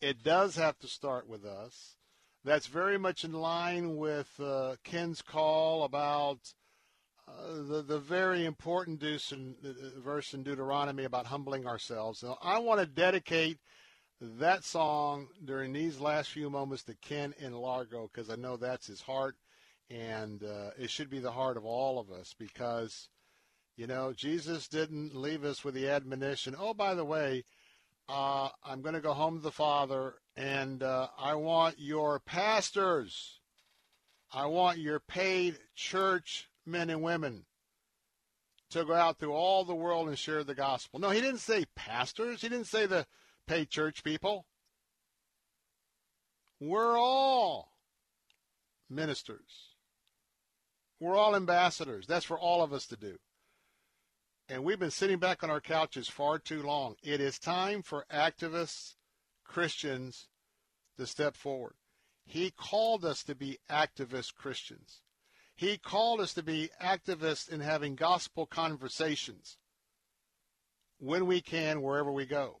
It 0.00 0.22
does 0.22 0.56
have 0.56 0.78
to 0.78 0.86
start 0.88 1.28
with 1.28 1.44
us. 1.44 1.96
That's 2.42 2.66
very 2.66 2.96
much 2.96 3.22
in 3.22 3.34
line 3.34 3.98
with 3.98 4.30
uh, 4.40 4.76
Ken's 4.82 5.20
call 5.20 5.84
about 5.84 6.38
uh, 7.28 7.52
the 7.68 7.84
the 7.86 7.98
very 7.98 8.46
important 8.46 9.02
in, 9.02 9.56
uh, 9.62 10.00
verse 10.00 10.32
in 10.32 10.42
Deuteronomy 10.42 11.04
about 11.04 11.26
humbling 11.26 11.66
ourselves. 11.66 12.22
Now, 12.22 12.38
I 12.40 12.60
want 12.60 12.80
to 12.80 12.86
dedicate 12.86 13.58
that 14.22 14.64
song 14.64 15.28
during 15.44 15.74
these 15.74 16.00
last 16.00 16.30
few 16.30 16.48
moments 16.48 16.84
to 16.84 16.94
Ken 16.94 17.34
in 17.38 17.52
Largo 17.52 18.08
because 18.10 18.30
I 18.30 18.36
know 18.36 18.56
that's 18.56 18.86
his 18.86 19.02
heart, 19.02 19.36
and 19.90 20.42
uh, 20.42 20.70
it 20.78 20.90
should 20.90 21.10
be 21.10 21.18
the 21.20 21.32
heart 21.32 21.56
of 21.56 21.64
all 21.64 21.98
of 21.98 22.10
us 22.10 22.34
because, 22.38 23.08
you 23.76 23.86
know, 23.86 24.12
Jesus 24.12 24.68
didn't 24.68 25.14
leave 25.14 25.44
us 25.44 25.64
with 25.64 25.74
the 25.74 25.88
admonition. 25.88 26.56
Oh, 26.58 26.74
by 26.74 26.94
the 26.94 27.04
way, 27.04 27.44
uh, 28.08 28.48
I'm 28.64 28.82
going 28.82 28.94
to 28.94 29.00
go 29.00 29.12
home 29.12 29.36
to 29.36 29.42
the 29.42 29.50
Father, 29.50 30.14
and 30.36 30.82
uh, 30.82 31.08
I 31.18 31.34
want 31.34 31.76
your 31.78 32.20
pastors, 32.20 33.40
I 34.32 34.46
want 34.46 34.78
your 34.78 35.00
paid 35.00 35.58
church 35.74 36.48
men 36.66 36.90
and 36.90 37.02
women 37.02 37.44
to 38.70 38.84
go 38.84 38.94
out 38.94 39.18
through 39.18 39.32
all 39.32 39.64
the 39.64 39.74
world 39.74 40.08
and 40.08 40.18
share 40.18 40.42
the 40.42 40.54
gospel. 40.54 40.98
No, 40.98 41.10
he 41.10 41.20
didn't 41.20 41.38
say 41.38 41.64
pastors. 41.76 42.42
He 42.42 42.48
didn't 42.48 42.66
say 42.66 42.86
the 42.86 43.06
paid 43.46 43.70
church 43.70 44.02
people. 44.02 44.46
We're 46.60 46.98
all 46.98 47.72
ministers. 48.90 49.73
We're 51.00 51.16
all 51.16 51.36
ambassadors. 51.36 52.06
That's 52.06 52.24
for 52.24 52.38
all 52.38 52.62
of 52.62 52.72
us 52.72 52.86
to 52.86 52.96
do. 52.96 53.18
And 54.48 54.62
we've 54.62 54.78
been 54.78 54.90
sitting 54.90 55.18
back 55.18 55.42
on 55.42 55.50
our 55.50 55.60
couches 55.60 56.08
far 56.08 56.38
too 56.38 56.62
long. 56.62 56.96
It 57.02 57.20
is 57.20 57.38
time 57.38 57.82
for 57.82 58.04
activists, 58.12 58.94
Christians, 59.44 60.28
to 60.98 61.06
step 61.06 61.36
forward. 61.36 61.74
He 62.26 62.50
called 62.50 63.04
us 63.04 63.22
to 63.24 63.34
be 63.34 63.58
activist 63.70 64.34
Christians. 64.34 65.00
He 65.56 65.78
called 65.78 66.20
us 66.20 66.34
to 66.34 66.42
be 66.42 66.70
activists 66.82 67.48
in 67.48 67.60
having 67.60 67.94
gospel 67.94 68.46
conversations 68.46 69.58
when 70.98 71.26
we 71.26 71.40
can, 71.40 71.80
wherever 71.82 72.10
we 72.10 72.26
go. 72.26 72.60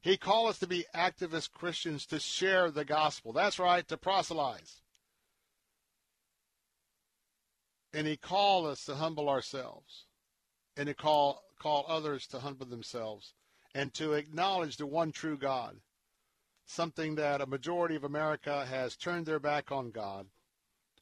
He 0.00 0.16
called 0.16 0.50
us 0.50 0.58
to 0.60 0.66
be 0.66 0.86
activist 0.94 1.52
Christians 1.52 2.06
to 2.06 2.18
share 2.18 2.70
the 2.70 2.84
gospel. 2.84 3.32
That's 3.32 3.58
right, 3.58 3.86
to 3.88 3.96
proselytize. 3.96 4.80
And 7.92 8.06
he 8.06 8.16
called 8.16 8.66
us 8.66 8.84
to 8.84 8.94
humble 8.94 9.28
ourselves 9.28 10.06
and 10.76 10.86
to 10.86 10.94
call, 10.94 11.42
call 11.58 11.84
others 11.88 12.26
to 12.28 12.38
humble 12.38 12.66
themselves 12.66 13.34
and 13.74 13.92
to 13.94 14.12
acknowledge 14.12 14.76
the 14.76 14.86
one 14.86 15.12
true 15.12 15.36
God. 15.36 15.76
Something 16.66 17.16
that 17.16 17.40
a 17.40 17.46
majority 17.46 17.96
of 17.96 18.04
America 18.04 18.64
has 18.64 18.96
turned 18.96 19.26
their 19.26 19.40
back 19.40 19.72
on 19.72 19.90
God, 19.90 20.26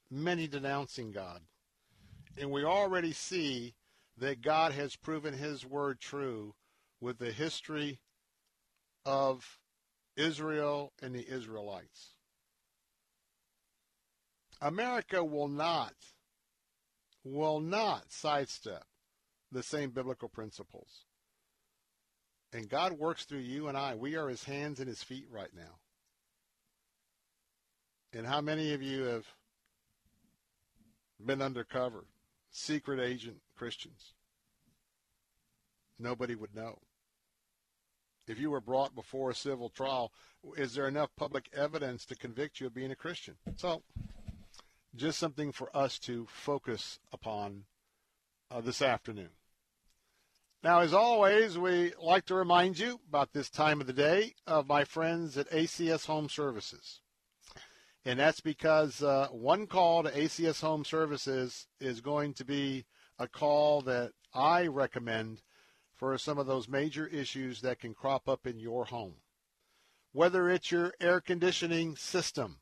many 0.09 0.47
denouncing 0.47 1.11
God. 1.11 1.41
And 2.37 2.49
we 2.49 2.63
already 2.63 3.11
see 3.11 3.75
that 4.17 4.41
God 4.41 4.71
has 4.71 4.95
proven 4.95 5.33
his 5.33 5.65
word 5.65 5.99
true 5.99 6.55
with 6.99 7.19
the 7.19 7.31
history 7.31 7.99
of 9.05 9.59
Israel 10.15 10.91
and 11.01 11.13
the 11.13 11.27
Israelites. 11.29 12.15
America 14.61 15.23
will 15.23 15.47
not 15.47 15.93
will 17.23 17.59
not 17.59 18.11
sidestep 18.11 18.83
the 19.51 19.63
same 19.63 19.91
biblical 19.91 20.29
principles. 20.29 21.05
And 22.53 22.69
God 22.69 22.93
works 22.93 23.25
through 23.25 23.39
you 23.39 23.67
and 23.67 23.77
I. 23.77 23.95
We 23.95 24.15
are 24.15 24.27
his 24.27 24.43
hands 24.43 24.79
and 24.79 24.87
his 24.87 25.03
feet 25.03 25.27
right 25.31 25.51
now. 25.55 25.77
And 28.11 28.25
how 28.25 28.41
many 28.41 28.73
of 28.73 28.81
you 28.81 29.03
have 29.03 29.25
been 31.23 31.41
undercover, 31.41 32.05
secret 32.49 32.99
agent 32.99 33.37
Christians? 33.55 34.13
Nobody 35.99 36.33
would 36.33 36.55
know. 36.55 36.79
If 38.27 38.39
you 38.39 38.51
were 38.51 38.61
brought 38.61 38.95
before 38.95 39.29
a 39.29 39.35
civil 39.35 39.69
trial, 39.69 40.11
is 40.55 40.73
there 40.73 40.87
enough 40.87 41.09
public 41.15 41.49
evidence 41.53 42.05
to 42.05 42.15
convict 42.15 42.59
you 42.59 42.67
of 42.67 42.73
being 42.73 42.91
a 42.91 42.95
Christian? 42.95 43.35
So, 43.57 43.83
just 44.99 45.17
something 45.17 45.51
for 45.51 45.75
us 45.75 45.97
to 45.99 46.27
focus 46.29 46.99
upon 47.11 47.63
uh, 48.51 48.61
this 48.61 48.81
afternoon. 48.81 49.29
Now, 50.61 50.81
as 50.81 50.93
always, 50.93 51.57
we 51.57 51.93
like 52.01 52.25
to 52.25 52.35
remind 52.35 52.77
you 52.77 52.99
about 53.07 53.31
this 53.31 53.49
time 53.49 53.79
of 53.79 53.87
the 53.87 53.93
day 53.93 54.35
of 54.45 54.67
my 54.67 54.83
friends 54.83 55.37
at 55.37 55.49
ACS 55.51 56.05
Home 56.07 56.27
Services. 56.27 56.99
And 58.03 58.19
that's 58.19 58.41
because 58.41 59.01
uh, 59.01 59.27
one 59.31 59.67
call 59.67 60.03
to 60.03 60.11
ACS 60.11 60.61
Home 60.61 60.83
Services 60.83 61.67
is 61.79 62.01
going 62.01 62.33
to 62.33 62.43
be 62.43 62.85
a 63.17 63.27
call 63.27 63.81
that 63.81 64.11
I 64.33 64.67
recommend 64.67 65.43
for 65.95 66.17
some 66.17 66.37
of 66.37 66.47
those 66.47 66.67
major 66.67 67.07
issues 67.07 67.61
that 67.61 67.79
can 67.79 67.93
crop 67.93 68.27
up 68.27 68.45
in 68.45 68.59
your 68.59 68.85
home. 68.85 69.15
Whether 70.11 70.49
it's 70.49 70.71
your 70.71 70.93
air 70.99 71.21
conditioning 71.21 71.95
system, 71.95 72.57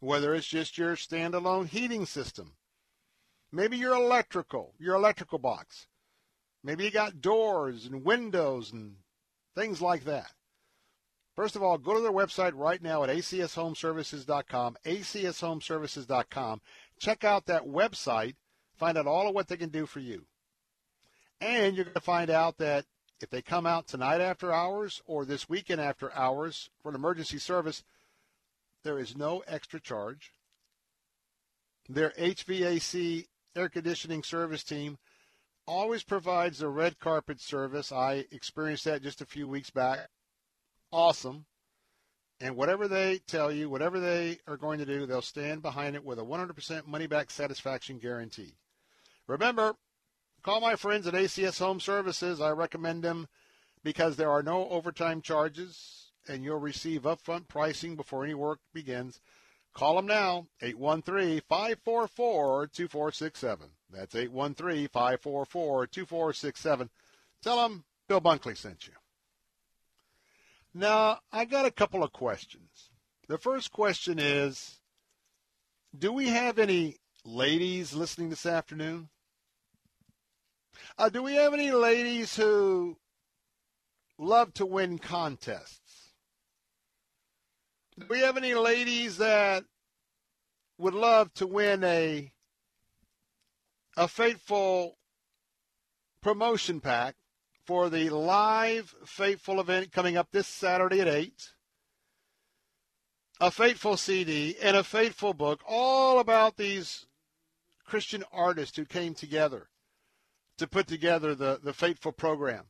whether 0.00 0.34
it's 0.34 0.46
just 0.46 0.76
your 0.76 0.96
standalone 0.96 1.68
heating 1.68 2.04
system, 2.04 2.52
maybe 3.52 3.76
your 3.76 3.94
electrical, 3.94 4.74
your 4.78 4.96
electrical 4.96 5.38
box 5.38 5.86
Maybe 6.62 6.84
you 6.84 6.90
got 6.90 7.20
doors 7.20 7.86
and 7.86 8.04
windows 8.04 8.72
and 8.72 8.96
things 9.54 9.80
like 9.80 10.04
that. 10.04 10.32
First 11.34 11.56
of 11.56 11.62
all, 11.62 11.78
go 11.78 11.94
to 11.94 12.00
their 12.00 12.12
website 12.12 12.52
right 12.54 12.82
now 12.82 13.02
at 13.02 13.10
acshomeservices.com, 13.10 14.76
acshomeservices.com. 14.84 16.60
Check 16.98 17.24
out 17.24 17.46
that 17.46 17.62
website, 17.62 18.34
find 18.76 18.98
out 18.98 19.06
all 19.06 19.28
of 19.28 19.34
what 19.34 19.48
they 19.48 19.56
can 19.56 19.70
do 19.70 19.86
for 19.86 20.00
you. 20.00 20.26
And 21.40 21.74
you're 21.74 21.86
going 21.86 21.94
to 21.94 22.00
find 22.00 22.28
out 22.28 22.58
that 22.58 22.84
if 23.22 23.30
they 23.30 23.40
come 23.40 23.64
out 23.64 23.86
tonight 23.86 24.20
after 24.20 24.52
hours 24.52 25.00
or 25.06 25.24
this 25.24 25.48
weekend 25.48 25.80
after 25.80 26.14
hours 26.14 26.68
for 26.82 26.90
an 26.90 26.94
emergency 26.94 27.38
service, 27.38 27.82
there 28.84 28.98
is 28.98 29.16
no 29.16 29.42
extra 29.46 29.80
charge. 29.80 30.32
Their 31.88 32.10
HVAC 32.18 33.26
air 33.56 33.68
conditioning 33.68 34.22
service 34.22 34.62
team 34.62 34.98
always 35.66 36.02
provides 36.02 36.62
a 36.62 36.68
red 36.68 36.98
carpet 36.98 37.40
service. 37.40 37.92
I 37.92 38.24
experienced 38.30 38.84
that 38.84 39.02
just 39.02 39.20
a 39.20 39.26
few 39.26 39.48
weeks 39.48 39.70
back. 39.70 40.08
Awesome. 40.92 41.46
And 42.40 42.56
whatever 42.56 42.88
they 42.88 43.18
tell 43.26 43.52
you, 43.52 43.68
whatever 43.68 44.00
they 44.00 44.38
are 44.46 44.56
going 44.56 44.78
to 44.78 44.86
do, 44.86 45.04
they'll 45.04 45.20
stand 45.20 45.62
behind 45.62 45.94
it 45.94 46.04
with 46.04 46.18
a 46.18 46.24
100% 46.24 46.86
money 46.86 47.06
back 47.06 47.30
satisfaction 47.30 47.98
guarantee. 47.98 48.54
Remember, 49.26 49.74
call 50.42 50.60
my 50.60 50.74
friends 50.74 51.06
at 51.06 51.14
ACS 51.14 51.58
Home 51.58 51.80
Services. 51.80 52.40
I 52.40 52.50
recommend 52.50 53.04
them 53.04 53.28
because 53.84 54.16
there 54.16 54.30
are 54.30 54.42
no 54.42 54.68
overtime 54.70 55.20
charges 55.20 56.09
and 56.30 56.44
you'll 56.44 56.60
receive 56.60 57.02
upfront 57.02 57.48
pricing 57.48 57.96
before 57.96 58.24
any 58.24 58.34
work 58.34 58.60
begins. 58.72 59.20
Call 59.74 59.96
them 59.96 60.06
now, 60.06 60.46
813 60.62 61.42
544 61.48 62.68
2467. 62.68 63.68
That's 63.90 64.14
813 64.14 64.88
544 64.88 65.86
2467. 65.88 66.90
Tell 67.42 67.56
them 67.56 67.84
Bill 68.08 68.20
Bunkley 68.20 68.56
sent 68.56 68.86
you. 68.86 68.92
Now, 70.72 71.18
I 71.32 71.44
got 71.44 71.66
a 71.66 71.70
couple 71.70 72.04
of 72.04 72.12
questions. 72.12 72.90
The 73.28 73.38
first 73.38 73.72
question 73.72 74.18
is 74.18 74.80
Do 75.96 76.12
we 76.12 76.28
have 76.28 76.58
any 76.58 76.96
ladies 77.24 77.92
listening 77.92 78.30
this 78.30 78.46
afternoon? 78.46 79.08
Uh, 80.96 81.08
do 81.08 81.22
we 81.22 81.34
have 81.34 81.54
any 81.54 81.72
ladies 81.72 82.36
who 82.36 82.96
love 84.18 84.54
to 84.54 84.66
win 84.66 84.98
contests? 84.98 85.79
Do 88.00 88.06
we 88.08 88.20
have 88.20 88.38
any 88.38 88.54
ladies 88.54 89.18
that 89.18 89.64
would 90.78 90.94
love 90.94 91.34
to 91.34 91.46
win 91.46 91.84
a 91.84 92.32
a 93.94 94.08
Faithful 94.08 94.96
promotion 96.22 96.80
pack 96.80 97.16
for 97.66 97.90
the 97.90 98.08
live 98.08 98.94
Faithful 99.04 99.60
event 99.60 99.92
coming 99.92 100.16
up 100.16 100.28
this 100.32 100.46
Saturday 100.46 101.00
at 101.00 101.08
8. 101.08 101.52
A 103.38 103.50
Faithful 103.50 103.98
CD 103.98 104.56
and 104.62 104.78
a 104.78 104.84
Faithful 104.84 105.34
book, 105.34 105.60
all 105.66 106.20
about 106.20 106.56
these 106.56 107.06
Christian 107.84 108.24
artists 108.32 108.78
who 108.78 108.86
came 108.86 109.12
together 109.12 109.68
to 110.56 110.66
put 110.66 110.86
together 110.86 111.34
the, 111.34 111.60
the 111.62 111.74
Faithful 111.74 112.12
program. 112.12 112.64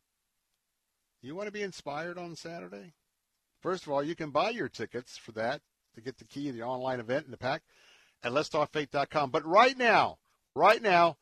You 1.23 1.37
want 1.37 1.47
to 1.47 1.53
be 1.53 1.63
inspired 1.63 2.19
on 2.19 2.35
Saturday? 2.35 2.95
First 3.61 3.85
of 3.87 3.93
all, 3.93 4.03
you 4.03 4.15
can 4.15 4.31
buy 4.31 4.51
your 4.51 4.69
tickets 4.69 5.19
for 5.19 5.33
that 5.33 5.61
to 5.95 6.01
get 6.01 6.19
the 6.19 6.25
key 6.25 6.47
to 6.47 6.53
the 6.53 6.63
online 6.63 7.01
event 7.01 7.25
and 7.25 7.33
the 7.33 7.39
pack 7.39 7.63
at 8.23 8.33
letstalkfaith.com. 8.33 9.31
But 9.31 9.45
right 9.45 9.77
now, 9.77 10.19
right 10.55 10.83
now, 10.83 11.17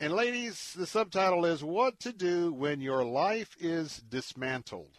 And 0.03 0.15
ladies, 0.15 0.75
the 0.77 0.85
subtitle 0.85 1.45
is 1.45 1.63
What 1.63 2.01
to 2.01 2.13
Do 2.13 2.53
When 2.53 2.81
Your 2.81 3.05
Life 3.05 3.55
is 3.61 3.99
Dismantled. 3.99 4.99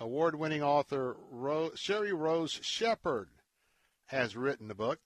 Award 0.00 0.36
winning 0.36 0.62
author 0.62 1.18
Rose, 1.30 1.72
Sheri 1.72 2.18
Rose 2.18 2.58
Shepherd 2.62 3.28
has 4.06 4.38
written 4.38 4.68
the 4.68 4.74
book. 4.74 5.00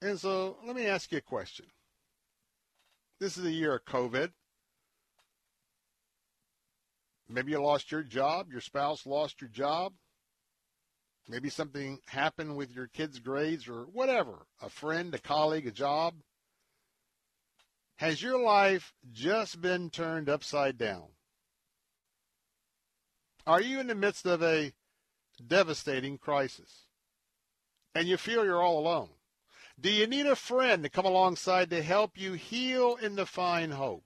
And 0.00 0.20
so 0.20 0.58
let 0.64 0.76
me 0.76 0.86
ask 0.86 1.10
you 1.10 1.18
a 1.18 1.20
question. 1.20 1.66
This 3.18 3.36
is 3.36 3.42
the 3.42 3.50
year 3.50 3.74
of 3.74 3.84
COVID. 3.86 4.30
Maybe 7.28 7.50
you 7.50 7.60
lost 7.60 7.90
your 7.90 8.04
job, 8.04 8.52
your 8.52 8.60
spouse 8.60 9.04
lost 9.04 9.40
your 9.40 9.50
job. 9.50 9.94
Maybe 11.28 11.50
something 11.50 11.98
happened 12.06 12.56
with 12.56 12.70
your 12.70 12.86
kids' 12.86 13.18
grades 13.18 13.66
or 13.66 13.86
whatever, 13.86 14.46
a 14.62 14.68
friend, 14.68 15.12
a 15.12 15.18
colleague, 15.18 15.66
a 15.66 15.72
job. 15.72 16.14
Has 17.96 18.22
your 18.22 18.40
life 18.40 18.92
just 19.12 19.60
been 19.60 19.90
turned 19.90 20.28
upside 20.28 20.78
down? 20.78 21.04
Are 23.46 23.60
you 23.60 23.78
in 23.78 23.86
the 23.86 23.94
midst 23.94 24.26
of 24.26 24.42
a 24.42 24.72
devastating 25.46 26.18
crisis? 26.18 26.86
And 27.94 28.08
you 28.08 28.16
feel 28.16 28.44
you're 28.44 28.62
all 28.62 28.78
alone? 28.78 29.10
Do 29.80 29.90
you 29.90 30.06
need 30.06 30.26
a 30.26 30.36
friend 30.36 30.82
to 30.82 30.88
come 30.88 31.04
alongside 31.04 31.70
to 31.70 31.82
help 31.82 32.12
you 32.16 32.32
heal 32.32 32.96
and 33.00 33.16
to 33.16 33.26
find 33.26 33.72
hope? 33.72 34.04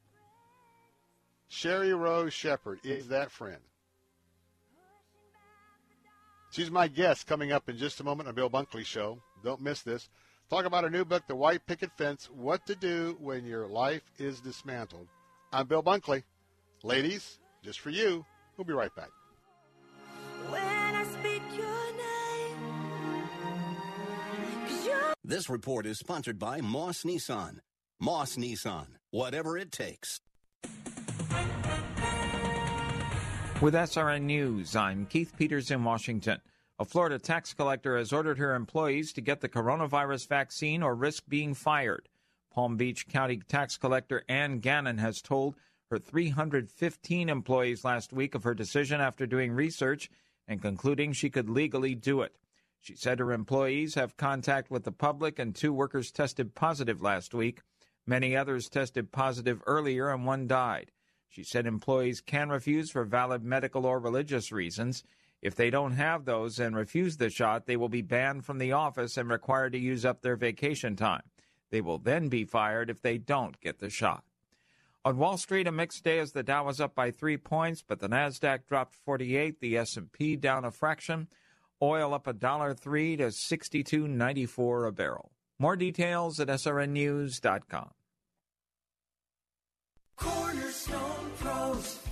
Sheri 1.51 1.99
Rose 1.99 2.35
Shepherd 2.35 2.81
is 2.85 3.09
that 3.09 3.31
friend. 3.31 3.61
She's 6.51 6.71
my 6.71 6.89
guest 6.89 7.27
coming 7.27 7.53
up 7.53 7.69
in 7.69 7.77
just 7.77 8.01
a 8.01 8.05
moment 8.05 8.29
on 8.29 8.35
Bill 8.35 8.51
Bunkley 8.51 8.85
Show. 8.85 9.23
Don't 9.45 9.61
miss 9.61 9.83
this. 9.83 10.09
Talk 10.51 10.65
about 10.65 10.83
her 10.85 10.89
new 10.89 11.05
book, 11.05 11.25
The 11.29 11.37
White 11.37 11.67
Picket 11.67 11.91
Fence 11.99 12.31
What 12.35 12.65
to 12.67 12.75
Do 12.75 13.19
When 13.21 13.45
Your 13.45 13.67
Life 13.67 14.11
is 14.19 14.41
Dismantled. 14.41 15.07
I'm 15.53 15.67
Bill 15.67 15.83
Bunkley. 15.83 16.23
Ladies, 16.83 17.39
just 17.63 17.81
for 17.81 17.91
you, 17.91 18.25
we'll 18.57 18.65
be 18.65 18.73
right 18.73 18.95
back. 18.97 19.11
This 25.23 25.51
report 25.51 25.85
is 25.85 25.99
sponsored 25.99 26.39
by 26.39 26.63
Moss 26.63 27.03
Nissan. 27.03 27.59
Moss 28.01 28.37
Nissan, 28.37 28.87
whatever 29.11 29.59
it 29.59 29.71
takes. 29.71 30.21
With 33.61 33.75
SRN 33.75 34.23
News, 34.23 34.75
I'm 34.75 35.05
Keith 35.05 35.35
Peters 35.37 35.71
in 35.71 35.85
Washington. 35.85 36.39
A 36.81 36.85
Florida 36.85 37.19
tax 37.19 37.53
collector 37.55 37.99
has 37.99 38.13
ordered 38.13 38.39
her 38.39 38.55
employees 38.55 39.13
to 39.15 39.21
get 39.21 39.41
the 39.41 39.49
coronavirus 39.49 40.29
vaccine 40.29 40.81
or 40.81 40.95
risk 40.95 41.25
being 41.29 41.53
fired. 41.53 42.09
Palm 42.53 42.77
Beach 42.77 43.09
County 43.09 43.41
tax 43.49 43.77
collector 43.77 44.23
Anne 44.29 44.61
Gannon 44.61 44.99
has 44.99 45.21
told 45.21 45.57
her 45.91 45.99
315 45.99 47.29
employees 47.29 47.85
last 47.85 48.13
week 48.13 48.37
of 48.37 48.45
her 48.45 48.55
decision 48.55 49.01
after 49.01 49.27
doing 49.27 49.53
research 49.53 50.09
and 50.47 50.63
concluding 50.63 51.13
she 51.13 51.31
could 51.31 51.51
legally 51.51 51.97
do 51.97 52.23
it. 52.23 52.37
She 52.81 52.95
said 52.95 53.19
her 53.19 53.33
employees 53.33 53.97
have 53.97 54.17
contact 54.17 54.71
with 54.71 54.85
the 54.85 54.93
public 54.93 55.41
and 55.41 55.57
two 55.57 55.73
workers 55.73 56.13
tested 56.13 56.55
positive 56.55 57.03
last 57.03 57.35
week. 57.35 57.61
Many 58.07 58.37
others 58.37 58.69
tested 58.69 59.11
positive 59.11 59.65
earlier 59.67 60.11
and 60.11 60.25
one 60.25 60.47
died. 60.47 60.93
She 61.29 61.43
said 61.43 61.67
employees 61.67 62.21
can 62.21 62.51
refuse 62.51 62.93
for 62.93 63.05
valid 63.05 63.43
medical 63.43 63.85
or 63.85 63.99
religious 63.99 64.53
reasons. 64.53 65.03
If 65.41 65.55
they 65.55 65.71
don't 65.71 65.93
have 65.93 66.25
those 66.25 66.59
and 66.59 66.75
refuse 66.75 67.17
the 67.17 67.31
shot, 67.31 67.67
they 67.67 67.77
will 67.77 67.89
be 67.89 68.03
banned 68.03 68.45
from 68.45 68.59
the 68.59 68.73
office 68.73 69.17
and 69.17 69.31
required 69.31 69.73
to 69.73 69.79
use 69.79 70.05
up 70.05 70.21
their 70.23 70.37
vacation 70.37 70.97
time. 70.97 71.23
They 71.71 71.81
will 71.81 71.99
then 71.99 72.29
be 72.29 72.45
fired 72.45 72.91
if 72.91 73.03
they 73.03 73.19
don't 73.19 73.61
get 73.61 73.79
the 73.79 73.91
shot. 73.91 74.25
On 75.05 75.17
Wall 75.17 75.37
Street, 75.37 75.67
a 75.67 75.73
mixed 75.73 76.03
day 76.03 76.19
as 76.19 76.33
the 76.33 76.43
Dow 76.43 76.65
was 76.65 76.81
up 76.81 76.95
by 76.95 77.11
three 77.11 77.37
points, 77.37 77.83
but 77.87 78.01
the 78.01 78.09
Nasdaq 78.09 78.67
dropped 78.67 78.95
48, 78.95 79.61
the 79.61 79.77
S&P 79.77 80.37
down 80.37 80.65
a 80.65 80.71
fraction. 80.71 81.29
Oil 81.81 82.13
up 82.13 82.27
a 82.27 82.33
dollar 82.33 82.75
three 82.75 83.17
to 83.17 83.29
62.94 83.29 84.89
a 84.89 84.93
barrel. 84.93 85.31
More 85.59 85.77
details 85.77 86.41
at 86.41 86.49
srnnews.com. 86.49 87.91
Cornerstone 90.17 91.33
Pros. 91.39 92.08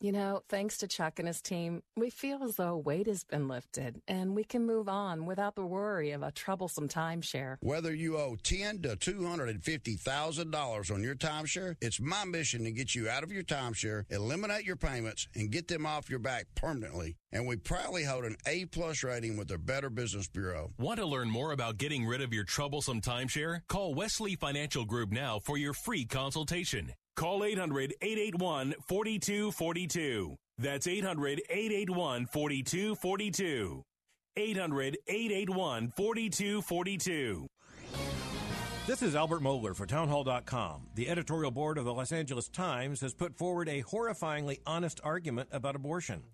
You 0.00 0.12
know, 0.12 0.42
thanks 0.48 0.78
to 0.78 0.88
Chuck 0.88 1.18
and 1.18 1.26
his 1.26 1.40
team, 1.40 1.82
we 1.96 2.10
feel 2.10 2.42
as 2.42 2.56
though 2.56 2.74
a 2.74 2.78
weight 2.78 3.06
has 3.06 3.24
been 3.24 3.48
lifted 3.48 4.02
and 4.06 4.34
we 4.34 4.44
can 4.44 4.66
move 4.66 4.88
on 4.88 5.24
without 5.24 5.54
the 5.54 5.64
worry 5.64 6.10
of 6.10 6.22
a 6.22 6.30
troublesome 6.30 6.88
timeshare. 6.88 7.56
Whether 7.60 7.94
you 7.94 8.18
owe 8.18 8.36
ten 8.42 8.82
to 8.82 8.96
two 8.96 9.26
hundred 9.26 9.48
and 9.48 9.64
fifty 9.64 9.94
thousand 9.94 10.50
dollars 10.50 10.90
on 10.90 11.02
your 11.02 11.14
timeshare, 11.14 11.76
it's 11.80 12.00
my 12.00 12.24
mission 12.24 12.64
to 12.64 12.70
get 12.70 12.94
you 12.94 13.08
out 13.08 13.22
of 13.22 13.32
your 13.32 13.44
timeshare, 13.44 14.04
eliminate 14.10 14.64
your 14.64 14.76
payments, 14.76 15.26
and 15.34 15.50
get 15.50 15.68
them 15.68 15.86
off 15.86 16.10
your 16.10 16.18
back 16.18 16.46
permanently. 16.54 17.16
And 17.32 17.46
we 17.46 17.56
proudly 17.56 18.04
hold 18.04 18.24
an 18.24 18.36
A 18.46 18.66
plus 18.66 19.02
rating 19.02 19.36
with 19.36 19.48
the 19.48 19.58
Better 19.58 19.90
Business 19.90 20.28
Bureau. 20.28 20.72
Want 20.78 20.98
to 20.98 21.06
learn 21.06 21.30
more 21.30 21.52
about 21.52 21.78
getting 21.78 22.04
rid 22.04 22.20
of 22.20 22.34
your 22.34 22.44
troublesome 22.44 23.00
timeshare? 23.00 23.60
Call 23.68 23.94
Wesley 23.94 24.36
Financial 24.36 24.84
Group 24.84 25.10
now 25.10 25.38
for 25.38 25.56
your 25.56 25.72
free 25.72 26.04
consultation. 26.04 26.92
Call 27.16 27.44
800 27.44 27.94
881 28.02 28.74
4242. 28.88 30.36
That's 30.58 30.86
800 30.86 31.42
881 31.48 32.26
4242. 32.26 33.82
800 34.36 34.98
881 35.06 35.92
4242. 35.96 37.46
This 38.86 39.00
is 39.00 39.14
Albert 39.14 39.40
Mohler 39.40 39.74
for 39.76 39.86
Townhall.com. 39.86 40.88
The 40.94 41.08
editorial 41.08 41.50
board 41.52 41.78
of 41.78 41.84
the 41.84 41.94
Los 41.94 42.12
Angeles 42.12 42.48
Times 42.48 43.00
has 43.00 43.14
put 43.14 43.38
forward 43.38 43.68
a 43.68 43.82
horrifyingly 43.82 44.60
honest 44.66 45.00
argument 45.04 45.48
about 45.52 45.76
abortion. 45.76 46.24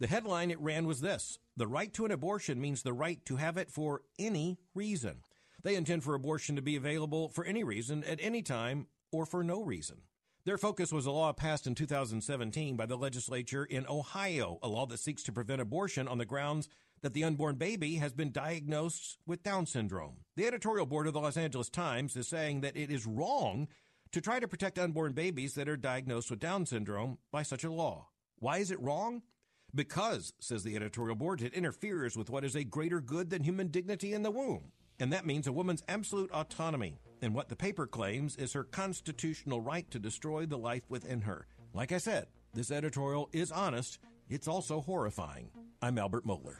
The 0.00 0.06
headline 0.06 0.50
it 0.50 0.60
ran 0.60 0.86
was 0.86 1.00
this 1.02 1.38
The 1.58 1.66
right 1.66 1.92
to 1.92 2.06
an 2.06 2.10
abortion 2.10 2.60
means 2.60 2.82
the 2.82 2.94
right 2.94 3.22
to 3.26 3.36
have 3.36 3.58
it 3.58 3.70
for 3.70 4.00
any 4.18 4.58
reason. 4.74 5.18
They 5.62 5.76
intend 5.76 6.02
for 6.02 6.14
abortion 6.14 6.56
to 6.56 6.62
be 6.62 6.74
available 6.74 7.28
for 7.28 7.44
any 7.44 7.62
reason, 7.62 8.02
at 8.04 8.18
any 8.20 8.42
time, 8.42 8.86
or 9.12 9.26
for 9.26 9.44
no 9.44 9.62
reason. 9.62 9.98
Their 10.44 10.58
focus 10.58 10.92
was 10.92 11.06
a 11.06 11.12
law 11.12 11.32
passed 11.32 11.68
in 11.68 11.76
2017 11.76 12.74
by 12.74 12.86
the 12.86 12.96
legislature 12.96 13.64
in 13.64 13.86
Ohio, 13.88 14.58
a 14.60 14.66
law 14.66 14.86
that 14.86 14.98
seeks 14.98 15.22
to 15.22 15.32
prevent 15.32 15.60
abortion 15.60 16.08
on 16.08 16.18
the 16.18 16.24
grounds 16.24 16.68
that 17.00 17.14
the 17.14 17.22
unborn 17.22 17.54
baby 17.54 17.94
has 17.96 18.12
been 18.12 18.32
diagnosed 18.32 19.18
with 19.24 19.44
Down 19.44 19.66
syndrome. 19.66 20.16
The 20.34 20.48
editorial 20.48 20.86
board 20.86 21.06
of 21.06 21.12
the 21.12 21.20
Los 21.20 21.36
Angeles 21.36 21.68
Times 21.68 22.16
is 22.16 22.26
saying 22.26 22.62
that 22.62 22.76
it 22.76 22.90
is 22.90 23.06
wrong 23.06 23.68
to 24.10 24.20
try 24.20 24.40
to 24.40 24.48
protect 24.48 24.80
unborn 24.80 25.12
babies 25.12 25.54
that 25.54 25.68
are 25.68 25.76
diagnosed 25.76 26.28
with 26.28 26.40
Down 26.40 26.66
syndrome 26.66 27.18
by 27.30 27.44
such 27.44 27.62
a 27.62 27.70
law. 27.70 28.08
Why 28.40 28.58
is 28.58 28.72
it 28.72 28.80
wrong? 28.80 29.22
Because, 29.72 30.32
says 30.40 30.64
the 30.64 30.74
editorial 30.74 31.14
board, 31.14 31.40
it 31.40 31.54
interferes 31.54 32.16
with 32.16 32.30
what 32.30 32.44
is 32.44 32.56
a 32.56 32.64
greater 32.64 33.00
good 33.00 33.30
than 33.30 33.44
human 33.44 33.68
dignity 33.68 34.12
in 34.12 34.24
the 34.24 34.32
womb. 34.32 34.72
And 34.98 35.12
that 35.12 35.24
means 35.24 35.46
a 35.46 35.52
woman's 35.52 35.84
absolute 35.86 36.32
autonomy. 36.32 36.98
And 37.22 37.34
what 37.34 37.48
the 37.48 37.56
paper 37.56 37.86
claims 37.86 38.36
is 38.36 38.52
her 38.52 38.64
constitutional 38.64 39.60
right 39.60 39.90
to 39.90 39.98
destroy 39.98 40.44
the 40.44 40.58
life 40.58 40.82
within 40.88 41.22
her. 41.22 41.46
Like 41.72 41.92
I 41.92 41.98
said, 41.98 42.26
this 42.52 42.70
editorial 42.70 43.30
is 43.32 43.50
honest. 43.50 43.98
It's 44.28 44.48
also 44.48 44.80
horrifying. 44.80 45.50
I'm 45.80 45.98
Albert 45.98 46.26
Mohler 46.26 46.56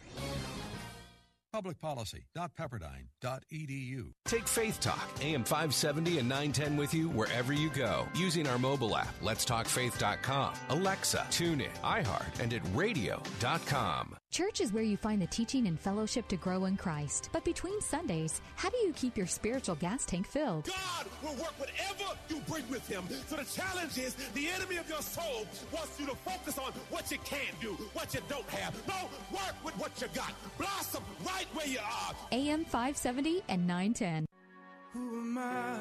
publicpolicy.pepperdine.edu. 1.52 4.12
Take 4.24 4.48
Faith 4.48 4.80
Talk, 4.80 5.08
AM 5.20 5.44
570 5.44 6.18
and 6.18 6.28
910 6.28 6.76
with 6.76 6.92
you 6.94 7.08
wherever 7.10 7.52
you 7.52 7.70
go 7.70 8.08
using 8.14 8.48
our 8.48 8.58
mobile 8.58 8.96
app, 8.96 9.14
letstalkfaith.com, 9.20 10.54
Alexa, 10.70 11.26
tune 11.30 11.60
in, 11.60 11.70
iHeart, 11.82 12.40
and 12.40 12.54
at 12.54 12.62
radio.com. 12.74 14.16
Church 14.32 14.62
is 14.62 14.72
where 14.72 14.82
you 14.82 14.96
find 14.96 15.20
the 15.20 15.26
teaching 15.26 15.66
and 15.66 15.78
fellowship 15.78 16.26
to 16.28 16.38
grow 16.38 16.64
in 16.64 16.74
Christ. 16.74 17.28
But 17.34 17.44
between 17.44 17.78
Sundays, 17.82 18.40
how 18.56 18.70
do 18.70 18.78
you 18.78 18.94
keep 18.94 19.14
your 19.14 19.26
spiritual 19.26 19.74
gas 19.74 20.06
tank 20.06 20.26
filled? 20.26 20.64
God 20.64 21.06
will 21.22 21.34
work 21.34 21.52
whatever 21.60 22.18
you 22.30 22.40
bring 22.48 22.66
with 22.70 22.88
Him. 22.88 23.04
So 23.26 23.36
the 23.36 23.44
challenge 23.44 23.98
is 23.98 24.14
the 24.32 24.48
enemy 24.48 24.78
of 24.78 24.88
your 24.88 25.02
soul 25.02 25.46
wants 25.70 26.00
you 26.00 26.06
to 26.06 26.14
focus 26.14 26.56
on 26.56 26.72
what 26.88 27.10
you 27.10 27.18
can't 27.26 27.60
do, 27.60 27.72
what 27.92 28.14
you 28.14 28.20
don't 28.30 28.48
have. 28.48 28.74
No, 28.88 28.94
work 29.30 29.54
with 29.62 29.74
what 29.74 30.00
you 30.00 30.06
got. 30.14 30.32
Blossom 30.56 31.02
right 31.26 31.46
where 31.52 31.66
you 31.66 31.80
are. 31.80 32.14
AM 32.32 32.64
570 32.64 33.42
and 33.50 33.66
910. 33.66 34.24
Who 34.94 35.20
am 35.20 35.36
I 35.36 35.76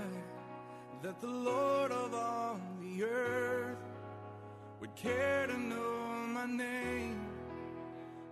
that 1.03 1.21
the 1.21 1.27
Lord 1.27 1.93
of 1.93 2.13
all 2.13 2.59
the 2.81 3.03
earth 3.05 3.77
would 4.81 4.93
care 4.97 5.47
to 5.47 5.57
know 5.57 6.27
my 6.33 6.45
name? 6.45 7.31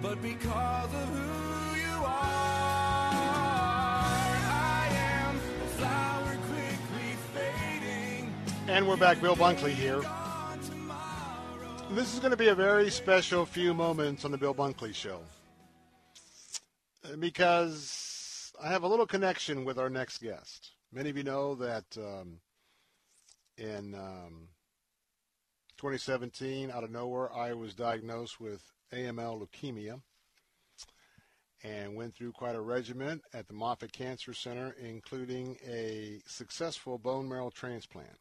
but 0.00 0.20
because 0.22 0.94
of 0.94 1.08
who 1.08 1.80
you 1.80 2.04
are. 2.04 2.12
I 4.44 4.88
am 4.90 5.36
a 5.36 5.66
flower 5.78 6.36
quickly 6.50 7.16
fading. 7.34 8.34
And 8.68 8.86
we're 8.88 8.96
back. 8.96 9.20
Bill 9.20 9.36
Bunkley 9.36 9.72
here. 9.72 10.02
This 11.90 12.14
is 12.14 12.20
going 12.20 12.30
to 12.30 12.36
be 12.36 12.48
a 12.48 12.54
very 12.54 12.90
special 12.90 13.44
few 13.44 13.74
moments 13.74 14.24
on 14.24 14.30
the 14.30 14.38
Bill 14.38 14.54
Bunkley 14.54 14.94
Show 14.94 15.20
because 17.18 18.52
I 18.62 18.68
have 18.68 18.82
a 18.82 18.88
little 18.88 19.06
connection 19.06 19.64
with 19.64 19.78
our 19.78 19.90
next 19.90 20.22
guest. 20.22 20.70
Many 20.92 21.10
of 21.10 21.16
you 21.16 21.22
know 21.22 21.54
that 21.56 21.84
um, 21.96 22.38
in 23.56 23.94
um, 23.94 24.48
2017, 25.78 26.70
out 26.70 26.84
of 26.84 26.90
nowhere, 26.90 27.32
I 27.32 27.52
was 27.54 27.74
diagnosed 27.74 28.40
with 28.40 28.62
AML 28.92 29.40
leukemia 29.40 30.00
and 31.64 31.94
went 31.94 32.14
through 32.14 32.32
quite 32.32 32.56
a 32.56 32.60
regimen 32.60 33.20
at 33.32 33.46
the 33.46 33.54
Moffitt 33.54 33.92
Cancer 33.92 34.34
Center, 34.34 34.74
including 34.80 35.56
a 35.66 36.20
successful 36.26 36.98
bone 36.98 37.28
marrow 37.28 37.50
transplant. 37.50 38.18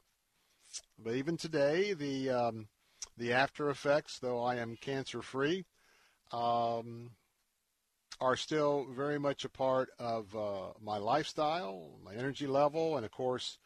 But 1.04 1.16
even 1.16 1.38
today, 1.38 1.94
the 1.94 2.30
um, 2.30 2.68
the 3.18 3.34
after 3.34 3.70
effects, 3.70 4.20
though 4.20 4.44
I 4.44 4.56
am 4.56 4.78
cancer 4.80 5.22
free, 5.22 5.66
um, 6.32 7.12
are 8.20 8.36
still 8.36 8.86
very 8.92 9.20
much 9.20 9.44
a 9.44 9.50
part 9.50 9.90
of 10.00 10.36
uh, 10.36 10.74
my 10.82 10.98
lifestyle, 10.98 12.00
my 12.04 12.14
energy 12.14 12.48
level, 12.48 12.96
and 12.96 13.06
of 13.06 13.12
course, 13.12 13.58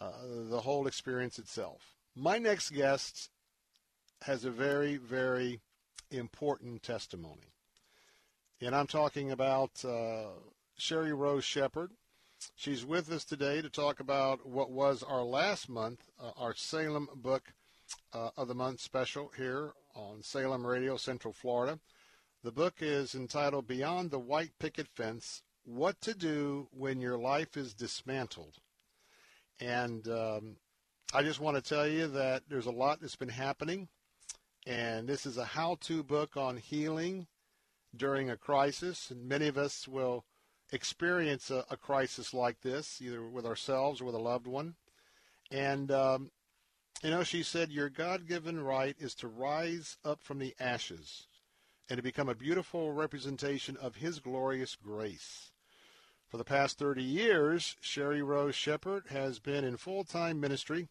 uh, 0.00 0.12
the 0.50 0.60
whole 0.60 0.86
experience 0.86 1.38
itself. 1.38 1.80
My 2.14 2.38
next 2.38 2.70
guest 2.70 3.30
has 4.22 4.44
a 4.44 4.50
very, 4.50 4.96
very 4.96 5.60
important 6.16 6.82
testimony. 6.82 7.52
And 8.60 8.74
I'm 8.74 8.86
talking 8.86 9.30
about 9.30 9.84
uh, 9.84 10.28
Sheri 10.78 11.16
Rose 11.16 11.44
Shepherd. 11.44 11.90
She's 12.56 12.84
with 12.84 13.10
us 13.10 13.24
today 13.24 13.62
to 13.62 13.68
talk 13.68 14.00
about 14.00 14.46
what 14.46 14.70
was 14.70 15.02
our 15.02 15.22
last 15.22 15.68
month, 15.68 16.00
uh, 16.22 16.30
our 16.36 16.54
Salem 16.54 17.08
Book 17.14 17.52
uh, 18.12 18.30
of 18.36 18.48
the 18.48 18.54
Month 18.54 18.80
special 18.80 19.30
here 19.36 19.72
on 19.94 20.22
Salem 20.22 20.66
Radio, 20.66 20.96
Central 20.96 21.32
Florida. 21.32 21.78
The 22.42 22.52
book 22.52 22.74
is 22.80 23.14
entitled 23.14 23.66
Beyond 23.66 24.10
the 24.10 24.18
White 24.18 24.52
Picket 24.58 24.88
Fence 24.88 25.42
What 25.64 26.00
to 26.02 26.14
Do 26.14 26.68
When 26.72 27.00
Your 27.00 27.16
Life 27.16 27.56
is 27.56 27.72
Dismantled. 27.74 28.58
And 29.60 30.06
um, 30.08 30.56
I 31.12 31.22
just 31.22 31.40
want 31.40 31.56
to 31.56 31.62
tell 31.62 31.86
you 31.86 32.06
that 32.08 32.42
there's 32.48 32.66
a 32.66 32.72
lot 32.72 33.00
that's 33.00 33.16
been 33.16 33.28
happening 33.28 33.88
and 34.66 35.08
this 35.08 35.26
is 35.26 35.36
a 35.36 35.44
how-to 35.44 36.02
book 36.02 36.36
on 36.36 36.56
healing 36.56 37.26
during 37.94 38.30
a 38.30 38.36
crisis. 38.36 39.10
And 39.10 39.28
many 39.28 39.46
of 39.46 39.58
us 39.58 39.86
will 39.86 40.24
experience 40.72 41.50
a, 41.50 41.64
a 41.70 41.76
crisis 41.76 42.32
like 42.32 42.60
this, 42.62 43.00
either 43.02 43.28
with 43.28 43.46
ourselves 43.46 44.00
or 44.00 44.06
with 44.06 44.14
a 44.14 44.18
loved 44.18 44.46
one. 44.46 44.76
And 45.50 45.90
um, 45.90 46.30
you 47.02 47.10
know, 47.10 47.22
she 47.22 47.42
said, 47.42 47.70
"Your 47.70 47.90
God-given 47.90 48.60
right 48.60 48.96
is 48.98 49.14
to 49.16 49.28
rise 49.28 49.98
up 50.04 50.22
from 50.22 50.38
the 50.38 50.54
ashes." 50.58 51.26
And 51.90 51.98
to 51.98 52.02
become 52.02 52.30
a 52.30 52.34
beautiful 52.34 52.92
representation 52.92 53.76
of 53.76 53.96
His 53.96 54.18
glorious 54.18 54.74
grace. 54.74 55.52
For 56.26 56.38
the 56.38 56.44
past 56.44 56.78
30 56.78 57.02
years, 57.02 57.76
Sheri 57.82 58.26
Rose 58.26 58.54
Shepherd 58.54 59.08
has 59.10 59.38
been 59.38 59.64
in 59.64 59.76
full 59.76 60.02
time 60.02 60.40
ministry 60.40 60.88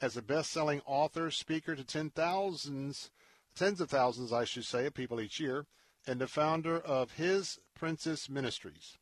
as 0.00 0.16
a 0.16 0.22
best-selling 0.22 0.82
author, 0.84 1.30
speaker 1.30 1.74
to 1.74 1.84
ten 1.84 2.10
thousands, 2.10 3.10
tens 3.54 3.80
of 3.80 3.90
thousands, 3.90 4.32
I 4.32 4.44
should 4.44 4.64
say, 4.64 4.86
of 4.86 4.94
people 4.94 5.20
each 5.20 5.40
year, 5.40 5.66
and 6.06 6.20
the 6.20 6.26
founder 6.26 6.78
of 6.78 7.12
His 7.12 7.58
Princess 7.74 8.28
Ministries. 8.28 8.98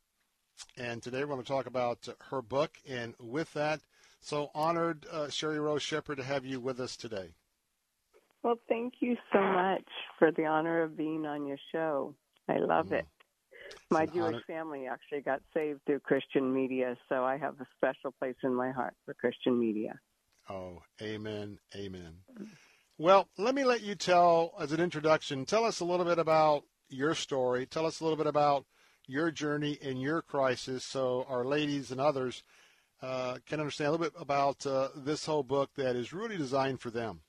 And 0.77 1.03
today 1.03 1.19
we're 1.19 1.33
going 1.33 1.41
to 1.41 1.47
talk 1.47 1.65
about 1.65 2.07
her 2.29 2.41
book, 2.41 2.77
and 2.87 3.13
with 3.19 3.53
that, 3.53 3.81
so 4.21 4.49
honored, 4.55 5.05
uh, 5.11 5.25
Sheri 5.25 5.61
Rose 5.61 5.83
Shepherd, 5.83 6.17
to 6.17 6.23
have 6.23 6.45
you 6.45 6.59
with 6.59 6.79
us 6.79 6.95
today. 6.95 7.35
Well, 8.41 8.55
thank 8.69 8.95
you 8.99 9.17
so 9.33 9.41
much 9.41 9.87
for 10.17 10.31
the 10.31 10.45
honor 10.45 10.83
of 10.83 10.95
being 10.95 11.25
on 11.25 11.45
your 11.45 11.57
show. 11.71 12.15
I 12.47 12.57
love 12.57 12.87
mm. 12.87 12.99
it. 12.99 13.05
My 13.91 14.05
Jewish 14.05 14.35
honor. 14.35 14.43
family 14.47 14.87
actually 14.87 15.21
got 15.21 15.41
saved 15.53 15.81
through 15.85 15.99
Christian 15.99 16.53
media, 16.53 16.95
so 17.09 17.23
I 17.23 17.37
have 17.37 17.59
a 17.59 17.65
special 17.75 18.13
place 18.19 18.35
in 18.43 18.53
my 18.53 18.71
heart 18.71 18.93
for 19.05 19.13
Christian 19.13 19.59
media. 19.59 19.99
Oh, 20.49 20.81
amen, 21.01 21.59
amen. 21.75 22.17
Well, 22.97 23.27
let 23.37 23.55
me 23.55 23.63
let 23.63 23.81
you 23.81 23.95
tell, 23.95 24.53
as 24.59 24.71
an 24.71 24.79
introduction, 24.79 25.45
tell 25.45 25.65
us 25.65 25.79
a 25.79 25.85
little 25.85 26.05
bit 26.05 26.19
about 26.19 26.63
your 26.89 27.15
story. 27.15 27.65
Tell 27.65 27.85
us 27.85 27.99
a 27.99 28.03
little 28.03 28.17
bit 28.17 28.27
about 28.27 28.65
your 29.07 29.31
journey 29.31 29.77
and 29.81 30.01
your 30.01 30.21
crisis 30.21 30.83
so 30.83 31.25
our 31.27 31.43
ladies 31.43 31.91
and 31.91 31.99
others 31.99 32.43
uh, 33.01 33.37
can 33.45 33.59
understand 33.59 33.89
a 33.89 33.91
little 33.91 34.05
bit 34.05 34.13
about 34.19 34.65
uh, 34.65 34.89
this 34.95 35.25
whole 35.25 35.43
book 35.43 35.69
that 35.75 35.95
is 35.95 36.13
really 36.13 36.37
designed 36.37 36.79
for 36.79 36.89
them. 36.89 37.21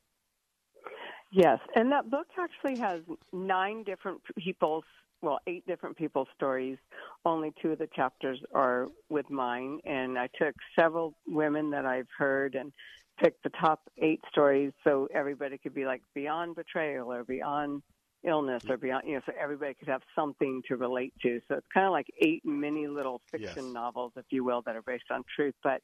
Yes, 1.32 1.58
and 1.74 1.90
that 1.92 2.08
book 2.10 2.26
actually 2.38 2.78
has 2.80 3.00
nine 3.32 3.82
different 3.82 4.20
people's 4.38 4.84
well, 5.22 5.40
eight 5.46 5.66
different 5.66 5.96
people's 5.96 6.28
stories. 6.36 6.76
Only 7.24 7.52
two 7.60 7.72
of 7.72 7.78
the 7.78 7.88
chapters 7.96 8.38
are 8.54 8.86
with 9.08 9.28
mine, 9.30 9.80
and 9.84 10.18
I 10.18 10.28
took 10.38 10.54
several 10.78 11.14
women 11.26 11.70
that 11.70 11.86
I've 11.86 12.08
heard 12.16 12.54
and 12.54 12.72
picked 13.18 13.42
the 13.42 13.50
top 13.50 13.80
eight 13.98 14.20
stories 14.30 14.72
so 14.84 15.08
everybody 15.14 15.58
could 15.58 15.74
be 15.74 15.84
like 15.84 16.02
beyond 16.14 16.56
betrayal 16.56 17.12
or 17.12 17.24
beyond 17.24 17.82
illness 18.24 18.64
or 18.68 18.76
beyond, 18.76 19.04
you 19.06 19.14
know, 19.14 19.20
so 19.26 19.32
everybody 19.40 19.74
could 19.74 19.88
have 19.88 20.02
something 20.14 20.62
to 20.68 20.76
relate 20.76 21.14
to. 21.22 21.40
So 21.48 21.56
it's 21.56 21.66
kind 21.72 21.86
of 21.86 21.92
like 21.92 22.06
eight 22.20 22.44
mini 22.44 22.86
little 22.86 23.20
fiction 23.30 23.66
yes. 23.66 23.74
novels, 23.74 24.12
if 24.16 24.24
you 24.30 24.44
will, 24.44 24.62
that 24.66 24.76
are 24.76 24.82
based 24.82 25.10
on 25.10 25.22
truth. 25.34 25.54
But 25.62 25.80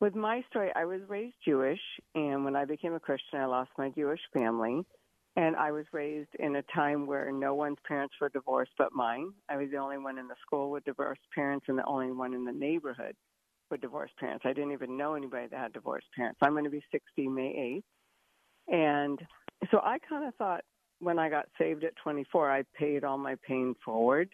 with 0.00 0.14
my 0.14 0.42
story, 0.48 0.70
I 0.74 0.84
was 0.84 1.00
raised 1.08 1.36
Jewish, 1.44 1.80
and 2.14 2.44
when 2.44 2.56
I 2.56 2.64
became 2.64 2.94
a 2.94 3.00
Christian, 3.00 3.40
I 3.40 3.46
lost 3.46 3.70
my 3.76 3.90
Jewish 3.90 4.20
family. 4.32 4.82
And 5.36 5.54
I 5.54 5.70
was 5.70 5.86
raised 5.92 6.30
in 6.40 6.56
a 6.56 6.62
time 6.74 7.06
where 7.06 7.30
no 7.30 7.54
one's 7.54 7.78
parents 7.86 8.14
were 8.20 8.30
divorced 8.30 8.72
but 8.76 8.92
mine. 8.92 9.32
I 9.48 9.56
was 9.56 9.68
the 9.70 9.76
only 9.76 9.96
one 9.96 10.18
in 10.18 10.26
the 10.26 10.34
school 10.44 10.70
with 10.70 10.84
divorced 10.84 11.20
parents 11.32 11.66
and 11.68 11.78
the 11.78 11.84
only 11.84 12.10
one 12.10 12.34
in 12.34 12.44
the 12.44 12.52
neighborhood 12.52 13.14
with 13.70 13.80
divorced 13.80 14.16
parents. 14.18 14.44
I 14.44 14.52
didn't 14.52 14.72
even 14.72 14.96
know 14.96 15.14
anybody 15.14 15.46
that 15.48 15.58
had 15.58 15.72
divorced 15.72 16.06
parents. 16.16 16.38
I'm 16.42 16.52
going 16.52 16.64
to 16.64 16.70
be 16.70 16.82
60 16.90 17.28
May 17.28 17.82
8th. 18.68 18.74
And 18.74 19.20
so 19.70 19.80
I 19.82 19.98
kind 19.98 20.26
of 20.26 20.34
thought, 20.36 20.62
when 21.00 21.18
I 21.18 21.30
got 21.30 21.46
saved 21.58 21.84
at 21.84 21.96
24, 21.96 22.50
I 22.50 22.64
paid 22.78 23.04
all 23.04 23.18
my 23.18 23.36
pain 23.46 23.74
forward 23.84 24.28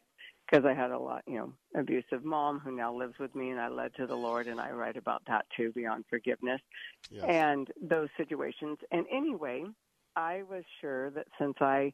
because 0.51 0.65
I 0.65 0.75
had 0.75 0.91
a 0.91 0.99
lot, 0.99 1.23
you 1.27 1.39
know, 1.39 1.53
abusive 1.77 2.25
mom 2.25 2.61
who 2.61 2.71
now 2.71 2.95
lives 2.95 3.15
with 3.19 3.35
me, 3.35 3.51
and 3.51 3.61
I 3.61 3.69
led 3.69 3.95
to 3.97 4.07
the 4.07 4.17
Lord, 4.17 4.47
and 4.47 4.61
I 4.61 4.71
write 4.71 4.97
about 4.97 5.23
that 5.27 5.45
too, 5.57 5.73
beyond 5.73 6.05
forgiveness, 6.09 6.61
Yes. 7.11 7.25
and 7.27 7.69
those 7.81 8.09
situations. 8.17 8.79
And 8.93 9.07
anyway, 9.13 9.65
I 10.15 10.43
was 10.49 10.65
sure 10.81 11.11
that 11.11 11.27
since 11.39 11.57
I 11.61 11.93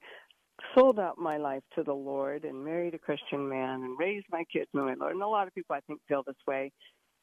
sold 0.74 0.98
out 0.98 1.18
my 1.18 1.38
life 1.38 1.62
to 1.74 1.82
the 1.82 1.94
Lord 1.94 2.44
and 2.44 2.64
married 2.64 2.94
a 2.94 2.98
Christian 2.98 3.48
man 3.48 3.82
and 3.82 3.98
raised 3.98 4.26
my 4.30 4.44
kids 4.52 4.68
in 4.74 4.80
the 4.80 4.86
the 4.86 4.96
Lord, 5.00 5.12
and 5.12 5.22
a 5.22 5.26
lot 5.26 5.48
of 5.48 5.54
people 5.54 5.74
I 5.74 5.80
think 5.80 6.00
feel 6.06 6.22
this 6.22 6.36
way. 6.46 6.72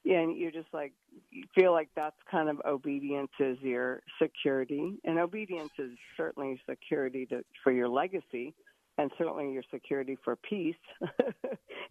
And 0.05 0.37
you're 0.37 0.51
just 0.51 0.73
like 0.73 0.93
you 1.29 1.43
feel 1.53 1.71
like 1.71 1.89
that's 1.95 2.15
kind 2.31 2.49
of 2.49 2.61
obedience 2.65 3.31
is 3.39 3.57
your 3.61 4.01
security, 4.21 4.97
and 5.03 5.19
obedience 5.19 5.71
is 5.77 5.91
certainly 6.15 6.59
security 6.69 7.25
to, 7.27 7.43
for 7.63 7.71
your 7.71 7.89
legacy, 7.89 8.55
and 8.97 9.11
certainly 9.17 9.51
your 9.51 9.63
security 9.71 10.17
for 10.23 10.35
peace, 10.37 10.75
and 11.01 11.11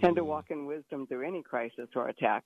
to 0.01 0.09
mm-hmm. 0.09 0.27
walk 0.27 0.47
in 0.51 0.67
wisdom 0.67 1.07
through 1.07 1.27
any 1.27 1.43
crisis 1.43 1.89
or 1.95 2.09
attack. 2.09 2.45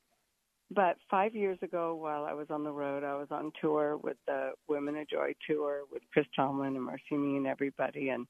But 0.75 0.97
five 1.11 1.35
years 1.35 1.59
ago, 1.63 1.95
while 1.95 2.25
I 2.25 2.33
was 2.33 2.47
on 2.51 2.65
the 2.65 2.73
road, 2.73 3.05
I 3.05 3.15
was 3.15 3.29
on 3.31 3.53
tour 3.61 3.99
with 3.99 4.17
the 4.27 4.53
Women 4.69 4.97
of 4.97 5.09
Joy 5.09 5.35
tour 5.47 5.83
with 5.91 6.03
Chris 6.13 6.27
Tomlin 6.35 6.77
and 6.77 6.89
MercyMe 6.89 7.37
and 7.37 7.47
everybody. 7.47 8.09
And 8.09 8.27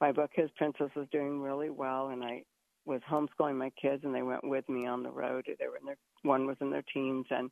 my 0.00 0.12
book, 0.12 0.30
His 0.34 0.50
Princess, 0.56 0.90
was 0.94 1.08
doing 1.10 1.40
really 1.40 1.70
well. 1.70 2.08
And 2.08 2.22
I 2.22 2.44
was 2.84 3.00
homeschooling 3.10 3.56
my 3.56 3.70
kids, 3.70 4.04
and 4.04 4.14
they 4.14 4.22
went 4.22 4.44
with 4.44 4.68
me 4.68 4.86
on 4.86 5.02
the 5.02 5.10
road. 5.10 5.46
They 5.46 5.66
were 5.66 5.78
in 5.78 5.86
their 5.86 5.96
one 6.22 6.46
was 6.46 6.56
in 6.60 6.70
their 6.70 6.84
teens, 6.92 7.26
and 7.30 7.50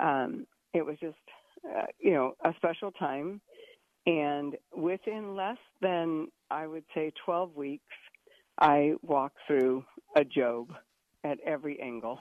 um, 0.00 0.46
it 0.74 0.84
was 0.84 0.96
just 1.00 1.16
uh, 1.64 1.86
you 1.98 2.12
know 2.12 2.34
a 2.44 2.52
special 2.56 2.90
time. 2.92 3.40
And 4.06 4.56
within 4.74 5.36
less 5.36 5.58
than 5.82 6.28
I 6.50 6.66
would 6.66 6.84
say 6.94 7.12
12 7.24 7.54
weeks, 7.54 7.84
I 8.58 8.94
walked 9.02 9.36
through 9.46 9.84
a 10.16 10.24
Job 10.24 10.68
at 11.22 11.38
every 11.46 11.80
angle. 11.80 12.18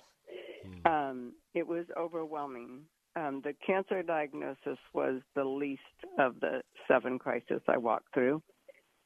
Um, 0.85 1.34
it 1.53 1.66
was 1.66 1.85
overwhelming. 1.98 2.82
Um, 3.16 3.42
the 3.43 3.53
cancer 3.66 4.03
diagnosis 4.03 4.77
was 4.93 5.22
the 5.35 5.43
least 5.43 5.82
of 6.19 6.40
the 6.42 6.61
seven 6.88 7.18
crises 7.18 7.61
I 7.68 7.77
walked 7.77 8.14
through, 8.14 8.42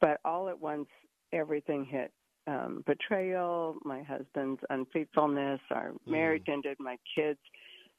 but 0.01 0.19
all 0.25 0.49
at 0.49 0.59
once, 0.59 0.87
everything 1.31 1.85
hit. 1.85 2.11
Um, 2.45 2.83
betrayal, 2.85 3.77
my 3.85 4.03
husband's 4.03 4.61
unfaithfulness, 4.69 5.61
our 5.71 5.93
marriage 6.05 6.43
ended, 6.49 6.75
my 6.79 6.97
kids' 7.15 7.39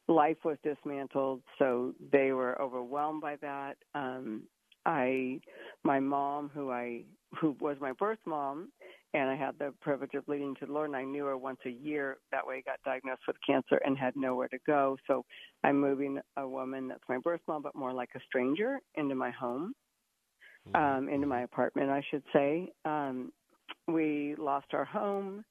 life 0.06 0.36
was 0.44 0.58
dismantled, 0.62 1.40
so 1.58 1.94
they 2.12 2.32
were 2.32 2.60
overwhelmed 2.60 3.22
by 3.22 3.36
that. 3.36 3.76
Um, 3.94 4.42
I, 4.84 5.40
my 5.82 5.98
mom, 5.98 6.50
who 6.52 6.70
I, 6.70 7.04
who 7.40 7.56
was 7.58 7.78
my 7.80 7.92
birth 7.92 8.18
mom, 8.26 8.68
and 9.14 9.30
I 9.30 9.36
had 9.36 9.58
the 9.58 9.72
privilege 9.80 10.12
of 10.14 10.28
leading 10.28 10.54
to 10.56 10.66
the 10.66 10.72
Lord, 10.72 10.90
and 10.90 10.96
I 10.96 11.04
knew 11.04 11.24
her 11.24 11.38
once 11.38 11.60
a 11.64 11.70
year. 11.70 12.18
That 12.32 12.46
way, 12.46 12.56
I 12.56 12.70
got 12.70 12.82
diagnosed 12.84 13.22
with 13.26 13.36
cancer 13.46 13.80
and 13.84 13.96
had 13.96 14.14
nowhere 14.14 14.48
to 14.48 14.58
go. 14.66 14.98
So 15.06 15.24
I'm 15.62 15.80
moving 15.80 16.18
a 16.36 16.46
woman 16.46 16.88
that's 16.88 17.08
my 17.08 17.18
birth 17.18 17.40
mom, 17.48 17.62
but 17.62 17.74
more 17.74 17.92
like 17.92 18.10
a 18.14 18.20
stranger, 18.28 18.80
into 18.96 19.14
my 19.14 19.30
home, 19.30 19.72
um, 20.74 21.08
into 21.08 21.26
my 21.26 21.42
apartment, 21.42 21.90
I 21.90 22.02
should 22.10 22.24
say. 22.32 22.72
Um, 22.84 23.32
we 23.86 24.34
lost 24.38 24.66
our 24.72 24.84
home. 24.84 25.44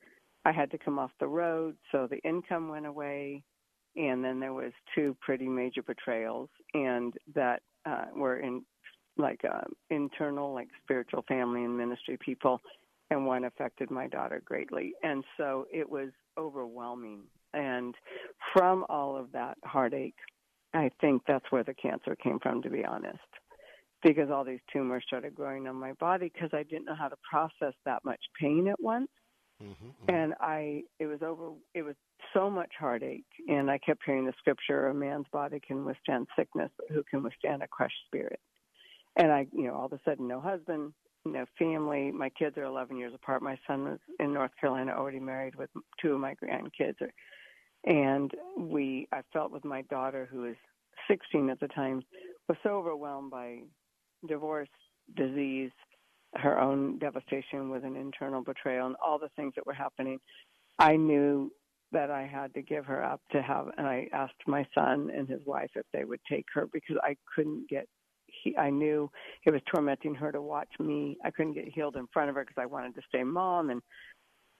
I 0.45 0.51
had 0.51 0.71
to 0.71 0.77
come 0.77 0.99
off 0.99 1.11
the 1.19 1.27
road, 1.27 1.75
so 1.91 2.07
the 2.07 2.19
income 2.19 2.69
went 2.69 2.85
away, 2.85 3.43
and 3.95 4.23
then 4.23 4.39
there 4.39 4.53
was 4.53 4.73
two 4.93 5.15
pretty 5.21 5.47
major 5.47 5.81
betrayals, 5.81 6.49
and 6.73 7.13
that 7.33 7.61
uh, 7.85 8.05
were 8.15 8.37
in 8.37 8.63
like 9.15 9.41
uh, 9.45 9.61
internal, 9.89 10.53
like 10.53 10.67
spiritual 10.83 11.23
family 11.27 11.63
and 11.63 11.77
ministry 11.77 12.17
people, 12.17 12.59
and 13.11 13.25
one 13.25 13.45
affected 13.45 13.91
my 13.91 14.07
daughter 14.07 14.41
greatly, 14.43 14.93
and 15.03 15.23
so 15.37 15.65
it 15.71 15.89
was 15.89 16.09
overwhelming. 16.37 17.21
And 17.53 17.93
from 18.51 18.85
all 18.89 19.15
of 19.15 19.31
that 19.33 19.57
heartache, 19.63 20.15
I 20.73 20.89
think 20.99 21.21
that's 21.27 21.45
where 21.51 21.63
the 21.63 21.75
cancer 21.75 22.15
came 22.15 22.39
from, 22.39 22.63
to 22.63 22.69
be 22.69 22.83
honest 22.83 23.19
because 24.03 24.29
all 24.29 24.43
these 24.43 24.59
tumors 24.71 25.03
started 25.07 25.33
growing 25.33 25.67
on 25.67 25.75
my 25.75 25.93
body 25.93 26.31
because 26.33 26.49
I 26.53 26.63
didn't 26.63 26.85
know 26.85 26.95
how 26.95 27.07
to 27.07 27.15
process 27.29 27.73
that 27.85 28.03
much 28.03 28.19
pain 28.39 28.67
at 28.67 28.79
once. 28.79 29.09
Mm-hmm, 29.61 29.71
mm-hmm. 29.71 30.13
And 30.13 30.33
I, 30.39 30.83
it 30.99 31.05
was 31.05 31.21
over, 31.21 31.51
it 31.73 31.83
was 31.83 31.95
so 32.33 32.49
much 32.49 32.71
heartache. 32.77 33.25
And 33.47 33.71
I 33.71 33.77
kept 33.77 34.01
hearing 34.05 34.25
the 34.25 34.33
scripture 34.37 34.87
a 34.87 34.93
man's 34.93 35.27
body 35.31 35.61
can 35.65 35.85
withstand 35.85 36.27
sickness, 36.37 36.71
but 36.77 36.87
who 36.89 37.03
can 37.09 37.23
withstand 37.23 37.63
a 37.63 37.67
crushed 37.67 37.95
spirit? 38.07 38.39
And 39.15 39.31
I, 39.31 39.47
you 39.51 39.67
know, 39.67 39.75
all 39.75 39.85
of 39.85 39.93
a 39.93 39.99
sudden, 40.03 40.27
no 40.27 40.41
husband, 40.41 40.93
no 41.25 41.45
family. 41.57 42.11
My 42.11 42.29
kids 42.29 42.57
are 42.57 42.63
11 42.63 42.97
years 42.97 43.13
apart. 43.13 43.41
My 43.41 43.57
son 43.67 43.83
was 43.83 43.99
in 44.19 44.33
North 44.33 44.51
Carolina, 44.59 44.93
already 44.93 45.19
married 45.19 45.55
with 45.55 45.69
two 46.01 46.13
of 46.13 46.19
my 46.19 46.35
grandkids. 46.35 46.95
And 47.85 48.31
we, 48.57 49.07
I 49.11 49.21
felt 49.31 49.51
with 49.51 49.65
my 49.65 49.83
daughter, 49.83 50.27
who 50.31 50.41
was 50.41 50.55
16 51.07 51.49
at 51.49 51.59
the 51.59 51.67
time, 51.67 52.01
was 52.47 52.57
so 52.63 52.69
overwhelmed 52.71 53.31
by 53.31 53.59
divorce, 54.27 54.69
disease, 55.15 55.71
her 56.35 56.59
own 56.59 56.97
devastation 56.97 57.69
with 57.69 57.83
an 57.83 57.95
internal 57.95 58.41
betrayal, 58.41 58.87
and 58.87 58.95
all 59.05 59.19
the 59.19 59.29
things 59.35 59.53
that 59.55 59.65
were 59.65 59.73
happening. 59.73 60.19
I 60.79 60.95
knew 60.95 61.51
that 61.91 62.09
I 62.09 62.25
had 62.25 62.53
to 62.55 62.61
give 62.61 62.85
her 62.85 63.03
up 63.03 63.21
to 63.31 63.41
have, 63.41 63.67
and 63.77 63.87
I 63.87 64.07
asked 64.13 64.33
my 64.47 64.65
son 64.73 65.11
and 65.15 65.27
his 65.29 65.41
wife 65.45 65.69
if 65.75 65.85
they 65.93 66.03
would 66.03 66.21
take 66.29 66.45
her 66.53 66.67
because 66.71 66.97
I 67.03 67.15
couldn't 67.35 67.69
get. 67.69 67.87
He, 68.43 68.57
I 68.57 68.71
knew 68.71 69.11
it 69.45 69.51
was 69.51 69.61
tormenting 69.71 70.15
her 70.15 70.31
to 70.31 70.41
watch 70.41 70.69
me. 70.79 71.17
I 71.23 71.29
couldn't 71.29 71.53
get 71.53 71.67
healed 71.67 71.95
in 71.95 72.07
front 72.11 72.29
of 72.29 72.35
her 72.35 72.41
because 72.43 72.59
I 72.59 72.65
wanted 72.65 72.95
to 72.95 73.01
stay 73.07 73.23
mom, 73.23 73.69
and 73.69 73.81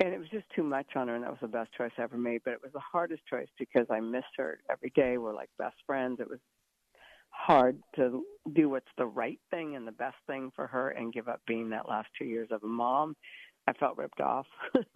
and 0.03 0.14
it 0.14 0.19
was 0.19 0.30
just 0.30 0.45
too 0.56 0.64
much 0.64 0.85
on 0.95 1.08
her. 1.08 1.16
And 1.16 1.24
that 1.24 1.32
was 1.32 1.40
the 1.42 1.48
best 1.48 1.72
choice 1.74 1.92
I 1.98 2.03
ever 2.03 2.17
made, 2.17 2.42
but 2.45 2.53
it 2.53 2.61
was 2.61 2.72
the 2.74 2.80
hardest 2.80 3.24
choice 3.27 3.48
because 3.58 3.88
I 3.90 4.00
missed 4.00 4.35
her 4.38 4.59
every 4.69 4.92
day. 4.95 5.17
We're 5.17 5.33
like 5.33 5.50
best 5.58 5.75
friends. 5.88 6.19
It 6.19 6.30
was 6.30 6.40
hard 7.34 7.78
to 7.95 8.24
do 8.53 8.70
what's 8.70 8.86
the 8.98 9.06
right 9.06 9.40
thing 9.50 9.76
and 9.76 9.88
the 9.88 9.92
best 9.92 10.16
thing 10.28 10.52
for 10.56 10.68
her 10.68 10.90
and 10.90 11.14
give 11.14 11.28
up 11.28 11.42
being 11.48 11.70
that 11.70 11.90
last 11.90 12.08
two 12.18 12.26
years 12.26 12.50
of 12.52 12.64
a 12.64 12.68
mom. 12.68 13.16
I 13.68 13.74
felt 13.74 13.98
ripped 13.98 14.22
off. 14.22 14.48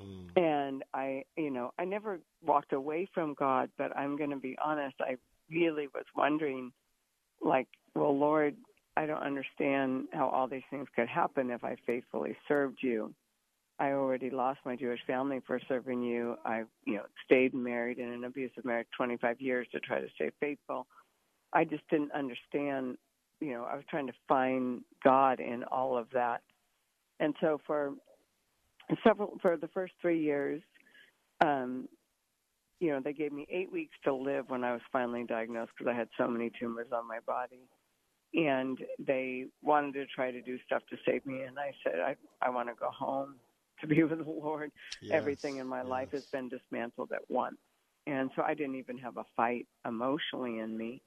Hmm. 0.00 0.26
And 0.36 0.84
I, 0.94 1.24
you 1.36 1.50
know, 1.50 1.72
I 1.78 1.84
never 1.84 2.20
walked 2.44 2.72
away 2.72 3.08
from 3.12 3.34
God, 3.34 3.70
but 3.76 3.96
I'm 3.96 4.16
going 4.16 4.30
to 4.30 4.36
be 4.36 4.56
honest, 4.64 4.96
I 5.00 5.16
really 5.50 5.88
was 5.92 6.04
wondering, 6.16 6.72
like, 7.42 7.68
well, 7.94 8.16
Lord, 8.16 8.54
I 8.96 9.06
don't 9.06 9.22
understand 9.22 10.06
how 10.12 10.28
all 10.28 10.48
these 10.48 10.62
things 10.70 10.88
could 10.94 11.08
happen 11.08 11.50
if 11.50 11.64
I 11.64 11.76
faithfully 11.86 12.36
served 12.46 12.78
you. 12.80 13.14
I 13.80 13.92
already 13.92 14.30
lost 14.30 14.58
my 14.64 14.74
Jewish 14.74 15.00
family 15.06 15.40
for 15.46 15.60
serving 15.68 16.02
you. 16.02 16.34
I, 16.44 16.64
you 16.84 16.96
know, 16.96 17.04
stayed 17.24 17.54
married 17.54 17.98
in 17.98 18.08
an 18.08 18.24
abusive 18.24 18.64
marriage 18.64 18.88
25 18.96 19.40
years 19.40 19.68
to 19.72 19.78
try 19.78 20.00
to 20.00 20.08
stay 20.16 20.30
faithful. 20.40 20.86
I 21.52 21.64
just 21.64 21.82
didn't 21.90 22.12
understand, 22.12 22.98
you 23.40 23.52
know, 23.52 23.64
I 23.64 23.74
was 23.74 23.84
trying 23.88 24.06
to 24.06 24.12
find 24.26 24.82
God 25.02 25.40
in 25.40 25.64
all 25.64 25.96
of 25.96 26.08
that. 26.12 26.42
And 27.20 27.34
so 27.40 27.60
for 27.66 27.92
several 29.04 29.38
for 29.42 29.56
the 29.56 29.68
first 29.68 29.92
3 30.00 30.20
years 30.20 30.62
um 31.44 31.88
you 32.80 32.90
know, 32.90 33.00
they 33.02 33.12
gave 33.12 33.32
me 33.32 33.44
8 33.50 33.72
weeks 33.72 33.96
to 34.04 34.14
live 34.14 34.50
when 34.50 34.62
I 34.62 34.72
was 34.72 34.80
finally 34.92 35.24
diagnosed 35.24 35.72
because 35.76 35.90
I 35.92 35.98
had 35.98 36.08
so 36.16 36.28
many 36.28 36.52
tumors 36.60 36.86
on 36.92 37.08
my 37.08 37.18
body. 37.26 37.66
And 38.34 38.78
they 39.04 39.46
wanted 39.62 39.94
to 39.94 40.06
try 40.06 40.30
to 40.30 40.40
do 40.40 40.58
stuff 40.64 40.82
to 40.90 40.96
save 41.04 41.26
me 41.26 41.42
and 41.42 41.58
I 41.58 41.72
said 41.82 42.00
I 42.00 42.14
I 42.40 42.50
want 42.50 42.68
to 42.68 42.74
go 42.74 42.90
home 42.90 43.34
to 43.80 43.86
be 43.86 44.02
with 44.02 44.18
the 44.18 44.30
Lord. 44.30 44.70
Yes, 45.02 45.12
Everything 45.14 45.56
in 45.58 45.66
my 45.66 45.82
life 45.82 46.10
has 46.12 46.26
been 46.26 46.48
dismantled 46.48 47.12
at 47.12 47.28
once. 47.30 47.56
And 48.06 48.30
so 48.34 48.42
I 48.42 48.54
didn't 48.54 48.76
even 48.76 48.98
have 48.98 49.16
a 49.16 49.24
fight 49.36 49.66
emotionally 49.86 50.58
in 50.58 50.76
me. 50.76 51.02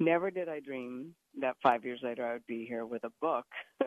Never 0.00 0.30
did 0.30 0.48
I 0.48 0.60
dream 0.60 1.14
that 1.40 1.56
five 1.62 1.84
years 1.84 2.00
later 2.02 2.26
I 2.26 2.34
would 2.34 2.46
be 2.46 2.66
here 2.66 2.86
with 2.86 3.04
a 3.04 3.12
book 3.20 3.46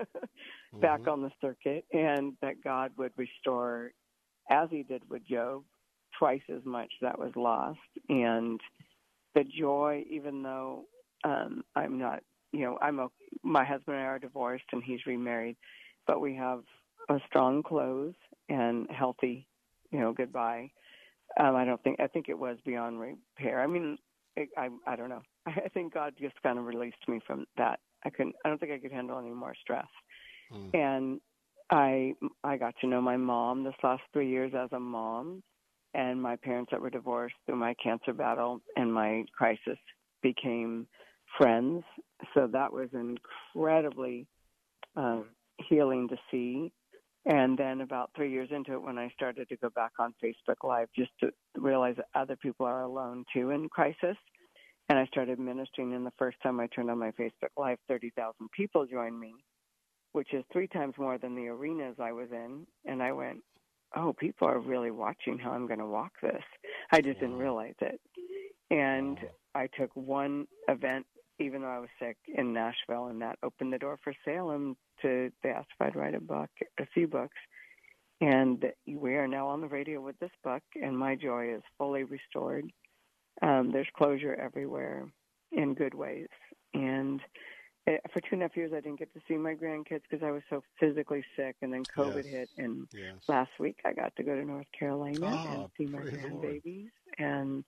back 0.82 1.08
on 1.08 1.22
the 1.22 1.32
circuit 1.42 1.86
and 1.92 2.34
that 2.42 2.64
God 2.64 2.92
would 2.98 3.12
restore, 3.18 3.92
as 4.50 4.70
he 4.70 4.84
did 4.84 5.10
with 5.10 5.28
Job, 5.28 5.64
twice 6.18 6.42
as 6.50 6.64
much 6.66 6.92
that 7.02 7.20
was 7.20 7.32
lost. 7.36 7.80
And 8.10 8.60
the 9.36 9.44
joy, 9.44 10.06
even 10.10 10.44
though 10.44 10.86
um, 11.24 11.64
I'm 11.76 12.00
not, 12.00 12.22
you 12.54 12.62
know, 12.62 12.78
I'm 12.82 13.00
a, 13.00 13.08
my 13.44 13.66
husband 13.66 13.98
and 13.98 14.06
I 14.06 14.10
are 14.10 14.20
divorced 14.20 14.66
and 14.72 14.84
he's 14.84 15.06
remarried, 15.06 15.58
but 16.06 16.22
we 16.22 16.36
have 16.36 16.64
a 17.10 17.20
strong 17.28 17.64
close 17.64 18.16
and 18.50 18.88
healthy, 18.90 19.48
you 19.92 20.00
know, 20.00 20.14
goodbye. 20.14 20.72
Um, 21.40 21.56
I 21.56 21.66
don't 21.66 21.82
think 21.84 22.00
I 22.00 22.08
think 22.08 22.30
it 22.30 22.40
was 22.40 22.58
beyond 22.66 23.00
repair. 23.02 23.62
I 23.62 23.68
mean, 23.68 23.98
it, 24.38 24.50
I 24.58 24.70
I 24.86 24.96
don't 24.96 25.10
know. 25.10 25.24
I 25.46 25.70
think 25.74 25.94
God 25.94 26.14
just 26.20 26.42
kind 26.44 26.60
of 26.60 26.66
released 26.66 27.08
me 27.08 27.20
from 27.26 27.46
that. 27.58 27.80
I 28.06 28.10
couldn't. 28.10 28.36
I 28.46 28.50
don't 28.50 28.60
think 28.60 28.72
I 28.72 28.80
could 28.80 28.92
handle 28.92 29.20
any 29.20 29.32
more 29.32 29.56
stress. 29.60 29.88
And 30.74 31.20
I 31.70 32.14
I 32.44 32.58
got 32.58 32.76
to 32.82 32.88
know 32.88 33.02
my 33.02 33.18
mom 33.18 33.64
this 33.64 33.74
last 33.84 34.04
three 34.14 34.30
years 34.30 34.54
as 34.58 34.70
a 34.72 34.80
mom, 34.80 35.44
and 35.94 36.22
my 36.22 36.36
parents 36.38 36.72
that 36.72 36.82
were 36.82 36.90
divorced 36.90 37.36
through 37.46 37.58
my 37.58 37.74
cancer 37.84 38.14
battle 38.14 38.62
and 38.76 38.94
my 38.94 39.26
crisis 39.36 39.80
became 40.22 40.88
friends. 41.38 41.84
So 42.34 42.48
that 42.48 42.72
was 42.72 42.90
incredibly 42.94 44.28
um, 44.96 45.26
healing 45.68 46.08
to 46.10 46.18
see. 46.32 46.72
And 47.28 47.58
then 47.58 47.82
about 47.82 48.12
three 48.16 48.32
years 48.32 48.50
into 48.52 48.74
it, 48.74 48.82
when 48.82 48.98
I 48.98 49.10
started 49.10 49.50
to 49.50 49.58
go 49.58 49.70
back 49.70 49.92
on 50.00 50.14
Facebook 50.24 50.64
Live, 50.64 50.88
just 50.96 51.12
to 51.20 51.30
realize 51.58 51.96
that 51.98 52.08
other 52.16 52.38
people 52.38 52.66
are 52.66 52.84
alone 52.84 53.26
too 53.34 53.50
in 53.50 53.68
crisis. 53.68 54.16
And 54.90 54.98
I 54.98 55.06
started 55.08 55.38
ministering. 55.38 55.94
And 55.94 56.06
the 56.06 56.14
first 56.18 56.38
time 56.42 56.62
I 56.62 56.68
turned 56.68 56.90
on 56.90 56.98
my 56.98 57.12
Facebook 57.12 57.52
Live, 57.58 57.80
30,000 57.90 58.34
people 58.56 58.86
joined 58.86 59.20
me, 59.20 59.34
which 60.14 60.34
is 60.34 60.46
three 60.54 60.68
times 60.68 60.94
more 60.98 61.18
than 61.18 61.36
the 61.36 61.48
arenas 61.48 61.98
I 62.00 62.14
was 62.14 62.30
in. 62.32 62.66
And 62.86 63.04
I 63.04 63.12
went, 63.12 63.40
oh, 63.98 64.14
people 64.18 64.48
are 64.48 64.60
really 64.60 64.92
watching 64.92 65.38
how 65.38 65.52
I'm 65.52 65.68
going 65.68 65.80
to 65.80 65.86
walk 65.86 66.14
this. 66.22 66.44
I 66.94 67.02
just 67.02 67.20
didn't 67.20 67.38
realize 67.38 67.76
it. 67.82 68.00
And 68.72 69.18
I 69.54 69.68
took 69.78 69.94
one 69.96 70.48
event, 70.70 71.06
even 71.40 71.62
though 71.62 71.68
I 71.68 71.80
was 71.80 71.90
sick, 72.00 72.18
in 72.28 72.54
Nashville, 72.54 73.08
and 73.08 73.22
that 73.22 73.38
opened 73.44 73.74
the 73.74 73.78
door 73.78 74.00
for 74.04 74.14
Salem 74.26 74.76
to 75.02 75.32
they 75.44 75.50
asked 75.50 75.70
if 75.80 75.86
I'd 75.86 75.96
write 75.96 76.16
a 76.16 76.22
book, 76.22 76.50
a 76.80 76.86
few 76.94 77.08
books. 77.08 77.38
And 78.20 78.66
we 78.88 79.16
are 79.16 79.28
now 79.28 79.48
on 79.48 79.62
the 79.62 79.68
radio 79.68 80.02
with 80.02 80.18
this 80.20 80.32
book, 80.44 80.64
and 80.82 80.98
my 80.98 81.16
joy 81.16 81.54
is 81.54 81.62
fully 81.78 82.04
restored. 82.04 82.72
Um, 83.42 83.72
there's 83.72 83.88
closure 83.96 84.34
everywhere 84.34 85.06
in 85.52 85.76
good 85.76 85.94
ways. 85.94 86.28
And 86.74 87.22
eh, 87.86 87.98
for 88.12 88.22
two 88.22 88.30
and 88.32 88.42
a 88.42 88.46
half 88.46 88.58
years, 88.58 88.72
I 88.76 88.80
didn't 88.80 88.98
get 88.98 89.14
to 89.14 89.22
see 89.28 89.38
my 89.38 89.54
grandkids 89.54 90.02
because 90.10 90.26
I 90.26 90.32
was 90.32 90.42
so 90.50 90.64
physically 90.80 91.24
sick, 91.36 91.58
and 91.62 91.72
then 91.72 91.86
COVID 91.96 92.24
Yes. 92.26 92.34
hit. 92.34 92.50
And 92.58 92.88
Yes. 92.92 93.16
last 93.28 93.52
week, 93.60 93.78
I 93.86 93.94
got 93.94 94.16
to 94.16 94.24
go 94.24 94.36
to 94.36 94.44
North 94.44 94.68
Carolina 94.78 95.28
Ah, 95.32 95.54
and 95.54 95.70
see 95.78 95.86
my 95.86 96.00
grandbabies, 96.00 96.90
and 97.20 97.64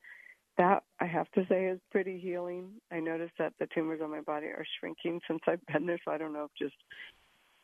that 0.59 0.83
I 0.99 1.05
have 1.05 1.31
to 1.31 1.45
say 1.49 1.65
is 1.67 1.79
pretty 1.89 2.19
healing. 2.19 2.73
I 2.91 2.99
noticed 2.99 3.31
that 3.39 3.53
the 3.59 3.67
tumors 3.73 4.01
on 4.03 4.11
my 4.11 4.19
body 4.19 4.47
are 4.47 4.65
shrinking 4.79 5.21
since 5.25 5.39
I've 5.47 5.65
been 5.67 5.87
there, 5.87 5.97
so 6.03 6.11
I 6.11 6.17
don't 6.17 6.33
know 6.33 6.43
if 6.43 6.51
just 6.59 6.75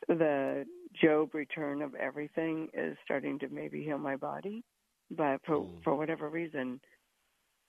the 0.08 0.66
Job 1.00 1.36
return 1.36 1.82
of 1.82 1.94
everything 1.96 2.70
is 2.74 2.98
starting 3.04 3.38
to 3.40 3.50
maybe 3.50 3.84
heal 3.84 3.98
my 3.98 4.16
body, 4.16 4.64
but 5.12 5.42
for 5.46 5.60
Hmm. 5.60 5.82
for 5.84 5.96
whatever 5.96 6.30
reason, 6.30 6.80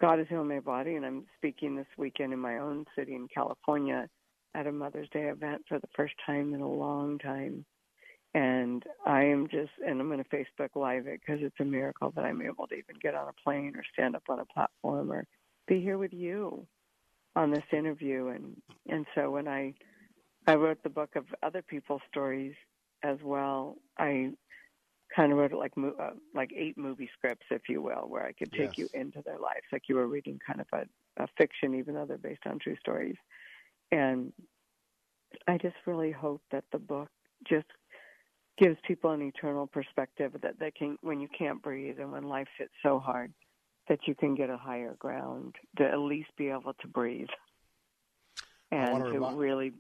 God 0.01 0.21
is 0.21 0.29
healing 0.29 0.49
my 0.49 0.61
body, 0.61 0.95
and 0.95 1.05
I'm 1.05 1.27
speaking 1.37 1.75
this 1.75 1.89
weekend 1.97 2.33
in 2.33 2.39
my 2.39 2.59
own 2.59 2.87
city 2.95 3.15
in 3.15 3.27
California 3.29 4.09
at 4.55 4.67
a 4.69 4.73
Mother's 4.73 5.09
Day 5.11 5.25
event 5.25 5.67
for 5.69 5.81
the 5.81 5.89
first 5.97 6.15
time 6.25 6.55
in 6.55 6.61
a 6.61 6.69
long 6.69 7.19
time. 7.19 7.65
And 8.37 8.85
I 9.07 9.25
am 9.25 9.49
just, 9.49 9.71
and 9.83 9.99
I'm 9.99 10.09
going 10.11 10.23
to 10.23 10.29
Facebook 10.29 10.77
Live 10.77 11.07
it 11.07 11.21
because 11.25 11.41
it's 11.43 11.59
a 11.59 11.65
miracle 11.65 12.13
that 12.15 12.25
I'm 12.27 12.43
able 12.43 12.67
to 12.67 12.75
even 12.75 12.97
get 13.01 13.15
on 13.15 13.29
a 13.29 13.43
plane 13.43 13.73
or 13.75 13.83
stand 13.95 14.15
up 14.15 14.25
on 14.29 14.41
a 14.41 14.45
platform 14.45 15.11
or 15.11 15.27
be 15.67 15.81
here 15.81 15.97
with 15.97 16.13
you 16.13 16.67
on 17.35 17.51
this 17.51 17.65
interview. 17.73 18.27
And 18.29 18.61
and 18.91 19.07
so 19.15 19.31
when 19.31 19.49
I 19.49 19.73
I 20.47 20.57
wrote 20.57 20.83
the 20.83 20.91
book 20.91 21.17
of 21.17 21.25
other 21.43 21.63
people's 21.63 22.03
stories 22.11 22.53
as 23.03 23.17
well, 23.25 23.77
I 23.97 24.33
kind 25.15 25.33
of 25.33 25.39
wrote 25.39 25.53
it 25.53 25.57
like 25.57 25.75
mo- 25.75 25.97
uh, 25.99 26.11
like 26.35 26.51
eight 26.55 26.77
movie 26.77 27.09
scripts, 27.17 27.47
if 27.51 27.63
you 27.71 27.81
will, 27.81 28.05
where 28.07 28.27
I 28.27 28.33
could 28.33 28.53
take 28.53 28.77
Yes. 28.77 28.77
you 28.77 28.91
into 28.93 29.23
their 29.25 29.39
lives, 29.39 29.65
like 29.73 29.85
you 29.89 29.97
were 29.97 30.09
reading 30.09 30.39
kind 30.47 30.61
of 30.61 30.67
a, 30.75 31.23
a 31.23 31.27
fiction, 31.39 31.75
even 31.75 31.95
though 31.95 32.05
they're 32.05 32.19
based 32.19 32.47
on 32.47 32.59
true 32.59 32.77
stories. 32.81 33.17
And 33.91 34.35
I 35.49 35.57
just 35.57 35.77
really 35.87 36.13
hope 36.13 36.43
that 36.51 36.65
the 36.71 36.79
book 36.79 37.09
just 37.49 37.67
gives 38.59 38.77
people 38.87 39.11
an 39.11 39.23
eternal 39.23 39.67
perspective 39.67 40.33
that 40.43 40.59
they 40.59 40.71
can, 40.71 40.97
when 41.03 41.21
you 41.21 41.29
can't 41.37 41.63
breathe 41.63 41.99
and 41.99 42.13
when 42.13 42.25
life 42.25 42.49
hits 42.59 42.73
so 42.83 42.99
hard, 42.99 43.33
that 43.89 44.01
you 44.07 44.15
can 44.15 44.35
get 44.35 44.51
a 44.51 44.57
higher 44.57 44.97
ground 44.99 45.55
to 45.79 45.85
at 45.85 45.99
least 45.99 46.31
be 46.37 46.49
able 46.49 46.75
to 46.81 46.89
breathe 46.89 47.29
and 48.71 48.93
wanna 48.93 49.11
remind- 49.11 49.39
really 49.39 49.73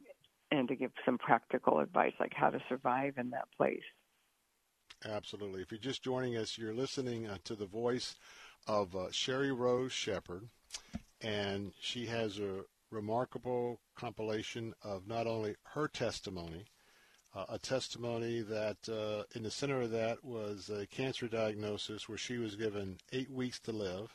and 0.53 0.69
to 0.69 0.77
give 0.77 0.93
some 1.05 1.19
practical 1.19 1.81
advice 1.81 2.13
like 2.21 2.33
how 2.33 2.51
to 2.51 2.61
survive 2.69 3.15
in 3.19 3.31
that 3.31 3.49
place. 3.57 3.83
Absolutely. 5.05 5.61
If 5.61 5.71
you're 5.71 5.81
just 5.81 6.03
joining 6.03 6.37
us, 6.37 6.57
you're 6.57 6.75
listening 6.75 7.27
uh, 7.27 7.39
to 7.45 7.55
the 7.55 7.67
voice 7.67 8.15
of 8.67 8.95
uh, 8.95 9.09
Sheri 9.11 9.57
Rose 9.57 9.93
Shepherd, 9.93 10.49
and 11.21 11.73
she 11.81 12.07
has 12.07 12.39
a 12.39 12.63
remarkable 12.91 13.81
compilation 13.97 14.73
of 14.83 15.07
not 15.07 15.27
only 15.27 15.57
her 15.75 15.89
testimony, 15.89 16.65
a 17.49 17.59
testimony 17.59 18.41
that 18.41 18.89
uh, 18.89 19.25
in 19.35 19.43
the 19.43 19.51
center 19.51 19.83
of 19.83 19.91
that 19.91 20.25
was 20.25 20.71
a 20.71 20.87
cancer 20.87 21.29
diagnosis 21.29 22.09
where 22.09 22.19
she 22.19 22.39
was 22.39 22.57
given 22.57 22.97
eight 23.13 23.31
weeks 23.31 23.59
to 23.61 23.73
live, 23.73 24.15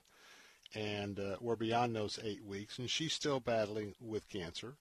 and 0.74 1.20
uh, 1.20 1.36
we're 1.40 1.56
beyond 1.56 1.96
those 1.96 2.20
eight 2.24 2.44
weeks, 2.44 2.80
and 2.80 2.90
she's 2.90 3.14
still 3.14 3.40
battling 3.40 3.94
with 4.02 4.30
cancer, 4.30 4.76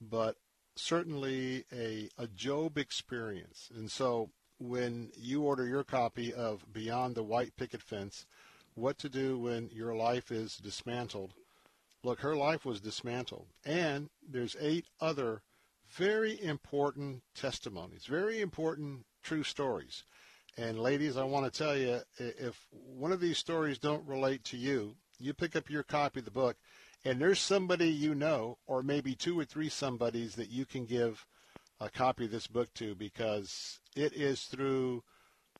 but 0.00 0.36
certainly 0.74 1.64
a, 1.72 2.08
a 2.18 2.26
Job 2.28 2.78
experience. 2.78 3.70
And 3.74 3.90
so 3.90 4.30
when 4.58 5.10
you 5.16 5.42
order 5.42 5.66
your 5.66 5.84
copy 5.84 6.32
of 6.32 6.64
Beyond 6.72 7.14
the 7.14 7.22
White 7.22 7.56
Picket 7.56 7.82
Fence, 7.82 8.26
What 8.74 8.98
to 8.98 9.08
Do 9.08 9.38
When 9.38 9.68
Your 9.72 9.94
Life 9.94 10.30
is 10.30 10.56
Dismantled, 10.56 11.34
look, 12.02 12.20
her 12.20 12.36
life 12.36 12.64
was 12.64 12.80
dismantled. 12.80 13.46
And 13.64 14.08
there's 14.26 14.56
eight 14.60 14.86
other 15.00 15.42
very 15.94 16.42
important 16.42 17.22
testimonies, 17.34 18.06
very 18.06 18.40
important 18.40 19.04
true 19.22 19.42
stories. 19.42 20.04
And 20.56 20.78
ladies, 20.78 21.16
I 21.16 21.24
want 21.24 21.50
to 21.50 21.58
tell 21.58 21.76
you, 21.76 22.00
if 22.18 22.66
one 22.70 23.12
of 23.12 23.20
these 23.20 23.38
stories 23.38 23.78
don't 23.78 24.06
relate 24.06 24.44
to 24.44 24.56
you, 24.56 24.96
you 25.18 25.32
pick 25.32 25.56
up 25.56 25.70
your 25.70 25.82
copy 25.82 26.20
of 26.20 26.24
the 26.24 26.30
book, 26.30 26.56
and 27.04 27.20
there's 27.20 27.40
somebody 27.40 27.88
you 27.88 28.14
know, 28.14 28.58
or 28.66 28.82
maybe 28.82 29.14
two 29.14 29.38
or 29.38 29.44
three 29.44 29.68
somebodies 29.68 30.34
that 30.34 30.50
you 30.50 30.66
can 30.66 30.84
give 30.84 31.26
a 31.80 31.88
copy 31.88 32.26
of 32.26 32.30
this 32.30 32.46
book 32.46 32.72
to, 32.74 32.94
because 32.94 33.80
it 33.96 34.12
is 34.12 34.42
through 34.42 35.02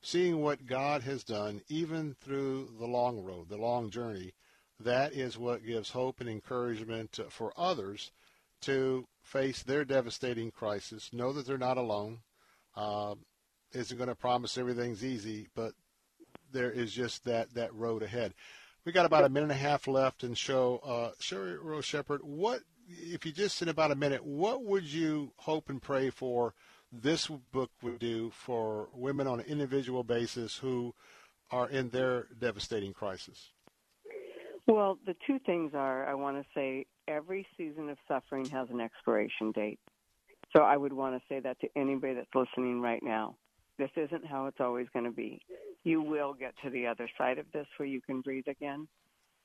seeing 0.01 0.41
what 0.41 0.65
God 0.65 1.01
has 1.03 1.23
done, 1.23 1.61
even 1.69 2.15
through 2.21 2.73
the 2.79 2.85
long 2.85 3.23
road, 3.23 3.49
the 3.49 3.57
long 3.57 3.89
journey, 3.89 4.33
that 4.79 5.13
is 5.13 5.37
what 5.37 5.65
gives 5.65 5.91
hope 5.91 6.19
and 6.19 6.29
encouragement 6.29 7.19
uh, 7.19 7.29
for 7.29 7.53
others 7.57 8.11
to 8.63 9.07
face 9.21 9.63
their 9.63 9.85
devastating 9.85 10.51
crisis, 10.51 11.11
know 11.13 11.31
that 11.33 11.45
they're 11.45 11.57
not 11.57 11.77
alone. 11.77 12.19
Uh, 12.75 13.15
isn't 13.73 13.97
going 13.97 14.09
to 14.09 14.15
promise 14.15 14.57
everything's 14.57 15.03
easy, 15.03 15.47
but 15.55 15.73
there 16.51 16.71
is 16.71 16.93
just 16.93 17.25
that, 17.25 17.53
that 17.55 17.73
road 17.73 18.03
ahead. 18.03 18.33
We 18.85 18.91
got 18.91 19.05
about 19.05 19.23
a 19.23 19.29
minute 19.29 19.43
and 19.43 19.51
a 19.53 19.55
half 19.55 19.87
left 19.87 20.23
in 20.23 20.33
show. 20.33 20.79
Uh, 20.83 21.11
Sheri 21.21 21.57
Rose 21.61 21.85
Shepherd, 21.85 22.21
what 22.23 22.61
if 22.87 23.25
you 23.25 23.31
just 23.31 23.61
in 23.61 23.69
about 23.69 23.91
a 23.91 23.95
minute, 23.95 24.25
what 24.25 24.63
would 24.63 24.83
you 24.83 25.31
hope 25.37 25.69
and 25.69 25.81
pray 25.81 26.09
for 26.09 26.53
this 26.91 27.27
book 27.27 27.71
would 27.81 27.99
do 27.99 28.29
for 28.31 28.89
women 28.93 29.25
on 29.27 29.39
an 29.39 29.45
individual 29.47 30.03
basis 30.03 30.57
who 30.57 30.93
are 31.51 31.69
in 31.69 31.89
their 31.89 32.27
devastating 32.39 32.93
crisis? 32.93 33.51
Well, 34.67 34.97
the 35.05 35.15
two 35.25 35.39
things 35.45 35.71
are 35.73 36.07
I 36.07 36.13
want 36.13 36.37
to 36.37 36.45
say 36.53 36.85
every 37.07 37.45
season 37.57 37.89
of 37.89 37.97
suffering 38.07 38.45
has 38.49 38.69
an 38.69 38.79
expiration 38.79 39.51
date. 39.51 39.79
So 40.55 40.63
I 40.63 40.77
would 40.77 40.93
want 40.93 41.15
to 41.15 41.21
say 41.27 41.39
that 41.39 41.59
to 41.61 41.67
anybody 41.75 42.13
that's 42.13 42.27
listening 42.35 42.81
right 42.81 43.01
now. 43.01 43.35
This 43.79 43.89
isn't 43.95 44.25
how 44.25 44.45
it's 44.45 44.59
always 44.59 44.87
going 44.93 45.05
to 45.05 45.11
be. 45.11 45.41
You 45.83 46.01
will 46.01 46.33
get 46.33 46.53
to 46.63 46.69
the 46.69 46.87
other 46.87 47.09
side 47.17 47.39
of 47.39 47.45
this 47.53 47.65
where 47.77 47.87
you 47.87 48.01
can 48.01 48.21
breathe 48.21 48.47
again. 48.47 48.87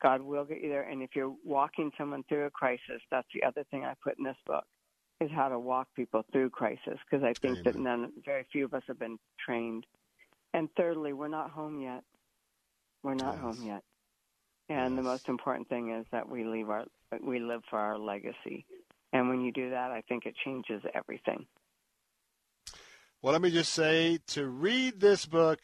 God 0.03 0.21
will 0.21 0.45
get 0.45 0.61
you 0.61 0.69
there. 0.69 0.83
And 0.83 1.03
if 1.03 1.11
you're 1.17 1.35
walking 1.45 1.91
someone 1.97 2.25
through 2.29 2.45
a 2.45 2.51
crisis, 2.51 3.01
that's 3.11 3.27
the 3.35 3.43
other 3.43 3.65
thing 3.71 3.85
I 3.85 3.95
put 4.05 4.19
in 4.19 4.25
this 4.25 4.37
book 4.47 4.65
is 5.21 5.31
how 5.35 5.49
to 5.49 5.59
walk 5.59 5.89
people 5.97 6.25
through 6.31 6.51
crisis 6.51 6.99
because 7.11 7.25
I 7.25 7.33
think 7.33 7.65
that 7.65 7.75
none, 7.75 8.13
very 8.25 8.47
few 8.53 8.67
of 8.67 8.75
us 8.75 8.85
have 8.87 8.99
been 8.99 9.19
trained. 9.45 9.85
And 10.55 10.69
thirdly, 10.77 11.13
we're 11.13 11.29
not 11.29 11.51
home 11.51 11.81
yet. 11.81 12.05
We're 13.03 13.15
not 13.15 13.39
home 13.39 13.59
yet. 13.65 13.83
And 14.69 14.97
the 14.97 15.03
most 15.03 15.29
important 15.29 15.69
thing 15.69 15.93
is 15.93 16.07
that 16.13 16.29
we 16.29 16.45
leave 16.45 16.69
our 16.69 16.85
we 17.21 17.41
live 17.41 17.63
for 17.69 17.79
our 17.79 17.99
legacy. 17.99 18.65
And 19.13 19.29
when 19.29 19.41
you 19.43 19.53
do 19.53 19.71
that, 19.71 19.91
I 19.91 20.03
think 20.09 20.27
it 20.27 20.35
changes 20.45 20.83
everything. 20.95 21.47
Well, 23.23 23.33
let 23.33 23.43
me 23.43 23.51
just 23.51 23.73
say 23.73 24.19
to 24.29 24.47
read 24.47 25.01
this 25.01 25.27
book, 25.27 25.59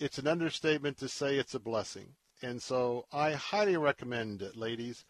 it's 0.00 0.18
an 0.18 0.26
understatement 0.26 0.98
to 0.98 1.08
say 1.08 1.36
it's 1.36 1.54
a 1.54 1.60
blessing. 1.60 2.14
And 2.42 2.62
so 2.62 3.06
I 3.12 3.32
highly 3.32 3.76
recommend 3.76 4.42
it, 4.42 4.56
ladies. 4.56 5.04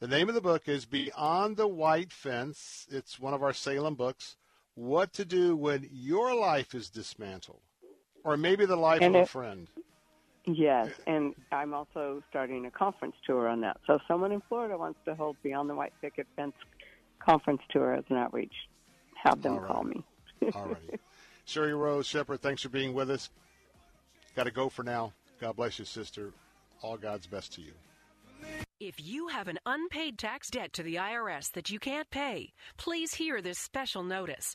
The 0.00 0.08
name 0.08 0.28
of 0.28 0.34
the 0.34 0.40
book 0.40 0.68
is 0.68 0.84
Beyond 0.84 1.56
the 1.56 1.66
White 1.66 2.12
Fence. 2.12 2.86
It's 2.90 3.18
one 3.18 3.34
of 3.34 3.42
our 3.42 3.52
Salem 3.52 3.94
books. 3.94 4.36
What 4.74 5.12
to 5.14 5.24
do 5.24 5.56
when 5.56 5.88
your 5.90 6.34
life 6.34 6.74
is 6.74 6.88
dismantled, 6.88 7.62
or 8.22 8.36
maybe 8.36 8.64
the 8.64 8.76
life 8.76 9.02
And 9.02 9.16
of 9.16 9.22
a 9.22 9.26
friend. 9.26 9.68
Yes, 10.56 10.90
and 11.06 11.34
I'm 11.52 11.74
also 11.74 12.22
starting 12.30 12.64
a 12.64 12.70
conference 12.70 13.16
tour 13.26 13.48
on 13.48 13.60
that. 13.60 13.76
So 13.86 13.94
if 13.94 14.02
someone 14.08 14.32
in 14.32 14.40
Florida 14.48 14.78
wants 14.78 14.98
to 15.04 15.14
hold 15.14 15.36
Beyond 15.42 15.68
the 15.68 15.74
White 15.74 15.92
Picket 16.00 16.26
Fence 16.36 16.54
conference 17.18 17.60
tour 17.70 17.94
as 17.94 18.04
an 18.08 18.16
outreach, 18.16 18.54
have 19.22 19.42
them 19.42 19.54
All 19.54 19.60
right. 19.60 19.68
call 19.68 19.84
me. 19.84 20.04
All 20.54 20.66
righty. 20.66 20.98
Sheri 21.46 21.78
Rose 21.78 22.06
Shepherd, 22.06 22.40
thanks 22.40 22.62
for 22.62 22.70
being 22.70 22.94
with 22.94 23.10
us. 23.10 23.28
Got 24.36 24.44
to 24.44 24.50
go 24.50 24.68
for 24.68 24.82
now. 24.82 25.12
God 25.40 25.56
bless 25.56 25.78
you, 25.78 25.84
sister. 25.84 26.32
All 26.82 26.96
God's 26.96 27.26
best 27.26 27.52
to 27.54 27.60
you. 27.60 27.72
If 28.80 29.04
you 29.04 29.28
have 29.28 29.48
an 29.48 29.58
unpaid 29.66 30.18
tax 30.18 30.50
debt 30.50 30.72
to 30.74 30.84
the 30.84 30.96
IRS 30.96 31.50
that 31.52 31.68
you 31.68 31.80
can't 31.80 32.08
pay, 32.10 32.52
please 32.76 33.14
hear 33.14 33.42
this 33.42 33.58
special 33.58 34.04
notice. 34.04 34.54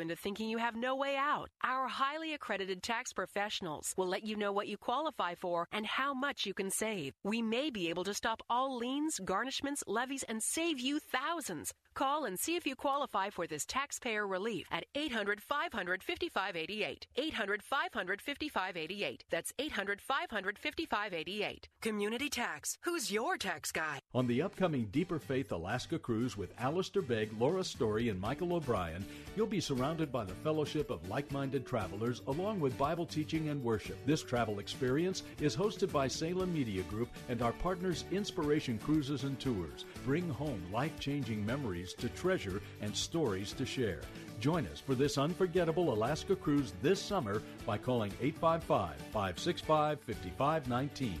into 0.00 0.16
thinking 0.16 0.48
you 0.48 0.58
have 0.58 0.76
no 0.76 0.94
way 0.94 1.16
out. 1.16 1.50
Our 1.64 1.88
highly 1.88 2.34
accredited 2.34 2.82
tax 2.82 3.12
professionals 3.12 3.94
will 3.96 4.08
let 4.08 4.24
you 4.24 4.36
know 4.36 4.52
what 4.52 4.68
you 4.68 4.76
qualify 4.76 5.34
for 5.34 5.68
and 5.72 5.86
how 5.86 6.12
much 6.12 6.46
you 6.46 6.54
can 6.54 6.70
save. 6.70 7.14
We 7.24 7.42
may 7.42 7.70
be 7.70 7.88
able 7.88 8.04
to 8.04 8.14
stop 8.14 8.42
all 8.50 8.76
liens, 8.76 9.20
garnishments, 9.24 9.82
levies, 9.86 10.24
and 10.28 10.42
save 10.42 10.80
you 10.80 10.98
thousands. 11.00 11.72
Call 11.94 12.26
and 12.26 12.38
see 12.38 12.56
if 12.56 12.66
you 12.66 12.76
qualify 12.76 13.30
for 13.30 13.46
this 13.46 13.64
taxpayer 13.64 14.26
relief 14.26 14.66
at 14.70 14.84
800 14.94 15.40
500 15.40 16.02
5588. 16.02 17.06
800 17.16 17.62
500 17.62 18.20
5588. 18.20 19.24
That's 19.30 19.52
800 19.58 20.00
500 20.02 20.58
5588. 20.58 21.68
Community 21.80 22.28
Tax. 22.28 22.76
Who's 22.82 23.10
your 23.10 23.38
tax 23.38 23.72
guy? 23.72 24.00
On 24.14 24.26
the 24.26 24.42
upcoming 24.42 24.88
Deeper 24.92 25.18
Faith 25.18 25.52
Alaska 25.52 25.98
cruise 25.98 26.36
with 26.36 26.52
Alistair 26.58 27.02
Begg, 27.02 27.30
Laura 27.38 27.64
Story, 27.64 28.10
and 28.10 28.20
Michael 28.20 28.52
O'Brien, 28.52 29.04
you'll 29.34 29.46
be 29.46 29.60
surrounded 29.60 29.75
by 29.76 30.24
the 30.24 30.34
fellowship 30.42 30.90
of 30.90 31.06
like 31.10 31.30
minded 31.30 31.66
travelers 31.66 32.22
along 32.28 32.60
with 32.60 32.78
Bible 32.78 33.04
teaching 33.04 33.50
and 33.50 33.62
worship. 33.62 33.98
This 34.06 34.22
travel 34.22 34.58
experience 34.58 35.22
is 35.38 35.54
hosted 35.54 35.92
by 35.92 36.08
Salem 36.08 36.52
Media 36.54 36.82
Group 36.84 37.10
and 37.28 37.42
our 37.42 37.52
partners 37.52 38.04
Inspiration 38.10 38.78
Cruises 38.78 39.24
and 39.24 39.38
Tours. 39.38 39.84
Bring 40.04 40.28
home 40.30 40.62
life 40.72 40.98
changing 40.98 41.44
memories 41.44 41.92
to 41.94 42.08
treasure 42.08 42.62
and 42.80 42.96
stories 42.96 43.52
to 43.52 43.66
share. 43.66 44.00
Join 44.40 44.66
us 44.66 44.80
for 44.80 44.94
this 44.94 45.18
unforgettable 45.18 45.92
Alaska 45.92 46.36
cruise 46.36 46.72
this 46.80 47.00
summer 47.00 47.42
by 47.66 47.76
calling 47.76 48.12
855 48.20 48.96
565 49.12 50.00
5519 50.00 51.20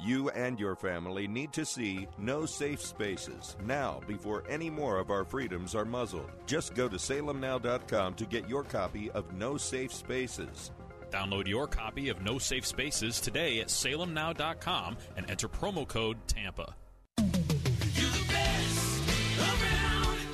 You 0.00 0.30
and 0.30 0.60
your 0.60 0.76
family 0.76 1.26
need 1.26 1.52
to 1.54 1.64
see 1.64 2.06
No 2.18 2.46
Safe 2.46 2.80
Spaces 2.80 3.56
now 3.64 4.00
before 4.06 4.44
any 4.48 4.70
more 4.70 4.98
of 4.98 5.10
our 5.10 5.24
freedoms 5.24 5.74
are 5.74 5.84
muzzled. 5.84 6.30
Just 6.46 6.74
go 6.74 6.88
to 6.88 6.96
salemnow.com 6.96 8.14
to 8.14 8.26
get 8.26 8.48
your 8.48 8.62
copy 8.62 9.10
of 9.12 9.32
No 9.32 9.56
Safe 9.56 9.92
Spaces. 9.92 10.70
Download 11.10 11.46
your 11.46 11.66
copy 11.66 12.08
of 12.08 12.22
No 12.22 12.38
Safe 12.38 12.66
Spaces 12.66 13.20
today 13.20 13.60
at 13.60 13.68
salemnow.com 13.68 14.96
and 15.16 15.30
enter 15.30 15.48
promo 15.48 15.86
code 15.86 16.18
TAMPA. 16.26 16.74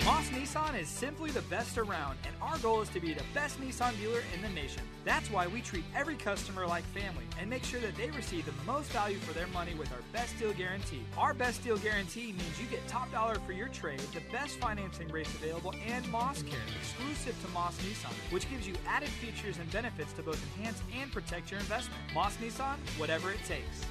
Moss 0.04 0.28
Nissan 0.30 0.80
is 0.80 0.88
simply 0.88 1.30
the 1.30 1.42
best 1.42 1.78
around, 1.78 2.18
and 2.26 2.34
our 2.42 2.58
goal 2.58 2.80
is 2.80 2.88
to 2.88 2.98
be 2.98 3.14
the 3.14 3.22
best 3.32 3.60
Nissan 3.60 3.96
dealer 4.00 4.20
in 4.34 4.42
the 4.42 4.48
nation. 4.48 4.82
That's 5.04 5.30
why 5.30 5.46
we 5.46 5.60
treat 5.60 5.84
every 5.94 6.16
customer 6.16 6.66
like 6.66 6.82
family 6.86 7.22
and 7.40 7.48
make 7.48 7.62
sure 7.62 7.78
that 7.78 7.94
they 7.94 8.10
receive 8.10 8.44
the 8.44 8.52
most 8.66 8.90
value 8.90 9.18
for 9.18 9.32
their 9.32 9.46
money 9.48 9.74
with 9.74 9.92
our 9.92 10.00
best 10.12 10.36
deal 10.40 10.52
guarantee. 10.54 11.02
Our 11.16 11.34
best 11.34 11.62
deal 11.62 11.76
guarantee 11.76 12.32
means 12.32 12.60
you 12.60 12.66
get 12.66 12.84
top 12.88 13.12
dollar 13.12 13.36
for 13.46 13.52
your 13.52 13.68
trade, 13.68 14.00
the 14.12 14.22
best 14.32 14.58
financing 14.58 15.06
rates 15.06 15.32
available, 15.34 15.72
and 15.86 16.06
Moss 16.10 16.42
Care, 16.42 16.58
exclusive 16.80 17.40
to 17.44 17.48
Moss 17.52 17.78
Nissan, 17.82 18.12
which 18.32 18.50
gives 18.50 18.66
you 18.66 18.74
added 18.88 19.08
features 19.08 19.58
and 19.58 19.70
benefits 19.70 20.12
to 20.14 20.22
both 20.24 20.42
enhance 20.58 20.82
and 21.00 21.12
protect 21.12 21.52
your 21.52 21.60
investment. 21.60 22.00
Moss 22.12 22.36
Nissan, 22.38 22.76
whatever 22.98 23.30
it 23.30 23.44
takes. 23.46 23.86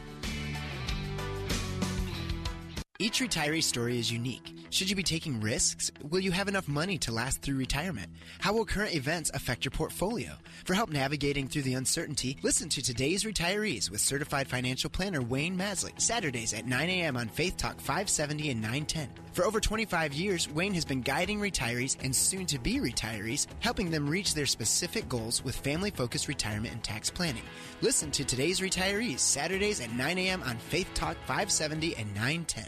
Each 3.01 3.19
retiree 3.19 3.63
story 3.63 3.97
is 3.97 4.11
unique. 4.11 4.53
Should 4.69 4.87
you 4.87 4.95
be 4.95 5.01
taking 5.01 5.41
risks? 5.41 5.89
Will 6.07 6.19
you 6.19 6.31
have 6.31 6.47
enough 6.47 6.67
money 6.67 6.99
to 6.99 7.11
last 7.11 7.41
through 7.41 7.57
retirement? 7.57 8.11
How 8.37 8.53
will 8.53 8.63
current 8.63 8.93
events 8.93 9.31
affect 9.33 9.65
your 9.65 9.71
portfolio? 9.71 10.33
For 10.65 10.75
help 10.75 10.91
navigating 10.91 11.47
through 11.47 11.63
the 11.63 11.73
uncertainty, 11.73 12.37
listen 12.43 12.69
to 12.69 12.81
today's 12.83 13.23
retirees 13.23 13.89
with 13.89 14.01
certified 14.01 14.47
financial 14.47 14.91
planner 14.91 15.23
Wayne 15.23 15.57
Masley, 15.57 15.99
Saturdays 15.99 16.53
at 16.53 16.67
9 16.67 16.89
a.m. 16.89 17.17
on 17.17 17.27
Faith 17.27 17.57
Talk 17.57 17.81
570 17.81 18.51
and 18.51 18.61
910. 18.61 19.09
For 19.33 19.45
over 19.45 19.59
25 19.59 20.13
years, 20.13 20.47
Wayne 20.51 20.75
has 20.75 20.85
been 20.85 21.01
guiding 21.01 21.39
retirees 21.39 21.97
and 22.03 22.15
soon 22.15 22.45
to 22.45 22.59
be 22.59 22.77
retirees, 22.77 23.47
helping 23.61 23.89
them 23.89 24.07
reach 24.07 24.35
their 24.35 24.45
specific 24.45 25.09
goals 25.09 25.43
with 25.43 25.55
family 25.55 25.89
focused 25.89 26.27
retirement 26.27 26.75
and 26.75 26.83
tax 26.83 27.09
planning. 27.09 27.43
Listen 27.81 28.11
to 28.11 28.23
today's 28.23 28.59
retirees, 28.59 29.21
Saturdays 29.21 29.81
at 29.81 29.91
9 29.91 30.19
a.m. 30.19 30.43
on 30.43 30.57
Faith 30.57 30.93
Talk 30.93 31.17
570 31.25 31.95
and 31.95 32.13
910. 32.13 32.67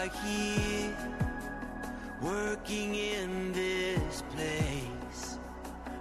Are 0.00 0.08
here, 0.24 0.96
working 2.22 2.94
in 2.94 3.52
this 3.52 4.22
place. 4.34 5.38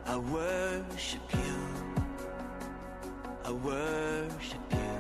I 0.06 0.16
worship 0.16 1.22
you. 1.34 1.56
I 3.44 3.52
worship 3.52 4.66
you. 4.72 4.94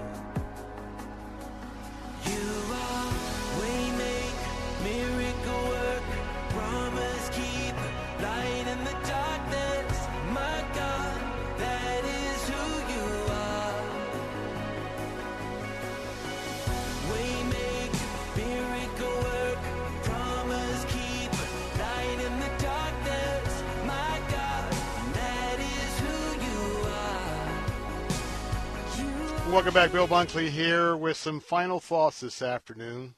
You 2.29 2.47
are 2.87 3.11
waymaker, 3.59 4.55
miracle 4.83 5.63
worker, 5.75 6.21
promise 6.49 7.29
keeper, 7.29 7.91
light 8.21 8.67
in 8.73 8.79
the 8.83 8.95
darkness. 9.07 9.97
My 10.33 10.59
God, 10.75 11.08
Welcome 29.51 29.73
back, 29.73 29.91
Bill 29.91 30.07
Bunkley 30.07 30.49
here 30.49 30.95
with 30.95 31.17
some 31.17 31.39
final 31.39 31.79
thoughts 31.79 32.19
this 32.19 32.43
afternoon. 32.43 33.15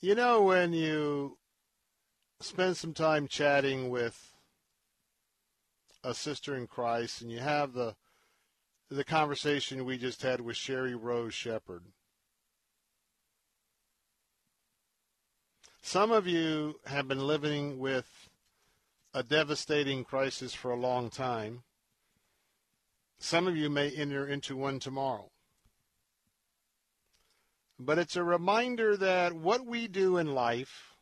You 0.00 0.14
know, 0.14 0.42
when 0.42 0.72
you 0.72 1.36
spend 2.40 2.78
some 2.78 2.94
time 2.94 3.28
chatting 3.28 3.90
with 3.90 4.32
a 6.02 6.14
sister 6.14 6.56
in 6.56 6.66
Christ, 6.66 7.20
and 7.20 7.30
you 7.30 7.40
have 7.40 7.74
the 7.74 7.94
the 8.90 9.04
conversation 9.04 9.84
we 9.84 9.98
just 9.98 10.22
had 10.22 10.40
with 10.40 10.56
Sheri 10.56 10.96
Rose 10.98 11.34
Shepherd. 11.34 11.82
Some 15.82 16.10
of 16.10 16.26
you 16.26 16.80
have 16.86 17.06
been 17.06 17.26
living 17.26 17.78
with 17.78 18.30
a 19.12 19.22
devastating 19.22 20.04
crisis 20.04 20.54
for 20.54 20.70
a 20.70 20.76
long 20.76 21.10
time. 21.10 21.64
Some 23.18 23.46
of 23.46 23.56
you 23.56 23.70
may 23.70 23.90
enter 23.90 24.26
into 24.26 24.56
one 24.56 24.78
tomorrow. 24.78 25.30
But 27.78 27.98
it's 27.98 28.16
a 28.16 28.24
reminder 28.24 28.96
that 28.96 29.34
what 29.34 29.66
we 29.66 29.86
do 29.86 30.16
in 30.16 30.34
life, 30.34 30.96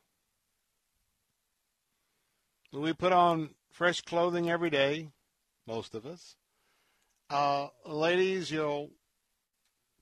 we 2.73 2.93
put 2.93 3.13
on 3.13 3.51
fresh 3.71 4.01
clothing 4.01 4.51
every 4.51 4.71
day, 4.71 5.11
most 5.67 5.95
of 5.95 6.05
us. 6.05 6.37
Uh, 7.31 7.69
ladies, 7.87 8.51
you'll 8.51 8.91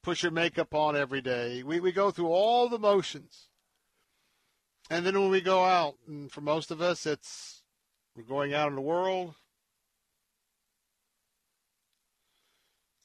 put 0.02 0.22
your 0.22 0.32
makeup 0.32 0.74
on 0.74 0.96
every 0.96 1.20
day. 1.20 1.62
We, 1.62 1.80
we 1.80 1.92
go 1.92 2.10
through 2.10 2.28
all 2.28 2.68
the 2.68 2.78
motions. 2.78 3.48
And 4.90 5.06
then 5.06 5.18
when 5.18 5.30
we 5.30 5.40
go 5.40 5.64
out, 5.64 5.94
and 6.06 6.30
for 6.30 6.40
most 6.40 6.70
of 6.70 6.80
us, 6.80 7.06
it's 7.06 7.62
we're 8.16 8.24
going 8.24 8.52
out 8.52 8.68
in 8.68 8.74
the 8.74 8.80
world. 8.80 9.34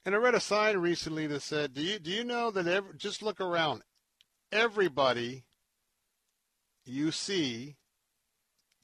And 0.08 0.16
I 0.16 0.20
read 0.20 0.36
a 0.36 0.40
sign 0.40 0.78
recently 0.78 1.28
that 1.28 1.42
said, 1.42 1.74
"Do 1.74 1.82
you 1.82 2.00
do 2.00 2.10
you 2.10 2.24
know 2.24 2.50
that 2.52 2.66
every, 2.66 2.96
just 2.96 3.22
look 3.22 3.42
around, 3.42 3.84
everybody 4.54 5.44
you 6.86 7.12
see 7.12 7.76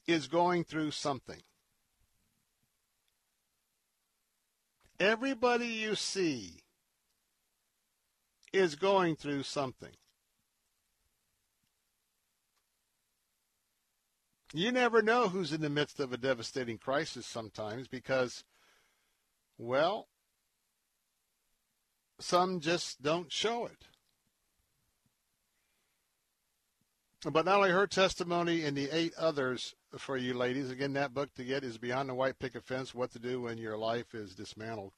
is 0.06 0.26
going 0.26 0.64
through 0.64 0.90
something. 0.90 1.40
Everybody 5.00 5.68
you 5.68 5.94
see 5.94 6.62
is 8.52 8.74
going 8.74 9.16
through 9.16 9.44
something. 9.44 9.96
You 14.52 14.72
never 14.72 15.00
know 15.00 15.30
who's 15.30 15.54
in 15.54 15.62
the 15.62 15.70
midst 15.70 16.00
of 16.00 16.12
a 16.12 16.18
devastating 16.18 16.76
crisis 16.76 17.24
sometimes 17.24 17.88
because, 17.88 18.44
well, 19.56 20.08
some 22.20 22.60
just 22.60 23.02
don't 23.02 23.30
show 23.32 23.66
it. 23.66 23.86
But 27.30 27.46
not 27.46 27.56
only 27.56 27.70
her 27.70 27.86
testimony 27.86 28.64
and 28.64 28.76
the 28.76 28.90
eight 28.90 29.14
others 29.16 29.74
for 29.96 30.16
you 30.16 30.34
ladies, 30.34 30.70
again, 30.70 30.92
that 30.92 31.14
book 31.14 31.34
to 31.36 31.44
get 31.44 31.64
is 31.64 31.78
Beyond 31.78 32.10
the 32.10 32.14
White 32.14 32.38
Picket 32.38 32.64
Fence 32.64 32.94
What 32.94 33.12
to 33.12 33.18
Do 33.18 33.42
When 33.42 33.56
Your 33.56 33.78
Life 33.78 34.14
is 34.14 34.34
Dismantled. 34.34 34.92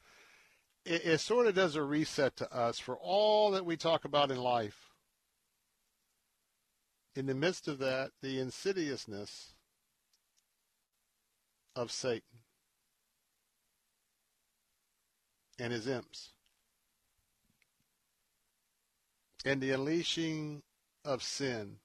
It, 0.85 1.05
it 1.05 1.19
sort 1.19 1.47
of 1.47 1.55
does 1.55 1.77
a 1.77 1.83
reset 1.83 2.37
to 2.37 2.53
us 2.53 2.81
for 2.81 2.97
all 2.97 3.53
that 3.53 3.65
we 3.65 3.77
talk 3.77 4.05
about 4.05 4.33
in 4.33 4.39
life. 4.39 4.91
In 7.15 7.27
the 7.27 7.35
midst 7.35 7.69
of 7.69 7.79
that, 7.79 8.11
the 8.23 8.41
insidiousness 8.41 9.55
of 11.77 11.93
Satan 11.93 12.41
and 15.59 15.73
his 15.73 15.87
imps 15.87 16.31
and 19.47 19.61
the 19.61 19.71
unleashing 19.71 20.61
of 21.05 21.23
sin 21.23 21.77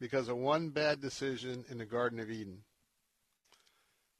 because 0.00 0.28
of 0.28 0.36
one 0.36 0.68
bad 0.68 1.00
decision 1.00 1.64
in 1.68 1.76
the 1.76 1.84
Garden 1.84 2.20
of 2.20 2.30
Eden 2.30 2.62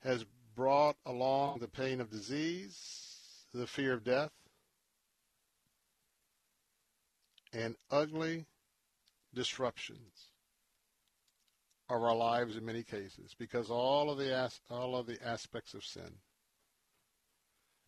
has 0.03 0.25
brought 0.57 0.97
along 1.07 1.61
the 1.61 1.69
pain 1.69 2.01
of 2.01 2.11
disease, 2.11 3.47
the 3.55 3.67
fear 3.67 3.93
of 3.93 4.03
death, 4.03 4.33
and 7.53 7.77
ugly 7.93 8.47
disruptions 9.33 10.33
of 11.89 12.03
our 12.03 12.17
lives 12.17 12.57
in 12.57 12.65
many 12.65 12.83
cases 12.83 13.37
because 13.39 13.71
all 13.71 14.11
of 14.11 14.19
the 14.19 14.35
as- 14.35 14.61
all 14.69 14.97
of 14.97 15.07
the 15.07 15.23
aspects 15.25 15.75
of 15.75 15.85
sin. 15.85 16.19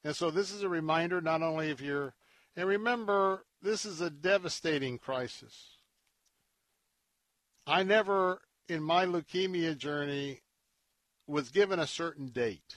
And 0.05 0.15
so 0.15 0.31
this 0.31 0.53
is 0.53 0.63
a 0.63 0.69
reminder 0.69 1.21
not 1.21 1.43
only 1.43 1.71
if 1.71 1.81
you're 1.81 2.15
and 2.57 2.69
remember 2.69 3.45
this 3.63 3.85
is 3.85 4.01
a 4.01 4.11
devastating 4.11 4.99
crisis. 4.99 5.79
I 7.67 7.83
never, 7.83 8.43
in 8.69 8.83
my 8.83 9.07
leukemia 9.07 9.77
journey, 9.77 10.41
was 11.27 11.49
given 11.49 11.79
a 11.79 11.87
certain 11.87 12.29
date. 12.29 12.77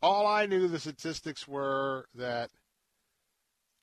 All 0.00 0.26
I 0.26 0.46
knew 0.46 0.68
the 0.68 0.80
statistics 0.80 1.46
were 1.46 2.06
that 2.14 2.50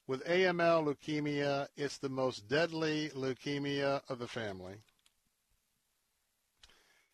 with 0.08 0.26
AML 0.26 0.86
leukemia, 0.86 1.68
it's 1.78 1.98
the 1.98 2.10
most 2.10 2.48
deadly 2.48 3.10
leukemia 3.16 4.02
of 4.10 4.20
the 4.20 4.28
family. 4.28 4.82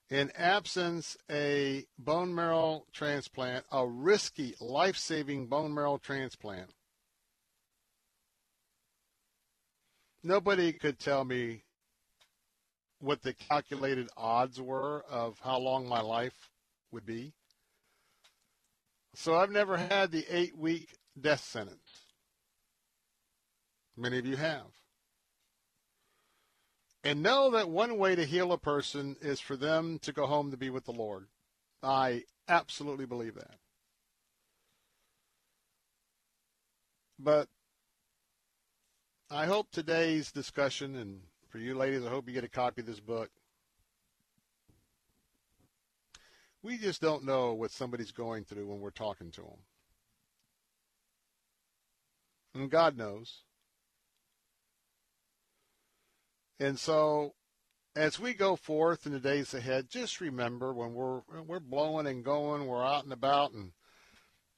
In 0.10 0.32
absence 0.38 1.18
a 1.30 1.86
bone 2.00 2.34
marrow 2.34 2.86
transplant, 2.94 3.66
a 3.72 3.86
risky, 3.86 4.56
life-saving 4.62 5.48
bone 5.48 5.74
marrow 5.74 5.98
transplant, 5.98 6.70
nobody 10.24 10.72
could 10.72 10.98
tell 10.98 11.26
me 11.26 11.64
what 13.00 13.22
the 13.22 13.34
calculated 13.34 14.10
odds 14.16 14.62
were 14.62 15.04
of 15.10 15.40
how 15.44 15.60
long 15.60 15.88
my 15.90 16.00
life 16.00 16.52
would 16.92 17.06
be. 17.06 17.34
So 19.14 19.36
I've 19.36 19.52
never 19.52 19.76
had 19.76 20.12
the 20.12 20.26
eight 20.30 20.58
week 20.58 20.96
death 21.20 21.44
sentence. 21.44 22.06
Many 23.98 24.20
of 24.20 24.26
you 24.26 24.38
have. 24.38 24.68
And 27.04 27.24
know 27.24 27.52
that 27.52 27.70
one 27.70 27.98
way 27.98 28.16
to 28.16 28.26
heal 28.26 28.52
a 28.52 28.58
person 28.58 29.16
is 29.22 29.40
for 29.40 29.56
them 29.56 30.00
to 30.00 30.12
go 30.12 30.26
home 30.26 30.52
to 30.52 30.58
be 30.58 30.70
with 30.70 30.86
the 30.86 30.92
Lord. 30.92 31.28
I 31.82 32.24
absolutely 32.48 33.06
believe 33.06 33.36
that. 33.36 33.56
But 37.20 37.48
I 39.30 39.46
hope 39.46 39.72
today's 39.72 40.32
discussion, 40.32 40.96
and 40.96 41.22
for 41.50 41.58
you 41.58 41.76
ladies, 41.76 42.06
I 42.06 42.10
hope 42.10 42.28
you 42.28 42.34
get 42.34 42.44
a 42.44 42.50
copy 42.50 42.82
of 42.82 42.88
this 42.88 43.00
book. 43.00 43.30
We 46.62 46.78
just 46.78 47.02
don't 47.02 47.24
know 47.24 47.54
what 47.54 47.72
somebody's 47.72 48.12
going 48.12 48.44
through 48.44 48.68
when 48.68 48.80
we're 48.80 48.90
talking 48.90 49.32
to 49.32 49.42
them. 49.42 49.60
And 52.56 52.72
God 52.72 52.98
knows. 52.98 53.44
And 56.60 56.80
so, 56.80 57.34
as 57.96 58.20
we 58.20 58.34
go 58.34 58.56
forth 58.56 59.06
in 59.06 59.12
the 59.12 59.20
days 59.20 59.54
ahead, 59.54 59.90
just 59.90 60.22
remember 60.22 60.74
when 60.74 60.94
we're 60.94 61.22
we're 61.46 61.60
blowing 61.60 62.08
and 62.08 62.24
going, 62.24 62.66
we're 62.66 62.86
out 62.86 63.04
and 63.04 63.14
about, 63.14 63.54
and 63.54 63.72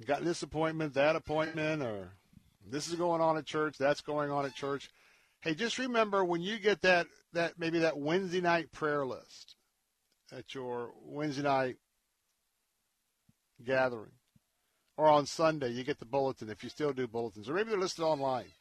got 0.05 0.23
this 0.23 0.43
appointment, 0.43 0.93
that 0.93 1.15
appointment, 1.15 1.83
or 1.83 2.13
this 2.65 2.87
is 2.87 2.95
going 2.95 3.21
on 3.21 3.37
at 3.37 3.45
church, 3.45 3.77
that's 3.77 4.01
going 4.01 4.31
on 4.31 4.45
at 4.45 4.55
church. 4.55 4.89
Hey, 5.41 5.55
just 5.55 5.77
remember 5.77 6.23
when 6.23 6.41
you 6.41 6.57
get 6.59 6.81
that 6.81 7.07
that 7.33 7.53
maybe 7.57 7.79
that 7.79 7.97
Wednesday 7.97 8.41
night 8.41 8.71
prayer 8.71 9.05
list 9.05 9.55
at 10.31 10.53
your 10.53 10.91
Wednesday 11.03 11.43
night 11.43 11.75
gathering, 13.65 14.11
or 14.97 15.07
on 15.07 15.25
Sunday 15.25 15.69
you 15.69 15.83
get 15.83 15.99
the 15.99 16.05
bulletin 16.05 16.49
if 16.49 16.63
you 16.63 16.69
still 16.69 16.93
do 16.93 17.07
bulletins, 17.07 17.49
or 17.49 17.53
maybe 17.53 17.69
they're 17.69 17.79
listed 17.79 18.05
online. 18.05 18.51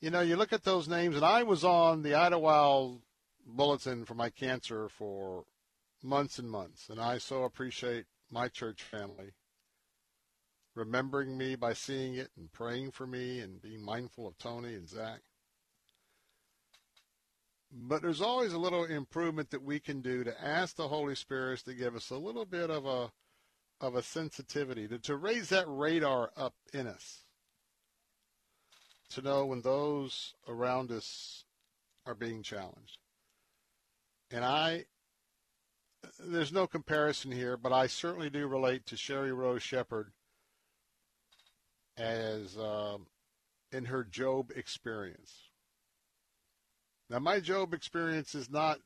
You 0.00 0.10
know, 0.10 0.20
you 0.20 0.36
look 0.36 0.52
at 0.52 0.64
those 0.64 0.88
names, 0.88 1.16
and 1.16 1.24
I 1.24 1.42
was 1.42 1.62
on 1.62 2.02
the 2.02 2.14
Idlewild 2.14 3.02
bulletin 3.46 4.04
for 4.04 4.14
my 4.14 4.30
cancer 4.30 4.88
for 4.88 5.44
months 6.02 6.38
and 6.38 6.50
months, 6.50 6.88
and 6.88 6.98
I 6.98 7.18
so 7.18 7.44
appreciate 7.44 8.06
my 8.30 8.48
church 8.48 8.82
family 8.82 9.34
remembering 10.74 11.36
me 11.36 11.56
by 11.56 11.74
seeing 11.74 12.14
it 12.14 12.30
and 12.36 12.50
praying 12.52 12.92
for 12.92 13.06
me 13.06 13.40
and 13.40 13.60
being 13.60 13.82
mindful 13.82 14.26
of 14.26 14.38
Tony 14.38 14.74
and 14.74 14.88
Zach. 14.88 15.20
But 17.72 18.02
there's 18.02 18.22
always 18.22 18.52
a 18.52 18.58
little 18.58 18.84
improvement 18.84 19.50
that 19.50 19.62
we 19.62 19.78
can 19.78 20.00
do 20.00 20.24
to 20.24 20.44
ask 20.44 20.76
the 20.76 20.88
Holy 20.88 21.14
Spirit 21.14 21.60
to 21.66 21.74
give 21.74 21.94
us 21.94 22.10
a 22.10 22.16
little 22.16 22.46
bit 22.46 22.70
of 22.70 22.86
a 22.86 23.12
of 23.80 23.94
a 23.94 24.02
sensitivity 24.02 24.86
to, 24.86 24.98
to 24.98 25.16
raise 25.16 25.48
that 25.48 25.64
radar 25.66 26.30
up 26.36 26.54
in 26.74 26.86
us. 26.86 27.24
To 29.10 29.22
know 29.22 29.44
when 29.44 29.62
those 29.62 30.34
around 30.46 30.92
us 30.92 31.44
are 32.06 32.14
being 32.14 32.42
challenged. 32.42 32.98
And 34.30 34.44
I 34.44 34.84
there's 36.18 36.52
no 36.52 36.66
comparison 36.66 37.32
here, 37.32 37.56
but 37.56 37.72
I 37.72 37.86
certainly 37.86 38.30
do 38.30 38.46
relate 38.46 38.86
to 38.86 38.94
Sheri 38.94 39.36
Rose 39.36 39.62
Shepherd 39.62 40.12
as 41.96 42.56
um, 42.56 43.06
in 43.72 43.84
her 43.86 44.04
Job 44.04 44.50
experience. 44.54 45.50
Now, 47.10 47.18
my 47.18 47.40
Job 47.40 47.74
experience 47.74 48.34
is 48.34 48.48
not 48.48 48.78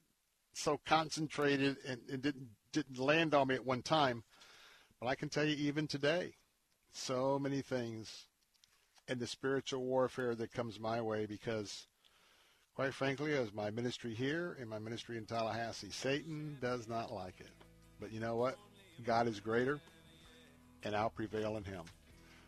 so 0.55 0.81
concentrated 0.87 1.77
and, 1.87 2.01
and 2.11 2.23
didn't 2.23 2.49
didn't 2.73 2.99
land 2.99 3.35
on 3.35 3.49
me 3.49 3.55
at 3.55 3.65
one 3.65 3.83
time, 3.83 4.25
but 5.01 5.07
I 5.07 5.15
can 5.15 5.29
tell 5.29 5.45
you 5.45 5.55
even 5.55 5.87
today, 5.87 6.35
so 6.93 7.39
many 7.39 7.61
things 7.61 8.27
in 9.09 9.19
the 9.19 9.27
spiritual 9.27 9.83
warfare 9.85 10.35
that 10.35 10.53
comes 10.53 10.81
my 10.81 11.01
way 11.01 11.27
because, 11.27 11.87
quite 12.75 12.95
frankly, 12.95 13.35
as 13.35 13.53
my 13.53 13.71
ministry 13.71 14.15
here 14.15 14.57
and 14.61 14.69
my 14.69 14.79
ministry 14.79 15.17
in 15.17 15.27
Tallahassee, 15.27 15.91
Satan 15.91 16.57
does 16.61 16.89
not 16.89 17.13
like 17.13 17.41
it. 17.41 17.51
But 18.01 18.13
you 18.13 18.21
know 18.21 18.37
what? 18.37 18.57
God 19.05 19.29
is 19.29 19.41
greater, 19.41 19.81
and 20.83 20.95
I'll 20.95 21.11
prevail 21.11 21.57
in 21.57 21.65
him. 21.65 21.85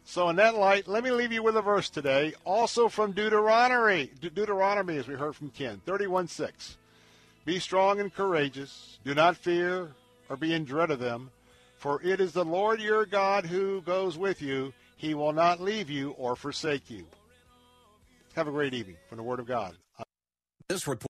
So, 0.04 0.28
in 0.28 0.36
that 0.36 0.54
light, 0.54 0.86
let 0.86 1.02
me 1.02 1.10
leave 1.10 1.32
you 1.32 1.42
with 1.42 1.56
a 1.56 1.62
verse 1.62 1.90
today, 1.90 2.32
also 2.44 2.88
from 2.88 3.10
Deuteronomy. 3.10 4.10
De- 4.20 4.30
Deuteronomy, 4.30 4.96
as 4.98 5.08
we 5.08 5.14
heard 5.14 5.34
from 5.34 5.50
Ken, 5.50 5.80
31 5.84 6.28
6. 6.28 6.76
Be 7.44 7.58
strong 7.58 8.00
and 8.00 8.14
courageous. 8.14 8.98
Do 9.04 9.14
not 9.14 9.36
fear 9.36 9.92
or 10.28 10.36
be 10.36 10.54
in 10.54 10.64
dread 10.64 10.90
of 10.90 11.00
them, 11.00 11.30
for 11.76 12.00
it 12.02 12.20
is 12.20 12.32
the 12.32 12.44
Lord 12.44 12.80
your 12.80 13.04
God 13.04 13.46
who 13.46 13.80
goes 13.82 14.16
with 14.16 14.40
you. 14.40 14.72
He 14.96 15.14
will 15.14 15.32
not 15.32 15.60
leave 15.60 15.90
you 15.90 16.10
or 16.12 16.34
forsake 16.36 16.90
you. 16.90 17.06
Have 18.34 18.48
a 18.48 18.50
great 18.50 18.74
evening 18.74 18.96
from 19.08 19.18
the 19.18 19.22
Word 19.22 19.40
of 19.40 19.46
God. 19.46 19.74
This 20.68 20.86
report. 20.86 21.04